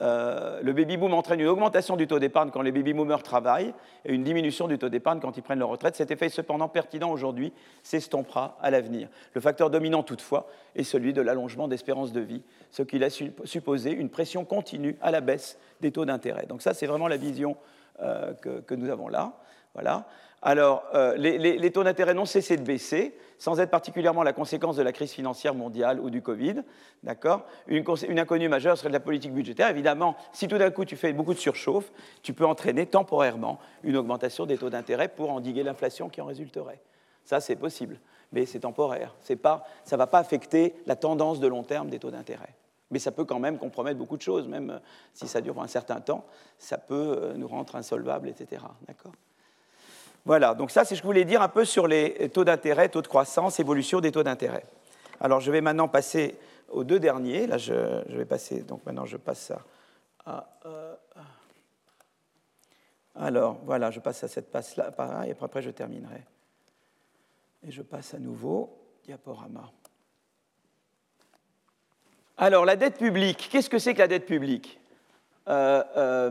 euh, 0.00 0.60
le 0.62 0.72
baby 0.72 0.96
boom 0.96 1.12
entraîne 1.14 1.40
une 1.40 1.48
augmentation 1.48 1.96
du 1.96 2.06
taux 2.06 2.18
d'épargne 2.18 2.50
quand 2.50 2.62
les 2.62 2.72
baby 2.72 2.94
boomers 2.94 3.22
travaillent 3.22 3.74
et 4.04 4.12
une 4.12 4.22
diminution 4.22 4.68
du 4.68 4.78
taux 4.78 4.88
d'épargne 4.88 5.20
quand 5.20 5.36
ils 5.36 5.42
prennent 5.42 5.58
leur 5.58 5.68
retraite. 5.68 5.96
Cet 5.96 6.10
effet 6.10 6.28
cependant 6.28 6.68
pertinent 6.68 7.10
aujourd'hui, 7.10 7.52
s'estompera 7.82 8.56
à 8.62 8.70
l'avenir. 8.70 9.08
Le 9.34 9.40
facteur 9.40 9.68
dominant 9.68 10.02
toutefois 10.02 10.46
est 10.76 10.84
celui 10.84 11.12
de 11.12 11.20
l'allongement 11.20 11.68
d'espérance 11.68 12.12
de 12.12 12.20
vie, 12.20 12.42
ce 12.70 12.82
qui 12.82 12.98
laisse 12.98 13.20
supposer 13.44 13.90
une 13.90 14.08
pression 14.08 14.44
continue 14.44 14.96
à 15.02 15.10
la 15.10 15.20
baisse 15.20 15.58
des 15.80 15.90
taux 15.90 16.04
d'intérêt. 16.04 16.46
Donc 16.46 16.62
ça, 16.62 16.72
c'est 16.72 16.86
vraiment 16.86 17.08
la 17.08 17.16
vision 17.16 17.56
euh, 18.00 18.32
que, 18.34 18.60
que, 18.60 18.74
nous 18.74 18.88
avons 18.90 19.08
là. 19.08 19.34
Voilà. 19.74 20.06
Alors, 20.42 20.84
euh, 20.94 21.16
les, 21.16 21.70
taux 21.70 21.84
d'intérêt 21.84 22.14
n'ont 22.14 22.24
cessé 22.24 22.56
de 22.56 22.62
baisser, 22.62 23.14
sans 23.38 23.60
être 23.60 23.70
particulièrement 23.70 24.22
la 24.22 24.32
conséquence 24.32 24.76
de 24.76 24.82
la 24.82 24.92
crise 24.92 25.12
financière 25.12 25.54
mondiale 25.54 26.00
ou 26.00 26.08
du 26.08 26.22
Covid. 26.22 26.62
D'accord? 27.02 27.44
Une, 27.66 27.84
inconnue 28.18 28.48
majeure 28.48 28.78
serait 28.78 28.88
la 28.88 29.00
politique 29.00 29.34
budgétaire. 29.34 29.68
Évidemment, 29.68 30.16
si 30.32 30.48
tout 30.48 30.56
d'un 30.56 30.70
coup 30.70 30.86
tu 30.86 30.96
fais 30.96 31.12
beaucoup 31.12 31.34
de 31.34 31.38
surchauffe, 31.38 31.92
tu 32.22 32.32
peux 32.32 32.46
entraîner 32.46 32.86
temporairement 32.86 33.58
une 33.82 33.96
augmentation 33.96 34.46
des 34.46 34.56
taux 34.56 34.70
d'intérêt 34.70 35.08
pour 35.08 35.30
endiguer 35.30 35.62
l'inflation 35.62 36.08
qui 36.08 36.22
en 36.22 36.26
résulterait. 36.26 36.80
Ça, 37.24 37.40
c'est 37.40 37.56
possible, 37.56 38.00
mais 38.32 38.46
c'est 38.46 38.60
temporaire. 38.60 39.14
Ça 39.22 39.34
ne 39.34 39.96
va 39.96 40.06
pas 40.06 40.18
affecter 40.18 40.74
la 40.86 40.96
tendance 40.96 41.38
de 41.38 41.48
long 41.48 41.64
terme 41.64 41.90
des 41.90 41.98
taux 41.98 42.10
d'intérêt. 42.10 42.54
Mais 42.90 42.98
ça 42.98 43.12
peut 43.12 43.24
quand 43.24 43.38
même 43.38 43.58
compromettre 43.58 43.98
beaucoup 43.98 44.16
de 44.16 44.22
choses, 44.22 44.48
même 44.48 44.70
euh, 44.70 44.78
si 45.14 45.28
ça 45.28 45.40
dure 45.40 45.60
un 45.62 45.68
certain 45.68 46.00
temps, 46.00 46.24
ça 46.58 46.76
peut 46.76 47.18
euh, 47.18 47.34
nous 47.34 47.46
rendre 47.46 47.76
insolvables, 47.76 48.28
etc. 48.28 48.62
D'accord? 48.88 49.12
Voilà, 50.24 50.54
donc 50.54 50.70
ça, 50.70 50.84
c'est 50.84 50.94
ce 50.94 51.00
que 51.00 51.04
je 51.04 51.06
voulais 51.06 51.24
dire 51.24 51.42
un 51.42 51.48
peu 51.48 51.64
sur 51.64 51.86
les 51.86 52.28
taux 52.28 52.44
d'intérêt, 52.44 52.88
taux 52.88 53.02
de 53.02 53.08
croissance, 53.08 53.58
évolution 53.58 54.00
des 54.00 54.12
taux 54.12 54.22
d'intérêt. 54.22 54.64
Alors, 55.20 55.40
je 55.40 55.50
vais 55.50 55.60
maintenant 55.60 55.88
passer 55.88 56.38
aux 56.68 56.84
deux 56.84 57.00
derniers. 57.00 57.46
Là, 57.46 57.58
je, 57.58 57.72
vais 58.16 58.24
passer, 58.24 58.62
donc 58.62 58.84
maintenant, 58.86 59.06
je 59.06 59.16
passe 59.16 59.52
à. 60.26 60.46
Euh, 60.66 60.94
alors, 63.16 63.58
voilà, 63.64 63.90
je 63.90 64.00
passe 64.00 64.24
à 64.24 64.28
cette 64.28 64.50
passe-là, 64.50 64.92
et 65.26 65.32
après, 65.32 65.62
je 65.62 65.70
terminerai. 65.70 66.22
Et 67.66 67.70
je 67.70 67.82
passe 67.82 68.14
à 68.14 68.18
nouveau, 68.18 68.78
diaporama. 69.04 69.70
Alors, 72.38 72.64
la 72.64 72.76
dette 72.76 72.96
publique, 72.96 73.48
qu'est-ce 73.50 73.68
que 73.68 73.78
c'est 73.78 73.92
que 73.92 73.98
la 73.98 74.08
dette 74.08 74.24
publique? 74.24 74.80
Euh, 75.48 75.82
euh, 75.96 76.30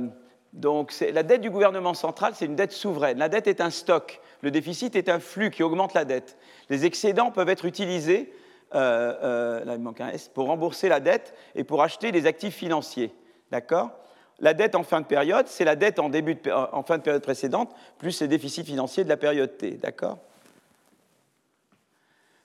Donc, 0.53 0.93
la 0.99 1.23
dette 1.23 1.41
du 1.41 1.49
gouvernement 1.49 1.93
central, 1.93 2.33
c'est 2.35 2.45
une 2.45 2.55
dette 2.55 2.71
souveraine. 2.71 3.19
La 3.19 3.29
dette 3.29 3.47
est 3.47 3.61
un 3.61 3.69
stock. 3.69 4.19
Le 4.41 4.51
déficit 4.51 4.95
est 4.95 5.09
un 5.09 5.19
flux 5.19 5.51
qui 5.51 5.63
augmente 5.63 5.93
la 5.93 6.05
dette. 6.05 6.37
Les 6.69 6.85
excédents 6.85 7.31
peuvent 7.31 7.49
être 7.49 7.65
utilisés, 7.65 8.33
euh, 8.73 9.63
là 9.63 9.75
il 9.75 9.81
manque 9.81 10.01
un 10.01 10.09
S, 10.09 10.27
pour 10.27 10.47
rembourser 10.47 10.89
la 10.89 10.99
dette 10.99 11.33
et 11.55 11.63
pour 11.63 11.83
acheter 11.83 12.11
des 12.11 12.25
actifs 12.25 12.55
financiers. 12.55 13.13
D'accord? 13.51 13.91
La 14.39 14.53
dette 14.53 14.75
en 14.75 14.83
fin 14.83 15.01
de 15.01 15.05
période, 15.05 15.47
c'est 15.47 15.65
la 15.65 15.75
dette 15.75 15.99
en, 15.99 16.09
début 16.09 16.37
en 16.51 16.81
fin 16.83 16.97
de 16.97 17.03
période 17.03 17.21
précédente, 17.21 17.75
plus 17.97 18.21
les 18.21 18.27
déficits 18.27 18.63
financiers 18.63 19.03
de 19.03 19.09
la 19.09 19.17
période 19.17 19.57
T. 19.57 19.71
D'accord? 19.71 20.17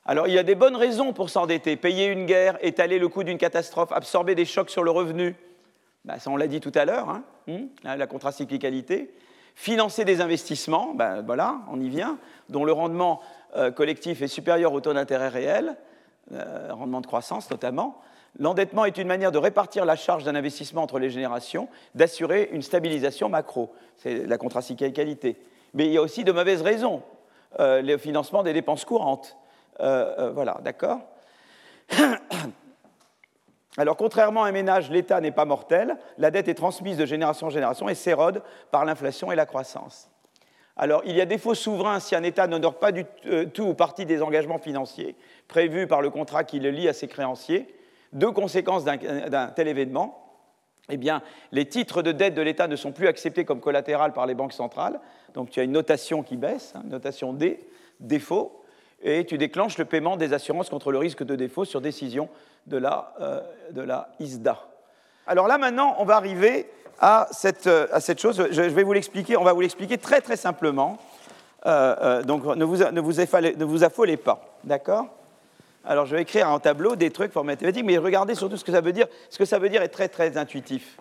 Alors 0.04 0.26
il 0.26 0.34
y 0.34 0.38
a 0.38 0.42
des 0.42 0.54
bonnes 0.54 0.76
raisons 0.76 1.12
pour 1.12 1.30
s'endetter. 1.30 1.76
Payer 1.76 2.06
une 2.06 2.26
guerre, 2.26 2.58
étaler 2.60 2.98
le 2.98 3.08
coût 3.08 3.24
d'une 3.24 3.38
catastrophe, 3.38 3.92
absorber 3.92 4.34
des 4.34 4.44
chocs 4.44 4.70
sur 4.70 4.82
le 4.82 4.90
revenu. 4.90 5.36
Ben, 6.04 6.18
ça, 6.18 6.30
on 6.30 6.36
l'a 6.36 6.46
dit 6.46 6.60
tout 6.60 6.72
à 6.74 6.84
l'heure, 6.84 7.08
hein, 7.08 7.24
hmm, 7.46 7.66
la 7.84 8.06
contracyclicalité. 8.06 9.14
Financer 9.54 10.04
des 10.04 10.20
investissements, 10.20 10.94
ben, 10.94 11.22
voilà, 11.22 11.60
on 11.70 11.80
y 11.80 11.88
vient, 11.88 12.18
dont 12.48 12.64
le 12.64 12.72
rendement 12.72 13.20
euh, 13.56 13.70
collectif 13.70 14.20
est 14.20 14.28
supérieur 14.28 14.72
au 14.72 14.80
taux 14.80 14.92
d'intérêt 14.92 15.28
réel, 15.28 15.76
euh, 16.32 16.68
rendement 16.72 17.00
de 17.00 17.06
croissance 17.06 17.50
notamment. 17.50 18.00
L'endettement 18.38 18.84
est 18.84 18.98
une 18.98 19.06
manière 19.06 19.30
de 19.30 19.38
répartir 19.38 19.84
la 19.84 19.94
charge 19.94 20.24
d'un 20.24 20.34
investissement 20.34 20.82
entre 20.82 20.98
les 20.98 21.08
générations, 21.08 21.68
d'assurer 21.94 22.50
une 22.52 22.62
stabilisation 22.62 23.28
macro. 23.28 23.72
C'est 23.96 24.26
la 24.26 24.38
contracyclicalité. 24.38 25.36
Mais 25.72 25.86
il 25.86 25.92
y 25.92 25.98
a 25.98 26.02
aussi 26.02 26.24
de 26.24 26.32
mauvaises 26.32 26.62
raisons. 26.62 27.02
Euh, 27.60 27.80
le 27.80 27.96
financement 27.96 28.42
des 28.42 28.52
dépenses 28.52 28.84
courantes 28.84 29.36
voilà, 29.78 30.60
d'accord 30.62 31.00
Alors, 33.76 33.96
contrairement 33.96 34.44
à 34.44 34.48
un 34.48 34.52
ménage, 34.52 34.90
l'État 34.90 35.20
n'est 35.20 35.32
pas 35.32 35.44
mortel. 35.44 35.96
La 36.18 36.30
dette 36.30 36.48
est 36.48 36.54
transmise 36.54 36.96
de 36.96 37.06
génération 37.06 37.48
en 37.48 37.50
génération 37.50 37.88
et 37.88 37.94
s'érode 37.94 38.42
par 38.70 38.84
l'inflation 38.84 39.32
et 39.32 39.36
la 39.36 39.46
croissance. 39.46 40.10
Alors, 40.76 41.02
il 41.04 41.16
y 41.16 41.20
a 41.20 41.26
des 41.26 41.38
faux 41.38 41.54
souverains 41.54 42.00
si 42.00 42.14
un 42.14 42.22
État 42.22 42.46
n'honore 42.46 42.78
pas 42.78 42.92
du 42.92 43.04
euh, 43.26 43.46
tout 43.46 43.62
ou 43.62 43.74
partie 43.74 44.06
des 44.06 44.22
engagements 44.22 44.58
financiers 44.58 45.16
prévus 45.48 45.86
par 45.86 46.02
le 46.02 46.10
contrat 46.10 46.44
qui 46.44 46.58
le 46.58 46.70
lie 46.70 46.88
à 46.88 46.92
ses 46.92 47.08
créanciers. 47.08 47.72
Deux 48.12 48.30
conséquences 48.30 48.84
d'un 48.84 49.48
tel 49.48 49.68
événement. 49.68 50.20
Eh 50.88 50.96
bien, 50.96 51.22
les 51.50 51.66
titres 51.66 52.02
de 52.02 52.12
dette 52.12 52.34
de 52.34 52.42
l'État 52.42 52.68
ne 52.68 52.76
sont 52.76 52.92
plus 52.92 53.08
acceptés 53.08 53.44
comme 53.44 53.60
collatéral 53.60 54.12
par 54.12 54.26
les 54.26 54.34
banques 54.34 54.52
centrales. 54.52 55.00
Donc, 55.32 55.50
tu 55.50 55.58
as 55.58 55.64
une 55.64 55.72
notation 55.72 56.22
qui 56.22 56.36
baisse, 56.36 56.74
hein, 56.76 56.82
notation 56.84 57.32
D, 57.32 57.58
défaut 58.00 58.64
et 59.04 59.26
tu 59.26 59.38
déclenches 59.38 59.78
le 59.78 59.84
paiement 59.84 60.16
des 60.16 60.32
assurances 60.32 60.70
contre 60.70 60.90
le 60.90 60.98
risque 60.98 61.22
de 61.22 61.36
défaut 61.36 61.64
sur 61.64 61.80
décision 61.80 62.28
de 62.66 62.76
la, 62.76 63.12
euh, 63.20 63.40
de 63.72 63.82
la 63.82 64.08
ISDA. 64.20 64.58
Alors 65.26 65.48
là, 65.48 65.58
maintenant, 65.58 65.96
on 65.98 66.04
va 66.04 66.16
arriver 66.16 66.68
à 67.00 67.28
cette, 67.30 67.66
euh, 67.66 67.86
à 67.92 68.00
cette 68.00 68.20
chose. 68.20 68.46
Je, 68.50 68.62
vais 68.62 68.82
vous 68.82 68.92
l'expliquer, 68.92 69.36
on 69.36 69.44
va 69.44 69.52
vous 69.52 69.60
l'expliquer 69.60 69.98
très 69.98 70.20
très 70.20 70.36
simplement. 70.36 70.98
Euh, 71.66 72.22
donc 72.22 72.44
ne 72.44 72.64
vous, 72.64 72.76
ne, 72.76 73.00
vous 73.00 73.20
affolez, 73.20 73.54
ne 73.56 73.64
vous 73.64 73.84
affolez 73.84 74.16
pas, 74.16 74.58
d'accord? 74.64 75.06
Alors 75.86 76.06
je 76.06 76.14
vais 76.14 76.22
écrire 76.22 76.48
en 76.48 76.58
tableau 76.58 76.94
des 76.96 77.10
trucs 77.10 77.32
pour 77.32 77.44
mathématiques, 77.44 77.84
mais 77.84 77.98
regardez 77.98 78.34
surtout 78.34 78.56
ce 78.56 78.64
que 78.64 78.72
ça 78.72 78.80
veut 78.80 78.92
dire. 78.92 79.06
Ce 79.30 79.38
que 79.38 79.44
ça 79.44 79.58
veut 79.58 79.68
dire 79.68 79.82
est 79.82 79.88
très 79.88 80.08
très 80.08 80.36
intuitif. 80.36 80.98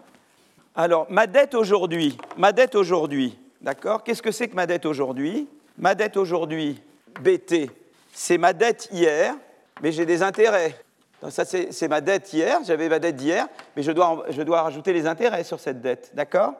Alors 0.75 1.05
ma 1.09 1.27
dette 1.27 1.53
aujourd'hui, 1.53 2.17
ma 2.37 2.51
dette 2.51 2.75
aujourd'hui, 2.75 3.37
d'accord? 3.61 4.03
Qu'est-ce 4.03 4.21
que 4.21 4.31
c'est 4.31 4.47
que 4.47 4.55
ma 4.55 4.65
dette 4.65 4.85
aujourd'hui? 4.85 5.47
Ma 5.77 5.95
dette 5.95 6.17
aujourd'hui, 6.17 6.81
BT, 7.21 7.69
c'est 8.13 8.37
ma 8.37 8.53
dette 8.53 8.89
hier, 8.91 9.35
mais 9.81 9.91
j'ai 9.91 10.05
des 10.05 10.21
intérêts. 10.23 10.75
Donc 11.23 11.31
ça, 11.31 11.45
c'est 11.45 11.87
ma 11.87 12.01
dette 12.01 12.33
hier, 12.33 12.59
j'avais 12.65 12.89
ma 12.89 12.99
dette 12.99 13.15
d'hier, 13.15 13.47
mais 13.77 13.81
je 13.81 13.93
dois, 13.93 14.25
je 14.29 14.41
dois 14.41 14.61
rajouter 14.61 14.91
les 14.91 15.07
intérêts 15.07 15.45
sur 15.45 15.57
cette 15.57 15.79
dette, 15.79 16.11
d'accord? 16.13 16.53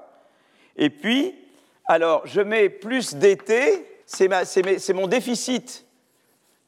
Et 0.78 0.90
puis, 0.90 1.36
alors, 1.86 2.26
je 2.26 2.40
mets 2.40 2.70
plus 2.70 3.14
d'été, 3.16 3.86
c'est 4.06 4.94
mon 4.94 5.08
déficit, 5.08 5.86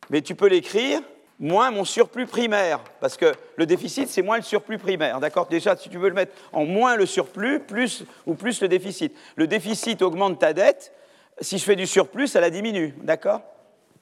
mais 0.10 0.22
tu 0.22 0.36
peux 0.36 0.48
l'écrire 0.48 1.00
moins 1.40 1.72
mon 1.72 1.86
surplus 1.86 2.26
primaire, 2.26 2.82
parce 3.00 3.16
que 3.16 3.32
le 3.56 3.66
déficit, 3.66 4.10
c'est 4.10 4.22
moins 4.22 4.36
le 4.36 4.44
surplus 4.44 4.78
primaire, 4.78 5.22
d'accord? 5.22 5.48
Déjà, 5.48 5.78
si 5.78 5.88
tu 5.88 5.98
veux 5.98 6.10
le 6.10 6.16
mettre 6.16 6.34
en 6.52 6.66
moins 6.66 6.98
le 6.98 7.06
surplus, 7.06 7.62
plus 7.62 8.04
ou 8.26 8.34
plus 8.34 8.62
le 8.62 8.68
déficit. 8.68 9.16
Le 9.38 9.48
déficit 9.48 10.02
augmente 10.02 10.38
ta 10.40 10.52
dette, 10.52 10.92
si 11.40 11.58
je 11.58 11.64
fais 11.64 11.78
du 11.78 11.88
surplus, 11.88 12.28
ça 12.28 12.42
la 12.42 12.50
diminue, 12.50 12.94
d'accord? 13.04 13.40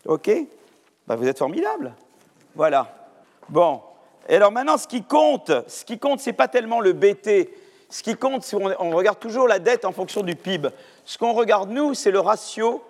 OK? 0.07 0.31
Bah, 1.05 1.15
vous 1.15 1.27
êtes 1.27 1.37
formidable. 1.37 1.93
Voilà. 2.55 3.02
Bon. 3.49 3.81
Et 4.29 4.35
alors 4.35 4.51
maintenant, 4.51 4.77
ce 4.77 4.87
qui 4.87 5.03
compte, 5.03 5.51
ce 5.67 5.83
qui 5.85 5.99
compte, 5.99 6.19
c'est 6.19 6.33
pas 6.33 6.47
tellement 6.47 6.79
le 6.79 6.93
BT. 6.93 7.49
Ce 7.89 8.01
qui 8.01 8.15
compte, 8.15 8.43
c'est 8.43 8.55
on, 8.55 8.91
regarde 8.91 9.19
toujours 9.19 9.47
la 9.47 9.59
dette 9.59 9.85
en 9.85 9.91
fonction 9.91 10.21
du 10.21 10.35
PIB. 10.35 10.69
Ce 11.05 11.17
qu'on 11.17 11.33
regarde 11.33 11.69
nous, 11.69 11.93
c'est 11.93 12.11
le 12.11 12.19
ratio 12.19 12.83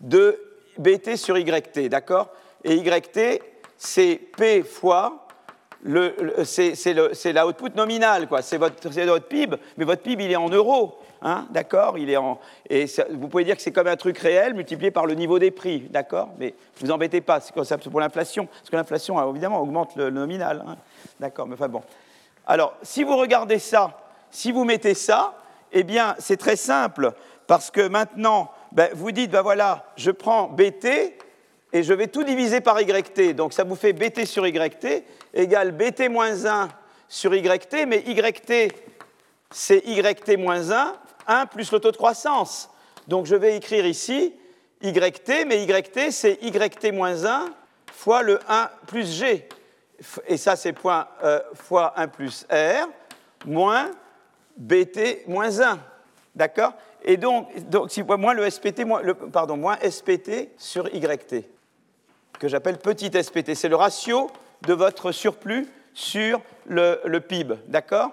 de 0.00 0.40
BT 0.78 1.16
sur 1.16 1.36
YT, 1.36 1.88
d'accord? 1.88 2.28
Et 2.64 2.76
YT, 2.76 3.42
c'est 3.76 4.16
P 4.36 4.62
fois 4.62 5.26
le, 5.82 6.14
c'est 6.44 7.32
la 7.32 7.46
output 7.46 7.70
nominale, 7.74 8.28
quoi. 8.28 8.42
C'est 8.42 8.58
votre, 8.58 8.88
votre, 8.88 9.26
PIB, 9.26 9.56
mais 9.76 9.84
votre 9.84 10.02
PIB, 10.02 10.24
il 10.24 10.32
est 10.32 10.36
en 10.36 10.48
euros. 10.48 10.98
Hein, 11.22 11.46
d'accord 11.50 11.98
Il 11.98 12.08
est 12.08 12.16
en 12.16 12.38
et 12.68 12.86
vous 13.10 13.28
pouvez 13.28 13.44
dire 13.44 13.56
que 13.56 13.62
c'est 13.62 13.72
comme 13.72 13.86
un 13.86 13.96
truc 13.96 14.18
réel 14.18 14.54
multiplié 14.54 14.90
par 14.90 15.06
le 15.06 15.14
niveau 15.14 15.38
des 15.38 15.50
prix, 15.50 15.80
d'accord 15.90 16.30
Mais 16.38 16.54
vous 16.80 16.90
embêtez 16.90 17.20
pas, 17.20 17.40
c'est 17.40 17.90
pour 17.90 18.00
l'inflation, 18.00 18.46
parce 18.46 18.70
que 18.70 18.76
l'inflation 18.76 19.30
évidemment 19.30 19.60
augmente 19.60 19.96
le, 19.96 20.10
nominal, 20.10 20.64
hein. 20.66 20.76
d'accord 21.18 21.46
Mais 21.46 21.54
enfin 21.54 21.68
bon. 21.68 21.82
Alors, 22.46 22.74
si 22.82 23.04
vous 23.04 23.16
regardez 23.16 23.58
ça, 23.58 23.98
si 24.30 24.50
vous 24.50 24.64
mettez 24.64 24.94
ça, 24.94 25.34
eh 25.72 25.82
bien, 25.82 26.14
c'est 26.18 26.36
très 26.36 26.56
simple, 26.56 27.12
parce 27.46 27.70
que 27.70 27.86
maintenant, 27.86 28.50
ben, 28.72 28.90
vous 28.94 29.12
dites, 29.12 29.30
ben 29.30 29.42
voilà, 29.42 29.84
je 29.96 30.10
prends 30.10 30.48
BT 30.48 31.16
et 31.72 31.82
je 31.82 31.94
vais 31.94 32.06
tout 32.06 32.24
diviser 32.24 32.60
par 32.60 32.80
YT. 32.80 33.34
Donc 33.34 33.52
ça 33.52 33.64
vous 33.64 33.76
fait 33.76 33.92
BT 33.92 34.24
sur 34.24 34.46
YT 34.46 35.04
égale 35.34 35.72
BT 35.72 36.08
moins 36.08 36.46
1 36.46 36.68
sur 37.08 37.34
YT, 37.34 37.86
mais 37.86 38.04
YT, 38.06 38.72
c'est 39.50 39.82
YT 39.86 40.38
moins 40.38 40.70
1 41.26 41.40
1 41.40 41.46
plus 41.46 41.70
le 41.72 41.80
taux 41.80 41.90
de 41.90 41.96
croissance. 41.96 42.70
Donc 43.08 43.26
je 43.26 43.34
vais 43.34 43.56
écrire 43.56 43.86
ici 43.86 44.34
YT, 44.82 45.46
mais 45.46 45.64
YT, 45.64 46.10
c'est 46.10 46.38
YT 46.42 46.92
moins 46.92 47.24
1 47.24 47.46
fois 47.92 48.22
le 48.22 48.40
1 48.48 48.70
plus 48.86 49.18
G. 49.18 49.48
Et 50.26 50.36
ça, 50.36 50.56
c'est 50.56 50.72
point 50.72 51.06
euh, 51.22 51.40
fois 51.54 51.92
1 51.96 52.08
plus 52.08 52.46
R, 52.50 52.88
moins 53.44 53.90
BT 54.56 55.24
moins 55.26 55.60
1. 55.60 55.78
D'accord? 56.34 56.72
Et 57.02 57.16
donc, 57.16 57.68
donc 57.68 57.90
si, 57.90 58.02
moins 58.02 58.34
le 58.34 58.48
SPT, 58.48 58.84
pardon, 59.32 59.56
moins 59.56 59.76
SPT 59.78 60.50
sur 60.56 60.88
YT, 60.94 61.44
que 62.38 62.48
j'appelle 62.48 62.78
petit 62.78 63.10
SPT. 63.10 63.54
C'est 63.54 63.68
le 63.68 63.76
ratio 63.76 64.30
de 64.62 64.72
votre 64.72 65.12
surplus 65.12 65.68
sur 65.92 66.40
le, 66.66 67.00
le 67.04 67.20
PIB. 67.20 67.56
D'accord? 67.66 68.12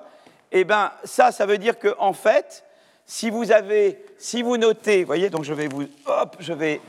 Eh 0.51 0.63
bien, 0.63 0.91
ça, 1.03 1.31
ça 1.31 1.45
veut 1.45 1.57
dire 1.57 1.77
qu'en 1.77 1.95
en 1.99 2.13
fait, 2.13 2.63
si 3.07 3.29
vous 3.29 3.53
avez, 3.53 4.03
si 4.17 4.41
vous 4.41 4.57
notez, 4.57 5.05
voyez, 5.05 5.29
donc 5.29 5.45
je 5.45 5.53
vais 5.53 5.69
vous, 5.69 5.83
hop, 6.05 6.35
je 6.39 6.51
vais, 6.51 6.81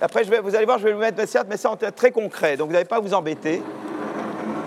après 0.00 0.24
je 0.24 0.30
vais, 0.30 0.40
vous 0.40 0.56
allez 0.56 0.66
voir, 0.66 0.78
je 0.78 0.84
vais 0.84 0.92
vous 0.92 0.98
mettre, 0.98 1.26
certes, 1.28 1.46
mais 1.48 1.56
ça 1.56 1.70
en 1.70 1.76
termes 1.76 1.92
très 1.92 2.10
concrets, 2.10 2.56
donc 2.56 2.66
vous 2.66 2.72
n'allez 2.72 2.84
pas 2.84 2.98
vous 2.98 3.14
embêter, 3.14 3.62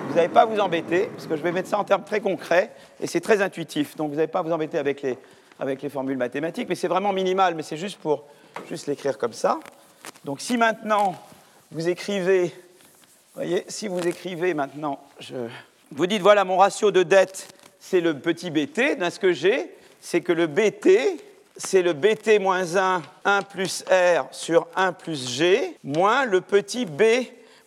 vous 0.08 0.16
n'allez 0.16 0.30
pas 0.30 0.46
vous 0.46 0.60
embêter, 0.60 1.10
parce 1.14 1.28
que 1.28 1.36
je 1.36 1.42
vais 1.44 1.52
mettre 1.52 1.68
ça 1.68 1.78
en 1.78 1.84
termes 1.84 2.06
très 2.06 2.22
concrets, 2.22 2.72
et 3.02 3.08
c'est 3.08 3.20
très 3.20 3.42
intuitif, 3.42 3.98
donc 3.98 4.12
vous 4.12 4.16
n'allez 4.16 4.30
pas 4.30 4.42
vous 4.42 4.54
embêter 4.54 4.78
avec 4.78 5.02
les, 5.02 5.18
avec 5.60 5.82
les 5.82 5.90
formules 5.90 6.18
mathématiques, 6.18 6.70
mais 6.70 6.76
c'est 6.76 6.88
vraiment 6.88 7.12
minimal, 7.12 7.56
mais 7.56 7.64
c'est 7.64 7.78
juste 7.78 8.00
pour 8.00 8.24
juste 8.70 8.88
l'écrire 8.88 9.18
comme 9.18 9.34
ça. 9.34 9.60
Donc 10.24 10.40
si 10.40 10.56
maintenant 10.56 11.16
vous 11.72 11.90
écrivez, 11.90 12.54
voyez, 13.34 13.66
si 13.68 13.90
vous 13.90 14.00
écrivez 14.00 14.54
maintenant, 14.54 15.02
vous 15.92 16.08
dites 16.08 16.22
voilà 16.22 16.46
mon 16.46 16.56
ratio 16.56 16.92
de 16.92 17.04
dette, 17.04 17.54
c'est 17.82 18.00
le 18.00 18.18
petit 18.18 18.50
bt, 18.50 18.96
dans 18.96 19.12
ce 19.12 19.20
que 19.20 19.34
j'ai, 19.34 19.76
c'est 20.06 20.22
que 20.22 20.32
le 20.32 20.46
BT, 20.46 21.20
c'est 21.58 21.82
le 21.82 21.94
BT 21.94 22.40
moins 22.40 22.76
1, 22.78 23.02
1 23.26 23.42
plus 23.42 23.84
R 23.90 24.28
sur 24.30 24.68
1 24.76 24.94
plus 24.94 25.32
G, 25.32 25.76
moins 25.84 26.26
le 26.26 26.42
petit 26.42 26.86
B, 26.86 27.02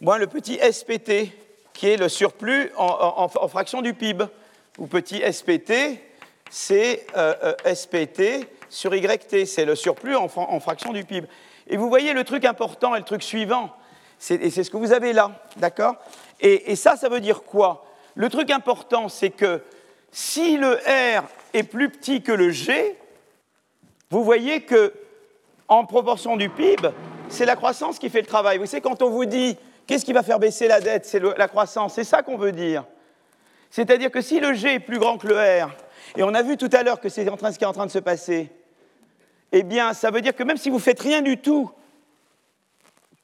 moins 0.01 0.19
le 0.19 0.29
petit 0.29 0.57
SPT, 0.57 1.33
qui 1.73 1.89
est 1.89 1.97
le 1.97 2.09
surplus 2.09 2.71
en, 2.77 3.49
fraction 3.49 3.83
du 3.83 3.93
PIB, 3.93 4.25
ou 4.79 4.87
petit 4.87 5.21
SPT, 5.33 5.99
c'est 6.49 7.09
euh, 7.17 7.35
euh, 7.43 7.75
SPT 7.75 8.47
sur 8.69 8.95
YT, 8.95 9.45
c'est 9.45 9.65
le 9.65 9.75
surplus 9.75 10.15
en, 10.15 10.29
fraction 10.61 10.93
du 10.93 11.03
PIB. 11.03 11.27
Et 11.67 11.77
vous 11.77 11.89
voyez 11.89 12.13
le 12.13 12.23
truc 12.23 12.45
important 12.45 12.95
et 12.95 13.01
le 13.01 13.05
truc 13.05 13.25
suivant, 13.25 13.75
et 14.31 14.51
c'est 14.51 14.63
ce 14.63 14.71
que 14.71 14.77
vous 14.77 14.93
avez 14.93 15.13
là, 15.13 15.33
d'accord? 15.57 15.97
Et, 16.41 16.71
et 16.71 16.77
ça, 16.77 16.95
ça 16.95 17.09
veut 17.09 17.21
dire 17.21 17.43
quoi? 17.43 17.85
Le 18.15 18.29
truc 18.29 18.53
important, 18.53 19.09
c'est 19.09 19.31
que 19.31 19.61
si 20.13 20.57
le 20.57 20.75
R 20.87 21.25
est 21.55 21.63
plus 21.63 21.89
petit 21.89 22.23
que 22.23 22.33
le 22.33 22.51
G, 22.51 22.97
vous 24.11 24.25
voyez 24.25 24.63
que 24.63 24.93
en 25.69 25.85
proportion 25.85 26.37
du 26.37 26.49
PIB, 26.49 26.89
c'est 27.29 27.45
la 27.45 27.57
croissance 27.57 27.99
qui 27.99 28.09
fait 28.09 28.21
le 28.21 28.27
travail. 28.27 28.59
Vous 28.59 28.67
savez, 28.67 28.81
quand 28.81 29.03
on 29.03 29.11
vous 29.11 29.27
dit 29.27 29.57
qu'est-ce 29.87 30.05
qui 30.05 30.13
va 30.13 30.23
faire 30.23 30.39
baisser 30.39 30.69
la 30.69 30.81
dette, 30.81 31.05
c'est 31.05 31.21
la 31.21 31.49
croissance, 31.49 31.95
c'est 31.95 32.05
ça 32.05 32.23
qu'on 32.23 32.39
veut 32.39 32.53
dire. 32.53 32.85
C'est-à-dire 33.71 34.11
que 34.11 34.21
si 34.21 34.41
le 34.41 34.55
G 34.55 34.75
est 34.75 34.81
plus 34.81 34.99
grand 34.99 35.19
que 35.19 35.27
le 35.27 35.37
R, 35.37 35.71
et 36.17 36.23
on 36.23 36.33
a 36.35 36.43
vu 36.43 36.57
tout 36.57 36.71
à 36.73 36.83
l'heure 36.83 37.01
que 37.01 37.09
c'est 37.09 37.25
ce 37.25 37.59
qui 37.59 37.65
est 37.65 37.67
en 37.67 37.73
train 37.73 37.87
de 37.87 37.91
se 37.91 37.99
passer, 37.99 38.51
eh 39.53 39.63
bien, 39.63 39.93
ça 39.93 40.11
veut 40.11 40.21
dire 40.21 40.35
que 40.35 40.43
même 40.43 40.57
si 40.57 40.71
vous 40.71 40.79
faites 40.79 41.01
rien 41.01 41.21
du 41.21 41.39
tout, 41.39 41.71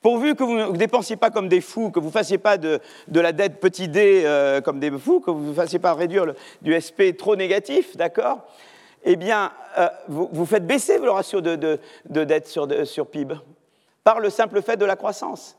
pourvu 0.05 0.35
que 0.35 0.45
vous 0.45 0.55
ne 0.55 0.77
dépensiez 0.77 1.17
pas 1.17 1.31
comme 1.31 1.49
des 1.49 1.63
fous, 1.63 1.91
que 1.91 1.99
vous 1.99 2.09
ne 2.09 2.13
fassiez 2.13 2.37
pas 2.37 2.59
de, 2.59 2.79
la 3.11 3.33
dette 3.33 3.59
petit 3.59 3.89
d 3.89 4.23
euh, 4.27 4.61
comme 4.61 4.79
des 4.79 4.91
fous, 4.91 5.21
que 5.21 5.31
vous 5.31 5.49
ne 5.49 5.55
fassiez 5.55 5.79
pas 5.79 5.95
réduire 5.95 6.27
du 6.61 6.77
SP 6.77 7.17
trop 7.17 7.37
négatif, 7.37 7.97
d'accord? 7.97 8.41
Eh 9.05 9.17
bien, 9.17 9.51
euh, 9.79 9.89
vous, 10.09 10.45
faites 10.45 10.67
baisser 10.67 10.99
le 10.99 11.11
ratio 11.11 11.41
de, 11.41 11.79
dette 12.05 12.49
sur, 12.49 12.69
sur 12.87 13.07
PIB 13.07 13.35
par 14.05 14.21
le 14.21 14.29
simple 14.29 14.61
fait 14.61 14.77
de 14.77 14.85
la 14.85 14.95
croissance. 14.95 15.57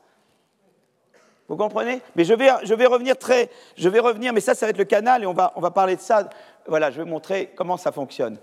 Vous 1.48 1.56
comprenez? 1.56 2.00
Mais 2.14 2.22
je 2.22 2.32
vais, 2.32 2.48
je 2.62 2.74
vais, 2.74 2.86
revenir 2.86 3.18
très. 3.18 3.50
Je 3.76 3.88
vais 3.88 3.98
revenir, 3.98 4.32
mais 4.32 4.40
ça, 4.40 4.54
ça 4.54 4.66
va 4.66 4.70
être 4.70 4.78
le 4.78 4.84
canal 4.84 5.24
et 5.24 5.26
on 5.26 5.34
va, 5.34 5.52
on 5.56 5.60
va 5.60 5.72
parler 5.72 5.96
de 5.96 6.00
ça. 6.00 6.28
Voilà, 6.68 6.92
je 6.92 6.98
vais 6.98 7.02
vous 7.02 7.10
montrer 7.10 7.52
comment 7.56 7.76
ça 7.76 7.90
fonctionne. 7.90 8.38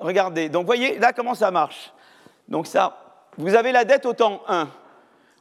Regardez, 0.00 0.50
donc 0.50 0.66
voyez 0.66 0.98
là 0.98 1.14
comment 1.14 1.34
ça 1.34 1.50
marche. 1.50 1.94
Donc 2.46 2.66
ça, 2.66 2.98
vous 3.38 3.54
avez 3.54 3.72
la 3.72 3.86
dette 3.86 4.04
au 4.04 4.12
temps 4.12 4.42
1. 4.48 4.68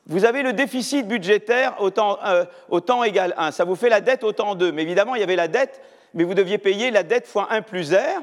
Vous 0.08 0.24
avez 0.24 0.42
le 0.42 0.54
déficit 0.54 1.06
budgétaire 1.06 1.76
au 1.82 1.90
temps, 1.90 2.18
euh, 2.26 2.46
au 2.70 2.80
temps 2.80 3.04
égal 3.04 3.34
1. 3.38 3.52
Ça 3.52 3.66
vous 3.66 3.76
fait 3.76 3.90
la 3.90 4.00
dette 4.00 4.24
au 4.24 4.32
temps 4.32 4.56
2. 4.56 4.72
Mais 4.72 4.84
évidemment, 4.84 5.16
il 5.16 5.20
y 5.20 5.24
avait 5.24 5.36
la 5.36 5.50
dette, 5.50 5.82
mais 6.14 6.24
vous 6.24 6.34
deviez 6.34 6.58
payer 6.58 6.92
la 6.92 7.04
dette 7.04 7.28
fois 7.28 7.48
1 7.52 7.62
plus 7.62 7.94
R, 7.94 8.22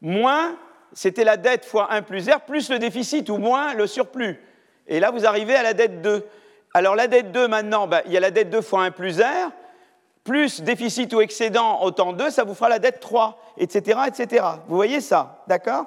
moins, 0.00 0.56
c'était 0.92 1.24
la 1.24 1.36
dette 1.36 1.64
fois 1.64 1.92
1 1.92 2.02
plus 2.02 2.28
R, 2.28 2.40
plus 2.42 2.70
le 2.70 2.78
déficit 2.78 3.28
ou 3.30 3.38
moins 3.38 3.74
le 3.74 3.88
surplus. 3.88 4.40
Et 4.86 5.00
là, 5.00 5.10
vous 5.10 5.26
arrivez 5.26 5.56
à 5.56 5.64
la 5.64 5.74
dette 5.74 6.02
2. 6.02 6.24
Alors 6.72 6.94
la 6.94 7.08
dette 7.08 7.32
2, 7.32 7.48
maintenant, 7.48 7.88
ben, 7.88 8.02
il 8.06 8.12
y 8.12 8.16
a 8.16 8.20
la 8.20 8.30
dette 8.30 8.50
2 8.50 8.60
fois 8.60 8.84
1 8.84 8.92
plus 8.92 9.20
R, 9.20 9.50
plus 10.22 10.62
déficit 10.62 11.12
ou 11.14 11.20
excédent 11.20 11.82
au 11.82 11.90
temps 11.90 12.12
2, 12.12 12.30
ça 12.30 12.44
vous 12.44 12.54
fera 12.54 12.68
la 12.68 12.78
dette 12.78 13.00
3, 13.00 13.38
etc., 13.58 13.98
etc. 14.06 14.44
Vous 14.68 14.76
voyez 14.76 15.00
ça, 15.00 15.42
d'accord? 15.48 15.86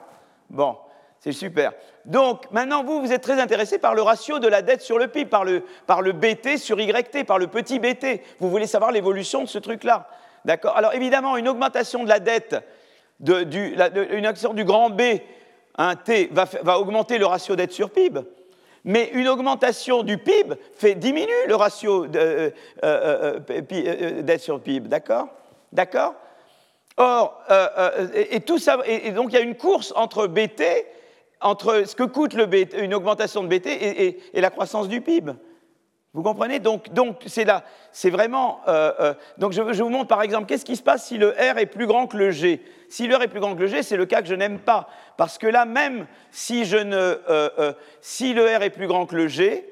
Bon, 0.50 0.78
c'est 1.20 1.32
super. 1.32 1.74
Donc 2.06 2.50
maintenant, 2.52 2.84
vous, 2.84 3.02
vous 3.02 3.12
êtes 3.12 3.24
très 3.24 3.40
intéressé 3.40 3.80
par 3.80 3.96
le 3.96 4.02
ratio 4.02 4.40
de 4.40 4.48
la 4.48 4.62
dette 4.62 4.82
sur 4.82 5.00
le 5.00 5.08
PIB, 5.08 5.30
par 5.30 5.44
le, 5.44 5.64
par 5.88 6.02
le 6.02 6.12
BT 6.12 6.58
sur 6.58 6.80
YT, 6.80 7.26
par 7.26 7.40
le 7.40 7.48
petit 7.48 7.80
BT. 7.80 8.22
Vous 8.40 8.50
voulez 8.50 8.68
savoir 8.68 8.92
l'évolution 8.92 9.42
de 9.42 9.48
ce 9.48 9.58
truc-là. 9.58 10.08
D'accord? 10.46 10.78
Alors 10.78 10.94
évidemment, 10.94 11.38
une 11.38 11.48
augmentation 11.48 12.04
de 12.04 12.10
la 12.10 12.20
dette, 12.20 12.56
une 13.20 14.26
action 14.26 14.54
du 14.54 14.64
grand 14.64 14.92
B, 14.92 15.02
un 15.78 15.96
T, 15.96 16.30
va, 16.32 16.46
va 16.62 16.80
augmenter 16.80 17.18
le 17.18 17.26
ratio 17.26 17.56
dette 17.56 17.72
sur 17.72 17.90
PIB 17.90 18.22
mais 18.86 19.10
une 19.14 19.28
augmentation 19.28 20.04
du 20.04 20.20
PIB 20.20 20.56
fait 20.76 20.94
diminuer 20.94 21.48
le 21.48 21.56
ratio 21.56 22.06
de, 22.06 22.20
euh, 22.20 22.52
euh, 22.84 23.40
euh, 23.50 24.22
dette 24.22 24.42
sur 24.42 24.62
PIB, 24.62 24.88
d'accord? 24.88 25.28
D'accord? 25.74 26.14
Or, 26.98 27.44
et, 28.14 28.40
tout 28.40 28.58
ça, 28.58 28.78
et, 28.86 29.12
donc 29.12 29.34
il 29.34 29.36
y 29.36 29.38
a 29.38 29.42
une 29.42 29.58
course 29.58 29.92
entre 29.98 30.28
BT, 30.28 30.86
entre 31.46 31.84
ce 31.86 31.96
que 31.96 32.04
coûte 32.04 32.34
le 32.34 32.48
une 32.82 32.94
augmentation 32.94 33.44
de 33.44 33.48
BT 33.48 33.68
et, 33.68 34.42
la 34.42 34.50
croissance 34.50 34.88
du 34.88 35.02
PIB. 35.02 35.34
Vous 36.14 36.24
comprenez? 36.24 36.60
Donc, 36.60 36.92
donc 36.92 37.22
c'est 37.28 37.46
là, 37.46 37.64
c'est 37.92 38.10
vraiment. 38.10 38.62
donc, 39.38 39.52
je, 39.52 39.62
vous 39.62 39.90
montre 39.90 40.08
par 40.08 40.22
exemple, 40.22 40.48
qu'est-ce 40.48 40.66
qui 40.66 40.76
se 40.76 40.82
passe 40.82 41.06
si 41.06 41.18
le 41.18 41.30
R 41.30 41.58
est 41.58 41.66
plus 41.66 41.88
grand 41.88 42.08
que 42.08 42.18
le 42.18 42.32
G? 42.32 42.62
Si 42.90 43.08
l'heure 43.08 43.22
est 43.22 43.28
plus 43.28 43.40
grand 43.40 43.56
que 43.56 43.62
le 43.62 43.68
G, 43.68 43.84
c'est 43.84 43.98
le 43.98 44.06
cas 44.06 44.22
que 44.22 44.28
je 44.28 44.36
n'aime 44.36 44.60
pas. 44.60 44.88
Parce 45.18 45.38
que 45.38 45.48
là, 45.48 45.66
même 45.66 46.08
si, 46.32 46.66
je 46.66 46.78
ne, 46.78 46.96
euh, 46.96 47.18
euh, 47.30 47.74
si 48.02 48.34
le 48.34 48.46
R 48.46 48.64
est 48.64 48.70
plus 48.70 48.88
grand 48.88 49.06
que 49.06 49.16
le 49.16 49.28
G, 49.28 49.68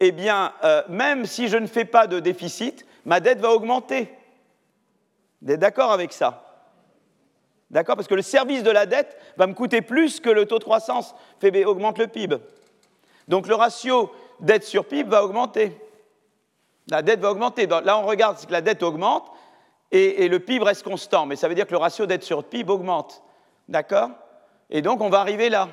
eh 0.00 0.12
bien, 0.12 0.52
euh, 0.64 0.82
même 0.88 1.24
si 1.24 1.48
je 1.48 1.56
ne 1.56 1.66
fais 1.66 1.84
pas 1.84 2.06
de 2.06 2.20
déficit, 2.20 2.84
ma 3.04 3.20
dette 3.20 3.40
va 3.40 3.50
augmenter. 3.50 4.12
Vous 5.42 5.52
êtes 5.52 5.60
d'accord 5.60 5.92
avec 5.92 6.12
ça? 6.12 6.43
D'accord? 7.70 7.96
Parce 7.96 8.08
que 8.08 8.14
le 8.14 8.22
service 8.22 8.62
de 8.62 8.70
la 8.70 8.86
dette 8.86 9.16
va 9.36 9.46
me 9.46 9.54
coûter 9.54 9.82
plus 9.82 10.20
que 10.20 10.30
le 10.30 10.46
taux 10.46 10.58
de 10.58 10.64
croissance 10.64 11.14
fait 11.40 11.64
augmente 11.64 11.98
le 11.98 12.06
PIB. 12.06 12.36
Donc 13.28 13.46
le 13.46 13.54
ratio 13.54 14.12
dette 14.40 14.64
sur 14.64 14.86
PIB 14.86 15.08
va 15.08 15.24
augmenter. 15.24 15.76
La 16.90 17.02
dette 17.02 17.20
va 17.20 17.30
augmenter. 17.30 17.66
Là, 17.66 17.98
on 17.98 18.06
regarde 18.06 18.38
si 18.38 18.46
la 18.50 18.60
dette 18.60 18.82
augmente, 18.82 19.30
et, 19.90 20.28
le 20.28 20.40
PIB 20.40 20.64
reste 20.64 20.82
constant, 20.82 21.24
mais 21.24 21.36
ça 21.36 21.46
veut 21.48 21.54
dire 21.54 21.66
que 21.66 21.72
le 21.72 21.78
ratio 21.78 22.04
dette 22.06 22.24
sur 22.24 22.44
PIB 22.44 22.70
augmente. 22.72 23.22
D'accord? 23.68 24.10
Et 24.68 24.82
donc 24.82 25.00
on 25.00 25.08
va 25.08 25.20
arriver 25.20 25.48
là. 25.48 25.68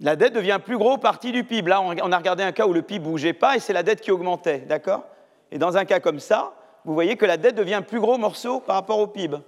La 0.00 0.14
dette 0.14 0.32
devient 0.32 0.60
plus 0.64 0.78
gros 0.78 0.96
partie 0.96 1.32
du 1.32 1.42
PIB. 1.42 1.68
Là, 1.68 1.80
on 1.80 2.12
a 2.12 2.16
regardé 2.16 2.44
un 2.44 2.52
cas 2.52 2.66
où 2.66 2.72
le 2.72 2.82
PIB 2.82 3.04
ne 3.04 3.10
bougeait 3.10 3.32
pas 3.32 3.56
et 3.56 3.60
c'est 3.60 3.72
la 3.72 3.82
dette 3.82 4.00
qui 4.00 4.12
augmentait. 4.12 4.60
D'accord? 4.60 5.04
Et 5.50 5.58
dans 5.58 5.76
un 5.76 5.84
cas 5.84 5.98
comme 5.98 6.20
ça, 6.20 6.52
vous 6.84 6.94
voyez 6.94 7.16
que 7.16 7.26
la 7.26 7.36
dette 7.36 7.56
devient 7.56 7.82
plus 7.86 8.00
gros 8.00 8.16
morceau 8.16 8.60
par 8.60 8.76
rapport 8.76 8.98
au 8.98 9.08
PIB. 9.08 9.38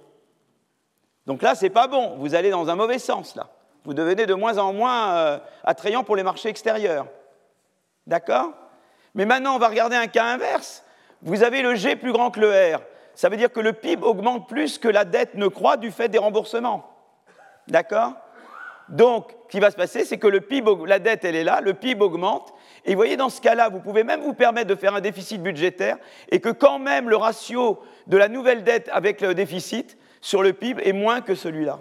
Donc 1.27 1.41
là, 1.41 1.55
ce 1.55 1.65
n'est 1.65 1.69
pas 1.69 1.87
bon. 1.87 2.17
Vous 2.17 2.35
allez 2.35 2.49
dans 2.49 2.69
un 2.69 2.75
mauvais 2.75 2.99
sens, 2.99 3.35
là. 3.35 3.47
Vous 3.83 3.93
devenez 3.93 4.25
de 4.25 4.33
moins 4.33 4.57
en 4.57 4.73
moins 4.73 5.13
euh, 5.15 5.39
attrayant 5.63 6.03
pour 6.03 6.15
les 6.15 6.23
marchés 6.23 6.49
extérieurs. 6.49 7.07
D'accord? 8.05 8.51
Mais 9.15 9.25
maintenant, 9.25 9.55
on 9.55 9.59
va 9.59 9.69
regarder 9.69 9.95
un 9.95 10.07
cas 10.07 10.25
inverse. 10.25 10.83
Vous 11.23 11.43
avez 11.43 11.61
le 11.61 11.75
G 11.75 11.95
plus 11.95 12.11
grand 12.11 12.31
que 12.31 12.39
le 12.39 12.75
R 12.75 12.81
ça 13.15 13.29
veut 13.29 13.37
dire 13.37 13.51
que 13.51 13.59
le 13.59 13.73
PIB 13.73 14.03
augmente 14.03 14.47
plus 14.47 14.77
que 14.77 14.87
la 14.87 15.05
dette 15.05 15.35
ne 15.35 15.47
croît 15.47 15.77
du 15.77 15.91
fait 15.91 16.09
des 16.09 16.17
remboursements. 16.17 16.89
D'accord? 17.67 18.13
Donc, 18.89 19.31
ce 19.45 19.51
qui 19.51 19.59
va 19.59 19.71
se 19.71 19.75
passer, 19.75 20.05
c'est 20.05 20.17
que 20.17 20.27
le 20.27 20.41
PIB, 20.41 20.71
la 20.85 20.99
dette, 20.99 21.23
elle 21.23 21.35
est 21.35 21.43
là, 21.43 21.61
le 21.61 21.73
PIB 21.73 22.01
augmente, 22.01 22.53
et 22.83 22.91
vous 22.91 22.97
voyez, 22.97 23.15
dans 23.15 23.29
ce 23.29 23.39
cas-là, 23.39 23.69
vous 23.69 23.79
pouvez 23.79 24.03
même 24.03 24.21
vous 24.21 24.33
permettre 24.33 24.67
de 24.67 24.75
faire 24.75 24.95
un 24.95 25.01
déficit 25.01 25.41
budgétaire, 25.41 25.97
et 26.29 26.41
que 26.41 26.49
quand 26.49 26.79
même 26.79 27.09
le 27.09 27.15
ratio 27.15 27.79
de 28.07 28.17
la 28.17 28.27
nouvelle 28.27 28.63
dette 28.63 28.89
avec 28.91 29.21
le 29.21 29.33
déficit 29.33 29.97
sur 30.21 30.43
le 30.43 30.53
PIB 30.53 30.81
est 30.83 30.93
moins 30.93 31.21
que 31.21 31.35
celui-là. 31.35 31.79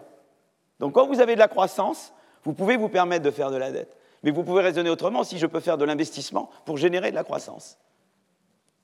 Donc, 0.80 0.94
quand 0.94 1.06
vous 1.06 1.20
avez 1.20 1.34
de 1.34 1.38
la 1.38 1.48
croissance, 1.48 2.12
vous 2.44 2.54
pouvez 2.54 2.76
vous 2.76 2.88
permettre 2.88 3.24
de 3.24 3.30
faire 3.30 3.50
de 3.50 3.56
la 3.56 3.70
dette. 3.70 3.96
Mais 4.22 4.30
vous 4.30 4.42
pouvez 4.42 4.62
raisonner 4.62 4.90
autrement 4.90 5.24
si 5.24 5.38
je 5.38 5.46
peux 5.46 5.60
faire 5.60 5.78
de 5.78 5.84
l'investissement 5.84 6.50
pour 6.64 6.76
générer 6.76 7.10
de 7.10 7.16
la 7.16 7.24
croissance. 7.24 7.78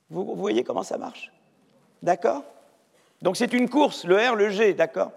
vous 0.09 0.35
voyez 0.35 0.63
comment 0.63 0.83
ça 0.83 0.97
marche? 0.97 1.31
D'accord? 2.01 2.43
Donc 3.21 3.37
c'est 3.37 3.53
une 3.53 3.69
course, 3.69 4.05
le 4.05 4.15
R, 4.17 4.35
le 4.35 4.49
G, 4.49 4.73
d'accord? 4.73 5.11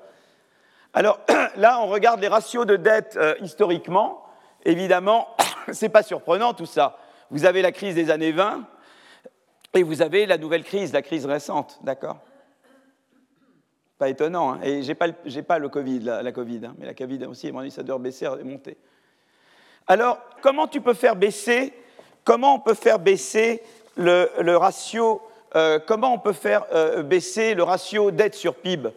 Alors 0.93 1.21
là, 1.57 1.81
on 1.81 1.87
regarde 1.87 2.21
les 2.21 2.29
ratios 2.29 2.67
de 2.67 2.77
dette 2.77 3.17
euh, 3.17 3.35
historiquement. 3.41 4.25
Évidemment, 4.65 5.29
ce 5.73 5.85
n'est 5.85 5.91
pas 5.91 6.03
surprenant 6.03 6.55
tout 6.55 6.67
ça. 6.67 6.99
Vous 7.31 7.45
avez 7.45 7.63
la 7.63 7.73
crise 7.73 7.95
des 7.95 8.11
années 8.11 8.33
20 8.33 8.65
et 9.75 9.83
vous 9.83 10.03
avez 10.03 10.27
la 10.27 10.39
nouvelle 10.39 10.65
crise, 10.65 10.93
la 10.93 11.03
crise 11.03 11.27
récente, 11.27 11.79
d'accord? 11.83 12.19
Pas 14.01 14.09
étonnant, 14.09 14.55
hein 14.55 14.61
et 14.63 14.83
je 14.83 14.89
n'ai 14.89 14.95
pas, 14.95 15.09
pas, 15.47 15.59
le 15.59 15.69
Covid, 15.69 16.01
la, 16.01 16.33
Covid, 16.33 16.63
hein 16.65 16.75
mais 16.79 16.87
la 16.87 16.95
Covid 16.95 17.23
aussi, 17.27 17.49
à 17.49 17.53
mon 17.53 17.69
ça 17.69 17.83
doit 17.83 17.99
baisser 17.99 18.25
et 18.25 18.45
monter. 18.45 18.79
Alors, 19.87 20.19
comment 20.41 20.67
tu 20.67 20.81
peux 20.81 20.95
faire 20.95 21.17
baisser, 21.17 21.75
comment 22.25 22.55
on 22.55 22.61
peut 22.61 22.73
faire 22.73 22.99
baisser 22.99 23.63
le, 23.97 24.57
ratio 24.57 25.21
euh, 25.55 25.79
comment 25.87 26.15
on 26.15 26.19
peut 26.19 26.33
faire 26.33 26.65
euh, 26.73 27.03
baisser 27.03 27.53
le 27.53 27.63
ratio 27.63 28.11
dette 28.11 28.35
sur 28.35 28.55
PIB 28.55 28.89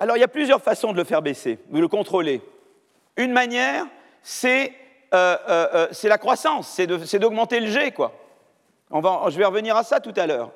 Alors, 0.00 0.16
il 0.16 0.20
y 0.20 0.24
a 0.24 0.28
plusieurs 0.28 0.60
façons 0.60 0.90
de 0.90 0.96
le 0.96 1.04
faire 1.04 1.22
baisser, 1.22 1.60
de 1.68 1.78
le 1.78 1.86
contrôler. 1.86 2.42
Une 3.16 3.30
manière, 3.30 3.86
c'est 4.24 4.72
euh, 5.14 5.86
la 6.02 6.18
croissance, 6.18 6.66
c'est 6.66 7.18
d'augmenter 7.20 7.60
le 7.60 7.68
G, 7.68 7.92
quoi. 7.92 8.12
je 8.90 9.38
vais 9.38 9.44
revenir 9.44 9.76
à 9.76 9.84
ça 9.84 10.00
tout 10.00 10.14
à 10.16 10.26
l'heure. 10.26 10.50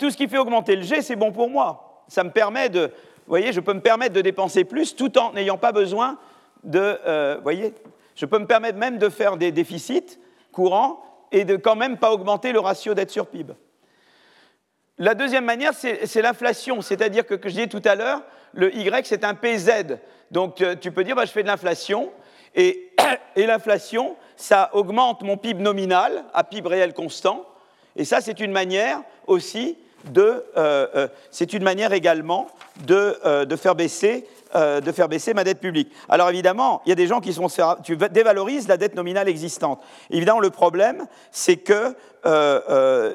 Tout 0.00 0.10
ce 0.10 0.16
qui 0.16 0.26
fait 0.26 0.38
augmenter 0.38 0.74
le 0.74 0.82
G, 0.82 1.00
c'est 1.00 1.14
bon 1.14 1.30
pour 1.30 1.48
moi. 1.48 1.83
Ça 2.08 2.24
me 2.24 2.30
permet 2.30 2.68
de, 2.68 2.86
vous 2.86 3.28
voyez, 3.28 3.52
je 3.52 3.60
peux 3.60 3.72
me 3.72 3.80
permettre 3.80 4.14
de 4.14 4.20
dépenser 4.20 4.64
plus 4.64 4.96
tout 4.96 5.16
en 5.18 5.32
n'ayant 5.32 5.58
pas 5.58 5.72
besoin 5.72 6.18
de, 6.62 7.36
vous 7.36 7.42
voyez, 7.42 7.74
je 8.14 8.26
peux 8.26 8.38
me 8.38 8.46
permettre 8.46 8.78
même 8.78 8.98
de 8.98 9.08
faire 9.08 9.36
des 9.36 9.52
déficits 9.52 10.18
courants 10.52 11.04
et 11.32 11.44
de 11.44 11.56
quand 11.56 11.76
même 11.76 11.98
pas 11.98 12.12
augmenter 12.12 12.52
le 12.52 12.60
ratio 12.60 12.94
dette 12.94 13.10
sur 13.10 13.26
PIB. 13.26 13.54
La 14.98 15.14
deuxième 15.14 15.44
manière, 15.44 15.72
c'est 15.74 16.22
l'inflation, 16.22 16.80
c'est-à-dire 16.80 17.26
que, 17.26 17.34
que, 17.34 17.48
je 17.48 17.54
disais 17.54 17.66
tout 17.66 17.82
à 17.84 17.96
l'heure, 17.96 18.22
le 18.52 18.74
Y, 18.74 19.04
c'est 19.06 19.24
un 19.24 19.34
PZ. 19.34 19.98
Donc 20.30 20.60
euh, 20.60 20.76
tu 20.76 20.92
peux 20.92 21.02
dire, 21.02 21.16
bah, 21.16 21.24
je 21.24 21.32
fais 21.32 21.42
de 21.42 21.48
l'inflation, 21.48 22.12
et, 22.54 22.92
l'inflation, 23.36 24.16
ça 24.36 24.70
augmente 24.72 25.22
mon 25.22 25.36
PIB 25.36 25.60
nominal 25.60 26.24
à 26.32 26.44
PIB 26.44 26.68
réel 26.68 26.94
constant, 26.94 27.44
Et 27.96 28.04
ça, 28.04 28.20
c'est 28.20 28.38
une 28.38 28.52
manière 28.52 29.02
aussi 29.26 29.76
de, 30.12 30.44
c'est 31.30 31.52
une 31.52 31.62
manière 31.62 31.92
également 31.92 32.48
de, 32.86 33.44
de 33.44 33.56
faire 33.56 33.74
baisser 33.74 34.26
de 34.54 34.92
faire 34.92 35.08
baisser 35.08 35.34
ma 35.34 35.42
dette 35.42 35.58
publique. 35.58 35.90
Alors 36.08 36.28
évidemment, 36.28 36.80
il 36.86 36.90
y 36.90 36.92
a 36.92 36.94
des 36.94 37.08
gens 37.08 37.20
qui 37.20 37.32
sont... 37.32 37.48
Tu 37.82 37.96
dévalorises 37.96 38.68
la 38.68 38.76
dette 38.76 38.94
nominale 38.94 39.28
existante. 39.28 39.82
Évidemment, 40.10 40.38
le 40.38 40.50
problème, 40.50 41.06
c'est 41.32 41.56
que 41.56 41.96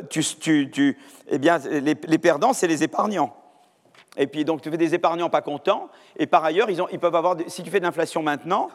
tu, 0.09 0.69
tu, 0.69 0.97
eh 1.29 1.37
bien, 1.37 1.57
les, 1.59 1.95
les 1.95 2.17
perdants, 2.17 2.51
c'est 2.51 2.67
les 2.67 2.83
épargnants. 2.83 3.33
Et 4.17 4.27
puis 4.27 4.43
donc 4.43 4.61
tu 4.61 4.69
fais 4.69 4.77
des 4.77 4.93
épargnants 4.95 5.29
pas 5.29 5.41
contents, 5.41 5.87
et 6.17 6.25
par 6.27 6.43
ailleurs, 6.43 6.69
ils, 6.69 6.81
ont, 6.81 6.87
ils 6.91 6.99
peuvent 6.99 7.15
avoir, 7.15 7.37
si 7.47 7.63
tu 7.63 7.69
fais 7.69 7.79
de 7.79 7.85
l'inflation 7.85 8.21
maintenant, 8.21 8.69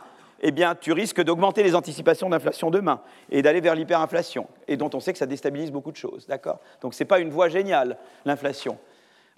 eh 0.47 0.51
bien, 0.51 0.75
tu 0.75 0.93
risques 0.93 1.23
d'augmenter 1.23 1.63
les 1.63 1.75
anticipations 1.75 2.29
d'inflation 2.29 2.71
demain 2.71 3.01
et 3.31 3.41
d'aller 3.41 3.63
vers 3.63 3.75
l'hyperinflation, 3.75 4.47
et 4.69 4.77
dont 4.77 4.91
on 4.93 5.01
sait 5.01 5.15
que 5.15 5.19
ça 5.19 5.25
déstabilise 5.25 5.73
beaucoup 5.73 5.91
de 5.91 5.97
choses, 5.97 6.27
d'accord? 6.27 6.61
Donc 6.83 6.93
ce 6.93 7.03
n'est 7.03 7.07
pas 7.07 7.19
une 7.19 7.31
voie 7.31 7.49
géniale, 7.49 7.97
l'inflation. 8.27 8.79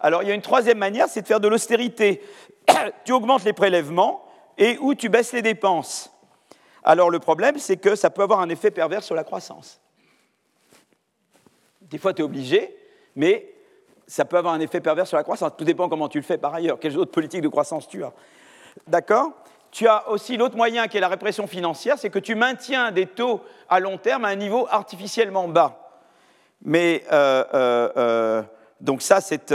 Alors 0.01 0.25
il 0.25 0.29
y 0.29 0.33
a 0.33 0.35
une 0.35 0.43
troisième 0.43 0.79
manière, 0.79 1.09
c'est 1.09 1.23
de 1.23 1.27
faire 1.29 1.39
de 1.39 1.47
l'austérité. 1.47 2.21
tu 3.05 3.13
augmentes 3.13 3.45
les 3.45 3.53
prélèvements 3.53 4.25
et 4.59 4.79
ou 4.81 4.97
tu 4.97 5.09
baisses 5.09 5.33
les 5.33 5.43
dépenses. 5.43 6.13
Alors 6.83 7.09
le 7.09 7.21
problème, 7.21 7.57
c'est 7.59 7.77
que 7.77 7.95
ça 7.95 8.11
peut 8.11 8.23
avoir 8.23 8.41
un 8.41 8.49
effet 8.49 8.73
pervers 8.73 9.05
sur 9.05 9.15
la 9.15 9.23
croissance. 9.23 9.81
Des 11.83 11.99
fois, 11.99 12.15
tu 12.15 12.23
es 12.23 12.25
obligé, 12.25 12.77
mais 13.15 13.55
ça 14.09 14.25
peut 14.25 14.39
avoir 14.39 14.55
un 14.55 14.61
effet 14.61 14.81
pervers 14.81 15.07
sur 15.07 15.17
la 15.17 15.23
croissance. 15.23 15.53
Tout 15.57 15.65
dépend 15.65 15.89
comment 15.89 16.09
tu 16.09 16.19
le 16.19 16.25
fais 16.25 16.37
par 16.37 16.53
ailleurs, 16.53 16.81
quelles 16.81 16.99
autres 16.99 17.13
politiques 17.13 17.43
de 17.43 17.49
croissance 17.49 17.87
tu 17.87 18.03
as. 18.03 18.13
D'accord? 18.89 19.31
Tu 19.77 19.87
as 19.87 20.09
aussi 20.09 20.39
l'autre 20.39 20.57
moyen 20.57 20.89
qui 20.89 20.97
est 20.97 21.01
la 21.01 21.09
répression 21.09 21.47
financière, 21.47 21.99
c'est 21.99 22.09
que 22.09 22.19
tu 22.19 22.35
maintiens 22.35 22.93
des 22.93 23.05
taux 23.05 23.43
à 23.69 23.79
long 23.79 23.99
terme 23.99 24.25
à 24.25 24.29
un 24.29 24.35
niveau 24.35 24.67
artificiellement 24.71 25.49
bas. 25.49 25.91
Mais 26.63 27.05
euh, 27.13 27.45
euh, 27.53 27.93
euh, 27.99 28.43
donc 28.81 29.03
ça, 29.03 29.21
c'est 29.21 29.51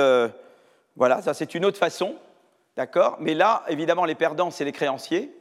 une 1.55 1.65
autre 1.65 1.79
façon, 1.79 2.13
d'accord? 2.77 3.17
Mais 3.19 3.33
là, 3.33 3.63
évidemment, 3.67 4.05
les 4.05 4.13
perdants, 4.13 4.51
c'est 4.51 4.63
les 4.63 4.71
créanciers 4.71 5.35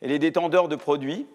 et 0.00 0.08
les 0.08 0.18
détendeurs 0.18 0.68
de 0.68 0.76
produits. 0.76 1.26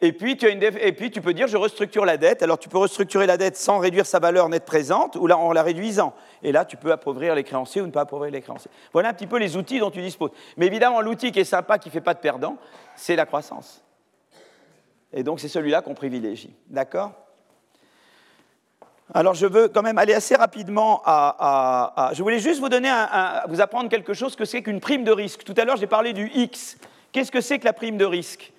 Et 0.00 0.12
puis, 0.12 0.36
tu 0.36 1.20
peux 1.20 1.34
dire, 1.34 1.48
je 1.48 1.56
restructure 1.56 2.04
la 2.04 2.16
dette. 2.16 2.42
Alors, 2.42 2.58
tu 2.58 2.68
peux 2.68 2.78
restructurer 2.78 3.26
la 3.26 3.36
dette 3.36 3.56
sans 3.56 3.78
réduire 3.78 4.06
sa 4.06 4.20
valeur 4.20 4.48
nette 4.48 4.64
présente 4.64 5.16
ou 5.16 5.26
là, 5.26 5.36
en 5.36 5.52
la 5.52 5.62
réduisant. 5.64 6.14
Et 6.42 6.52
là, 6.52 6.64
tu 6.64 6.76
peux 6.76 6.92
appauvrir 6.92 7.34
les 7.34 7.42
créanciers 7.42 7.82
ou 7.82 7.86
ne 7.86 7.90
pas 7.90 8.02
appauvrir 8.02 8.30
les 8.30 8.40
créanciers. 8.40 8.70
Voilà 8.92 9.08
un 9.08 9.12
petit 9.12 9.26
peu 9.26 9.38
les 9.38 9.56
outils 9.56 9.80
dont 9.80 9.90
tu 9.90 10.00
disposes. 10.00 10.30
Mais 10.56 10.66
évidemment, 10.66 11.00
l'outil 11.00 11.32
qui 11.32 11.40
est 11.40 11.44
sympa, 11.44 11.78
qui 11.78 11.88
ne 11.88 11.92
fait 11.92 12.00
pas 12.00 12.14
de 12.14 12.20
perdant, 12.20 12.58
c'est 12.94 13.16
la 13.16 13.26
croissance. 13.26 13.82
Et 15.12 15.24
donc, 15.24 15.40
c'est 15.40 15.48
celui-là 15.48 15.82
qu'on 15.82 15.94
privilégie. 15.94 16.54
D'accord? 16.68 17.12
Alors 19.14 19.32
je 19.32 19.46
veux 19.46 19.68
quand 19.68 19.80
même 19.80 19.96
aller 19.96 20.12
assez 20.12 20.36
rapidement 20.36 21.00
à... 21.06 22.10
je 22.12 22.22
voulais 22.22 22.40
juste 22.40 22.60
vous 22.60 22.68
donner, 22.68 22.92
vous 23.48 23.62
apprendre 23.62 23.88
quelque 23.88 24.12
chose 24.12 24.36
que 24.36 24.44
c'est 24.44 24.62
qu'une 24.62 24.80
prime 24.80 25.02
de 25.02 25.10
risque? 25.10 25.44
Tout 25.44 25.54
à 25.56 25.64
l'heure 25.64 25.78
j'ai 25.78 25.86
parlé 25.86 26.12
du 26.12 26.30
X. 26.34 26.76
Qu'est-ce 27.10 27.32
que 27.32 27.40
c'est 27.40 27.58
que 27.58 27.64
la 27.64 27.72
prime 27.72 27.96
de 27.96 28.04
risque? 28.04 28.52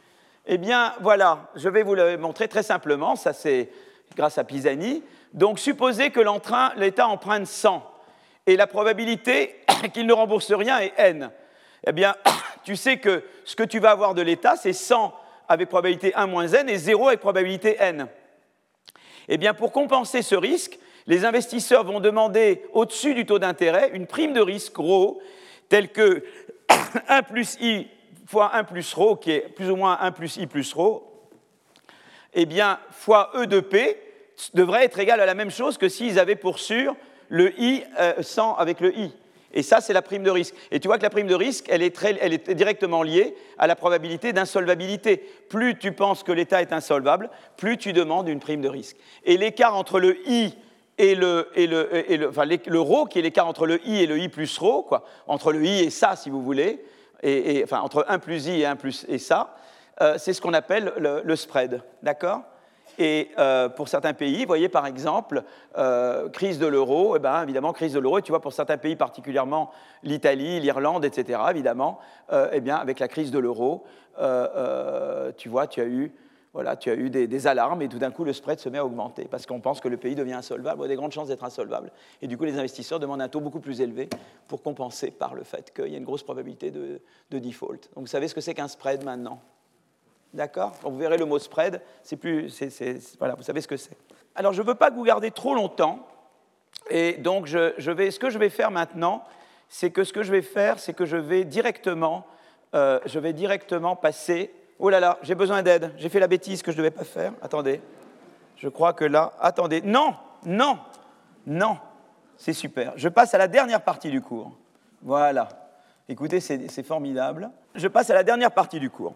Eh 0.51 0.57
bien, 0.57 0.95
voilà, 1.01 1.51
je 1.55 1.69
vais 1.69 1.83
vous 1.83 1.93
le 1.93 2.17
montrer 2.17 2.47
très 2.47 2.63
simplement, 2.63 3.15
ça 3.15 3.33
c'est 3.33 3.69
grâce 4.17 4.39
à 4.39 4.43
Pisani. 4.43 5.03
Donc, 5.31 5.59
supposez 5.59 6.09
que 6.09 6.19
l'État 6.75 7.07
emprunte 7.07 7.45
100 7.45 7.85
et 8.47 8.57
la 8.57 8.65
probabilité 8.65 9.57
qu'il 9.93 10.07
ne 10.07 10.13
rembourse 10.13 10.51
rien 10.51 10.79
est 10.79 10.93
n. 10.97 11.29
Eh 11.85 11.91
bien, 11.91 12.15
tu 12.63 12.75
sais 12.75 12.97
que 12.97 13.23
ce 13.45 13.55
que 13.55 13.61
tu 13.61 13.77
vas 13.77 13.91
avoir 13.91 14.15
de 14.15 14.23
l'État, 14.23 14.55
c'est 14.55 14.73
100 14.73 15.13
avec 15.47 15.69
probabilité 15.69 16.15
1 16.15 16.25
moins 16.25 16.47
n 16.47 16.67
et 16.67 16.77
0 16.77 17.09
avec 17.09 17.19
probabilité 17.19 17.75
n. 17.77 18.07
Eh 19.27 19.37
bien, 19.37 19.53
pour 19.53 19.71
compenser 19.71 20.23
ce 20.23 20.33
risque, 20.33 20.79
les 21.05 21.25
investisseurs 21.25 21.83
vont 21.83 21.99
demander 21.99 22.63
au-dessus 22.73 23.13
du 23.13 23.27
taux 23.27 23.37
d'intérêt 23.37 23.91
une 23.93 24.07
prime 24.07 24.33
de 24.33 24.41
risque 24.41 24.77
rho, 24.77 25.21
telle 25.69 25.89
que 25.89 26.23
1 27.07 27.21
plus 27.21 27.55
i 27.61 27.87
fois 28.29 28.55
1 28.55 28.63
plus 28.63 28.93
ρ, 28.93 29.19
qui 29.19 29.31
est 29.31 29.39
plus 29.39 29.71
ou 29.71 29.75
moins 29.75 29.97
1 30.01 30.11
plus 30.11 30.37
i 30.37 30.45
plus 30.45 30.73
ρ, 30.73 31.01
eh 32.35 32.45
bien, 32.45 32.79
fois 32.91 33.31
E 33.33 33.47
de 33.47 33.59
P 33.59 33.97
devrait 34.53 34.85
être 34.85 34.99
égal 34.99 35.19
à 35.19 35.25
la 35.25 35.33
même 35.33 35.49
chose 35.49 35.79
que 35.79 35.89
s'ils 35.89 36.19
avaient 36.19 36.35
pour 36.35 36.59
sûr 36.59 36.95
le 37.29 37.59
i 37.59 37.83
euh, 37.99 38.21
sans 38.21 38.53
avec 38.53 38.81
le 38.81 38.95
i. 38.95 39.11
Et 39.51 39.63
ça, 39.63 39.81
c'est 39.81 39.93
la 39.93 40.03
prime 40.03 40.21
de 40.21 40.29
risque. 40.29 40.53
Et 40.69 40.79
tu 40.79 40.87
vois 40.87 40.99
que 40.99 41.03
la 41.03 41.09
prime 41.09 41.25
de 41.25 41.33
risque, 41.33 41.65
elle 41.69 41.81
est, 41.81 41.95
très, 41.95 42.15
elle 42.21 42.33
est 42.33 42.51
directement 42.51 43.01
liée 43.01 43.33
à 43.57 43.65
la 43.65 43.75
probabilité 43.75 44.31
d'insolvabilité. 44.31 45.17
Plus 45.49 45.79
tu 45.79 45.91
penses 45.91 46.21
que 46.21 46.31
l'État 46.31 46.61
est 46.61 46.71
insolvable, 46.71 47.31
plus 47.57 47.77
tu 47.77 47.93
demandes 47.93 48.29
une 48.29 48.39
prime 48.39 48.61
de 48.61 48.69
risque. 48.69 48.97
Et 49.25 49.37
l'écart 49.37 49.75
entre 49.75 49.99
le 49.99 50.17
i 50.29 50.53
et 50.99 51.15
le, 51.15 51.49
et 51.55 51.65
le, 51.65 52.11
et 52.11 52.17
le, 52.17 52.29
enfin, 52.29 52.45
le, 52.45 52.79
rho, 52.79 53.05
qui 53.05 53.17
est 53.17 53.23
l'écart 53.23 53.47
entre 53.47 53.65
le 53.65 53.83
i 53.87 54.03
et 54.03 54.05
le 54.05 54.19
i 54.19 54.29
plus 54.29 54.55
rho, 54.59 54.83
quoi, 54.83 55.03
entre 55.25 55.51
le 55.51 55.65
i 55.65 55.79
et 55.79 55.89
ça, 55.89 56.15
si 56.15 56.29
vous 56.29 56.43
voulez, 56.43 56.79
enfin, 57.23 57.79
entre 57.81 58.05
1 58.07 58.19
plus 58.19 58.47
i 58.47 58.61
et 58.61 58.65
1 58.65 58.75
plus 58.75 59.05
et 59.09 59.17
ça, 59.17 59.55
euh, 60.01 60.15
c'est 60.17 60.33
ce 60.33 60.41
qu'on 60.41 60.53
appelle 60.53 60.93
le, 60.97 61.35
spread. 61.35 61.81
D'accord? 62.01 62.41
Et 62.97 63.31
euh, 63.37 63.69
pour 63.69 63.87
certains 63.87 64.13
pays, 64.13 64.41
vous 64.41 64.47
voyez 64.47 64.69
par 64.69 64.85
exemple, 64.85 65.43
euh, 65.77 66.29
crise 66.29 66.59
de 66.59 66.67
l'euro, 66.67 67.15
eh 67.15 67.19
ben, 67.19 67.43
évidemment, 67.43 67.71
crise 67.73 67.93
de 67.93 67.99
l'euro, 67.99 68.19
et 68.19 68.21
tu 68.21 68.31
vois 68.31 68.41
pour 68.41 68.53
certains 68.53 68.77
pays, 68.77 68.95
particulièrement 68.95 69.71
l'Italie, 70.03 70.59
l'Irlande, 70.59 71.05
etc., 71.05 71.39
évidemment, 71.49 71.99
eh 72.51 72.61
bien, 72.61 72.75
avec 72.75 72.99
la 72.99 73.07
crise 73.07 73.31
de 73.31 73.39
l'euro, 73.39 73.85
tu 75.37 75.49
vois, 75.49 75.67
tu 75.67 75.81
as 75.81 75.85
eu 75.85 76.13
voilà, 76.53 76.75
tu 76.75 76.89
as 76.89 76.95
eu 76.95 77.09
des, 77.09 77.47
alarmes 77.47 77.81
et 77.83 77.87
tout 77.87 77.99
d'un 77.99 78.09
coup 78.09 78.23
le 78.23 78.33
spread 78.33 78.59
se 78.59 78.69
met 78.69 78.79
à 78.79 78.85
augmenter 78.85 79.25
parce 79.25 79.45
qu'on 79.45 79.59
pense 79.59 79.79
que 79.79 79.87
le 79.87 79.97
pays 79.97 80.15
devient 80.15 80.33
insolvable, 80.33 80.81
ou 80.81 80.83
a 80.83 80.87
des 80.87 80.95
grandes 80.95 81.11
chances 81.11 81.27
d'être 81.27 81.43
insolvable. 81.43 81.91
Et 82.21 82.27
du 82.27 82.37
coup, 82.37 82.43
les 82.43 82.57
investisseurs 82.57 82.99
demandent 82.99 83.21
un 83.21 83.29
taux 83.29 83.39
beaucoup 83.39 83.59
plus 83.59 83.81
élevé 83.81 84.09
pour 84.47 84.63
compenser 84.63 85.11
par 85.11 85.35
le 85.35 85.43
fait 85.43 85.71
qu'il 85.73 85.89
y 85.89 85.95
a 85.95 85.97
une 85.97 86.05
grosse 86.05 86.23
probabilité 86.23 86.71
de, 86.71 86.99
default. 87.29 87.89
Donc 87.93 88.01
vous 88.01 88.07
savez 88.07 88.27
ce 88.27 88.33
que 88.33 88.41
c'est 88.41 88.55
qu'un 88.55 88.67
spread 88.67 89.03
maintenant? 89.03 89.41
D'accord? 90.33 90.73
Vous 90.83 90.97
verrez 90.97 91.17
le 91.17 91.25
mot 91.25 91.39
spread, 91.39 91.81
c'est 92.03 92.17
plus, 92.17 92.51
voilà, 93.19 93.35
vous 93.35 93.43
savez 93.43 93.61
ce 93.61 93.67
que 93.67 93.77
c'est. 93.77 93.97
Alors 94.35 94.53
je 94.53 94.61
ne 94.61 94.67
veux 94.67 94.75
pas 94.75 94.89
vous 94.89 95.03
gardiez 95.03 95.31
trop 95.31 95.53
longtemps, 95.53 96.05
et 96.89 97.13
donc 97.13 97.47
ce 97.47 98.19
que 98.19 98.29
je 98.29 98.39
vais 98.39 98.49
faire 98.49 98.71
maintenant, 98.71 99.23
c'est 99.69 99.91
que 99.91 100.03
ce 100.03 100.13
que 100.13 100.23
je 100.23 100.31
vais 100.31 100.41
faire, 100.41 100.79
c'est 100.79 100.93
que 100.93 101.05
je 101.05 101.17
vais 101.17 101.45
directement, 101.45 102.25
euh, 102.73 102.99
je 103.05 103.19
vais 103.19 103.33
directement 103.33 103.95
passer 103.95 104.51
Oh 104.79 104.89
là 104.89 105.01
là, 105.01 105.19
j'ai 105.21 105.35
besoin 105.35 105.61
d'aide. 105.61 105.91
J'ai 105.97 106.07
fait 106.07 106.21
la 106.21 106.27
bêtise 106.27 106.63
que 106.63 106.71
je 106.71 106.77
ne 106.77 106.83
devais 106.83 106.91
pas 106.91 107.03
faire. 107.03 107.33
Attendez. 107.41 107.81
Je 108.55 108.69
crois 108.69 108.93
que 108.93 109.03
là. 109.03 109.33
Attendez. 109.41 109.81
Non, 109.81 110.15
non, 110.45 110.79
non. 111.45 111.77
C'est 112.37 112.53
super. 112.53 112.93
Je 112.95 113.09
passe 113.09 113.33
à 113.33 113.37
la 113.37 113.49
dernière 113.49 113.81
partie 113.81 114.09
du 114.09 114.21
cours. 114.21 114.57
Voilà. 115.01 115.49
Écoutez, 116.07 116.39
c'est 116.39 116.83
formidable. 116.83 117.51
Je 117.75 117.87
passe 117.87 118.09
à 118.09 118.13
la 118.13 118.23
dernière 118.23 118.51
partie 118.51 118.79
du 118.79 118.89
cours. 118.89 119.15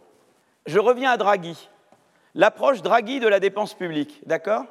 Je 0.65 0.79
reviens 0.79 1.11
à 1.11 1.17
Draghi. 1.17 1.69
L'approche 2.35 2.81
Draghi 2.81 3.19
de 3.19 3.27
la 3.27 3.39
dépense 3.39 3.73
publique. 3.73 4.21
D'accord? 4.25 4.65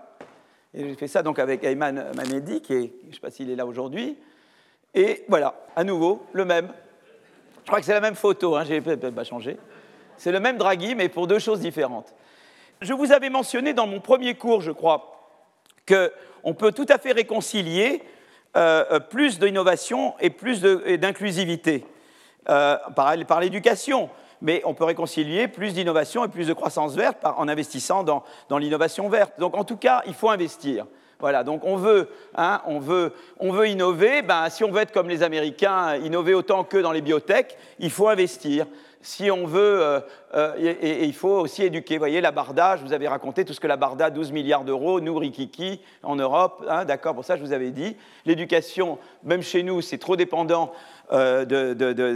Et 0.74 0.89
j'ai 0.89 0.94
fait 0.94 1.09
ça 1.09 1.23
donc 1.23 1.39
avec 1.39 1.64
Ayman 1.64 2.12
Manedi, 2.14 2.60
qui 2.60 2.74
est, 2.74 2.93
je 3.02 3.09
ne 3.09 3.12
sais 3.12 3.20
pas 3.20 3.31
s'il 3.31 3.51
est 3.51 3.56
là 3.56 3.66
aujourd'hui. 3.66 4.19
Et 4.94 5.24
voilà, 5.28 5.55
à 5.74 5.85
nouveau, 5.85 6.27
le 6.32 6.44
même. 6.44 6.69
Je 7.62 7.66
crois 7.66 7.78
que 7.78 7.85
c'est 7.85 7.94
la 7.94 8.01
même 8.01 8.14
photo, 8.14 8.56
hein, 8.56 8.64
j'ai 8.64 8.81
peut-être 8.81 9.10
pas 9.10 9.24
changé. 9.24 9.59
C'est 10.16 10.32
le 10.32 10.40
même 10.40 10.59
Draghi, 10.59 10.94
mais 10.94 11.09
pour 11.09 11.26
deux 11.26 11.39
choses 11.39 11.60
différentes. 11.60 12.14
Je 12.80 12.93
vous 12.93 13.12
avais 13.12 13.30
mentionné 13.30 13.74
dans 13.74 13.86
mon 13.86 14.01
premier 14.01 14.34
cours, 14.34 14.60
je 14.60 14.72
crois, 14.72 15.30
qu'on 15.86 16.55
peut 16.55 16.72
tout 16.72 16.86
à 16.89 16.98
fait 16.98 17.12
réconcilier 17.12 18.02
euh, 18.56 19.01
plus 19.01 19.39
d'innovation 19.39 20.14
et 20.20 20.30
plus 20.30 20.60
d'inclusivité 20.60 21.86
euh, 22.48 22.76
par, 22.94 23.40
l'éducation. 23.40 24.10
Mais 24.40 24.60
on 24.64 24.74
peut 24.74 24.84
réconcilier 24.84 25.47
plus 25.47 25.74
d'innovation 25.74 26.24
et 26.24 26.28
plus 26.28 26.48
de 26.48 26.52
croissance 26.52 26.97
verte 26.97 27.24
en 27.24 27.47
investissant 27.47 28.02
dans, 28.02 28.24
l'innovation 28.59 29.09
verte. 29.09 29.39
Donc 29.39 29.56
en 29.56 29.64
tout 29.64 29.76
cas, 29.76 30.02
il 30.06 30.14
faut 30.14 30.28
investir. 30.28 30.86
Voilà, 31.20 31.44
donc 31.44 31.64
on 31.64 31.76
veut, 31.76 32.10
hein, 32.34 32.60
on 32.66 32.80
veut, 32.80 33.12
on 33.39 33.52
veut 33.52 33.68
innover. 33.68 34.22
Ben, 34.22 34.51
si 34.51 34.64
on 34.64 34.72
veut 34.72 34.82
être 34.82 34.93
comme 34.93 35.09
les 35.09 35.22
Américains, 35.22 35.94
innover 35.97 36.34
autant 36.34 36.64
que 36.64 36.78
dans 36.78 36.90
les 36.90 37.01
biotech, 37.01 37.56
il 37.78 37.90
faut 37.90 38.09
investir 38.09 38.66
si 39.03 39.31
on 39.31 39.47
veut, 39.47 39.83
euh, 39.83 40.01
euh, 40.35 40.55
et, 40.57 41.05
il 41.05 41.12
faut 41.12 41.41
aussi 41.41 41.65
éduquer. 41.65 41.97
Vous 41.97 42.01
voyez, 42.01 42.20
la 42.20 42.31
Barda, 42.31 42.77
je 42.77 42.83
vous 42.83 42.93
avais 42.93 43.09
raconté 43.09 43.45
tout 43.45 43.53
ce 43.53 43.61
que 43.61 43.66
la 43.66 43.77
Barda, 43.77 44.11
12 44.11 44.31
milliards 44.33 44.65
d'euros, 44.65 45.01
nous, 45.01 45.16
Rikiki, 45.19 45.81
en 46.05 46.15
Europe, 46.16 46.65
hein, 46.69 46.85
d'accord, 46.85 47.15
pour 47.15 47.24
ça 47.24 47.37
je 47.37 47.43
vous 47.43 47.53
avais 47.53 47.73
dit. 47.73 47.97
L'éducation, 48.24 48.99
même 49.24 49.43
chez 49.43 49.65
nous, 49.65 49.81
c'est 49.81 49.99
trop 49.99 50.15
dépendant 50.15 50.73
euh, 51.12 51.45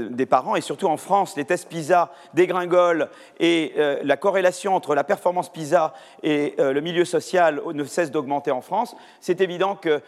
des 0.08 0.26
parents, 0.26 0.54
et 0.56 0.60
surtout 0.60 0.86
en 0.86 0.96
France, 0.96 1.36
les 1.36 1.44
tests 1.44 1.68
PISA 1.68 2.12
dégringolent, 2.34 3.08
et 3.40 3.74
la 4.02 4.16
corrélation 4.16 4.74
entre 4.74 4.94
la 4.94 5.04
performance 5.04 5.52
PISA 5.52 5.92
et 6.22 6.54
le 6.58 6.80
milieu 6.80 7.04
social 7.04 7.60
ne 7.74 7.84
cesse 7.84 8.10
d'augmenter 8.10 8.52
en 8.52 8.62
France. 8.62 8.96
C'est 9.20 9.40
évident 9.40 9.74
que 9.74 10.00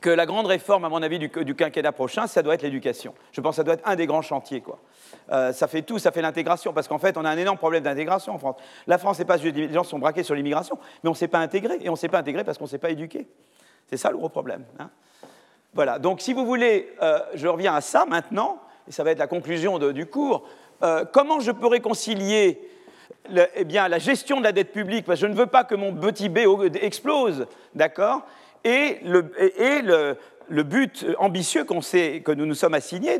que 0.00 0.10
la 0.10 0.26
grande 0.26 0.46
réforme, 0.46 0.84
à 0.84 0.88
mon 0.88 1.02
avis, 1.02 1.18
du, 1.18 1.28
quinquennat 1.28 1.92
prochain, 1.92 2.26
ça 2.26 2.42
doit 2.42 2.54
être 2.54 2.62
l'éducation. 2.62 3.14
Je 3.32 3.40
pense 3.40 3.52
que 3.52 3.56
ça 3.56 3.64
doit 3.64 3.74
être 3.74 3.86
un 3.86 3.96
des 3.96 4.06
grands 4.06 4.22
chantiers. 4.22 4.62
Euh, 5.30 5.52
ça 5.52 5.68
fait 5.68 5.82
tout, 5.82 5.98
ça 5.98 6.10
fait 6.10 6.22
l'intégration, 6.22 6.72
parce 6.72 6.88
qu'en 6.88 6.98
fait, 6.98 7.16
on 7.16 7.24
a 7.24 7.30
un 7.30 7.36
énorme 7.36 7.58
problème 7.58 7.82
d'intégration 7.82 8.34
en 8.34 8.38
France. 8.38 8.56
La 8.86 8.98
France, 8.98 9.18
c'est 9.18 9.24
pas 9.24 9.36
juste 9.36 9.54
les 9.54 9.72
gens 9.72 9.84
sont 9.84 9.98
braqués 9.98 10.22
sur 10.22 10.34
l'immigration, 10.34 10.78
mais 11.02 11.08
on 11.08 11.12
ne 11.12 11.16
s'est 11.16 11.28
pas 11.28 11.38
intégré, 11.38 11.76
et 11.80 11.88
on 11.88 11.92
ne 11.92 11.96
s'est 11.96 12.08
pas 12.08 12.18
intégré 12.18 12.42
parce 12.42 12.58
qu'on 12.58 12.64
ne 12.64 12.70
s'est 12.70 12.78
pas 12.78 12.90
éduqué. 12.90 13.26
C'est 13.88 13.98
ça 13.98 14.10
le 14.10 14.16
gros 14.16 14.30
problème. 14.30 14.64
Hein. 14.78 14.88
voilà, 15.74 15.98
donc 15.98 16.20
si 16.20 16.32
vous 16.32 16.46
voulez, 16.46 16.94
euh, 17.02 17.20
je 17.34 17.46
reviens 17.46 17.74
à 17.74 17.82
ça 17.82 18.06
maintenant, 18.06 18.60
et 18.88 18.92
ça 18.92 19.04
va 19.04 19.10
être 19.10 19.18
la 19.18 19.26
conclusion 19.26 19.78
du 19.78 20.06
cours. 20.06 20.48
Euh, 20.82 21.04
comment 21.04 21.38
je 21.38 21.52
peux 21.52 21.66
réconcilier 21.66 22.68
eh 23.54 23.64
bien, 23.64 23.86
la 23.86 23.98
gestion 23.98 24.38
de 24.38 24.44
la 24.44 24.52
dette 24.52 24.72
publique, 24.72 25.06
je 25.14 25.26
ne 25.26 25.34
veux 25.34 25.46
pas 25.46 25.62
que 25.62 25.76
mon 25.76 25.94
petit 25.94 26.28
B 26.28 26.38
explose, 26.80 27.46
d'accord? 27.74 28.22
Et, 28.64 28.98
le, 29.02 30.62
but 30.62 31.06
ambitieux 31.18 31.64
que 31.64 32.32
nous 32.32 32.46
nous 32.46 32.54
sommes 32.54 32.74
assignés 32.74 33.18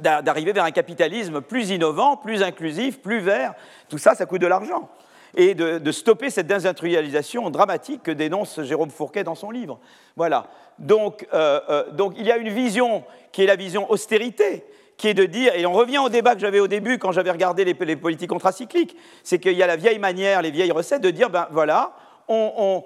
d'arriver 0.00 0.52
vers 0.52 0.64
un 0.64 0.70
capitalisme 0.70 1.40
plus 1.40 1.70
innovant, 1.70 2.16
plus 2.16 2.42
inclusif, 2.42 3.00
plus 3.00 3.20
vert. 3.20 3.54
Tout 3.88 3.98
ça, 3.98 4.14
ça 4.14 4.26
coûte 4.26 4.40
de 4.40 4.46
l'argent. 4.46 4.88
Et 5.34 5.54
de, 5.54 5.92
stopper 5.92 6.30
cette 6.30 6.46
désindustrialisation 6.46 7.50
dramatique 7.50 8.02
que 8.02 8.10
dénonce 8.10 8.62
Jérôme 8.62 8.90
Fourquet 8.90 9.24
dans 9.24 9.34
son 9.34 9.50
livre. 9.50 9.78
Voilà. 10.16 10.48
Donc, 10.78 11.26
euh, 11.34 11.60
euh, 11.68 11.90
donc 11.92 12.14
il 12.16 12.26
y 12.26 12.32
a 12.32 12.36
une 12.36 12.48
vision 12.48 13.04
qui 13.32 13.42
est 13.42 13.46
la 13.46 13.56
vision 13.56 13.90
austérité, 13.90 14.64
qui 14.96 15.08
est 15.08 15.14
de 15.14 15.24
dire, 15.24 15.54
et 15.54 15.66
on 15.66 15.72
revient 15.72 15.98
au 15.98 16.08
débat 16.08 16.34
que 16.34 16.40
j'avais 16.40 16.60
au 16.60 16.68
début 16.68 16.98
quand 16.98 17.12
j'avais 17.12 17.30
regardé 17.30 17.64
les, 17.64 17.74
les 17.74 17.96
politiques 17.96 18.30
contracycliques, 18.30 18.96
c'est 19.22 19.38
qu'il 19.38 19.52
y 19.52 19.62
a 19.62 19.66
la 19.66 19.76
vieille 19.76 19.98
manière, 19.98 20.40
les 20.40 20.50
vieilles 20.50 20.72
recettes 20.72 21.02
de 21.02 21.10
dire, 21.10 21.28
ben 21.28 21.48
voilà, 21.50 21.92
on, 22.28 22.82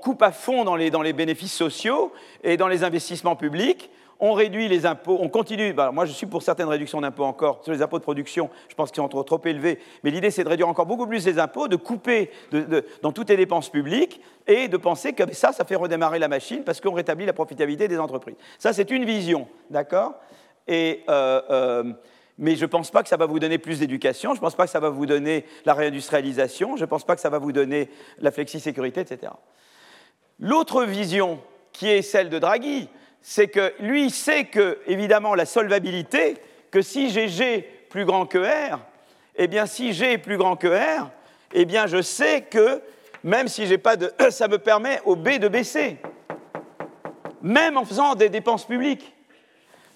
coupe 0.00 0.22
à 0.22 0.32
fond 0.32 0.64
dans 0.64 0.76
les, 0.76 1.12
bénéfices 1.12 1.52
sociaux 1.52 2.12
et 2.42 2.56
dans 2.56 2.68
les 2.68 2.84
investissements 2.84 3.36
publics, 3.36 3.90
on 4.20 4.32
réduit 4.32 4.68
les 4.68 4.86
impôts, 4.86 5.18
on 5.20 5.28
continue. 5.28 5.72
Bah, 5.72 5.90
moi, 5.92 6.06
je 6.06 6.12
suis 6.12 6.26
pour 6.26 6.42
certaines 6.42 6.68
réductions 6.68 7.00
d'impôts 7.00 7.24
encore. 7.24 7.60
Sur 7.62 7.72
les 7.72 7.82
impôts 7.82 7.98
de 7.98 8.04
production, 8.04 8.48
je 8.68 8.74
pense 8.74 8.90
qu'ils 8.90 9.02
sont 9.02 9.08
trop, 9.08 9.40
élevés. 9.44 9.78
Mais 10.02 10.10
l'idée, 10.10 10.30
c'est 10.30 10.44
de 10.44 10.48
réduire 10.48 10.68
encore 10.68 10.86
beaucoup 10.86 11.06
plus 11.06 11.26
les 11.26 11.38
impôts, 11.38 11.68
de 11.68 11.76
couper 11.76 12.30
dans 13.02 13.12
toutes 13.12 13.28
les 13.28 13.36
dépenses 13.36 13.68
publiques 13.68 14.20
et 14.46 14.68
de 14.68 14.76
penser 14.76 15.12
que 15.12 15.32
ça, 15.34 15.52
ça 15.52 15.64
fait 15.64 15.76
redémarrer 15.76 16.18
la 16.18 16.28
machine 16.28 16.62
parce 16.64 16.80
qu'on 16.80 16.92
rétablit 16.92 17.26
la 17.26 17.32
profitabilité 17.32 17.88
des 17.88 17.98
entreprises. 17.98 18.36
Ça, 18.58 18.72
c'est 18.72 18.90
une 18.90 19.04
vision, 19.04 19.48
d'accord? 19.70 20.14
Et. 20.66 21.02
Euh, 21.08 21.42
euh, 21.50 21.92
mais 22.38 22.56
je 22.56 22.62
ne 22.62 22.66
pense 22.66 22.90
pas 22.90 23.02
que 23.02 23.08
ça 23.08 23.16
va 23.16 23.26
vous 23.26 23.38
donner 23.38 23.58
plus 23.58 23.78
d'éducation, 23.78 24.32
je 24.32 24.38
ne 24.38 24.40
pense 24.40 24.56
pas 24.56 24.64
que 24.64 24.70
ça 24.70 24.80
va 24.80 24.88
vous 24.88 25.06
donner 25.06 25.44
la 25.64 25.74
réindustrialisation, 25.74 26.76
je 26.76 26.82
ne 26.82 26.86
pense 26.86 27.04
pas 27.04 27.14
que 27.14 27.20
ça 27.20 27.30
va 27.30 27.38
vous 27.38 27.52
donner 27.52 27.88
la 28.18 28.30
flexi-sécurité, 28.30 29.00
etc. 29.00 29.32
L'autre 30.40 30.84
vision, 30.84 31.40
qui 31.72 31.88
est 31.88 32.02
celle 32.02 32.28
de 32.28 32.38
Draghi, 32.38 32.88
c'est 33.22 33.48
que 33.48 33.72
lui 33.80 34.10
sait 34.10 34.44
que, 34.44 34.78
évidemment, 34.86 35.34
la 35.34 35.46
solvabilité, 35.46 36.36
que 36.70 36.82
si 36.82 37.10
j'ai 37.10 37.28
G 37.28 37.68
plus 37.88 38.04
grand 38.04 38.26
que 38.26 38.38
R, 38.38 38.80
eh 39.36 39.46
bien, 39.46 39.66
si 39.66 39.92
G 39.92 40.12
est 40.12 40.18
plus 40.18 40.36
grand 40.36 40.56
que 40.56 40.68
R, 40.68 41.10
eh 41.52 41.64
bien, 41.64 41.86
je 41.86 42.02
sais 42.02 42.42
que, 42.42 42.82
même 43.22 43.48
si 43.48 43.66
j'ai 43.66 43.78
pas 43.78 43.96
de... 43.96 44.12
ça 44.30 44.48
me 44.48 44.58
permet 44.58 45.00
au 45.04 45.14
B 45.14 45.38
de 45.38 45.48
baisser, 45.48 45.98
même 47.42 47.76
en 47.76 47.84
faisant 47.84 48.14
des 48.14 48.28
dépenses 48.28 48.66
publiques. 48.66 49.14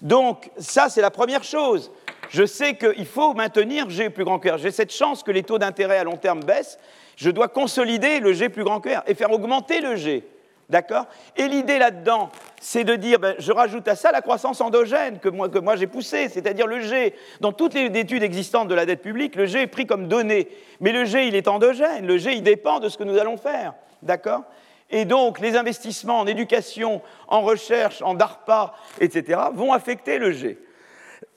Donc, 0.01 0.49
ça, 0.57 0.87
c'est 0.87 1.01
la 1.01 1.11
première 1.11 1.43
chose 1.43 1.91
je 2.29 2.45
sais 2.45 2.75
qu'il 2.75 3.05
faut 3.05 3.33
maintenir 3.33 3.89
G 3.89 4.09
plus 4.09 4.23
grand 4.23 4.39
que 4.39 4.49
R. 4.49 4.57
J'ai 4.57 4.71
cette 4.71 4.93
chance 4.93 5.23
que 5.23 5.31
les 5.31 5.43
taux 5.43 5.57
d'intérêt 5.57 5.97
à 5.97 6.03
long 6.03 6.17
terme 6.17 6.41
baissent. 6.41 6.79
Je 7.17 7.29
dois 7.31 7.47
consolider 7.47 8.19
le 8.19 8.33
G 8.33 8.49
plus 8.49 8.63
grand 8.63 8.79
que 8.79 8.89
R 8.89 9.03
et 9.07 9.15
faire 9.15 9.31
augmenter 9.31 9.81
le 9.81 9.95
G. 9.95 10.23
D'accord? 10.69 11.07
Et 11.35 11.47
l'idée 11.47 11.79
là-dedans, 11.79 12.29
c'est 12.61 12.83
de 12.83 12.95
dire, 12.95 13.17
ben, 13.17 13.33
je 13.39 13.51
rajoute 13.51 13.87
à 13.87 13.95
ça 13.95 14.11
la 14.11 14.21
croissance 14.21 14.61
endogène 14.61 15.17
que 15.17 15.27
moi, 15.27 15.49
que 15.49 15.57
moi 15.57 15.75
j'ai 15.75 15.87
poussée, 15.87 16.29
c'est-à-dire 16.29 16.67
le 16.67 16.81
G. 16.81 17.15
Dans 17.41 17.51
toutes 17.51 17.73
les 17.73 17.85
études 17.99 18.21
existantes 18.21 18.67
de 18.67 18.75
la 18.75 18.85
dette 18.85 19.01
publique, 19.01 19.35
le 19.35 19.47
G 19.47 19.63
est 19.63 19.67
pris 19.67 19.87
comme 19.87 20.07
donnée. 20.07 20.47
Mais 20.79 20.91
le 20.91 21.05
G, 21.05 21.27
il 21.27 21.35
est 21.35 21.47
endogène. 21.47 22.05
Le 22.05 22.19
G, 22.19 22.33
il 22.33 22.43
dépend 22.43 22.79
de 22.79 22.87
ce 22.87 22.99
que 22.99 23.03
nous 23.03 23.17
allons 23.17 23.37
faire. 23.37 23.73
D'accord? 24.03 24.43
Et 24.91 25.05
donc, 25.05 25.39
les 25.39 25.57
investissements 25.57 26.19
en 26.19 26.27
éducation, 26.27 27.01
en 27.27 27.41
recherche, 27.41 28.03
en 28.03 28.13
DARPA, 28.13 28.75
etc., 28.99 29.41
vont 29.53 29.73
affecter 29.73 30.19
le 30.19 30.31
G. 30.31 30.59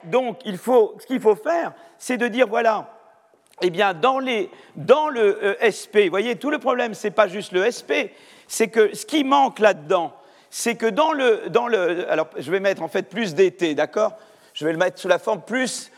Donc, 0.05 0.39
ce 0.45 1.05
qu'il 1.05 1.19
faut 1.19 1.35
faire, 1.35 1.73
c'est 1.97 2.17
de 2.17 2.27
dire, 2.27 2.47
voilà, 2.47 2.89
eh 3.61 3.69
bien, 3.69 3.93
dans, 3.93 4.19
le 4.19 4.49
euh, 5.15 5.55
SP, 5.63 6.05
vous 6.05 6.09
voyez, 6.09 6.35
tout 6.35 6.49
le 6.49 6.59
problème, 6.59 6.93
ce 6.93 7.07
n'est 7.07 7.11
pas 7.11 7.27
juste 7.27 7.51
le 7.51 7.69
SP, 7.69 8.11
c'est 8.47 8.67
que 8.67 8.95
ce 8.95 9.05
qui 9.05 9.23
manque 9.23 9.59
là-dedans, 9.59 10.13
c'est 10.49 10.75
que 10.75 10.85
dans 10.85 11.13
le, 11.13 11.49
dans 11.49 11.67
le, 11.67 12.09
Alors, 12.11 12.27
je 12.37 12.51
vais 12.51 12.59
mettre 12.59 12.81
en 12.81 12.87
fait 12.87 13.03
plus 13.03 13.33
d'été, 13.33 13.73
d'accord? 13.73 14.13
Je 14.53 14.65
vais 14.65 14.71
le 14.71 14.77
mettre 14.77 14.99
sous 14.99 15.07
la 15.07 15.19
forme 15.19 15.41
plus. 15.41 15.91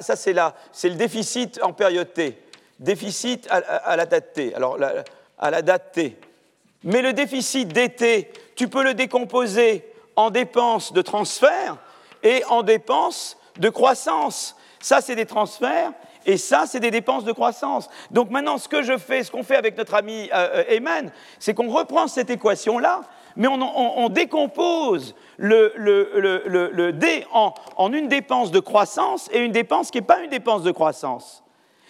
ça, 0.00 0.16
c'est 0.16 0.34
c'est 0.72 0.88
le 0.88 0.94
déficit 0.94 1.60
en 1.62 1.72
période 1.72 2.12
T. 2.12 2.40
Déficit 2.78 3.46
à, 3.50 3.96
la 3.96 4.06
date 4.06 4.32
T. 4.34 4.54
Alors, 4.54 4.78
à 5.38 5.50
la 5.50 5.62
date 5.62 5.92
T. 5.92 6.16
Mais 6.84 7.02
le 7.02 7.12
déficit 7.12 7.68
d'été, 7.68 8.30
tu 8.54 8.68
peux 8.68 8.82
le 8.82 8.94
décomposer 8.94 9.84
en 10.14 10.30
dépenses 10.30 10.92
de 10.92 11.02
transfert 11.02 11.76
et 12.26 12.44
en 12.46 12.62
dépenses 12.62 13.36
de 13.58 13.68
croissance. 13.68 14.56
Ça, 14.80 15.00
c'est 15.00 15.14
des 15.14 15.26
transferts 15.26 15.92
et 16.26 16.36
ça, 16.36 16.64
c'est 16.66 16.80
des 16.80 16.90
dépenses 16.90 17.24
de 17.24 17.30
croissance. 17.32 17.88
Donc 18.10 18.30
maintenant, 18.30 18.58
ce 18.58 18.68
que 18.68 18.82
je 18.82 18.98
fais, 18.98 19.22
ce 19.22 19.30
qu'on 19.30 19.44
fait 19.44 19.56
avec 19.56 19.78
notre 19.78 19.94
ami 19.94 20.28
euh, 20.34 20.64
euh 20.68 21.02
c'est 21.38 21.54
qu'on 21.54 21.70
reprend 21.70 22.08
cette 22.08 22.30
équation-là, 22.30 23.02
mais 23.36 23.46
on, 23.48 24.08
décompose 24.08 25.14
le, 25.36 26.90
D 26.92 27.26
en, 27.32 27.54
en, 27.76 27.92
une 27.92 28.08
dépense 28.08 28.50
de 28.50 28.60
croissance 28.60 29.28
et 29.32 29.40
une 29.40 29.52
dépense 29.52 29.90
qui 29.90 29.98
n'est 29.98 30.06
pas 30.06 30.20
une 30.20 30.30
dépense 30.30 30.62
de 30.62 30.72
croissance. 30.72 31.44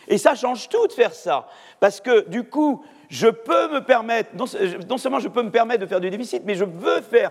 Et 0.09 0.19
ça 0.19 0.35
change 0.35 0.69
tout 0.69 0.87
de 0.87 0.93
faire 0.93 1.15
ça, 1.15 1.49
parce 1.81 2.01
que 2.01 2.29
du 2.29 2.45
coup, 2.45 2.85
je 3.09 3.29
peux 3.29 3.73
me 3.73 3.81
permettre, 3.81 4.31
non, 4.37 4.99
seulement 4.99 5.21
je 5.21 5.29
peux 5.29 5.43
me 5.43 5.51
permettre 5.51 5.81
de 5.81 5.87
faire 5.87 6.01
du 6.01 6.11
déficit, 6.11 6.43
mais 6.45 6.55
je 6.55 6.65
veux 6.65 7.01
faire 7.03 7.31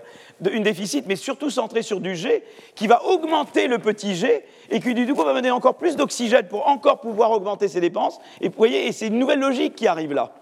une 0.50 0.62
déficit, 0.62 1.06
mais 1.06 1.16
surtout 1.16 1.50
centré 1.50 1.82
sur 1.82 2.00
du 2.00 2.16
G, 2.16 2.42
qui 2.74 2.86
va 2.86 3.04
augmenter 3.04 3.68
le 3.68 3.78
petit 3.78 4.14
G, 4.14 4.44
et 4.70 4.80
qui 4.80 4.94
du 4.94 5.12
coup 5.12 5.22
va 5.22 5.34
donner 5.34 5.50
encore 5.50 5.76
plus 5.76 5.96
d'oxygène 5.96 6.46
pour 6.48 6.66
encore 6.68 7.00
pouvoir 7.00 7.30
augmenter 7.30 7.68
ses 7.68 7.80
dépenses. 7.80 8.18
Et 8.40 8.48
vous 8.48 8.54
voyez, 8.56 8.90
c'est 8.92 9.08
une 9.08 9.18
nouvelle 9.18 9.40
logique 9.40 9.74
qui 9.74 9.86
arrive 9.86 10.12
là. 10.12 10.32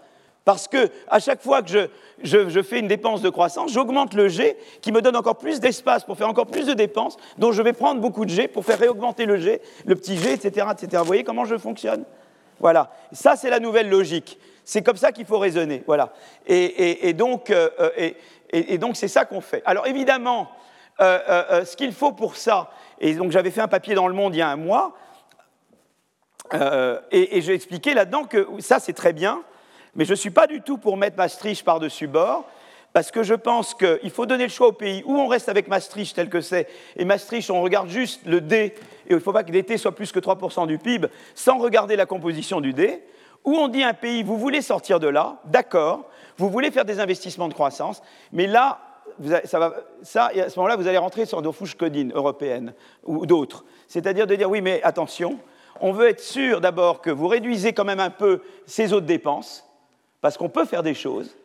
Parce 0.44 0.68
que 0.68 0.90
à 1.08 1.20
chaque 1.20 1.42
fois 1.42 1.62
que 1.62 1.88
je, 2.22 2.62
fais 2.62 2.78
une 2.78 2.88
dépense 2.88 3.22
de 3.22 3.30
croissance, 3.30 3.72
j'augmente 3.72 4.14
le 4.14 4.28
G, 4.28 4.56
qui 4.82 4.92
me 4.92 5.00
donne 5.00 5.16
encore 5.16 5.36
plus 5.36 5.58
d'espace 5.58 6.04
pour 6.04 6.18
faire 6.18 6.28
encore 6.28 6.46
plus 6.46 6.66
de 6.66 6.74
dépenses, 6.74 7.16
dont 7.38 7.52
je 7.52 7.62
vais 7.62 7.72
prendre 7.72 8.00
beaucoup 8.00 8.26
de 8.26 8.30
G 8.30 8.46
pour 8.46 8.64
faire 8.64 8.78
réaugmenter 8.78 9.24
le 9.24 9.38
G, 9.38 9.62
le 9.86 9.94
petit 9.94 10.18
G, 10.18 10.32
etc., 10.32 10.66
etc. 10.72 10.88
Vous 10.98 11.04
voyez 11.06 11.24
comment 11.24 11.46
je 11.46 11.56
fonctionne? 11.56 12.04
Voilà. 12.60 12.90
Ça, 13.12 13.36
c'est 13.36 13.50
la 13.50 13.58
nouvelle 13.58 13.88
logique. 13.88 14.38
C'est 14.64 14.82
comme 14.82 14.96
ça 14.96 15.12
qu'il 15.12 15.26
faut 15.26 15.38
raisonner. 15.38 15.82
Voilà. 15.86 16.12
Et, 16.46 17.12
donc, 17.12 17.50
euh, 17.50 17.68
euh, 18.54 18.78
donc, 18.78 18.96
c'est 18.96 19.08
ça 19.08 19.26
qu'on 19.26 19.42
fait. 19.42 19.62
Alors, 19.66 19.86
évidemment, 19.86 20.48
euh, 21.00 21.64
ce 21.64 21.76
qu'il 21.76 21.92
faut 21.92 22.12
pour 22.12 22.36
ça, 22.36 22.70
et 23.00 23.14
donc 23.14 23.30
j'avais 23.30 23.50
fait 23.50 23.60
un 23.60 23.68
papier 23.68 23.94
dans 23.94 24.08
Le 24.08 24.14
Monde 24.14 24.34
il 24.34 24.38
y 24.38 24.42
a 24.42 24.48
un 24.48 24.56
mois, 24.56 24.96
et, 27.10 27.40
j'ai 27.40 27.54
expliqué 27.54 27.94
là-dedans 27.94 28.24
que 28.24 28.48
ça, 28.60 28.78
c'est 28.78 28.92
très 28.92 29.12
bien, 29.12 29.42
mais 29.94 30.04
je 30.04 30.12
ne 30.12 30.16
suis 30.16 30.30
pas 30.30 30.46
du 30.46 30.62
tout 30.62 30.78
pour 30.78 30.96
mettre 30.96 31.16
Maastricht 31.16 31.64
par-dessus 31.64 32.06
bord. 32.06 32.48
Parce 32.92 33.10
que 33.10 33.24
je 33.24 33.34
pense 33.34 33.74
qu'il 33.74 34.10
faut 34.12 34.24
donner 34.24 34.44
le 34.44 34.50
choix 34.50 34.68
au 34.68 34.72
pays 34.72 35.02
où 35.04 35.18
on 35.18 35.26
reste 35.26 35.48
avec 35.48 35.66
Maastricht 35.66 36.14
tel 36.14 36.28
que 36.28 36.40
c'est, 36.40 36.68
et 36.96 37.04
Maastricht, 37.04 37.50
on 37.50 37.60
regarde 37.60 37.88
juste 37.88 38.20
le 38.24 38.40
D, 38.40 38.56
et 38.56 38.74
il 39.10 39.16
ne 39.16 39.20
faut 39.20 39.32
pas 39.32 39.42
que 39.42 39.50
DT 39.50 39.78
soit 39.78 39.96
plus 39.96 40.12
que 40.12 40.20
3% 40.20 40.68
du 40.68 40.78
PIB, 40.78 41.08
sans 41.34 41.58
regarder 41.58 41.96
la 41.96 42.06
composition 42.06 42.60
du 42.60 42.72
D, 42.72 43.02
où 43.44 43.54
on 43.54 43.68
dit 43.68 43.82
à 43.82 43.88
un 43.88 43.94
pays, 43.94 44.22
vous 44.22 44.38
voulez 44.38 44.62
sortir 44.62 45.00
de 45.00 45.08
là, 45.08 45.36
d'accord, 45.44 46.08
vous 46.36 46.48
voulez 46.48 46.70
faire 46.70 46.84
des 46.84 47.00
investissements 47.00 47.48
de 47.48 47.54
croissance, 47.54 48.02
mais 48.32 48.46
là, 48.46 48.80
à 49.22 49.46
ce 49.46 50.58
moment-là, 50.58 50.76
vous 50.76 50.88
allez 50.88 50.98
rentrer 50.98 51.26
sur 51.26 51.40
nos 51.42 51.52
fouches 51.52 51.76
codines 51.76 52.12
européennes 52.14 52.74
ou 53.04 53.26
d'autres. 53.26 53.64
C'est-à-dire 53.86 54.26
de 54.26 54.34
dire, 54.34 54.50
oui, 54.50 54.60
mais 54.60 54.82
attention, 54.82 55.38
on 55.80 55.92
veut 55.92 56.08
être 56.08 56.20
sûr 56.20 56.60
d'abord 56.60 57.00
que 57.00 57.10
vous 57.10 57.28
réduisez 57.28 57.72
quand 57.72 57.84
même 57.84 58.00
un 58.00 58.10
peu 58.10 58.42
ces 58.66 58.92
autres 58.92 59.06
dépenses, 59.06 59.68
parce 60.20 60.36
qu'on 60.36 60.48
peut 60.48 60.64
faire 60.64 60.82
des 60.82 60.94
choses, 60.94 61.36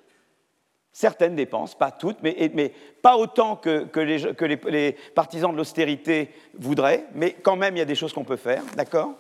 certaines 0.92 1.36
dépenses, 1.36 1.76
pas 1.76 1.92
toutes, 1.92 2.18
mais, 2.24 2.74
pas 3.02 3.18
autant 3.18 3.56
que, 3.56 3.86
que 3.86 4.46
les, 4.46 4.98
partisans 5.14 5.52
de 5.52 5.58
l'austérité 5.58 6.32
voudraient, 6.58 7.06
mais 7.14 7.34
quand 7.34 7.56
même, 7.56 7.76
il 7.76 7.80
y 7.80 7.84
a 7.84 7.86
des 7.86 7.96
choses 7.96 8.14
qu'on 8.14 8.24
peut 8.24 8.38
faire, 8.38 8.64
d'accord? 8.76 9.14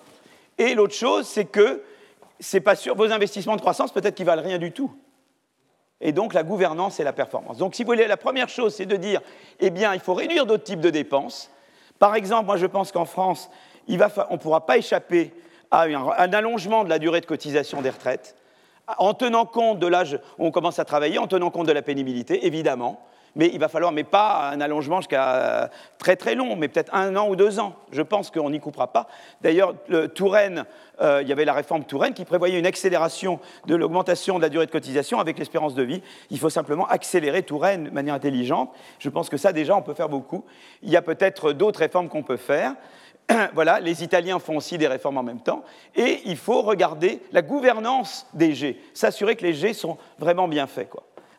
Et 0.58 0.74
l'autre 0.74 0.94
chose, 0.94 1.28
c'est 1.28 1.46
que 1.46 1.82
c'est 2.40 2.62
pas 2.62 2.76
sûr, 2.76 2.96
vos 2.96 3.12
investissements 3.12 3.56
de 3.56 3.62
croissance, 3.62 3.92
peut-être 3.92 4.16
qu'ils 4.16 4.26
valent 4.26 4.44
rien 4.44 4.58
du 4.58 4.72
tout. 4.72 4.92
Et 6.02 6.12
donc 6.14 6.34
la 6.34 6.44
gouvernance 6.44 7.00
et 7.00 7.04
la 7.04 7.14
performance. 7.14 7.58
Donc 7.58 7.76
si 7.76 7.84
vous 7.84 7.88
voulez, 7.88 8.08
la 8.08 8.18
première 8.18 8.48
chose, 8.48 8.74
c'est 8.74 8.86
de 8.86 8.96
dire, 8.96 9.22
eh 9.60 9.70
bien, 9.70 9.94
il 9.94 10.00
faut 10.00 10.14
réduire 10.14 10.46
d'autres 10.46 10.64
types 10.64 10.80
de 10.80 10.90
dépenses. 10.90 11.52
Par 12.00 12.16
exemple, 12.16 12.46
moi 12.46 12.58
je 12.58 12.66
pense 12.66 12.92
qu'en 12.92 13.06
France, 13.06 13.50
on 13.88 13.94
ne 13.94 14.38
pourra 14.38 14.66
pas 14.66 14.78
échapper 14.78 15.34
à 15.72 15.84
un, 15.84 16.34
allongement 16.34 16.84
de 16.84 16.90
la 16.90 17.00
durée 17.00 17.22
de 17.22 17.26
cotisation 17.26 17.82
des 17.82 17.90
retraites, 17.90 18.36
en 18.98 19.14
tenant 19.14 19.46
compte 19.46 19.80
de 19.80 19.88
l'âge 19.88 20.20
où 20.38 20.46
on 20.46 20.52
commence 20.52 20.80
à 20.80 20.86
travailler, 20.86 21.20
en 21.20 21.28
tenant 21.28 21.52
compte 21.52 21.68
de 21.68 21.72
la 21.72 21.82
pénibilité, 21.82 22.46
évidemment. 22.46 23.02
Mais 23.40 23.50
il 23.54 23.60
va 23.60 23.70
falloir, 23.70 23.94
mais 23.94 24.04
pas 24.04 24.50
un 24.52 24.60
allongement 24.60 25.00
jusqu'à 25.00 25.70
très 25.98 26.18
très 26.18 26.36
long, 26.36 26.58
mais 26.58 26.68
peut-être 26.68 26.94
un 26.94 27.16
an 27.16 27.30
ou 27.30 27.38
deux 27.38 27.58
ans. 27.62 27.74
Je 27.90 28.02
pense 28.02 28.32
qu'on 28.32 28.50
n'y 28.50 28.60
coupera 28.60 28.92
pas. 28.92 29.08
D'ailleurs, 29.40 29.76
Touraine, 30.14 30.66
euh, 31.00 31.22
il 31.22 31.30
y 31.30 31.32
avait 31.32 31.46
la 31.46 31.54
réforme 31.54 31.86
Touraine 31.86 32.14
qui 32.14 32.26
prévoyait 32.26 32.60
une 32.60 32.66
accélération 32.66 33.40
de 33.66 33.76
l'augmentation 33.76 34.40
de 34.40 34.42
la 34.42 34.50
durée 34.50 34.66
de 34.66 34.72
cotisation 34.72 35.22
avec 35.22 35.40
l'espérance 35.40 35.74
de 35.74 35.84
vie. 35.84 36.04
Il 36.32 36.38
faut 36.38 36.50
simplement 36.50 36.86
accélérer 36.88 37.42
Touraine 37.44 37.86
de 37.86 37.90
manière 37.92 38.14
intelligente. 38.14 38.74
Je 39.00 39.08
pense 39.08 39.30
que 39.30 39.38
ça, 39.38 39.54
déjà, 39.54 39.74
on 39.74 39.82
peut 39.82 39.94
faire 39.94 40.10
beaucoup. 40.10 40.44
Il 40.84 40.90
y 40.90 40.98
a 40.98 41.02
peut-être 41.02 41.54
d'autres 41.54 41.80
réformes 41.80 42.10
qu'on 42.10 42.24
peut 42.24 42.36
faire. 42.36 42.74
voilà, 43.54 43.80
les 43.80 44.04
Italiens 44.04 44.40
font 44.40 44.58
aussi 44.58 44.78
des 44.78 44.88
réformes 44.88 45.18
en 45.18 45.24
même 45.24 45.40
temps. 45.40 45.64
Et 45.96 46.24
il 46.26 46.36
faut 46.36 46.62
regarder 46.62 47.22
la 47.32 47.42
gouvernance 47.42 48.28
des 48.34 48.54
G, 48.54 48.82
s'assurer 48.94 49.38
que 49.38 49.46
les 49.46 49.54
G 49.54 49.72
sont 49.72 49.98
vraiment 50.18 50.50
bien 50.50 50.68
faits. 50.68 50.90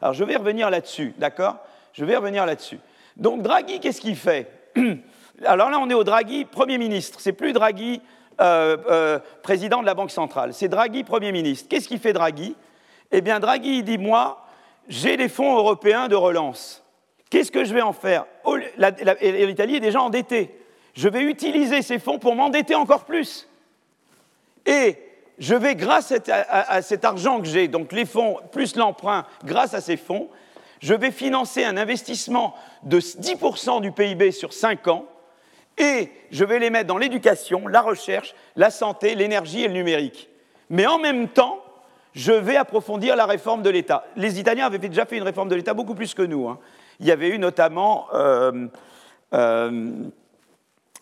Alors 0.01 0.15
je 0.15 0.25
vais 0.25 0.37
revenir 0.37 0.71
là-dessus, 0.71 1.13
d'accord? 1.19 1.57
Je 1.93 2.05
vais 2.05 2.17
revenir 2.17 2.47
là-dessus. 2.47 2.79
Donc 3.17 3.43
Draghi, 3.43 3.81
qu'est-ce 3.81 4.01
qu'il 4.01 4.17
fait 4.17 4.51
Alors 5.45 5.71
là, 5.71 5.79
on 5.81 5.89
est 5.91 5.95
au 5.95 6.05
Draghi 6.05 6.45
Premier 6.45 6.79
ministre. 6.79 7.21
C'est 7.21 7.33
plus 7.33 7.53
Draghi 7.53 8.01
euh, 8.41 8.77
euh, 8.91 9.19
président 9.43 9.81
de 9.81 9.87
la 9.87 9.95
Banque 9.95 10.11
centrale. 10.11 10.55
C'est 10.55 10.69
Draghi 10.69 11.05
Premier 11.05 11.33
ministre. 11.33 11.69
Qu'est-ce 11.69 11.89
qu'il 11.89 11.99
fait 11.99 12.13
Draghi? 12.13 12.57
Eh 13.11 13.21
bien, 13.21 13.41
Draghi, 13.41 13.79
il 13.79 13.85
dit 13.85 13.99
moi, 13.99 14.47
j'ai 14.89 15.17
des 15.17 15.29
fonds 15.29 15.57
européens 15.57 16.09
de 16.09 16.17
relance. 16.17 16.85
Qu'est-ce 17.29 17.53
que 17.53 17.65
je 17.65 17.75
vais 17.75 17.83
en 17.83 17.93
faire? 17.93 18.27
L'Italie 18.77 19.77
est 19.77 19.81
déjà 19.81 20.01
endettée 20.01 20.57
je 20.95 21.09
vais 21.09 21.23
utiliser 21.23 21.83
ces 21.83 21.99
fonds 21.99 22.19
pour 22.19 22.35
m'endetter 22.35 22.75
encore 22.75 23.05
plus. 23.05 23.49
Et 24.67 24.99
je 25.39 25.55
vais, 25.55 25.75
grâce 25.75 26.13
à, 26.29 26.83
cet 26.83 27.05
argent 27.05 27.41
que 27.41 27.47
j'ai, 27.47 27.69
donc 27.69 27.93
les 27.93 28.05
fonds 28.05 28.37
plus 28.53 28.77
l'emprunt, 28.77 29.25
grâce 29.45 29.75
à 29.75 29.81
ces 29.81 29.97
fonds, 29.97 30.29
je 30.81 30.95
vais 30.95 31.11
financer 31.11 31.65
un 31.65 31.77
investissement 31.77 32.55
de 32.83 32.99
10% 33.01 33.81
du 33.81 33.93
PIB 33.93 34.33
sur 34.33 34.53
5 34.53 34.89
ans 34.89 35.07
et 35.79 36.11
je 36.31 36.45
vais 36.45 36.59
les 36.59 36.71
mettre 36.71 36.89
dans 36.89 36.99
l'éducation, 36.99 37.69
la 37.69 37.81
recherche, 37.81 38.35
la 38.57 38.71
santé, 38.71 39.15
l'énergie 39.15 39.63
et 39.63 39.69
le 39.69 39.75
numérique. 39.75 40.29
Mais 40.69 40.87
en 40.87 40.99
même 40.99 41.29
temps, 41.29 41.63
je 42.13 42.33
vais 42.33 42.57
approfondir 42.57 43.15
la 43.15 43.27
réforme 43.27 43.63
de 43.63 43.71
l'État. 43.71 44.05
Les 44.17 44.41
Italiens 44.41 44.67
avaient 44.67 44.79
déjà 44.79 45.07
fait 45.07 45.17
une 45.17 45.23
réforme 45.23 45.49
de 45.49 45.55
l'État 45.55 45.75
beaucoup 45.75 45.95
plus 45.95 46.15
que 46.15 46.23
nous. 46.23 46.49
Hein. 46.49 46.59
Il 46.99 47.07
y 47.07 47.13
avait 47.13 47.29
eu 47.29 47.39
notamment 47.39 48.09
euh, 48.13 48.67
euh, 49.33 49.93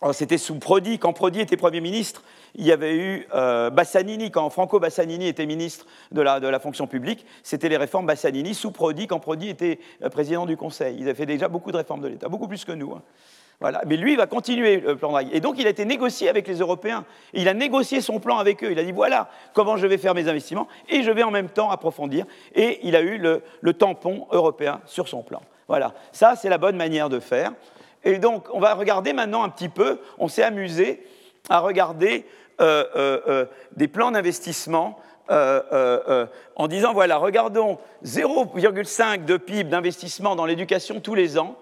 Oh, 0.01 0.13
c'était 0.13 0.37
sous 0.37 0.55
Prodi, 0.55 0.97
quand 0.97 1.11
Prodi 1.11 1.41
était 1.41 1.57
Premier 1.57 1.81
ministre, 1.81 2.23
il 2.55 2.65
y 2.65 2.71
avait 2.71 2.95
eu 2.95 3.27
euh, 3.33 3.69
Bassanini, 3.69 4.31
quand 4.31 4.49
Franco 4.49 4.79
Bassanini 4.79 5.27
était 5.27 5.45
ministre 5.45 5.85
de 6.11 6.21
la, 6.21 6.59
fonction 6.59 6.87
publique, 6.87 7.25
c'était 7.43 7.69
les 7.69 7.77
réformes 7.77 8.05
Bassanini 8.05 8.53
sous 8.53 8.71
Prodi, 8.71 9.07
quand 9.07 9.19
Prodi 9.19 9.49
était 9.49 9.79
euh, 10.03 10.09
président 10.09 10.45
du 10.45 10.57
Conseil. 10.57 10.97
Ils 10.99 11.03
avaient 11.03 11.13
fait 11.13 11.25
déjà 11.25 11.47
beaucoup 11.47 11.71
de 11.71 11.77
réformes 11.77 12.01
de 12.01 12.07
l'État, 12.07 12.27
beaucoup 12.27 12.47
plus 12.47 12.65
que 12.65 12.71
nous. 12.71 12.91
Hein. 12.91 13.01
Voilà. 13.59 13.81
Mais 13.85 13.97
lui, 13.97 14.13
il 14.13 14.17
va 14.17 14.25
continuer 14.25 14.77
le 14.77 14.95
plan 14.95 15.11
Draghi. 15.11 15.31
Et 15.33 15.41
donc, 15.41 15.55
il 15.59 15.67
a 15.67 15.69
été 15.69 15.83
négocié 15.83 16.29
avec 16.29 16.47
les 16.47 16.59
Européens. 16.59 17.03
il 17.33 17.49
a 17.49 17.53
négocié 17.53 17.99
son 17.99 18.19
plan 18.19 18.37
avec 18.37 18.63
eux. 18.63 18.71
Il 18.71 18.79
a 18.79 18.83
dit 18.83 18.93
voilà 18.93 19.29
comment 19.53 19.75
je 19.75 19.85
vais 19.85 19.97
faire 19.97 20.15
mes 20.15 20.29
investissements 20.29 20.69
et 20.87 21.03
je 21.03 21.11
vais 21.11 21.23
en 21.23 21.31
même 21.31 21.49
temps 21.49 21.69
approfondir. 21.69 22.25
Et 22.55 22.79
il 22.83 22.95
a 22.95 23.01
eu 23.01 23.17
le 23.17 23.73
tampon 23.73 24.27
européen 24.31 24.79
sur 24.85 25.09
son 25.09 25.23
plan. 25.23 25.41
Voilà. 25.67 25.93
Ça, 26.11 26.35
c'est 26.35 26.49
la 26.49 26.57
bonne 26.57 26.77
manière 26.77 27.09
de 27.09 27.19
faire. 27.19 27.51
Et 28.03 28.17
donc, 28.17 28.47
on 28.53 28.59
va 28.59 28.73
regarder 28.73 29.13
maintenant 29.13 29.43
un 29.43 29.49
petit 29.49 29.69
peu, 29.69 29.99
on 30.17 30.27
s'est 30.27 30.43
amusé 30.43 31.05
à 31.49 31.59
regarder 31.59 32.25
euh, 32.61 32.83
euh, 32.95 33.19
euh, 33.27 33.45
des 33.75 33.87
plans 33.87 34.11
d'investissement 34.11 34.99
en 35.29 36.67
disant, 36.67 36.91
voilà, 36.91 37.17
regardons 37.17 37.77
0,5 38.03 39.25
de 39.25 39.37
PIB 39.37 39.69
d'investissement 39.69 40.35
dans 40.35 40.47
l'éducation 40.47 40.99
tous 40.99 41.13
les 41.13 41.37
ans 41.37 41.55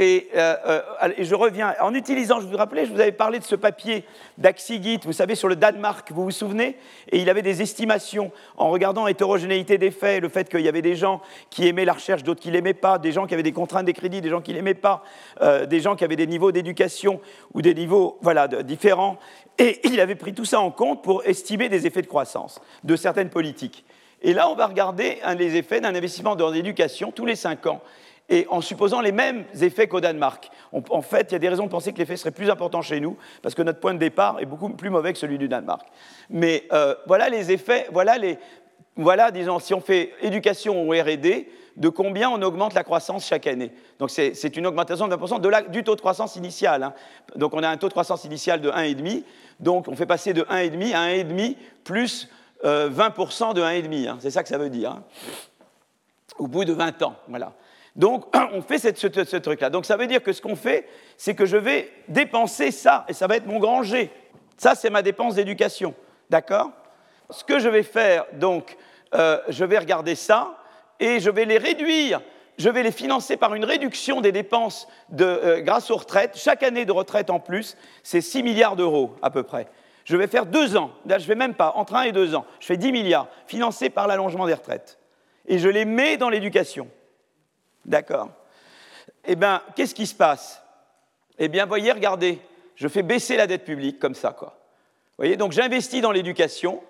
euh, 0.00 0.20
euh, 0.36 0.80
et, 1.16 1.24
je 1.24 1.34
reviens, 1.34 1.74
en 1.80 1.92
utilisant, 1.92 2.40
je 2.40 2.46
vous 2.46 2.56
rappelle, 2.56 2.86
je 2.86 2.92
vous 2.92 3.00
avais 3.00 3.12
parlé 3.12 3.40
de 3.40 3.44
ce 3.44 3.56
papier 3.56 4.04
d'Axigit, 4.36 5.00
vous 5.04 5.12
savez, 5.12 5.34
sur 5.34 5.48
le 5.48 5.56
Danemark, 5.56 6.12
vous 6.12 6.24
vous 6.24 6.30
souvenez? 6.30 6.76
Et 7.10 7.18
il 7.18 7.28
avait 7.28 7.42
des 7.42 7.62
estimations 7.62 8.30
en 8.56 8.70
regardant 8.70 9.06
l'hétérogénéité 9.06 9.76
des 9.76 9.90
faits, 9.90 10.22
le 10.22 10.28
fait 10.28 10.48
qu'il 10.48 10.60
y 10.60 10.68
avait 10.68 10.82
des 10.82 10.94
gens 10.94 11.20
qui 11.50 11.66
aimaient 11.66 11.84
la 11.84 11.94
recherche, 11.94 12.22
d'autres 12.22 12.40
qui 12.40 12.48
ne 12.48 12.54
l'aimaient 12.54 12.74
pas, 12.74 12.98
des 12.98 13.10
gens 13.10 13.26
qui 13.26 13.34
avaient 13.34 13.42
des 13.42 13.52
contraintes 13.52 13.86
des 13.86 13.92
crédits, 13.92 14.20
des 14.20 14.30
gens 14.30 14.40
qui 14.40 14.52
ne 14.52 14.56
l'aimaient 14.56 14.74
pas, 14.74 15.02
euh, 15.40 15.66
des 15.66 15.80
gens 15.80 15.96
qui 15.96 16.04
avaient 16.04 16.16
des 16.16 16.28
niveaux 16.28 16.52
d'éducation 16.52 17.20
ou 17.54 17.60
des 17.60 17.74
niveaux 17.74 18.18
voilà, 18.20 18.46
différents. 18.46 19.18
Et 19.58 19.80
il 19.88 20.00
avait 20.00 20.14
pris 20.14 20.32
tout 20.32 20.44
ça 20.44 20.60
en 20.60 20.70
compte 20.70 21.02
pour 21.02 21.26
estimer 21.26 21.68
des 21.68 21.88
effets 21.88 22.02
de 22.02 22.06
croissance 22.06 22.60
de 22.84 22.94
certaines 22.94 23.30
politiques. 23.30 23.84
Et 24.22 24.32
là, 24.32 24.48
on 24.48 24.54
va 24.54 24.66
regarder 24.66 25.18
un 25.24 25.34
des 25.34 25.56
effets 25.56 25.80
d'un 25.80 25.94
investissement 25.94 26.36
dans 26.36 26.50
l'éducation 26.50 27.12
tous 27.12 27.26
les 27.26 27.36
cinq 27.36 27.66
ans 27.66 27.80
et 28.28 28.46
en 28.50 28.60
supposant 28.60 29.00
les 29.00 29.12
mêmes 29.12 29.44
effets 29.60 29.88
qu'au 29.88 30.00
Danemark. 30.00 30.50
en 30.72 31.02
fait, 31.02 31.28
il 31.30 31.32
y 31.32 31.36
a 31.36 31.38
des 31.38 31.48
raisons 31.48 31.64
de 31.64 31.70
penser 31.70 31.92
que 31.92 31.98
l'effet 31.98 32.16
serait 32.16 32.30
plus 32.30 32.50
important 32.50 32.82
chez 32.82 33.00
nous, 33.00 33.16
parce 33.42 33.54
que 33.54 33.62
notre 33.62 33.80
point 33.80 33.94
de 33.94 33.98
départ 33.98 34.38
est 34.40 34.46
beaucoup 34.46 34.68
plus 34.70 34.90
mauvais 34.90 35.12
que 35.12 35.18
celui 35.18 35.38
du 35.38 35.48
Danemark. 35.48 35.86
Mais 36.30 36.64
euh, 36.72 36.94
voilà 37.06 37.28
les 37.28 37.50
effets, 37.52 37.86
voilà, 37.90 38.18
les, 38.18 38.38
voilà, 38.96 39.30
disons, 39.30 39.58
si 39.58 39.72
on 39.72 39.80
fait 39.80 40.12
éducation 40.20 40.86
ou 40.86 40.90
RD, 40.90 41.46
de 41.76 41.88
combien 41.88 42.28
on 42.28 42.42
augmente 42.42 42.74
la 42.74 42.82
croissance 42.82 43.24
chaque 43.24 43.46
année. 43.46 43.70
Donc 44.00 44.10
c'est 44.10 44.56
une 44.56 44.66
augmentation 44.66 45.06
de 45.06 45.14
20% 45.14 45.40
de 45.40 45.70
du 45.70 45.84
taux 45.84 45.94
de 45.94 46.00
croissance 46.00 46.34
initial. 46.34 46.82
Hein. 46.82 46.92
Donc 47.36 47.54
on 47.54 47.62
a 47.62 47.68
un 47.68 47.76
taux 47.76 47.86
de 47.86 47.92
croissance 47.92 48.24
initial 48.24 48.60
de 48.60 48.68
1,5, 48.68 49.22
donc 49.60 49.86
on 49.86 49.94
fait 49.94 50.06
passer 50.06 50.32
de 50.34 50.42
1,5 50.42 50.94
à 50.94 51.06
1,5 51.06 51.56
plus 51.84 52.28
20% 52.64 52.64
euh, 52.64 53.52
de 53.54 53.62
1,5. 53.62 54.08
Hein. 54.08 54.16
C'est 54.20 54.30
ça 54.30 54.42
que 54.42 54.48
ça 54.48 54.58
veut 54.58 54.70
dire. 54.70 54.90
Hein. 54.90 55.04
Au 56.38 56.48
bout 56.48 56.64
de 56.64 56.72
20 56.72 57.02
ans, 57.02 57.14
voilà. 57.28 57.52
Donc, 57.96 58.24
on 58.52 58.62
fait 58.62 58.78
ce, 58.78 59.36
truc-là. 59.36 59.70
Donc, 59.70 59.86
ça 59.86 59.96
veut 59.96 60.06
dire 60.06 60.22
que 60.22 60.32
ce 60.32 60.42
qu'on 60.42 60.56
fait, 60.56 60.88
c'est 61.16 61.34
que 61.34 61.46
je 61.46 61.56
vais 61.56 61.90
dépenser 62.08 62.70
ça, 62.70 63.04
et 63.08 63.12
ça 63.12 63.26
va 63.26 63.36
être 63.36 63.46
mon 63.46 63.58
grand 63.58 63.82
G. 63.82 64.10
Ça, 64.56 64.74
c'est 64.74 64.90
ma 64.90 65.02
dépense 65.02 65.34
d'éducation. 65.34 65.94
D'accord? 66.30 66.70
Ce 67.30 67.44
que 67.44 67.58
je 67.58 67.68
vais 67.68 67.82
faire, 67.82 68.26
donc, 68.34 68.76
euh, 69.14 69.38
je 69.48 69.64
vais 69.64 69.78
regarder 69.78 70.14
ça, 70.14 70.58
et 71.00 71.20
je 71.20 71.30
vais 71.30 71.44
les 71.44 71.58
réduire. 71.58 72.20
Je 72.58 72.68
vais 72.68 72.82
les 72.82 72.90
financer 72.90 73.36
par 73.36 73.54
une 73.54 73.64
réduction 73.64 74.20
des 74.20 74.32
dépenses 74.32 74.88
euh, 75.20 75.60
grâce 75.60 75.90
aux 75.92 75.96
retraites. 75.96 76.36
Chaque 76.36 76.64
année 76.64 76.84
de 76.84 76.92
retraite 76.92 77.30
en 77.30 77.38
plus, 77.38 77.76
c'est 78.02 78.20
6 78.20 78.42
milliards 78.42 78.74
d'euros 78.74 79.14
à 79.22 79.30
peu 79.30 79.44
près. 79.44 79.68
Je 80.04 80.16
vais 80.16 80.26
faire 80.26 80.46
deux 80.46 80.76
ans, 80.76 80.90
là 81.06 81.18
je 81.18 81.24
ne 81.24 81.28
vais 81.28 81.34
même 81.34 81.54
pas, 81.54 81.72
entre 81.76 81.94
un 81.94 82.02
et 82.02 82.12
deux 82.12 82.34
ans, 82.34 82.46
je 82.60 82.66
fais 82.66 82.78
10 82.78 82.92
milliards, 82.92 83.28
financés 83.46 83.90
par 83.90 84.06
l'allongement 84.06 84.46
des 84.46 84.54
retraites. 84.54 84.98
Et 85.46 85.58
je 85.58 85.68
les 85.68 85.84
mets 85.84 86.16
dans 86.16 86.30
l'éducation. 86.30 86.88
D'accord 87.88 88.28
Eh 89.24 89.34
bien, 89.34 89.62
qu'est-ce 89.74 89.94
qui 89.94 90.06
se 90.06 90.14
passe? 90.14 90.62
Eh 91.38 91.48
bien, 91.48 91.64
voyez, 91.64 91.90
regardez, 91.90 92.38
je 92.74 92.86
fais 92.86 93.02
baisser 93.02 93.36
la 93.36 93.46
dette 93.46 93.64
publique 93.64 93.98
comme 93.98 94.14
ça, 94.14 94.32
quoi. 94.32 94.58
Voyez, 95.16 95.36
donc 95.36 95.52
j'investis 95.52 96.02
dans 96.02 96.12
l'éducation 96.12 96.82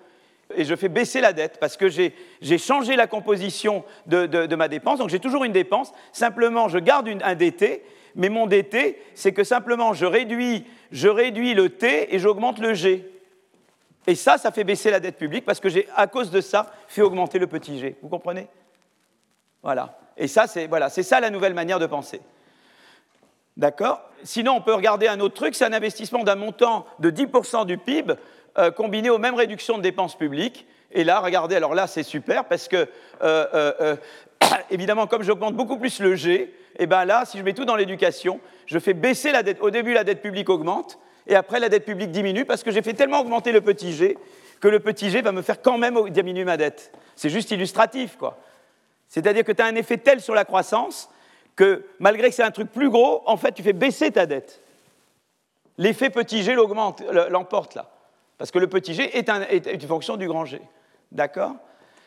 et 0.54 0.64
je 0.64 0.74
fais 0.74 0.88
baisser 0.88 1.20
la 1.20 1.32
dette 1.32 1.58
parce 1.60 1.76
que 1.76 1.88
j'ai 1.88 2.58
changé 2.58 2.96
la 2.96 3.06
composition 3.06 3.84
de, 4.06 4.54
ma 4.56 4.66
dépense. 4.66 4.98
Donc 4.98 5.08
j'ai 5.08 5.20
toujours 5.20 5.44
une 5.44 5.52
dépense, 5.52 5.92
simplement 6.12 6.68
je 6.68 6.78
garde 6.78 7.08
un 7.22 7.34
DT, 7.34 7.84
mais 8.16 8.28
mon 8.28 8.46
DT, 8.46 9.00
c'est 9.14 9.32
que 9.32 9.44
simplement 9.44 9.92
je 9.92 10.04
réduis, 10.04 10.66
je 10.90 11.08
réduis 11.08 11.54
le 11.54 11.70
T 11.70 12.14
et 12.14 12.18
j'augmente 12.18 12.58
le 12.58 12.74
G. 12.74 13.08
Et 14.06 14.14
ça, 14.14 14.36
ça 14.36 14.50
fait 14.50 14.64
baisser 14.64 14.90
la 14.90 15.00
dette 15.00 15.16
publique 15.16 15.44
parce 15.44 15.60
que 15.60 15.68
j'ai, 15.68 15.86
à 15.94 16.06
cause 16.08 16.30
de 16.30 16.40
ça, 16.40 16.72
fait 16.88 17.02
augmenter 17.02 17.38
le 17.38 17.46
petit 17.46 17.78
G. 17.78 17.96
Vous 18.02 18.08
comprenez? 18.08 18.48
Voilà. 19.62 19.98
Et 20.18 20.28
ça, 20.28 20.46
c'est 20.46 20.66
voilà, 20.66 20.90
ça 20.90 21.20
la 21.20 21.30
nouvelle 21.30 21.54
manière 21.54 21.78
de 21.78 21.86
penser. 21.86 22.20
D'accord? 23.56 24.02
Sinon, 24.22 24.54
on 24.56 24.60
peut 24.60 24.74
regarder 24.74 25.08
un 25.08 25.20
autre 25.20 25.34
truc, 25.34 25.54
c'est 25.54 25.64
un 25.64 25.72
investissement 25.72 26.22
d'un 26.22 26.36
montant 26.36 26.86
de 26.98 27.10
10% 27.10 27.66
du 27.66 27.78
PIB 27.78 28.14
euh, 28.58 28.70
combiné 28.70 29.10
aux 29.10 29.18
mêmes 29.18 29.34
réductions 29.34 29.78
de 29.78 29.82
dépenses 29.82 30.16
publiques. 30.16 30.66
Et 30.92 31.04
là, 31.04 31.20
regardez, 31.20 31.56
alors 31.56 31.74
là, 31.74 31.86
c'est 31.86 32.02
super 32.02 32.44
parce 32.44 32.68
que, 32.68 32.88
euh, 33.22 33.46
euh, 33.52 33.96
évidemment, 34.70 35.06
comme 35.06 35.22
j'augmente 35.22 35.54
beaucoup 35.54 35.76
plus 35.76 36.00
le 36.00 36.14
G, 36.14 36.34
et 36.34 36.52
eh 36.80 36.86
bien 36.86 37.04
là, 37.04 37.24
si 37.24 37.38
je 37.38 37.42
mets 37.42 37.52
tout 37.52 37.64
dans 37.64 37.74
l'éducation, 37.74 38.40
je 38.66 38.78
fais 38.78 38.94
baisser 38.94 39.32
la 39.32 39.42
dette. 39.42 39.60
Au 39.60 39.70
début, 39.70 39.92
la 39.92 40.04
dette 40.04 40.22
publique 40.22 40.48
augmente, 40.48 40.98
et 41.26 41.34
après, 41.34 41.60
la 41.60 41.68
dette 41.68 41.84
publique 41.84 42.10
diminue 42.12 42.44
parce 42.44 42.62
que 42.62 42.70
j'ai 42.70 42.82
fait 42.82 42.94
tellement 42.94 43.20
augmenter 43.20 43.52
le 43.52 43.60
petit 43.60 43.92
G 43.92 44.16
que 44.60 44.68
le 44.68 44.80
petit 44.80 45.10
G 45.10 45.20
va 45.20 45.32
me 45.32 45.42
faire 45.42 45.60
quand 45.60 45.78
même 45.78 46.08
diminuer 46.10 46.44
ma 46.44 46.56
dette. 46.56 46.92
C'est 47.16 47.28
juste 47.28 47.50
illustratif, 47.50 48.16
quoi. 48.16 48.38
C'est-à-dire 49.08 49.44
que 49.44 49.52
tu 49.52 49.62
as 49.62 49.66
un 49.66 49.74
effet 49.74 49.96
tel 49.96 50.20
sur 50.20 50.34
la 50.34 50.44
croissance 50.44 51.10
que 51.56 51.84
malgré 51.98 52.28
que 52.28 52.34
c'est 52.34 52.42
un 52.42 52.50
truc 52.50 52.70
plus 52.70 52.88
gros, 52.88 53.22
en 53.26 53.36
fait, 53.36 53.52
tu 53.52 53.62
fais 53.62 53.72
baisser 53.72 54.12
ta 54.12 54.26
dette. 54.26 54.62
L'effet 55.76 56.10
petit 56.10 56.42
g 56.42 56.54
l'augmente, 56.54 57.02
l'emporte 57.30 57.74
là. 57.74 57.90
Parce 58.36 58.50
que 58.50 58.58
le 58.58 58.68
petit 58.68 58.94
g 58.94 59.16
est, 59.16 59.28
une 59.28 59.80
fonction 59.80 60.16
du 60.16 60.28
grand 60.28 60.44
g. 60.44 60.60
D'accord? 61.10 61.54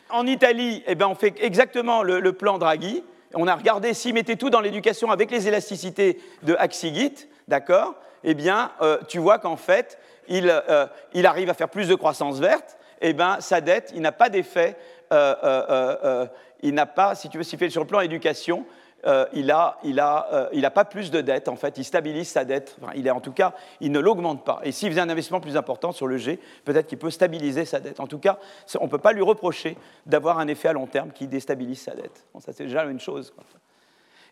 En 0.10 0.26
Italie, 0.28 0.84
eh 0.88 0.96
ben, 0.96 1.08
on 1.08 1.16
fait 1.16 1.34
exactement 1.42 2.04
le, 2.04 2.34
plan 2.34 2.58
Draghi. 2.58 3.04
On 3.34 3.48
a 3.48 3.56
regardé 3.56 3.94
s'il 3.94 4.14
mettait 4.14 4.36
tout 4.36 4.50
dans 4.50 4.62
l'éducation 4.62 5.10
avec 5.12 5.32
les 5.32 5.48
élasticités 5.48 6.20
de 6.44 6.56
Axigit, 6.56 7.28
d'accord? 7.48 7.96
Eh 8.24 8.34
bien, 8.34 8.72
euh, 8.82 8.98
tu 9.08 9.20
vois 9.20 9.40
qu'en 9.40 9.56
fait, 9.56 9.98
euh, 10.30 10.88
il, 11.14 11.26
arrive 11.26 11.50
à 11.50 11.54
faire 11.54 11.70
plus 11.70 11.88
de 11.88 11.96
croissance 11.96 12.40
verte. 12.40 12.78
Eh 13.02 13.14
bien, 13.14 13.40
sa 13.40 13.62
dette, 13.62 13.92
il 13.96 14.02
n'a 14.02 14.12
pas 14.12 14.30
d'effet 14.30 14.78
euh, 15.12 16.26
il 16.64 16.74
n'a 16.74 16.86
pas, 16.86 17.16
si 17.16 17.30
tu 17.30 17.38
veux, 17.38 17.44
s'il 17.44 17.60
fait 17.60 17.70
sur 17.70 17.82
le 17.82 17.88
plan 17.88 18.02
éducation, 18.02 18.66
euh, 19.08 19.26
il 19.34 19.48
n'a 19.48 19.78
euh, 19.84 20.48
il 20.54 20.66
a 20.66 20.72
pas 20.72 20.86
plus 20.86 21.10
de 21.10 21.22
dette, 21.22 21.48
en 21.48 21.56
fait, 21.56 21.78
il 21.78 21.84
stabilise 21.84 22.30
sa 22.30 22.46
dette, 22.46 22.78
il 22.96 23.08
est 23.08 23.12
en 23.12 23.20
tout 23.20 23.32
cas, 23.32 23.54
il 23.80 23.92
ne 23.92 24.00
l'augmente 24.00 24.46
pas. 24.46 24.60
Et 24.64 24.72
s'il 24.72 24.90
faisait 24.90 25.02
un 25.02 25.10
investissement 25.10 25.40
plus 25.40 25.58
important 25.58 25.92
sur 25.92 26.06
le 26.06 26.18
G, 26.18 26.40
peut-être 26.66 26.88
qu'il 26.88 27.00
peut 27.00 27.10
stabiliser 27.10 27.66
sa 27.66 27.80
dette. 27.80 28.00
En 28.00 28.08
tout 28.08 28.20
cas, 28.20 28.38
on 28.80 28.86
ne 28.86 28.90
peut 28.90 29.00
pas 29.00 29.14
lui 29.14 29.24
reprocher 29.24 29.76
d'avoir 30.06 30.38
un 30.38 30.48
effet 30.48 30.68
à 30.68 30.74
long 30.74 30.86
terme 30.86 31.12
qui 31.12 31.28
déstabilise 31.28 31.82
sa 31.82 31.96
dette. 31.96 32.26
Ça, 32.40 32.54
c'est 32.54 32.66
déjà 32.66 32.84
une 32.86 33.00
chose. 33.00 33.34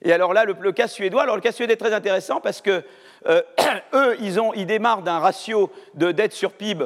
Et 0.01 0.13
alors 0.13 0.33
là, 0.33 0.45
le, 0.45 0.71
cas 0.71 0.87
suédois, 0.87 1.23
alors 1.23 1.35
le 1.35 1.41
cas 1.41 1.51
suédois 1.51 1.73
est 1.73 1.77
très 1.77 1.93
intéressant 1.93 2.39
parce 2.39 2.61
que 2.61 2.83
euh, 3.27 3.41
eux, 3.93 4.15
ils, 4.21 4.39
ont, 4.39 4.53
ils 4.53 4.67
démarrent 4.67 5.01
d'un 5.01 5.19
ratio 5.19 5.71
de 5.95 6.11
dette 6.11 6.33
sur 6.33 6.53
PIB 6.53 6.85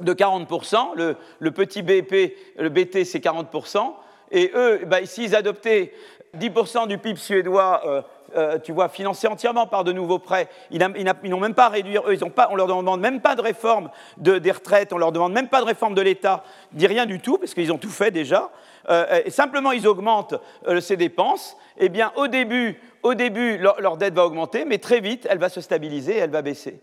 de 0.00 0.14
40%, 0.14 0.96
le, 0.96 1.16
le 1.40 1.50
petit 1.50 1.82
BP, 1.82 2.34
le 2.58 2.68
BT, 2.68 3.04
c'est 3.04 3.18
40%, 3.18 3.92
et 4.30 4.50
eux, 4.54 4.80
bah, 4.86 5.04
s'ils 5.04 5.34
adoptaient 5.34 5.92
10% 6.38 6.86
du 6.86 6.98
PIB 6.98 7.18
suédois, 7.18 7.82
euh, 7.84 8.02
euh, 8.36 8.58
tu 8.58 8.72
vois, 8.72 8.88
financé 8.88 9.26
entièrement 9.26 9.66
par 9.66 9.82
de 9.82 9.92
nouveaux 9.92 10.20
prêts. 10.20 10.48
Ils 10.70 10.80
n'ont 11.24 11.40
même 11.40 11.54
pas 11.54 11.66
à 11.66 11.68
réduire, 11.68 12.02
eux, 12.06 12.14
ils 12.14 12.30
pas, 12.30 12.48
on 12.52 12.54
leur 12.54 12.68
demande 12.68 13.00
même 13.00 13.20
pas 13.20 13.34
de 13.34 13.42
réforme 13.42 13.90
de, 14.18 14.38
des 14.38 14.52
retraites, 14.52 14.92
on 14.92 14.98
leur 14.98 15.10
demande 15.10 15.32
même 15.32 15.48
pas 15.48 15.60
de 15.60 15.66
réforme 15.66 15.94
de 15.94 16.02
l'État, 16.02 16.44
dit 16.72 16.86
rien 16.86 17.06
du 17.06 17.18
tout, 17.20 17.38
parce 17.38 17.54
qu'ils 17.54 17.72
ont 17.72 17.78
tout 17.78 17.90
fait 17.90 18.12
déjà. 18.12 18.50
Euh, 18.88 19.22
et 19.24 19.30
simplement, 19.30 19.72
ils 19.72 19.88
augmentent 19.88 20.36
ces 20.80 20.96
dépenses. 20.96 21.56
Eh 21.78 21.88
bien, 21.88 22.12
au 22.16 22.28
début, 22.28 22.80
au 23.02 23.14
début 23.14 23.58
leur, 23.58 23.80
leur 23.80 23.96
dette 23.96 24.14
va 24.14 24.24
augmenter, 24.24 24.64
mais 24.64 24.78
très 24.78 25.00
vite, 25.00 25.26
elle 25.28 25.38
va 25.38 25.48
se 25.48 25.60
stabiliser, 25.60 26.16
elle 26.16 26.30
va 26.30 26.42
baisser. 26.42 26.80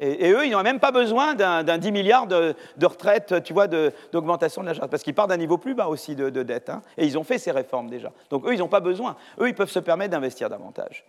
Et, 0.00 0.32
eux, 0.32 0.44
ils 0.44 0.50
n'ont 0.50 0.62
même 0.62 0.80
pas 0.80 0.90
besoin 0.90 1.34
d'un 1.34 1.78
10 1.78 1.92
milliards 1.92 2.26
de, 2.26 2.54
retraite, 2.82 3.42
tu 3.44 3.52
vois, 3.52 3.68
d'augmentation 3.68 4.62
de, 4.62 4.66
la 4.66 4.74
charge, 4.74 4.90
parce 4.90 5.04
qu'ils 5.04 5.14
partent 5.14 5.30
d'un 5.30 5.36
niveau 5.36 5.56
plus 5.56 5.74
bas 5.74 5.86
aussi 5.86 6.16
de, 6.16 6.30
dette. 6.42 6.68
Hein. 6.68 6.82
et 6.98 7.06
ils 7.06 7.16
ont 7.16 7.24
fait 7.24 7.38
ces 7.38 7.52
réformes 7.52 7.88
déjà. 7.88 8.10
Donc 8.30 8.46
eux, 8.46 8.54
ils 8.54 8.58
n'ont 8.58 8.68
pas 8.68 8.80
besoin. 8.80 9.16
Eux, 9.40 9.48
ils 9.48 9.54
peuvent 9.54 9.70
se 9.70 9.78
permettre 9.78 10.10
d'investir 10.10 10.48
davantage. 10.50 11.04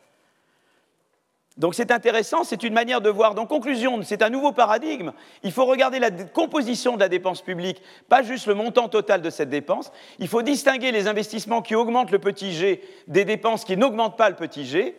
Donc 1.58 1.76
c'est 1.76 1.92
intéressant, 1.92 2.44
c'est 2.44 2.64
une 2.64 2.74
manière 2.74 3.02
de 3.02 3.10
voir. 3.10 3.36
Donc 3.36 3.50
conclusion, 3.50 4.02
c'est 4.04 4.24
un 4.24 4.30
nouveau 4.30 4.52
paradigme. 4.52 5.14
Il 5.44 5.52
faut 5.52 5.66
regarder 5.66 6.00
la 6.00 6.10
composition 6.10 6.96
de 6.96 7.00
la 7.00 7.10
dépense 7.10 7.42
publique, 7.42 7.82
pas 8.10 8.24
juste 8.24 8.48
le 8.48 8.56
montant 8.56 8.88
total 8.88 9.22
de 9.22 9.30
cette 9.30 9.50
dépense. 9.50 9.92
Il 10.18 10.28
faut 10.28 10.42
distinguer 10.42 10.92
les 10.92 11.08
investissements 11.08 11.62
qui 11.62 11.76
augmentent 11.76 12.12
le 12.12 12.20
petit 12.20 12.54
g 12.54 12.82
des 13.08 13.26
dépenses 13.26 13.66
qui 13.66 13.78
n'augmentent 13.78 14.18
pas 14.18 14.30
le 14.30 14.36
petit 14.36 14.66
g. 14.66 14.96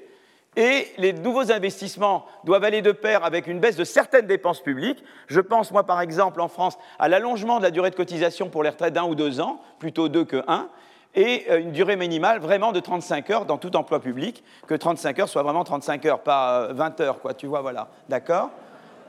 Et 0.56 0.88
les 0.98 1.12
nouveaux 1.12 1.50
investissements 1.50 2.26
doivent 2.44 2.64
aller 2.64 2.82
de 2.82 2.92
pair 2.92 3.24
avec 3.24 3.46
une 3.46 3.58
baisse 3.58 3.76
de 3.76 3.84
certaines 3.84 4.26
dépenses 4.26 4.60
publiques. 4.60 5.02
Je 5.26 5.40
pense, 5.40 5.72
moi, 5.72 5.84
par 5.84 6.00
exemple, 6.00 6.40
en 6.40 6.48
France, 6.48 6.78
à 6.98 7.08
l'allongement 7.08 7.58
de 7.58 7.64
la 7.64 7.70
durée 7.70 7.90
de 7.90 7.96
cotisation 7.96 8.48
pour 8.48 8.62
les 8.62 8.70
retraites 8.70 8.94
d'un 8.94 9.04
ou 9.04 9.14
deux 9.14 9.40
ans, 9.40 9.60
plutôt 9.78 10.08
deux 10.08 10.24
que 10.24 10.44
un, 10.46 10.68
et 11.14 11.46
euh, 11.50 11.60
une 11.60 11.72
durée 11.72 11.96
minimale 11.96 12.40
vraiment 12.40 12.72
de 12.72 12.80
35 12.80 13.30
heures 13.30 13.44
dans 13.46 13.58
tout 13.58 13.74
emploi 13.76 14.00
public, 14.00 14.44
que 14.66 14.74
35 14.74 15.18
heures 15.20 15.28
soit 15.28 15.42
vraiment 15.42 15.64
35 15.64 16.06
heures, 16.06 16.20
pas 16.20 16.68
20 16.72 17.00
euh, 17.00 17.04
heures, 17.04 17.20
quoi, 17.20 17.34
tu 17.34 17.46
vois, 17.46 17.60
voilà, 17.60 17.88
d'accord? 18.08 18.50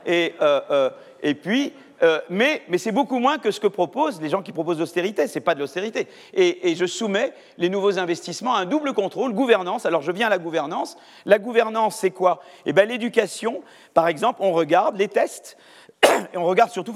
Et, 0.04 0.34
euh, 0.40 0.90
et 1.22 1.34
puis, 1.34 1.72
euh, 2.02 2.20
mais, 2.28 2.62
c'est 2.78 2.92
beaucoup 2.92 3.18
moins 3.18 3.38
que 3.38 3.50
ce 3.50 3.60
que 3.60 3.66
proposent 3.66 4.20
les 4.20 4.28
gens 4.28 4.42
qui 4.42 4.52
proposent 4.52 4.78
l'austérité. 4.78 5.26
Ce 5.26 5.38
n'est 5.38 5.44
pas 5.44 5.54
de 5.54 5.60
l'austérité. 5.60 6.08
Et, 6.34 6.74
je 6.74 6.86
soumets 6.86 7.32
les 7.58 7.68
nouveaux 7.68 7.98
investissements 7.98 8.54
à 8.54 8.60
un 8.60 8.66
double 8.66 8.92
contrôle, 8.92 9.32
gouvernance. 9.32 9.86
Alors 9.86 10.02
je 10.02 10.12
viens 10.12 10.26
à 10.26 10.30
la 10.30 10.38
gouvernance. 10.38 10.96
La 11.24 11.38
gouvernance, 11.38 11.96
c'est 11.96 12.10
quoi? 12.10 12.40
Eh 12.66 12.72
bien, 12.72 12.84
l'éducation, 12.84 13.62
par 13.94 14.08
exemple, 14.08 14.40
on 14.42 14.52
regarde 14.52 14.96
les 14.96 15.08
tests. 15.08 15.56
Et 16.34 16.36
on 16.36 16.44
regarde 16.44 16.70
surtout 16.70 16.94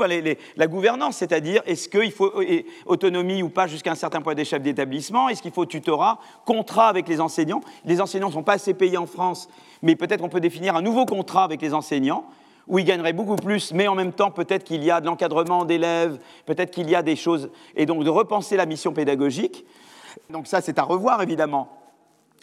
la 0.57 0.67
gouvernance, 0.67 1.17
c'est-à-dire 1.17 1.63
est-ce 1.65 1.89
qu'il 1.89 2.13
faut 2.13 2.33
autonomie 2.85 3.43
ou 3.43 3.49
pas 3.49 3.67
jusqu'à 3.67 3.93
un 3.93 3.95
certain 3.95 4.21
point 4.21 4.35
des 4.35 4.45
d'établissement, 4.59 5.29
est-ce 5.29 5.41
qu'il 5.41 5.53
faut 5.53 5.65
tutorat, 5.65 6.19
contrat 6.45 6.89
avec 6.89 7.09
les 7.09 7.21
enseignants? 7.21 7.63
Les 7.87 8.01
enseignants 8.01 8.29
ne 8.29 8.35
sont 8.35 8.43
pas 8.43 8.55
assez 8.55 8.75
payés 8.75 8.99
en 8.99 9.07
France, 9.07 9.49
mais 9.81 9.97
peut-être 9.97 10.23
on 10.23 10.29
peut 10.29 10.41
définir 10.41 10.77
un 10.77 10.83
nouveau 10.83 11.07
contrat 11.07 11.45
avec 11.45 11.63
les 11.63 11.73
enseignants 11.73 12.27
où 12.71 12.79
ils 12.79 12.85
gagneraient 12.85 13.13
beaucoup 13.13 13.35
plus, 13.35 13.73
mais 13.75 13.89
en 13.89 13.97
même 13.97 14.13
temps, 14.13 14.31
peut-être 14.31 14.63
qu'il 14.63 14.85
y 14.85 14.93
a 14.93 15.01
de 15.01 15.07
l'encadrement 15.07 15.65
d'élèves, 15.65 16.19
peut-être 16.47 16.71
qu'il 16.71 16.89
y 16.89 16.95
a 16.95 17.03
des 17.03 17.17
choses, 17.17 17.51
et 17.75 17.85
donc 17.85 18.05
de 18.05 18.11
repenser 18.11 18.57
la 18.57 18.65
mission 18.65 18.93
pédagogique. 18.93 19.67
Donc 20.31 20.47
ça, 20.47 20.61
c'est 20.61 20.79
à 20.79 20.85
revoir, 20.85 21.21
évidemment. 21.21 21.80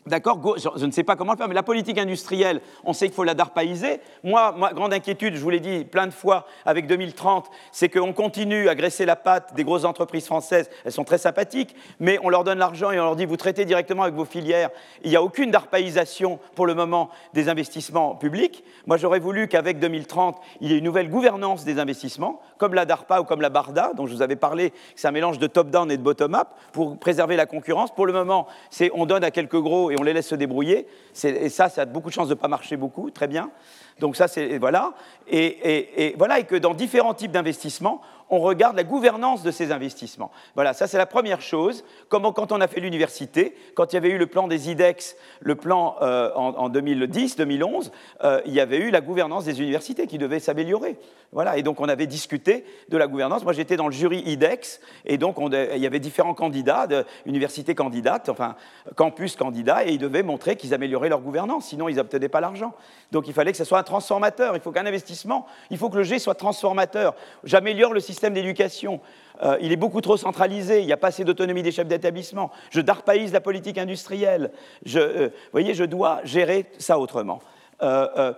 D'accord 0.08 0.40
je, 0.58 0.86
ne 0.86 0.92
sais 0.92 1.04
pas 1.04 1.16
comment 1.16 1.34
le 1.34 1.38
faire, 1.38 1.48
mais 1.48 1.54
la 1.54 1.64
politique 1.64 1.98
industrielle, 1.98 2.62
on 2.84 2.94
sait 2.94 3.08
qu'il 3.08 3.16
faut 3.16 3.24
la 3.24 3.34
darpaïser. 3.34 4.00
Moi, 4.24 4.54
moi, 4.58 4.72
grande 4.74 4.94
inquiétude, 4.94 5.36
je 5.36 5.42
vous 5.42 5.50
l'ai 5.50 5.60
dit 5.60 5.84
plein 5.84 6.08
de 6.08 6.14
fois 6.14 6.48
avec 6.66 6.88
2030, 6.88 7.50
c'est 7.72 7.90
qu'on 7.90 8.14
continue 8.14 8.70
à 8.70 8.76
graisser 8.76 9.06
la 9.06 9.16
patte 9.16 9.54
des 9.54 9.64
grosses 9.64 9.84
entreprises 9.84 10.26
françaises. 10.26 10.70
Elles 10.86 10.92
sont 10.92 11.04
très 11.04 11.18
sympathiques, 11.18 11.76
mais 12.00 12.20
on 12.24 12.30
leur 12.30 12.44
donne 12.44 12.60
l'argent 12.60 12.92
et 12.92 13.00
on 13.00 13.04
leur 13.04 13.16
dit 13.16 13.26
vous 13.26 13.38
traitez 13.38 13.66
directement 13.66 14.04
avec 14.04 14.16
vos 14.16 14.26
filières. 14.26 14.70
Il 15.04 15.10
n'y 15.10 15.16
a 15.16 15.24
aucune 15.24 15.52
darpaïsation 15.52 16.40
pour 16.56 16.66
le 16.66 16.74
moment 16.74 17.10
des 17.34 17.50
investissements 17.50 18.16
publics. 18.16 18.64
Moi, 18.86 18.98
j'aurais 18.98 19.20
voulu 19.20 19.48
qu'avec 19.48 19.80
2030, 19.80 20.38
il 20.62 20.72
y 20.72 20.76
ait 20.76 20.78
une 20.78 20.86
nouvelle 20.86 21.10
gouvernance 21.10 21.66
des 21.66 21.80
investissements, 21.80 22.42
comme 22.58 22.74
la 22.74 22.86
DARPA 22.86 23.22
ou 23.22 23.24
comme 23.24 23.42
la 23.42 23.50
BARDA, 23.50 23.92
dont 23.96 24.08
je 24.08 24.14
vous 24.14 24.22
avais 24.22 24.36
parlé, 24.36 24.74
c'est 24.96 25.08
un 25.08 25.12
mélange 25.12 25.40
de 25.40 25.48
top-down 25.48 25.92
et 25.92 25.98
de 25.98 26.02
bottom-up 26.02 26.48
pour 26.72 26.98
préserver 26.98 27.36
la 27.36 27.46
concurrence. 27.46 27.94
Pour 27.94 28.06
le 28.06 28.14
moment, 28.14 28.48
c'est 28.70 28.92
on 28.94 29.06
donne 29.06 29.24
à 29.24 29.32
quelques 29.32 29.60
gros 29.60 29.92
et 29.92 29.96
on 30.00 30.04
les 30.04 30.14
laisse 30.14 30.28
se 30.28 30.36
débrouiller. 30.36 30.88
Et 31.24 31.50
ça, 31.50 31.70
ça 31.70 31.82
a 31.82 31.86
beaucoup 31.86 32.10
de 32.10 32.14
chances 32.14 32.30
de 32.30 32.34
ne 32.34 32.40
pas 32.40 32.48
marcher 32.48 32.78
beaucoup, 32.78 33.12
très 33.12 33.28
bien. 33.28 33.52
Donc 34.00 34.16
ça, 34.16 34.28
c'est 34.28 34.58
voilà. 34.58 34.94
Et, 35.28 36.14
voilà, 36.18 36.40
et 36.40 36.44
que 36.44 36.56
dans 36.56 36.74
différents 36.74 37.14
types 37.14 37.32
d'investissements, 37.32 38.02
on 38.30 38.40
regarde 38.40 38.76
la 38.76 38.84
gouvernance 38.84 39.42
de 39.42 39.52
ces 39.52 39.72
investissements. 39.72 40.32
Voilà, 40.56 40.74
ça 40.74 40.86
c'est 40.88 40.98
la 40.98 41.06
première 41.06 41.42
chose. 41.42 41.84
Comme 42.10 42.32
quand 42.34 42.52
on 42.52 42.62
a 42.62 42.68
fait 42.68 42.82
l'université, 42.82 43.56
quand 43.74 43.92
il 43.92 43.96
y 43.96 43.98
avait 43.98 44.10
eu 44.10 44.18
le 44.18 44.28
plan 44.28 44.48
des 44.48 44.70
IDEX, 44.70 45.16
le 45.40 45.56
plan 45.56 45.96
euh, 46.02 46.32
en, 46.36 46.70
2010-2011, 46.70 47.92
euh, 48.24 48.42
il 48.46 48.54
y 48.54 48.60
avait 48.60 48.78
eu 48.78 48.92
la 48.92 49.02
gouvernance 49.02 49.46
des 49.46 49.62
universités 49.62 50.08
qui 50.08 50.18
devait 50.18 50.40
s'améliorer. 50.40 50.98
Voilà, 51.34 51.58
et 51.58 51.62
donc 51.62 51.82
on 51.82 51.90
avait 51.90 52.08
discuté 52.08 52.64
de 52.88 52.98
la 52.98 53.06
gouvernance. 53.06 53.44
Moi 53.44 53.52
j'étais 53.52 53.76
dans 53.76 53.88
le 53.88 53.94
jury 53.94 54.24
IDEX, 54.26 54.80
et 55.06 55.18
donc 55.18 55.36
il 55.40 55.78
y 55.78 55.86
avait 55.86 56.00
différents 56.00 56.34
candidats, 56.34 56.88
universités 57.26 57.76
candidates, 57.76 58.30
enfin 58.30 58.56
campus 58.96 59.36
candidats, 59.36 59.86
et 59.86 59.92
ils 59.92 59.98
devaient 59.98 60.24
montrer 60.24 60.56
qu'ils 60.56 60.74
amélioraient 60.74 61.10
leur 61.10 61.20
gouvernance, 61.20 61.68
sinon 61.68 61.90
ils 61.90 61.98
n'obtenaient 61.98 62.30
pas 62.30 62.40
l'argent. 62.40 62.74
Donc 63.12 63.28
il 63.28 63.34
fallait 63.34 63.52
que 63.52 63.58
ce 63.58 63.66
soit 63.66 63.78
un 63.78 63.84
transformateur, 63.84 64.56
il 64.56 64.62
faut 64.62 64.72
qu'un 64.72 64.86
investissement, 64.86 65.46
il 65.70 65.78
faut 65.78 65.90
que 65.90 65.98
le 65.98 66.04
G 66.04 66.18
soit 66.18 66.36
transformateur. 66.36 67.14
J'améliore 67.44 67.94
le 67.94 68.00
système 68.00 68.34
d'éducation. 68.34 69.02
Euh, 69.44 69.58
il 69.62 69.72
est 69.72 69.78
beaucoup 69.78 70.02
trop 70.02 70.18
centralisé, 70.18 70.80
il 70.80 70.86
n'y 70.86 70.94
a 70.94 70.98
pas 70.98 71.08
assez 71.08 71.24
d'autonomie 71.24 71.62
des 71.62 71.72
chefs 71.72 71.88
d'établissement. 71.88 72.52
Je 72.72 72.82
darpaïse 72.82 73.34
la 73.34 73.42
politique 73.42 73.78
industrielle. 73.78 74.52
Je, 74.86 75.00
euh, 75.00 75.28
vous 75.28 75.52
voyez, 75.52 75.74
je 75.74 75.84
dois 75.84 76.22
gérer 76.24 76.66
ça 76.80 76.98
autrement. 76.98 77.42
Euh, 77.84 78.34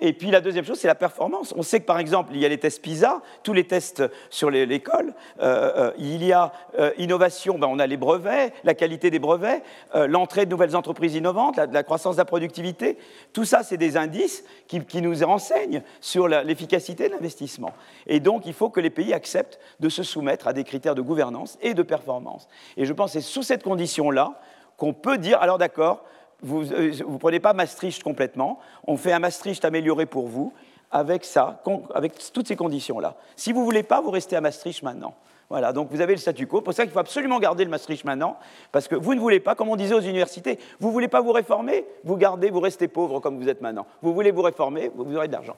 et 0.00 0.12
puis 0.12 0.30
la 0.30 0.40
deuxième 0.40 0.64
chose, 0.64 0.78
c'est 0.78 0.88
la 0.88 0.96
performance. 0.96 1.54
On 1.56 1.62
sait 1.62 1.78
que 1.78 1.86
par 1.86 2.00
exemple, 2.00 2.32
il 2.34 2.40
y 2.40 2.44
a 2.44 2.48
les 2.48 2.58
tests 2.58 2.82
PISA, 2.82 3.22
tous 3.44 3.52
les 3.52 3.64
tests 3.64 4.02
sur 4.28 4.50
l'école, 4.50 5.14
euh, 5.40 5.72
euh, 5.76 5.92
il 5.98 6.24
y 6.24 6.32
a 6.32 6.52
euh, 6.78 6.90
innovation, 6.98 7.58
ben, 7.58 7.68
on 7.70 7.78
a 7.78 7.86
les 7.86 7.96
brevets, 7.96 8.52
la 8.64 8.74
qualité 8.74 9.10
des 9.10 9.20
brevets, 9.20 9.62
l'entrée 9.94 10.46
de 10.46 10.50
nouvelles 10.50 10.74
entreprises 10.74 11.14
innovantes, 11.14 11.56
la, 11.56 11.82
croissance 11.84 12.16
de 12.16 12.20
la 12.20 12.24
productivité. 12.24 12.98
Tout 13.32 13.44
ça, 13.44 13.62
c'est 13.62 13.76
des 13.76 13.96
indices 13.96 14.44
qui, 14.66 14.82
nous 15.00 15.14
renseignent 15.24 15.82
sur 16.00 16.26
l'efficacité 16.26 17.08
de 17.08 17.14
l'investissement. 17.14 17.72
Et 18.06 18.18
donc, 18.18 18.46
il 18.46 18.52
faut 18.52 18.70
que 18.70 18.80
les 18.80 18.90
pays 18.90 19.12
acceptent 19.12 19.60
de 19.78 19.88
se 19.88 20.02
soumettre 20.02 20.48
à 20.48 20.52
des 20.52 20.64
critères 20.64 20.94
de 20.94 21.02
gouvernance 21.02 21.56
et 21.62 21.74
de 21.74 21.82
performance. 21.82 22.48
Et 22.76 22.84
je 22.84 22.92
pense 22.92 23.12
que 23.12 23.20
c'est 23.20 23.26
sous 23.26 23.42
cette 23.42 23.62
condition-là 23.62 24.40
qu'on 24.76 24.92
peut 24.92 25.18
dire, 25.18 25.40
alors 25.40 25.58
d'accord, 25.58 26.04
vous 26.42 26.64
ne 26.64 26.74
euh, 26.74 27.18
prenez 27.18 27.40
pas 27.40 27.52
Maastricht 27.52 28.02
complètement, 28.02 28.58
on 28.86 28.96
fait 28.96 29.12
un 29.12 29.18
Maastricht 29.18 29.64
amélioré 29.64 30.06
pour 30.06 30.28
vous, 30.28 30.52
avec 30.90 31.24
ça, 31.24 31.60
avec 31.94 32.12
toutes 32.32 32.46
ces 32.46 32.56
conditions-là. 32.56 33.16
Si 33.36 33.52
vous 33.52 33.60
ne 33.60 33.64
voulez 33.64 33.82
pas, 33.82 34.00
vous 34.00 34.10
restez 34.10 34.36
à 34.36 34.40
Maastricht 34.40 34.82
maintenant. 34.82 35.14
Voilà, 35.50 35.72
donc 35.72 35.88
vous 35.90 36.00
avez 36.00 36.14
le 36.14 36.18
statu 36.18 36.46
quo. 36.46 36.60
Pour 36.60 36.72
ça 36.72 36.84
qu'il 36.84 36.92
faut 36.92 36.98
absolument 36.98 37.38
garder 37.38 37.64
le 37.64 37.70
Maastricht 37.70 38.04
maintenant, 38.04 38.36
parce 38.72 38.88
que 38.88 38.94
vous 38.94 39.14
ne 39.14 39.20
voulez 39.20 39.40
pas, 39.40 39.54
comme 39.54 39.68
on 39.68 39.76
disait 39.76 39.94
aux 39.94 40.00
universités, 40.00 40.58
vous 40.80 40.88
ne 40.88 40.92
voulez 40.92 41.08
pas 41.08 41.20
vous 41.20 41.32
réformer, 41.32 41.84
vous 42.04 42.16
gardez, 42.16 42.50
vous 42.50 42.60
restez 42.60 42.88
pauvre 42.88 43.20
comme 43.20 43.38
vous 43.38 43.48
êtes 43.48 43.60
maintenant. 43.60 43.86
Vous 44.02 44.14
voulez 44.14 44.30
vous 44.30 44.42
réformer, 44.42 44.90
vous 44.94 45.16
aurez 45.16 45.28
de 45.28 45.32
l'argent. 45.32 45.56